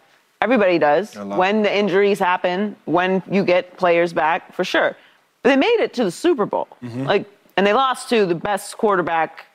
Everybody 0.40 0.78
does. 0.78 1.14
When 1.14 1.62
the 1.62 1.74
injuries 1.74 2.18
happen, 2.18 2.76
when 2.86 3.22
you 3.30 3.44
get 3.44 3.76
players 3.76 4.12
back, 4.12 4.54
for 4.54 4.64
sure. 4.64 4.96
But 5.42 5.50
they 5.50 5.56
made 5.56 5.80
it 5.80 5.92
to 5.94 6.04
the 6.04 6.10
Super 6.10 6.46
Bowl. 6.46 6.68
Mm-hmm. 6.82 7.04
Like, 7.04 7.26
and 7.56 7.66
they 7.66 7.74
lost 7.74 8.08
to 8.10 8.24
the 8.24 8.34
best 8.34 8.78
quarterback 8.78 9.46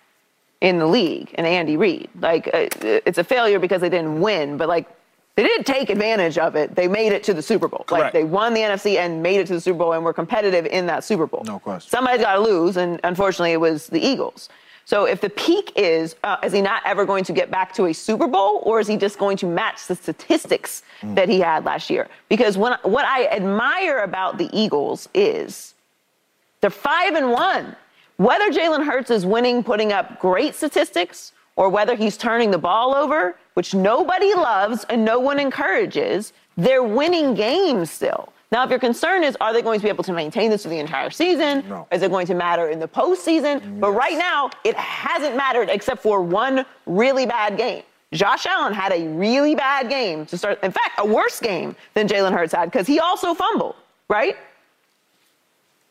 in 0.61 0.79
the 0.79 0.88
league, 0.88 1.33
and 1.36 1.45
Andy 1.45 1.75
Reid. 1.77 2.09
Like, 2.19 2.47
uh, 2.47 2.67
it's 2.81 3.17
a 3.17 3.23
failure 3.23 3.59
because 3.59 3.81
they 3.81 3.89
didn't 3.89 4.19
win, 4.21 4.57
but 4.57 4.67
like, 4.67 4.88
they 5.36 5.43
did 5.43 5.65
take 5.65 5.89
advantage 5.89 6.38
of 6.38 6.55
it. 6.55 6.75
They 6.75 6.88
made 6.88 7.11
it 7.11 7.23
to 7.25 7.33
the 7.33 7.41
Super 7.41 7.67
Bowl. 7.67 7.86
Like, 7.91 8.13
they 8.13 8.23
won 8.23 8.53
the 8.53 8.61
NFC 8.61 8.97
and 8.97 9.21
made 9.21 9.39
it 9.41 9.47
to 9.47 9.53
the 9.53 9.61
Super 9.61 9.79
Bowl 9.79 9.93
and 9.93 10.03
were 10.03 10.13
competitive 10.13 10.65
in 10.65 10.86
that 10.86 11.03
Super 11.03 11.27
Bowl. 11.27 11.43
No 11.45 11.59
question. 11.59 11.89
Somebody's 11.89 12.21
got 12.21 12.36
to 12.36 12.41
lose, 12.41 12.77
and 12.77 13.01
unfortunately, 13.03 13.51
it 13.51 13.59
was 13.59 13.88
the 13.88 13.99
Eagles. 13.99 14.49
So 14.86 15.05
if 15.05 15.19
the 15.19 15.31
peak 15.31 15.73
is, 15.75 16.15
uh, 16.23 16.38
is 16.43 16.53
he 16.53 16.61
not 16.61 16.83
ever 16.86 17.05
going 17.05 17.23
to 17.25 17.33
get 17.33 17.49
back 17.49 17.73
to 17.73 17.86
a 17.86 17.93
Super 17.93 18.27
Bowl, 18.27 18.61
or 18.63 18.79
is 18.79 18.88
he 18.88 18.97
just 18.97 19.17
going 19.17 19.36
to 19.38 19.47
match 19.47 19.88
the 19.88 19.95
statistics 19.95 20.83
that 21.01 21.27
he 21.27 21.39
had 21.39 21.65
last 21.65 21.89
year? 21.89 22.07
Because 22.29 22.55
when, 22.55 22.77
what 22.83 23.03
I 23.03 23.25
admire 23.27 23.99
about 23.99 24.38
the 24.38 24.47
Eagles 24.53 25.09
is 25.15 25.73
they're 26.61 26.69
five 26.69 27.15
and 27.15 27.31
one. 27.31 27.75
Whether 28.17 28.51
Jalen 28.51 28.86
Hurts 28.86 29.09
is 29.09 29.25
winning, 29.25 29.63
putting 29.63 29.91
up 29.91 30.19
great 30.19 30.53
statistics, 30.53 31.33
or 31.55 31.69
whether 31.69 31.95
he's 31.95 32.15
turning 32.15 32.51
the 32.51 32.57
ball 32.57 32.93
over, 32.93 33.38
which 33.55 33.73
nobody 33.73 34.33
loves 34.36 34.86
and 34.89 35.03
no 35.03 35.19
one 35.19 35.39
encourages, 35.39 36.31
they're 36.57 36.83
winning 36.83 37.33
games 37.33 37.89
still. 37.89 38.31
Now, 38.55 38.63
if 38.63 38.69
your 38.69 38.79
concern 38.79 39.25
is, 39.25 39.35
are 39.41 39.51
they 39.51 39.61
going 39.61 39.81
to 39.81 39.83
be 39.83 39.89
able 39.89 40.05
to 40.05 40.13
maintain 40.13 40.49
this 40.49 40.63
for 40.63 40.69
the 40.69 40.79
entire 40.79 41.09
season? 41.09 41.67
No. 41.67 41.89
Is 41.91 42.01
it 42.03 42.09
going 42.09 42.25
to 42.27 42.33
matter 42.33 42.69
in 42.69 42.79
the 42.79 42.87
postseason? 42.87 43.81
But 43.81 43.91
right 43.91 44.17
now, 44.17 44.49
it 44.63 44.77
hasn't 44.77 45.35
mattered 45.35 45.67
except 45.69 46.01
for 46.01 46.21
one 46.21 46.65
really 46.85 47.25
bad 47.25 47.57
game. 47.57 47.83
Josh 48.13 48.45
Allen 48.45 48.71
had 48.71 48.93
a 48.93 49.09
really 49.09 49.55
bad 49.55 49.89
game 49.89 50.25
to 50.27 50.37
start. 50.37 50.63
In 50.63 50.71
fact, 50.71 50.91
a 50.99 51.05
worse 51.05 51.41
game 51.41 51.75
than 51.95 52.07
Jalen 52.07 52.31
Hurts 52.31 52.53
had 52.53 52.71
because 52.71 52.87
he 52.87 52.97
also 52.97 53.33
fumbled, 53.33 53.75
right? 54.07 54.37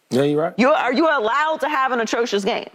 Yeah, 0.09 0.23
you're 0.23 0.41
right. 0.41 0.55
You, 0.57 0.71
are 0.71 0.95
you 0.95 1.05
allowed 1.05 1.59
to 1.61 1.69
have 1.69 1.93
an 1.93 2.01
atrocious 2.01 2.47
game? 2.47 2.71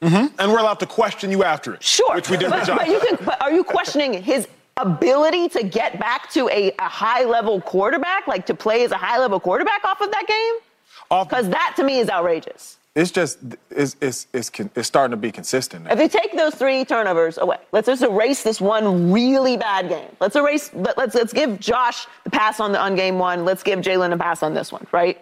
Mm-hmm. 0.00 0.34
And 0.38 0.50
we're 0.50 0.60
allowed 0.60 0.80
to 0.80 0.86
question 0.86 1.30
you 1.30 1.44
after 1.44 1.74
it. 1.74 1.82
Sure. 1.82 2.14
Which 2.14 2.30
we 2.30 2.38
did 2.38 2.48
but, 2.48 2.60
with 2.60 2.68
Josh. 2.68 2.78
but 2.78 2.88
you 2.88 3.00
can, 3.00 3.18
but 3.26 3.42
are 3.42 3.52
you 3.52 3.62
questioning 3.62 4.22
his 4.22 4.48
ability 4.76 5.48
to 5.50 5.62
get 5.62 5.98
back 5.98 6.30
to 6.30 6.48
a, 6.48 6.72
a 6.78 6.88
high 6.88 7.24
level 7.24 7.60
quarterback, 7.60 8.26
like 8.26 8.46
to 8.46 8.54
play 8.54 8.84
as 8.84 8.92
a 8.92 8.96
high 8.96 9.18
level 9.18 9.40
quarterback 9.40 9.84
off 9.84 10.00
of 10.00 10.10
that 10.10 10.26
game? 10.26 11.24
Because 11.24 11.48
that 11.50 11.74
to 11.76 11.84
me 11.84 11.98
is 11.98 12.08
outrageous. 12.08 12.78
It's 12.94 13.10
just 13.10 13.38
it's 13.70 13.94
it's 14.00 14.26
it's, 14.32 14.50
it's 14.58 14.88
starting 14.88 15.10
to 15.10 15.18
be 15.18 15.30
consistent. 15.30 15.84
Now. 15.84 15.92
If 15.92 16.00
you 16.00 16.08
take 16.08 16.34
those 16.34 16.54
three 16.54 16.82
turnovers 16.84 17.36
away, 17.36 17.58
let's 17.70 17.86
just 17.86 18.02
erase 18.02 18.42
this 18.42 18.58
one 18.58 19.12
really 19.12 19.58
bad 19.58 19.90
game. 19.90 20.08
Let's 20.18 20.34
erase. 20.34 20.70
Let, 20.72 20.96
let's 20.96 21.14
let's 21.14 21.34
give 21.34 21.60
Josh 21.60 22.06
the 22.24 22.30
pass 22.30 22.58
on 22.58 22.72
the 22.72 22.80
on 22.80 22.96
game 22.96 23.18
one. 23.18 23.44
Let's 23.44 23.62
give 23.62 23.80
Jalen 23.80 24.14
a 24.14 24.16
pass 24.16 24.42
on 24.42 24.54
this 24.54 24.72
one. 24.72 24.86
Right? 24.92 25.20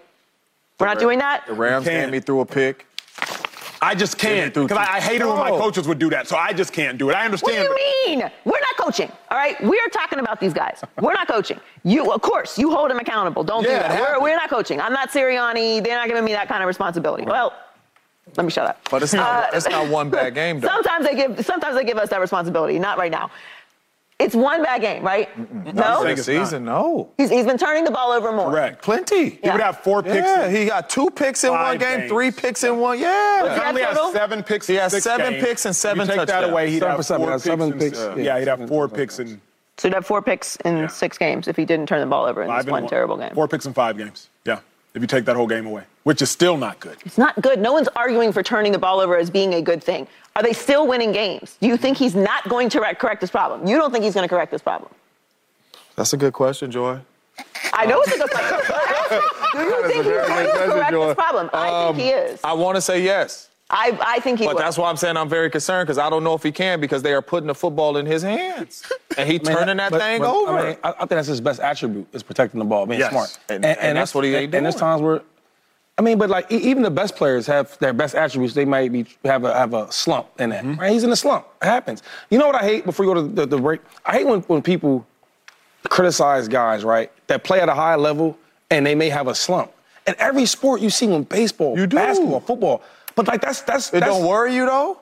We're 0.78 0.86
not 0.86 1.00
doing 1.00 1.18
that. 1.18 1.46
The 1.46 1.54
Rams 1.54 1.84
can't. 1.84 2.04
came 2.04 2.10
me 2.12 2.20
through 2.20 2.40
a 2.40 2.46
pick. 2.46 2.86
I 3.84 3.94
just 3.94 4.18
can't 4.18 4.54
through 4.54 4.68
because 4.68 4.78
I, 4.78 4.96
I 4.96 5.00
hate 5.00 5.20
it 5.20 5.26
when 5.26 5.36
my 5.36 5.50
coaches 5.50 5.86
would 5.86 5.98
do 5.98 6.08
that. 6.10 6.26
So 6.26 6.36
I 6.36 6.52
just 6.52 6.72
can't 6.72 6.96
do 6.96 7.10
it. 7.10 7.14
I 7.14 7.24
understand. 7.24 7.68
What 7.68 7.78
do 7.78 8.10
you 8.10 8.18
mean? 8.18 8.30
We're 8.44 8.60
not 8.60 8.76
coaching. 8.78 9.10
All 9.30 9.36
right, 9.36 9.60
we're 9.62 9.88
talking 9.92 10.18
about 10.18 10.40
these 10.40 10.54
guys. 10.54 10.82
We're 11.00 11.12
not 11.12 11.28
coaching. 11.28 11.60
You, 11.82 12.10
of 12.12 12.22
course, 12.22 12.58
you 12.58 12.70
hold 12.70 12.90
them 12.90 12.98
accountable. 12.98 13.44
Don't 13.44 13.62
Yeah, 13.64 13.82
do 13.82 13.88
that. 13.94 14.00
We're, 14.00 14.22
we're 14.22 14.36
not 14.36 14.48
coaching. 14.48 14.80
I'm 14.80 14.92
not 14.92 15.10
Sirianni. 15.10 15.84
They're 15.84 15.96
not 15.98 16.08
giving 16.08 16.24
me 16.24 16.32
that 16.32 16.48
kind 16.48 16.62
of 16.62 16.66
responsibility. 16.66 17.24
Well, 17.24 17.52
let 18.36 18.44
me 18.44 18.50
shut 18.50 18.66
up. 18.66 18.80
But 18.90 19.02
it's 19.02 19.12
not 19.12 19.44
Uh, 19.44 19.56
it's 19.56 19.68
not 19.68 19.88
one 19.88 20.08
bad 20.10 20.34
game 20.34 20.60
though. 20.60 20.68
Sometimes 20.74 21.06
they 21.06 21.14
give. 21.14 21.44
Sometimes 21.44 21.76
they 21.76 21.84
give 21.84 21.98
us 21.98 22.08
that 22.08 22.20
responsibility. 22.20 22.78
Not 22.78 22.96
right 22.98 23.12
now. 23.12 23.30
It's 24.20 24.34
one 24.34 24.62
bad 24.62 24.80
game, 24.80 25.02
right? 25.02 25.28
No, 25.74 26.04
This 26.04 26.24
season, 26.24 26.64
no. 26.64 27.10
he's, 27.18 27.30
he's 27.30 27.44
been 27.44 27.58
turning 27.58 27.82
the 27.82 27.90
ball 27.90 28.12
over 28.12 28.30
more. 28.30 28.48
Correct. 28.48 28.80
Plenty. 28.80 29.30
He 29.30 29.40
Yeah. 29.42 29.52
would 29.54 29.60
have 29.60 29.80
four 29.80 30.04
picks. 30.04 30.14
Yeah, 30.14 30.46
in- 30.46 30.54
he 30.54 30.66
got 30.66 30.88
two 30.88 31.10
picks 31.10 31.42
in 31.42 31.50
one 31.50 31.78
game, 31.78 31.98
games. 31.98 32.10
three 32.12 32.30
picks 32.30 32.62
in 32.62 32.78
one. 32.78 33.00
Yeah. 33.00 33.42
What's 33.42 33.54
He 33.54 33.60
that 33.60 33.68
only 33.70 33.82
has 33.82 34.12
seven 34.12 34.42
picks. 34.44 34.68
He 34.68 34.74
in 34.76 34.80
has 34.82 34.92
six 34.92 35.02
seven 35.02 35.32
games. 35.32 35.44
picks 35.44 35.66
and 35.66 35.74
seven 35.74 36.06
you 36.08 36.14
take 36.14 36.26
that 36.28 36.44
away, 36.44 36.70
he'd 36.70 36.74
Seven 36.78 36.88
have 36.90 36.96
for 36.98 37.02
seven. 37.02 37.22
four 37.26 37.30
That's 37.32 37.42
picks. 37.42 37.52
seven 37.60 37.78
picks. 37.78 37.98
uh, 37.98 38.14
Yeah. 38.16 38.22
yeah, 38.22 38.38
he'd 38.38 38.48
have 38.48 38.68
four 38.68 38.88
picks 38.88 39.18
in 39.18 39.40
So 39.78 39.88
he'd 39.88 39.94
have 39.94 40.06
four 40.06 40.22
picks 40.22 40.54
in 40.64 40.76
Yeah. 40.76 40.86
six 40.86 41.18
games 41.18 41.48
if 41.48 41.56
he 41.56 41.64
didn't 41.64 41.88
turn 41.88 41.98
the 42.00 42.06
ball 42.06 42.24
over 42.26 42.40
in 42.42 42.48
five 42.48 42.58
this 42.66 42.72
and 42.72 42.82
one 42.82 42.86
terrible 42.88 43.16
game. 43.16 43.34
Four 43.34 43.48
picks 43.48 43.66
in 43.66 43.72
five 43.74 43.98
games. 43.98 44.28
Yeah, 44.44 44.60
if 44.94 45.02
you 45.02 45.08
take 45.08 45.24
that 45.24 45.36
whole 45.36 45.48
game 45.48 45.66
away, 45.66 45.84
which 46.04 46.22
is 46.22 46.30
still 46.30 46.56
not 46.56 46.78
good. 46.78 46.96
It's 47.04 47.18
not 47.18 47.40
good. 47.42 47.58
No 47.58 47.72
one's 47.72 47.88
arguing 47.96 48.32
for 48.32 48.42
turning 48.42 48.72
the 48.72 48.78
ball 48.78 49.00
over 49.00 49.16
as 49.16 49.28
being 49.28 49.54
a 49.54 49.62
good 49.62 49.82
thing. 49.82 50.06
Are 50.36 50.42
they 50.42 50.52
still 50.52 50.86
winning 50.86 51.12
games? 51.12 51.56
Do 51.60 51.66
you 51.66 51.76
think 51.76 51.98
he's 51.98 52.14
not 52.14 52.48
going 52.48 52.68
to 52.70 52.80
correct 52.94 53.20
this 53.20 53.30
problem? 53.30 53.66
You 53.66 53.76
don't 53.76 53.90
think 53.92 54.04
he's 54.04 54.14
going 54.14 54.26
to 54.26 54.32
correct 54.32 54.52
this 54.52 54.62
problem? 54.62 54.90
That's 55.96 56.12
a 56.12 56.16
good 56.16 56.32
question, 56.32 56.70
Joy. 56.70 57.00
I 57.72 57.86
know 57.86 58.00
it's 58.02 58.14
a 58.14 58.18
good 58.18 58.30
question. 58.30 59.20
Do 59.52 59.58
you 59.60 59.82
think 59.82 59.94
he's 59.94 60.04
going 60.04 60.46
to 60.46 60.72
correct 60.72 60.92
this 60.92 61.14
problem? 61.14 61.50
I 61.52 61.92
think 61.92 61.98
he 61.98 62.12
um, 62.12 62.24
is. 62.26 62.40
I 62.44 62.52
want 62.52 62.76
to 62.76 62.80
say 62.80 63.02
yes. 63.02 63.48
I, 63.70 63.98
I 64.00 64.20
think 64.20 64.38
he 64.40 64.44
But 64.46 64.56
will. 64.56 64.62
that's 64.62 64.76
why 64.76 64.90
I'm 64.90 64.96
saying 64.96 65.16
I'm 65.16 65.28
very 65.28 65.50
concerned 65.50 65.86
because 65.86 65.96
I 65.98 66.10
don't 66.10 66.22
know 66.22 66.34
if 66.34 66.42
he 66.42 66.52
can 66.52 66.80
because 66.80 67.02
they 67.02 67.14
are 67.14 67.22
putting 67.22 67.46
the 67.46 67.54
football 67.54 67.96
in 67.96 68.04
his 68.04 68.22
hands 68.22 68.84
and 69.16 69.28
he 69.28 69.36
I 69.36 69.42
mean, 69.42 69.56
turning 69.56 69.76
that 69.78 69.90
but- 69.90 70.00
thing 70.02 70.20
but, 70.20 70.34
over. 70.34 70.50
I, 70.58 70.66
mean, 70.68 70.76
I, 70.84 70.88
I 70.90 70.92
think 70.98 71.08
that's 71.10 71.28
his 71.28 71.40
best 71.40 71.60
attribute 71.60 72.06
is 72.12 72.22
protecting 72.22 72.58
the 72.58 72.66
ball, 72.66 72.84
being 72.86 73.00
Yes. 73.00 73.10
smart. 73.10 73.38
And- 73.48 73.64
and 73.64 73.96
that's 73.96 74.14
what 74.14 74.24
he 74.24 74.34
ain't 74.34 74.54
And 74.54 74.66
there's 74.66 74.74
times 74.76 75.00
where, 75.00 75.22
I 75.96 76.02
mean, 76.02 76.18
but 76.18 76.28
like 76.28 76.50
even 76.52 76.82
the 76.82 76.90
best 76.90 77.16
players 77.16 77.46
have 77.46 77.78
their 77.78 77.92
best 77.94 78.14
attributes. 78.14 78.52
They 78.52 78.64
might 78.66 78.92
be 78.92 79.06
have 79.24 79.44
a 79.44 79.54
have 79.54 79.72
a 79.74 79.90
slump 79.92 80.26
in 80.40 80.50
that. 80.50 80.64
Mm-hmm. 80.64 80.80
Right? 80.80 80.92
He's 80.92 81.04
in 81.04 81.10
a 81.12 81.16
slump. 81.16 81.46
It 81.62 81.66
happens. 81.66 82.02
You 82.30 82.38
know 82.38 82.46
what 82.46 82.56
I 82.56 82.64
hate 82.64 82.84
before 82.84 83.06
you 83.06 83.14
go 83.14 83.22
to 83.22 83.28
the, 83.28 83.46
the 83.46 83.58
break? 83.58 83.80
I 84.04 84.12
hate 84.18 84.26
when 84.26 84.40
when 84.42 84.60
people 84.60 85.06
criticize 85.84 86.48
guys 86.48 86.84
right 86.84 87.10
that 87.28 87.44
play 87.44 87.60
at 87.60 87.68
a 87.68 87.74
high 87.74 87.94
level 87.94 88.36
and 88.70 88.84
they 88.84 88.94
may 88.94 89.08
have 89.08 89.28
a 89.28 89.34
slump. 89.34 89.70
In 90.06 90.14
every 90.18 90.46
sport 90.46 90.80
you 90.80 90.90
see, 90.90 91.06
when 91.06 91.22
baseball, 91.22 91.78
You 91.78 91.86
do. 91.86 91.96
basketball, 91.96 92.40
football, 92.40 92.82
but 93.14 93.26
like 93.28 93.40
that's 93.40 93.62
that's 93.62 93.88
it 93.88 94.00
that's, 94.00 94.06
don't 94.12 94.26
worry 94.26 94.54
you 94.54 94.66
though. 94.66 95.00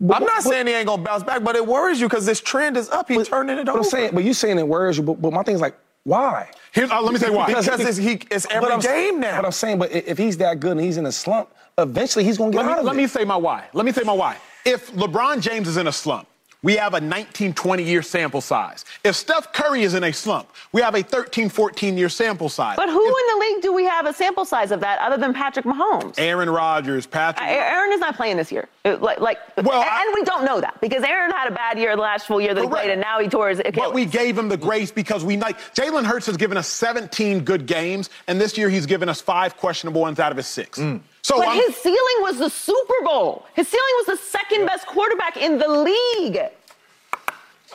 I'm 0.00 0.06
not 0.08 0.20
but- 0.20 0.42
saying 0.42 0.66
he 0.68 0.74
ain't 0.74 0.86
gonna 0.86 1.02
bounce 1.02 1.24
back, 1.24 1.42
but 1.42 1.56
it 1.56 1.66
worries 1.66 2.00
you 2.00 2.08
because 2.08 2.24
this 2.24 2.40
trend 2.40 2.76
is 2.76 2.88
up. 2.90 3.08
He's 3.08 3.28
turning 3.28 3.58
it 3.58 3.66
But 3.66 3.70
over. 3.70 3.78
I'm 3.80 3.84
saying, 3.84 4.10
but 4.14 4.22
you 4.24 4.32
saying 4.32 4.58
it 4.58 4.66
worries 4.68 4.96
you. 4.96 5.02
But, 5.02 5.20
but 5.20 5.32
my 5.32 5.42
thing 5.42 5.56
is 5.56 5.60
like, 5.60 5.76
why? 6.04 6.50
Here's, 6.72 6.90
uh, 6.90 7.02
let 7.02 7.12
me 7.12 7.18
tell 7.18 7.30
you 7.30 7.36
why. 7.36 7.46
because 7.46 7.66
it's, 7.80 7.96
he, 7.98 8.20
it's 8.30 8.46
every 8.50 8.68
But 8.68 8.72
I'm, 8.74 8.80
game 8.80 9.18
now. 9.20 9.36
But 9.40 9.46
I'm 9.46 9.52
saying, 9.52 9.78
but 9.78 9.90
if 9.90 10.16
he's 10.16 10.36
that 10.38 10.60
good 10.60 10.72
and 10.72 10.80
he's 10.80 10.96
in 10.98 11.06
a 11.06 11.12
slump, 11.12 11.50
eventually 11.78 12.24
he's 12.24 12.38
gonna 12.38 12.52
get 12.52 12.58
let 12.58 12.66
out 12.66 12.68
me, 12.68 12.78
of 12.78 12.84
let 12.84 12.92
it. 12.92 12.96
Let 12.96 13.02
me 13.02 13.06
say 13.08 13.24
my 13.24 13.36
why. 13.36 13.64
Let 13.72 13.84
me 13.84 13.92
say 13.92 14.02
my 14.04 14.12
why. 14.12 14.36
If 14.64 14.92
LeBron 14.92 15.40
James 15.40 15.66
is 15.66 15.76
in 15.76 15.88
a 15.88 15.92
slump, 15.92 16.28
we 16.62 16.74
have 16.76 16.94
a 16.94 17.00
19, 17.00 17.54
20 17.54 17.82
year 17.84 18.02
sample 18.02 18.40
size. 18.40 18.84
If 19.04 19.14
Steph 19.14 19.52
Curry 19.52 19.82
is 19.82 19.94
in 19.94 20.02
a 20.04 20.12
slump, 20.12 20.48
we 20.72 20.82
have 20.82 20.94
a 20.94 21.02
13, 21.02 21.48
14 21.48 21.96
year 21.96 22.08
sample 22.08 22.48
size. 22.48 22.76
but 22.76 22.88
who 22.88 23.06
in 23.06 23.24
the 23.38 23.40
league 23.46 23.62
do 23.62 23.72
we 23.72 23.84
have 23.84 24.06
a 24.06 24.12
sample 24.12 24.44
size 24.44 24.70
of 24.72 24.80
that 24.80 24.98
other 25.00 25.16
than 25.16 25.32
Patrick 25.32 25.64
Mahomes? 25.64 26.14
Aaron 26.18 26.50
Rodgers, 26.50 27.06
Patrick. 27.06 27.48
A- 27.48 27.52
Aaron 27.52 27.92
is 27.92 28.00
not 28.00 28.16
playing 28.16 28.36
this 28.36 28.50
year. 28.50 28.68
Uh, 28.84 28.96
like, 29.00 29.20
like, 29.20 29.38
Well, 29.56 29.80
and, 29.80 29.88
I- 29.88 30.02
and 30.06 30.14
we 30.14 30.24
don't 30.24 30.44
know 30.44 30.60
that 30.60 30.80
because 30.80 31.04
Aaron 31.04 31.30
had 31.30 31.48
a 31.48 31.54
bad 31.54 31.78
year 31.78 31.94
the 31.94 32.02
last 32.02 32.26
full 32.26 32.40
year 32.40 32.54
that 32.54 32.60
he 32.62 32.68
played, 32.68 32.90
and 32.90 33.00
now 33.00 33.20
he 33.20 33.28
tore 33.28 33.50
his 33.50 33.60
Achilles. 33.60 33.76
But 33.76 33.94
we 33.94 34.04
gave 34.04 34.36
him 34.36 34.48
the 34.48 34.56
grace 34.56 34.90
because 34.90 35.24
we 35.24 35.36
like 35.36 35.58
Jalen 35.74 36.04
Hurts 36.04 36.26
has 36.26 36.36
given 36.36 36.56
us 36.56 36.66
17 36.68 37.44
good 37.44 37.66
games, 37.66 38.10
and 38.26 38.40
this 38.40 38.58
year 38.58 38.68
he's 38.68 38.86
given 38.86 39.08
us 39.08 39.20
five 39.20 39.56
questionable 39.56 40.00
ones 40.00 40.18
out 40.18 40.32
of 40.32 40.36
his 40.36 40.46
six. 40.48 40.78
Mm. 40.78 41.00
So 41.28 41.36
But 41.36 41.48
I'm- 41.48 41.58
his 41.66 41.76
ceiling 41.76 42.18
was 42.20 42.38
the 42.38 42.48
Super 42.48 42.94
Bowl. 43.04 43.44
His 43.52 43.68
ceiling 43.68 43.94
was 43.98 44.06
the 44.06 44.16
second 44.16 44.64
best 44.64 44.86
quarterback 44.86 45.36
in 45.36 45.58
the 45.58 45.68
league. 45.68 46.40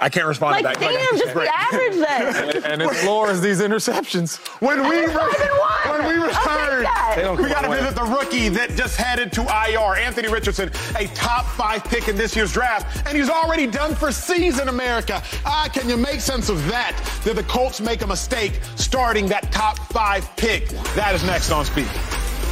I 0.01 0.09
can't 0.09 0.25
respond 0.25 0.63
Like, 0.63 0.73
to 0.73 0.79
that. 0.79 0.89
damn, 0.89 1.19
just 1.19 1.33
the 1.35 1.55
average 1.55 1.93
then. 1.93 2.63
and 2.71 2.81
his 2.81 2.99
floor 3.03 3.29
is 3.29 3.41
these 3.41 3.61
interceptions. 3.61 4.37
When 4.59 4.81
we, 4.89 5.03
And 5.03 5.05
it's 5.05 5.13
five 5.13 5.99
when 5.99 6.07
we 6.07 6.13
I'll 6.15 6.27
return, 6.29 6.81
that. 6.83 7.13
They 7.15 7.21
don't 7.21 7.39
we 7.39 7.47
got 7.47 7.61
to 7.61 7.69
visit 7.69 7.93
the 7.93 8.01
rookie 8.05 8.49
that 8.49 8.71
just 8.71 8.97
headed 8.97 9.31
to 9.33 9.41
IR, 9.43 9.97
Anthony 9.97 10.29
Richardson, 10.29 10.71
a 10.97 11.05
top 11.13 11.45
five 11.45 11.83
pick 11.83 12.07
in 12.07 12.15
this 12.15 12.35
year's 12.35 12.51
draft, 12.53 13.05
and 13.07 13.15
he's 13.15 13.29
already 13.29 13.67
done 13.67 13.93
for 13.93 14.11
season 14.11 14.67
America. 14.67 15.21
Ah, 15.45 15.69
can 15.71 15.87
you 15.87 15.95
make 15.95 16.21
sense 16.21 16.49
of 16.49 16.67
that? 16.69 16.99
Did 17.23 17.35
the 17.35 17.43
Colts 17.43 17.79
make 17.81 18.01
a 18.01 18.07
mistake 18.07 18.59
starting 18.75 19.27
that 19.27 19.51
top 19.51 19.77
five 19.91 20.27
pick? 20.37 20.69
That 20.95 21.13
is 21.13 21.23
next 21.23 21.51
on 21.51 21.65
Speak. 21.65 21.85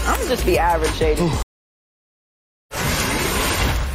I'm 0.05 0.27
just 0.27 0.45
the 0.45 0.57
average, 0.57 0.93
Shady. 0.93 1.21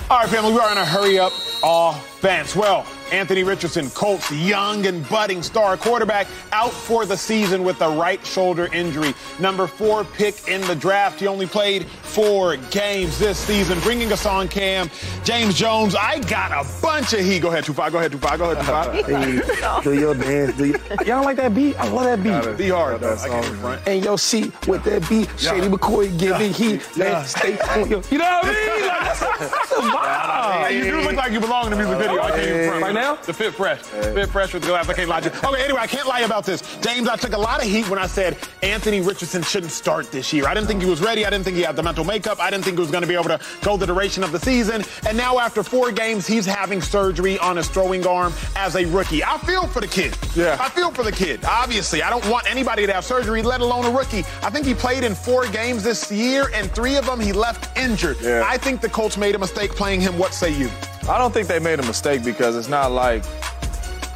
All 0.08 0.18
right, 0.20 0.28
family, 0.28 0.52
we 0.52 0.58
are 0.60 0.70
in 0.70 0.78
a 0.78 0.84
hurry 0.84 1.18
up 1.18 1.32
offense. 1.66 2.54
Well, 2.54 2.86
Anthony 3.10 3.42
Richardson, 3.42 3.90
Colts 3.90 4.30
young 4.30 4.86
and 4.86 5.08
budding 5.08 5.42
star 5.42 5.76
quarterback, 5.76 6.28
out 6.52 6.72
for 6.72 7.04
the 7.04 7.16
season 7.16 7.64
with 7.64 7.80
a 7.80 7.90
right 7.90 8.24
shoulder 8.24 8.68
injury. 8.72 9.14
Number 9.40 9.66
four 9.66 10.04
pick 10.04 10.48
in 10.48 10.60
the 10.62 10.76
draft. 10.76 11.20
He 11.20 11.26
only 11.26 11.46
played 11.46 11.86
four 11.86 12.56
games 12.70 13.18
this 13.18 13.38
season. 13.38 13.78
Bringing 13.80 14.12
us 14.12 14.26
on 14.26 14.48
cam, 14.48 14.90
James 15.24 15.54
Jones. 15.54 15.94
I 15.96 16.20
got 16.20 16.52
a 16.52 16.68
bunch 16.80 17.12
of 17.12 17.20
heat. 17.20 17.40
Go 17.40 17.48
ahead, 17.48 17.64
Tupac. 17.64 17.90
Go 17.92 17.98
ahead, 17.98 18.12
Tupac. 18.12 18.38
Go 18.38 18.50
ahead, 18.52 18.64
Tupac. 19.04 19.82
do 19.84 19.92
your 19.92 20.14
dance. 20.14 20.56
Do 20.56 20.66
your, 20.66 20.78
y'all 21.04 21.24
like 21.24 21.36
that 21.36 21.54
beat? 21.54 21.76
I 21.78 21.88
love 21.88 22.04
that 22.04 22.22
beat. 22.22 22.58
Be 22.58 22.68
hard, 22.70 23.00
though. 23.00 23.14
I 23.14 23.28
can't 23.28 23.56
front. 23.56 23.82
And 23.88 24.04
your 24.04 24.18
seat 24.18 24.52
with 24.68 24.84
that 24.84 25.08
beat, 25.08 25.28
Shady 25.36 25.68
McCoy 25.68 26.16
giving 26.18 26.52
heat. 26.52 26.82
Man, 26.96 27.24
stay 27.24 27.58
on 27.58 27.88
your. 27.90 28.02
You 28.10 28.18
know 28.18 28.40
what 28.42 28.46
I 28.46 28.52
mean? 28.52 28.86
Like, 28.86 29.00
that's, 29.00 29.22
a, 29.22 29.48
that's 29.48 29.72
a 29.72 29.74
vibe. 29.80 30.66
Hey, 30.66 30.78
you 30.78 30.84
do 30.84 31.00
look 31.02 31.14
like 31.14 31.32
you 31.32 31.40
belong 31.40 31.55
in 31.64 31.70
the 31.70 31.76
music 31.76 31.98
video. 31.98 32.20
I 32.20 32.30
can't 32.30 32.42
even 32.42 32.68
front. 32.68 32.82
Right 32.82 32.94
now? 32.94 33.16
The 33.16 33.32
fit 33.32 33.54
fresh. 33.54 33.80
Fit 33.80 34.28
fresh 34.28 34.52
with 34.52 34.62
the 34.62 34.68
glass. 34.68 34.88
I 34.88 34.94
can't 34.94 35.08
lie 35.08 35.20
to 35.20 35.30
you. 35.30 35.48
Okay, 35.48 35.64
anyway, 35.64 35.80
I 35.80 35.86
can't 35.86 36.06
lie 36.06 36.20
about 36.20 36.44
this. 36.44 36.62
James, 36.80 37.08
I 37.08 37.16
took 37.16 37.32
a 37.32 37.38
lot 37.38 37.60
of 37.60 37.68
heat 37.68 37.88
when 37.88 37.98
I 37.98 38.06
said 38.06 38.36
Anthony 38.62 39.00
Richardson 39.00 39.42
shouldn't 39.42 39.72
start 39.72 40.10
this 40.10 40.32
year. 40.32 40.46
I 40.46 40.54
didn't 40.54 40.66
think 40.66 40.82
he 40.82 40.88
was 40.88 41.00
ready. 41.00 41.24
I 41.24 41.30
didn't 41.30 41.44
think 41.44 41.56
he 41.56 41.62
had 41.62 41.76
the 41.76 41.82
mental 41.82 42.04
makeup. 42.04 42.40
I 42.40 42.50
didn't 42.50 42.64
think 42.64 42.76
he 42.76 42.80
was 42.80 42.90
going 42.90 43.02
to 43.02 43.08
be 43.08 43.14
able 43.14 43.24
to 43.24 43.40
go 43.62 43.76
the 43.76 43.86
duration 43.86 44.22
of 44.22 44.32
the 44.32 44.38
season. 44.38 44.84
And 45.06 45.16
now, 45.16 45.38
after 45.38 45.62
four 45.62 45.92
games, 45.92 46.26
he's 46.26 46.46
having 46.46 46.80
surgery 46.80 47.38
on 47.38 47.56
his 47.56 47.68
throwing 47.68 48.06
arm 48.06 48.32
as 48.56 48.76
a 48.76 48.84
rookie. 48.86 49.24
I 49.24 49.38
feel 49.38 49.66
for 49.66 49.80
the 49.80 49.88
kid. 49.88 50.16
Yeah. 50.34 50.56
I 50.60 50.68
feel 50.68 50.90
for 50.90 51.02
the 51.02 51.12
kid. 51.12 51.44
Obviously, 51.44 52.02
I 52.02 52.10
don't 52.10 52.26
want 52.28 52.50
anybody 52.50 52.86
to 52.86 52.92
have 52.92 53.04
surgery, 53.04 53.42
let 53.42 53.60
alone 53.60 53.84
a 53.84 53.90
rookie. 53.90 54.24
I 54.42 54.50
think 54.50 54.66
he 54.66 54.74
played 54.74 55.04
in 55.04 55.14
four 55.14 55.46
games 55.48 55.82
this 55.82 56.10
year, 56.10 56.50
and 56.54 56.70
three 56.70 56.96
of 56.96 57.06
them 57.06 57.20
he 57.20 57.32
left 57.32 57.76
injured. 57.76 58.16
Yeah. 58.20 58.44
I 58.46 58.58
think 58.58 58.80
the 58.80 58.88
Colts 58.88 59.16
made 59.16 59.34
a 59.34 59.38
mistake 59.38 59.70
playing 59.72 60.00
him. 60.00 60.18
What 60.18 60.34
say 60.34 60.50
you? 60.50 60.70
I 61.08 61.18
don't 61.18 61.32
think 61.32 61.46
they 61.46 61.60
made 61.60 61.78
a 61.78 61.84
mistake 61.84 62.24
because 62.24 62.56
it's 62.56 62.68
not 62.68 62.90
like 62.90 63.24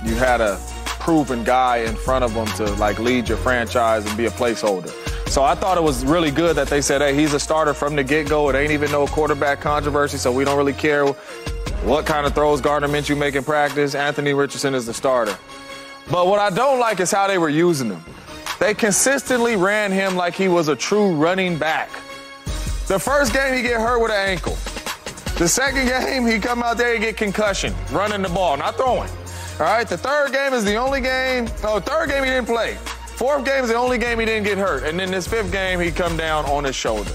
you 0.04 0.14
had 0.16 0.40
a 0.40 0.58
proven 0.84 1.44
guy 1.44 1.78
in 1.78 1.94
front 1.94 2.24
of 2.24 2.34
them 2.34 2.46
to 2.56 2.64
like 2.74 2.98
lead 2.98 3.28
your 3.28 3.38
franchise 3.38 4.04
and 4.06 4.16
be 4.16 4.26
a 4.26 4.30
placeholder. 4.30 4.90
So 5.28 5.44
I 5.44 5.54
thought 5.54 5.78
it 5.78 5.84
was 5.84 6.04
really 6.04 6.32
good 6.32 6.56
that 6.56 6.66
they 6.66 6.80
said, 6.80 7.00
hey, 7.00 7.14
he's 7.14 7.32
a 7.32 7.38
starter 7.38 7.74
from 7.74 7.94
the 7.94 8.02
get-go. 8.02 8.48
It 8.50 8.56
ain't 8.56 8.72
even 8.72 8.90
no 8.90 9.06
quarterback 9.06 9.60
controversy, 9.60 10.16
so 10.16 10.32
we 10.32 10.44
don't 10.44 10.56
really 10.56 10.72
care 10.72 11.06
what 11.06 12.06
kind 12.06 12.26
of 12.26 12.34
throws 12.34 12.60
Gardner 12.60 12.88
Minshew 12.88 13.16
make 13.16 13.36
in 13.36 13.44
practice. 13.44 13.94
Anthony 13.94 14.34
Richardson 14.34 14.74
is 14.74 14.86
the 14.86 14.94
starter. 14.94 15.38
But 16.10 16.26
what 16.26 16.40
I 16.40 16.50
don't 16.50 16.80
like 16.80 16.98
is 16.98 17.12
how 17.12 17.28
they 17.28 17.38
were 17.38 17.48
using 17.48 17.90
him. 17.90 18.04
They 18.58 18.74
consistently 18.74 19.54
ran 19.54 19.92
him 19.92 20.16
like 20.16 20.34
he 20.34 20.48
was 20.48 20.66
a 20.66 20.74
true 20.74 21.14
running 21.14 21.56
back. 21.56 21.90
The 22.88 22.98
first 22.98 23.32
game 23.32 23.54
he 23.54 23.62
get 23.62 23.80
hurt 23.80 24.00
with 24.02 24.10
an 24.10 24.28
ankle. 24.28 24.58
The 25.40 25.48
second 25.48 25.86
game 25.86 26.26
he 26.26 26.38
come 26.38 26.62
out 26.62 26.76
there 26.76 26.92
and 26.92 27.02
get 27.02 27.16
concussion, 27.16 27.74
running 27.92 28.20
the 28.20 28.28
ball, 28.28 28.58
not 28.58 28.76
throwing. 28.76 29.08
All 29.58 29.60
right, 29.60 29.88
the 29.88 29.96
third 29.96 30.34
game 30.34 30.52
is 30.52 30.66
the 30.66 30.76
only 30.76 31.00
game. 31.00 31.48
Oh, 31.64 31.80
third 31.80 32.10
game 32.10 32.24
he 32.24 32.28
didn't 32.28 32.46
play. 32.46 32.74
Fourth 32.74 33.46
game 33.46 33.64
is 33.64 33.70
the 33.70 33.74
only 33.74 33.96
game 33.96 34.18
he 34.18 34.26
didn't 34.26 34.44
get 34.44 34.58
hurt, 34.58 34.82
and 34.82 35.00
then 35.00 35.10
this 35.10 35.26
fifth 35.26 35.50
game 35.50 35.80
he 35.80 35.90
come 35.90 36.14
down 36.18 36.44
on 36.44 36.64
his 36.64 36.76
shoulder. 36.76 37.08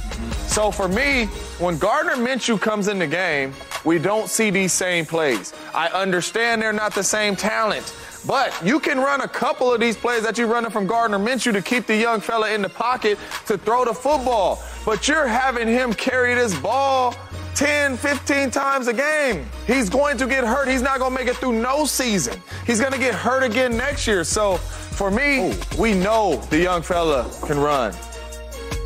So 0.47 0.71
for 0.71 0.87
me, 0.87 1.25
when 1.59 1.77
Gardner 1.77 2.15
Minshew 2.15 2.59
comes 2.59 2.87
in 2.87 2.97
the 2.97 3.05
game, 3.05 3.53
we 3.83 3.99
don't 3.99 4.27
see 4.27 4.49
these 4.49 4.73
same 4.73 5.05
plays. 5.05 5.53
I 5.75 5.89
understand 5.89 6.63
they're 6.63 6.73
not 6.73 6.95
the 6.95 7.03
same 7.03 7.35
talent, 7.35 7.95
but 8.25 8.59
you 8.65 8.79
can 8.79 8.97
run 8.97 9.21
a 9.21 9.27
couple 9.27 9.71
of 9.71 9.79
these 9.79 9.97
plays 9.97 10.23
that 10.23 10.35
you're 10.39 10.47
running 10.47 10.71
from 10.71 10.87
Gardner 10.87 11.19
Minshew 11.19 11.53
to 11.53 11.61
keep 11.61 11.85
the 11.85 11.95
young 11.95 12.21
fella 12.21 12.49
in 12.49 12.63
the 12.63 12.69
pocket 12.69 13.19
to 13.45 13.55
throw 13.55 13.85
the 13.85 13.93
football. 13.93 14.63
But 14.83 15.07
you're 15.07 15.27
having 15.27 15.67
him 15.67 15.93
carry 15.93 16.33
this 16.33 16.59
ball 16.59 17.15
10, 17.55 17.95
15 17.95 18.51
times 18.51 18.87
a 18.87 18.93
game. 18.93 19.45
He's 19.65 19.89
going 19.89 20.17
to 20.17 20.27
get 20.27 20.43
hurt. 20.43 20.67
He's 20.67 20.81
not 20.81 20.99
going 20.99 21.11
to 21.11 21.17
make 21.17 21.29
it 21.29 21.37
through 21.37 21.61
no 21.61 21.85
season. 21.85 22.41
He's 22.67 22.81
going 22.81 22.91
to 22.91 22.99
get 22.99 23.15
hurt 23.15 23.43
again 23.43 23.77
next 23.77 24.05
year. 24.05 24.23
So 24.25 24.57
for 24.57 25.09
me, 25.09 25.51
Ooh. 25.51 25.55
we 25.79 25.93
know 25.93 26.35
the 26.49 26.59
young 26.59 26.81
fella 26.81 27.31
can 27.45 27.57
run. 27.57 27.93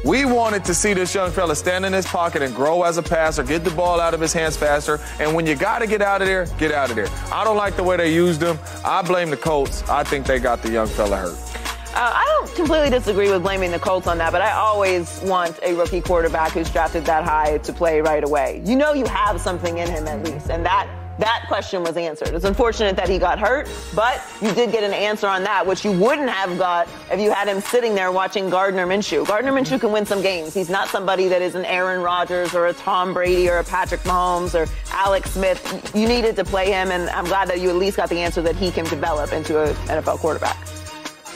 We 0.06 0.24
wanted 0.24 0.64
to 0.66 0.74
see 0.74 0.94
this 0.94 1.14
young 1.14 1.32
fella 1.32 1.56
stand 1.56 1.86
in 1.86 1.92
his 1.92 2.06
pocket 2.06 2.42
and 2.42 2.56
grow 2.56 2.84
as 2.84 2.98
a 2.98 3.04
passer, 3.04 3.44
get 3.44 3.66
the 3.66 3.72
ball 3.72 4.00
out 4.00 4.14
of 4.14 4.22
his 4.22 4.32
hands 4.32 4.56
faster. 4.56 5.00
And 5.20 5.36
when 5.36 5.46
you 5.46 5.56
got 5.56 5.80
to 5.80 5.88
get 5.88 6.02
out 6.02 6.22
of 6.22 6.28
there, 6.28 6.46
get 6.58 6.72
out 6.72 6.90
of 6.90 6.96
there. 6.96 7.10
I 7.34 7.44
don't 7.44 7.58
like 7.58 7.76
the 7.76 7.84
way 7.84 7.98
they 7.98 8.14
used 8.14 8.42
him. 8.42 8.58
I 8.86 9.02
blame 9.02 9.30
the 9.30 9.38
Colts. 9.38 9.84
I 9.90 10.04
think 10.04 10.26
they 10.26 10.40
got 10.40 10.62
the 10.62 10.72
young 10.72 10.88
fella 10.88 11.18
hurt. 11.18 11.59
Uh, 11.96 12.14
I 12.16 12.24
don't 12.26 12.56
completely 12.56 12.92
disagree 12.92 13.32
with 13.32 13.42
blaming 13.42 13.72
the 13.72 13.80
Colts 13.80 14.06
on 14.06 14.20
that, 14.20 14.32
but 14.32 14.42
I 14.42 14.52
always 14.52 15.20
want 15.24 15.60
a 15.64 15.74
rookie 15.74 16.02
quarterback 16.02 16.52
who's 16.52 16.70
drafted 16.70 17.04
that 17.06 17.24
high 17.24 17.58
to 17.58 17.74
play 17.74 18.00
right 18.00 18.24
away. 18.24 18.62
You 18.64 18.76
know 18.76 18.94
you 18.94 19.06
have 19.06 19.42
something 19.42 19.80
in 19.80 19.90
him 19.90 20.08
at 20.08 20.24
least, 20.24 20.52
and 20.52 20.66
that 20.66 20.88
that 21.20 21.44
question 21.50 21.84
was 21.84 21.98
answered. 21.98 22.30
It's 22.30 22.46
unfortunate 22.46 22.96
that 22.96 23.10
he 23.10 23.18
got 23.18 23.40
hurt, 23.40 23.70
but 23.94 24.22
you 24.42 24.54
did 24.54 24.72
get 24.72 24.84
an 24.84 24.94
answer 24.94 25.28
on 25.28 25.44
that, 25.44 25.66
which 25.68 25.84
you 25.84 25.92
wouldn't 25.92 26.30
have 26.30 26.58
got 26.58 26.88
if 27.12 27.20
you 27.20 27.32
had 27.32 27.48
him 27.48 27.60
sitting 27.60 27.94
there 27.94 28.12
watching 28.12 28.50
Gardner 28.50 28.88
Minshew. 28.88 29.28
Gardner 29.28 29.52
Minshew 29.52 29.82
can 29.82 29.92
win 29.92 30.06
some 30.06 30.22
games. 30.22 30.54
He's 30.54 30.70
not 30.70 30.88
somebody 30.88 31.28
that 31.28 31.42
is 31.42 31.56
an 31.56 31.66
Aaron 31.66 32.02
Rodgers 32.02 32.56
or 32.56 32.68
a 32.68 32.74
Tom 32.74 33.14
Brady 33.14 33.50
or 33.50 33.58
a 33.58 33.64
Patrick 33.66 34.02
Mahomes 34.02 34.56
or 34.56 34.72
Alex 34.92 35.32
Smith. 35.32 35.92
You 35.94 36.08
needed 36.08 36.38
to 36.38 36.46
play 36.46 36.72
him, 36.72 36.92
and 36.92 37.10
I'm 37.10 37.26
glad 37.26 37.50
that 37.50 37.60
you 37.60 37.70
at 37.70 37.76
least 37.76 37.98
got 37.98 38.10
the 38.10 38.20
answer 38.20 38.42
that 38.44 38.56
he 38.56 38.72
can 38.72 38.86
develop 38.86 39.34
into 39.34 39.62
an 39.62 39.76
NFL 39.88 40.20
quarterback. 40.20 40.58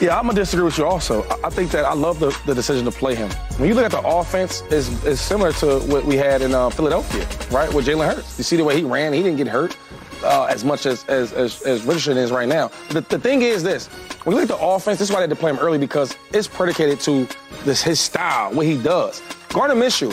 Yeah, 0.00 0.18
I'm 0.18 0.26
gonna 0.26 0.34
disagree 0.34 0.64
with 0.64 0.76
you 0.76 0.86
also. 0.86 1.22
I 1.44 1.50
think 1.50 1.70
that 1.70 1.84
I 1.84 1.94
love 1.94 2.18
the, 2.18 2.36
the 2.46 2.54
decision 2.54 2.84
to 2.84 2.90
play 2.90 3.14
him. 3.14 3.30
When 3.58 3.68
you 3.68 3.74
look 3.74 3.84
at 3.84 3.92
the 3.92 4.06
offense, 4.06 4.62
is 4.62 5.04
is 5.04 5.20
similar 5.20 5.52
to 5.54 5.78
what 5.80 6.04
we 6.04 6.16
had 6.16 6.42
in 6.42 6.52
uh, 6.52 6.68
Philadelphia, 6.70 7.26
right? 7.50 7.72
With 7.72 7.86
Jalen 7.86 8.12
Hurts. 8.12 8.36
You 8.36 8.44
see 8.44 8.56
the 8.56 8.64
way 8.64 8.76
he 8.76 8.82
ran; 8.82 9.12
he 9.12 9.22
didn't 9.22 9.38
get 9.38 9.46
hurt 9.46 9.76
uh, 10.24 10.44
as 10.44 10.64
much 10.64 10.86
as, 10.86 11.04
as 11.04 11.32
as, 11.32 11.62
as 11.62 11.84
Richardson 11.84 12.16
is 12.18 12.32
right 12.32 12.48
now. 12.48 12.72
The, 12.90 13.02
the 13.02 13.18
thing 13.18 13.42
is 13.42 13.62
this: 13.62 13.86
when 14.24 14.34
you 14.34 14.42
look 14.42 14.50
at 14.50 14.58
the 14.58 14.64
offense, 14.64 14.98
this 14.98 15.08
is 15.10 15.14
why 15.14 15.20
they 15.20 15.28
had 15.28 15.30
to 15.30 15.36
play 15.36 15.52
him 15.52 15.58
early 15.58 15.78
because 15.78 16.16
it's 16.32 16.48
predicated 16.48 16.98
to 17.00 17.28
this 17.64 17.80
his 17.80 18.00
style, 18.00 18.52
what 18.52 18.66
he 18.66 18.76
does. 18.76 19.22
Gardner 19.50 19.76
Minshew, 19.76 20.12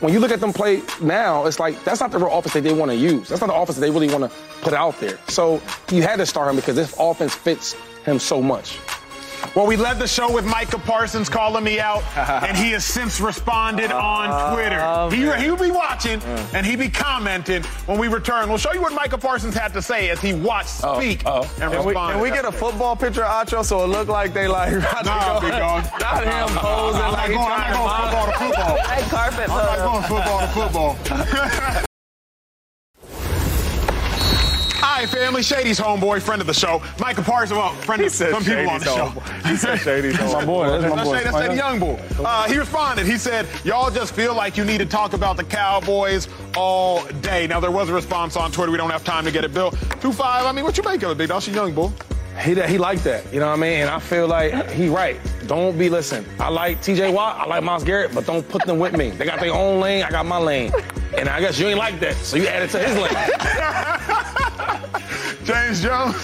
when 0.00 0.12
you 0.12 0.20
look 0.20 0.30
at 0.30 0.40
them 0.40 0.52
play 0.52 0.82
now, 1.00 1.46
it's 1.46 1.58
like 1.58 1.82
that's 1.84 2.00
not 2.00 2.10
the 2.10 2.18
real 2.18 2.36
offense 2.36 2.52
that 2.52 2.64
they 2.64 2.74
want 2.74 2.90
to 2.90 2.96
use. 2.96 3.30
That's 3.30 3.40
not 3.40 3.46
the 3.46 3.54
offense 3.54 3.76
that 3.76 3.80
they 3.80 3.90
really 3.90 4.12
want 4.14 4.30
to 4.30 4.38
put 4.60 4.74
out 4.74 5.00
there. 5.00 5.18
So 5.28 5.62
you 5.90 6.02
had 6.02 6.16
to 6.16 6.26
start 6.26 6.50
him 6.50 6.56
because 6.56 6.76
this 6.76 6.94
offense 6.98 7.34
fits 7.34 7.74
him 8.04 8.18
so 8.18 8.42
much. 8.42 8.78
Well, 9.54 9.66
we 9.66 9.76
led 9.76 9.98
the 9.98 10.08
show 10.08 10.32
with 10.32 10.44
Micah 10.44 10.78
Parsons 10.78 11.28
calling 11.28 11.64
me 11.64 11.78
out, 11.80 12.02
and 12.16 12.56
he 12.56 12.70
has 12.72 12.84
since 12.84 13.20
responded 13.20 13.92
on 13.92 14.54
Twitter. 14.54 14.80
Oh, 14.80 15.10
he, 15.10 15.30
he 15.42 15.50
will 15.50 15.58
be 15.58 15.70
watching, 15.70 16.20
mm. 16.20 16.54
and 16.54 16.64
he 16.64 16.76
be 16.76 16.88
commenting 16.88 17.62
when 17.86 17.98
we 17.98 18.08
return. 18.08 18.48
We'll 18.48 18.58
show 18.58 18.72
you 18.72 18.80
what 18.80 18.92
Micah 18.92 19.18
Parsons 19.18 19.54
had 19.54 19.72
to 19.74 19.82
say 19.82 20.10
as 20.10 20.20
he 20.20 20.32
watched 20.32 20.80
oh, 20.84 20.98
speak 20.98 21.22
oh, 21.26 21.42
oh. 21.42 21.62
and 21.62 21.72
respond. 21.72 21.86
We, 21.86 21.92
can 21.92 22.20
we 22.22 22.30
get 22.30 22.44
a 22.44 22.52
football 22.52 22.96
picture 22.96 23.24
of 23.24 23.46
Acho 23.46 23.64
so 23.64 23.84
it 23.84 23.88
look 23.88 24.08
like 24.08 24.32
they 24.32 24.48
like 24.48 24.72
nah, 25.04 25.40
big 25.40 25.50
dog. 25.50 25.84
Not 26.00 26.24
him 26.24 26.56
posing 26.56 27.02
I'm 27.02 27.12
like 27.12 27.30
he's 27.30 27.36
trying 27.36 27.72
to 27.72 27.78
football 27.78 28.26
to 28.26 28.32
football. 28.38 28.76
Red 28.88 29.10
carpet 29.10 29.50
I'm 29.50 29.56
not 29.56 29.78
going 29.78 30.02
football 30.02 30.40
to 30.40 30.96
football. 30.96 31.86
Hi, 35.02 35.06
family. 35.08 35.42
Shady's 35.42 35.80
homeboy, 35.80 36.22
friend 36.22 36.40
of 36.40 36.46
the 36.46 36.54
show. 36.54 36.80
Micah 37.00 37.22
Parsons, 37.22 37.58
well, 37.58 37.72
friend 37.72 38.04
of 38.04 38.12
some 38.12 38.44
people 38.44 38.70
on 38.70 38.78
the 38.78 38.84
show. 38.84 39.08
He 39.48 39.56
said 39.56 39.80
Shady's 39.80 40.14
homeboy. 40.16 40.32
my 40.32 40.44
boy. 40.44 40.66
That's 40.68 40.94
my 40.94 41.02
boy. 41.02 41.12
Shady, 41.14 41.24
that's 41.24 41.38
Shady 41.38 41.56
Young 41.56 41.80
Bull. 41.80 41.98
Uh, 42.24 42.44
he 42.48 42.56
responded. 42.56 43.04
He 43.04 43.18
said, 43.18 43.48
y'all 43.64 43.90
just 43.90 44.14
feel 44.14 44.32
like 44.32 44.56
you 44.56 44.64
need 44.64 44.78
to 44.78 44.86
talk 44.86 45.12
about 45.12 45.36
the 45.36 45.42
Cowboys 45.42 46.28
all 46.56 47.04
day. 47.20 47.48
Now, 47.48 47.58
there 47.58 47.72
was 47.72 47.88
a 47.88 47.92
response 47.92 48.36
on 48.36 48.52
Twitter. 48.52 48.70
We 48.70 48.78
don't 48.78 48.90
have 48.90 49.02
time 49.02 49.24
to 49.24 49.32
get 49.32 49.44
it, 49.44 49.52
Bill. 49.52 49.72
2-5, 49.72 50.20
I 50.20 50.52
mean, 50.52 50.64
what 50.64 50.76
you 50.78 50.84
make 50.84 51.02
of 51.02 51.10
it, 51.10 51.18
Big 51.18 51.30
Dog? 51.30 51.42
She 51.42 51.50
Young 51.50 51.74
Bull. 51.74 51.92
He 52.40 52.54
he 52.62 52.78
liked 52.78 53.04
that, 53.04 53.30
you 53.32 53.40
know 53.40 53.46
what 53.46 53.58
I 53.58 53.60
mean? 53.60 53.80
And 53.82 53.90
I 53.90 53.98
feel 53.98 54.26
like 54.26 54.70
he 54.70 54.88
right. 54.88 55.20
Don't 55.46 55.78
be 55.78 55.88
listen. 55.88 56.24
I 56.40 56.48
like 56.48 56.80
TJ 56.80 57.12
Watt, 57.12 57.38
I 57.38 57.46
like 57.46 57.62
Myles 57.62 57.84
Garrett, 57.84 58.14
but 58.14 58.26
don't 58.26 58.48
put 58.48 58.64
them 58.64 58.78
with 58.78 58.96
me. 58.96 59.10
They 59.10 59.24
got 59.24 59.40
their 59.40 59.52
own 59.52 59.80
lane, 59.80 60.02
I 60.02 60.10
got 60.10 60.26
my 60.26 60.38
lane. 60.38 60.72
And 61.16 61.28
I 61.28 61.40
guess 61.40 61.58
you 61.58 61.68
ain't 61.68 61.78
like 61.78 62.00
that, 62.00 62.14
so 62.16 62.36
you 62.36 62.46
add 62.46 62.62
it 62.62 62.70
to 62.70 62.78
his 62.78 62.96
lane. 62.96 63.12
James 65.44 65.82
Jones. 65.82 66.16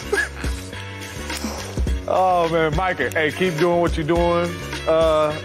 oh 2.09 2.49
man, 2.51 2.75
Micah, 2.75 3.11
hey, 3.11 3.31
keep 3.31 3.57
doing 3.59 3.81
what 3.81 3.97
you're 3.97 4.07
doing. 4.07 4.51
Uh, 4.89 5.39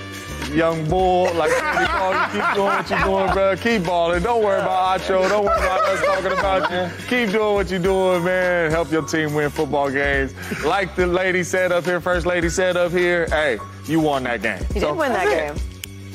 young 0.54 0.88
bull, 0.88 1.34
like 1.34 1.50
you, 1.52 2.42
keep 2.42 2.54
doing 2.56 2.68
what 2.68 2.90
you're 2.90 3.00
doing, 3.00 3.34
bro. 3.34 3.56
Keep 3.58 3.86
balling. 3.86 4.24
Don't 4.24 4.44
worry 4.44 4.60
about 4.60 5.02
Acho. 5.02 5.28
Don't 5.30 5.46
worry 5.46 5.58
about 5.58 5.82
us 5.86 6.06
talking 6.06 6.32
about 6.32 6.72
you. 6.72 7.06
Keep 7.08 7.32
doing 7.32 7.54
what 7.56 7.70
you're 7.70 7.80
doing, 7.80 8.24
man. 8.24 8.72
Help 8.72 8.92
your 8.92 9.06
team 9.06 9.34
win 9.34 9.50
football 9.50 9.90
games. 9.90 10.34
Like 10.64 10.96
the 10.96 11.08
lady 11.08 11.44
said 11.44 11.72
up 11.72 11.86
here, 11.86 12.00
first 12.00 12.26
lady 12.26 12.50
said 12.50 12.78
up 12.78 12.92
here, 12.92 13.28
hey, 13.28 13.58
you 13.86 14.00
won 14.00 14.24
that 14.24 14.42
game. 14.42 14.62
You 14.76 14.82
so, 14.82 14.88
did 14.90 14.98
win 14.98 15.14
that 15.14 15.28
game. 15.28 15.64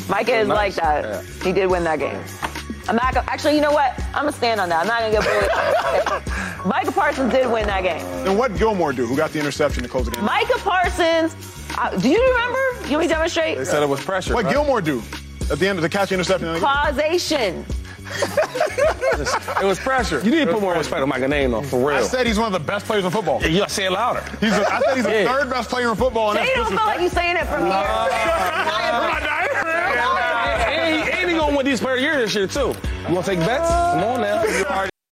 Micah 0.08 0.38
is 0.38 0.48
nice. 0.48 0.56
like 0.56 0.74
that. 0.76 1.04
Yeah. 1.04 1.44
He 1.44 1.52
did 1.52 1.70
win 1.70 1.84
that 1.84 1.98
game. 1.98 2.22
I'm 2.88 2.96
not 2.96 3.12
gonna, 3.12 3.26
actually, 3.28 3.54
you 3.54 3.60
know 3.60 3.72
what? 3.72 3.98
I'm 4.14 4.24
gonna 4.24 4.32
stand 4.32 4.60
on 4.60 4.70
that. 4.70 4.80
I'm 4.80 4.86
not 4.86 5.00
gonna 5.00 5.12
get 5.12 6.22
bullied. 6.24 6.66
Micah 6.66 6.92
Parsons 6.92 7.32
did 7.32 7.50
win 7.52 7.66
that 7.66 7.82
game. 7.82 8.00
And 8.26 8.38
what 8.38 8.56
Gilmore 8.56 8.94
do? 8.94 9.06
Who 9.06 9.14
got 9.16 9.30
the 9.30 9.38
interception 9.38 9.82
to 9.82 9.88
close 9.88 10.06
the 10.06 10.12
game? 10.12 10.24
Micah 10.24 10.58
Parsons 10.58 11.34
uh, 11.78 11.96
do 11.96 12.08
you 12.08 12.20
remember? 12.20 12.58
You 12.86 12.92
want 12.92 13.00
me 13.02 13.08
to 13.08 13.14
demonstrate? 13.14 13.58
They 13.58 13.64
said 13.64 13.82
it 13.82 13.88
was 13.88 14.04
pressure. 14.04 14.34
What 14.34 14.44
right? 14.44 14.52
Gilmore 14.52 14.80
do 14.80 15.02
at 15.50 15.58
the 15.58 15.68
end 15.68 15.78
of 15.78 15.82
the 15.82 15.88
catch 15.88 16.12
interception? 16.12 16.58
Causation. 16.58 17.64
it 19.60 19.64
was 19.64 19.78
pressure. 19.78 20.20
You 20.24 20.30
need 20.30 20.46
to 20.46 20.52
put 20.52 20.62
more 20.62 20.74
respect 20.74 21.02
on 21.02 21.08
Michael 21.08 21.28
name, 21.28 21.50
though, 21.50 21.62
for 21.62 21.78
real. 21.78 21.98
I 21.98 22.02
said 22.02 22.26
he's 22.26 22.38
one 22.38 22.46
of 22.46 22.52
the 22.52 22.66
best 22.66 22.86
players 22.86 23.04
in 23.04 23.10
football. 23.10 23.42
You 23.44 23.58
gotta 23.58 23.70
say 23.70 23.86
it 23.86 23.92
louder. 23.92 24.24
He's 24.40 24.52
a, 24.52 24.72
I 24.72 24.80
said 24.80 24.94
he's 24.96 25.04
the 25.04 25.10
yeah. 25.10 25.32
third 25.32 25.50
best 25.50 25.68
player 25.68 25.90
in 25.90 25.96
football. 25.96 26.36
And 26.36 26.48
don't 26.54 26.68
feel 26.68 26.76
like 26.76 27.00
you're 27.00 27.10
saying 27.10 27.36
it 27.36 27.46
from 27.46 27.66
here. 27.66 27.74
and 31.12 31.30
he 31.30 31.36
gonna 31.36 31.56
win 31.56 31.66
these 31.66 31.80
player 31.80 31.94
of 31.94 32.00
the 32.00 32.06
year 32.06 32.16
this 32.18 32.34
year, 32.34 32.46
too. 32.46 32.74
You 33.08 33.14
wanna 33.14 33.26
take 33.26 33.40
bets? 33.40 33.68
Come 33.68 34.04
on 34.04 34.20
now. 34.22 34.88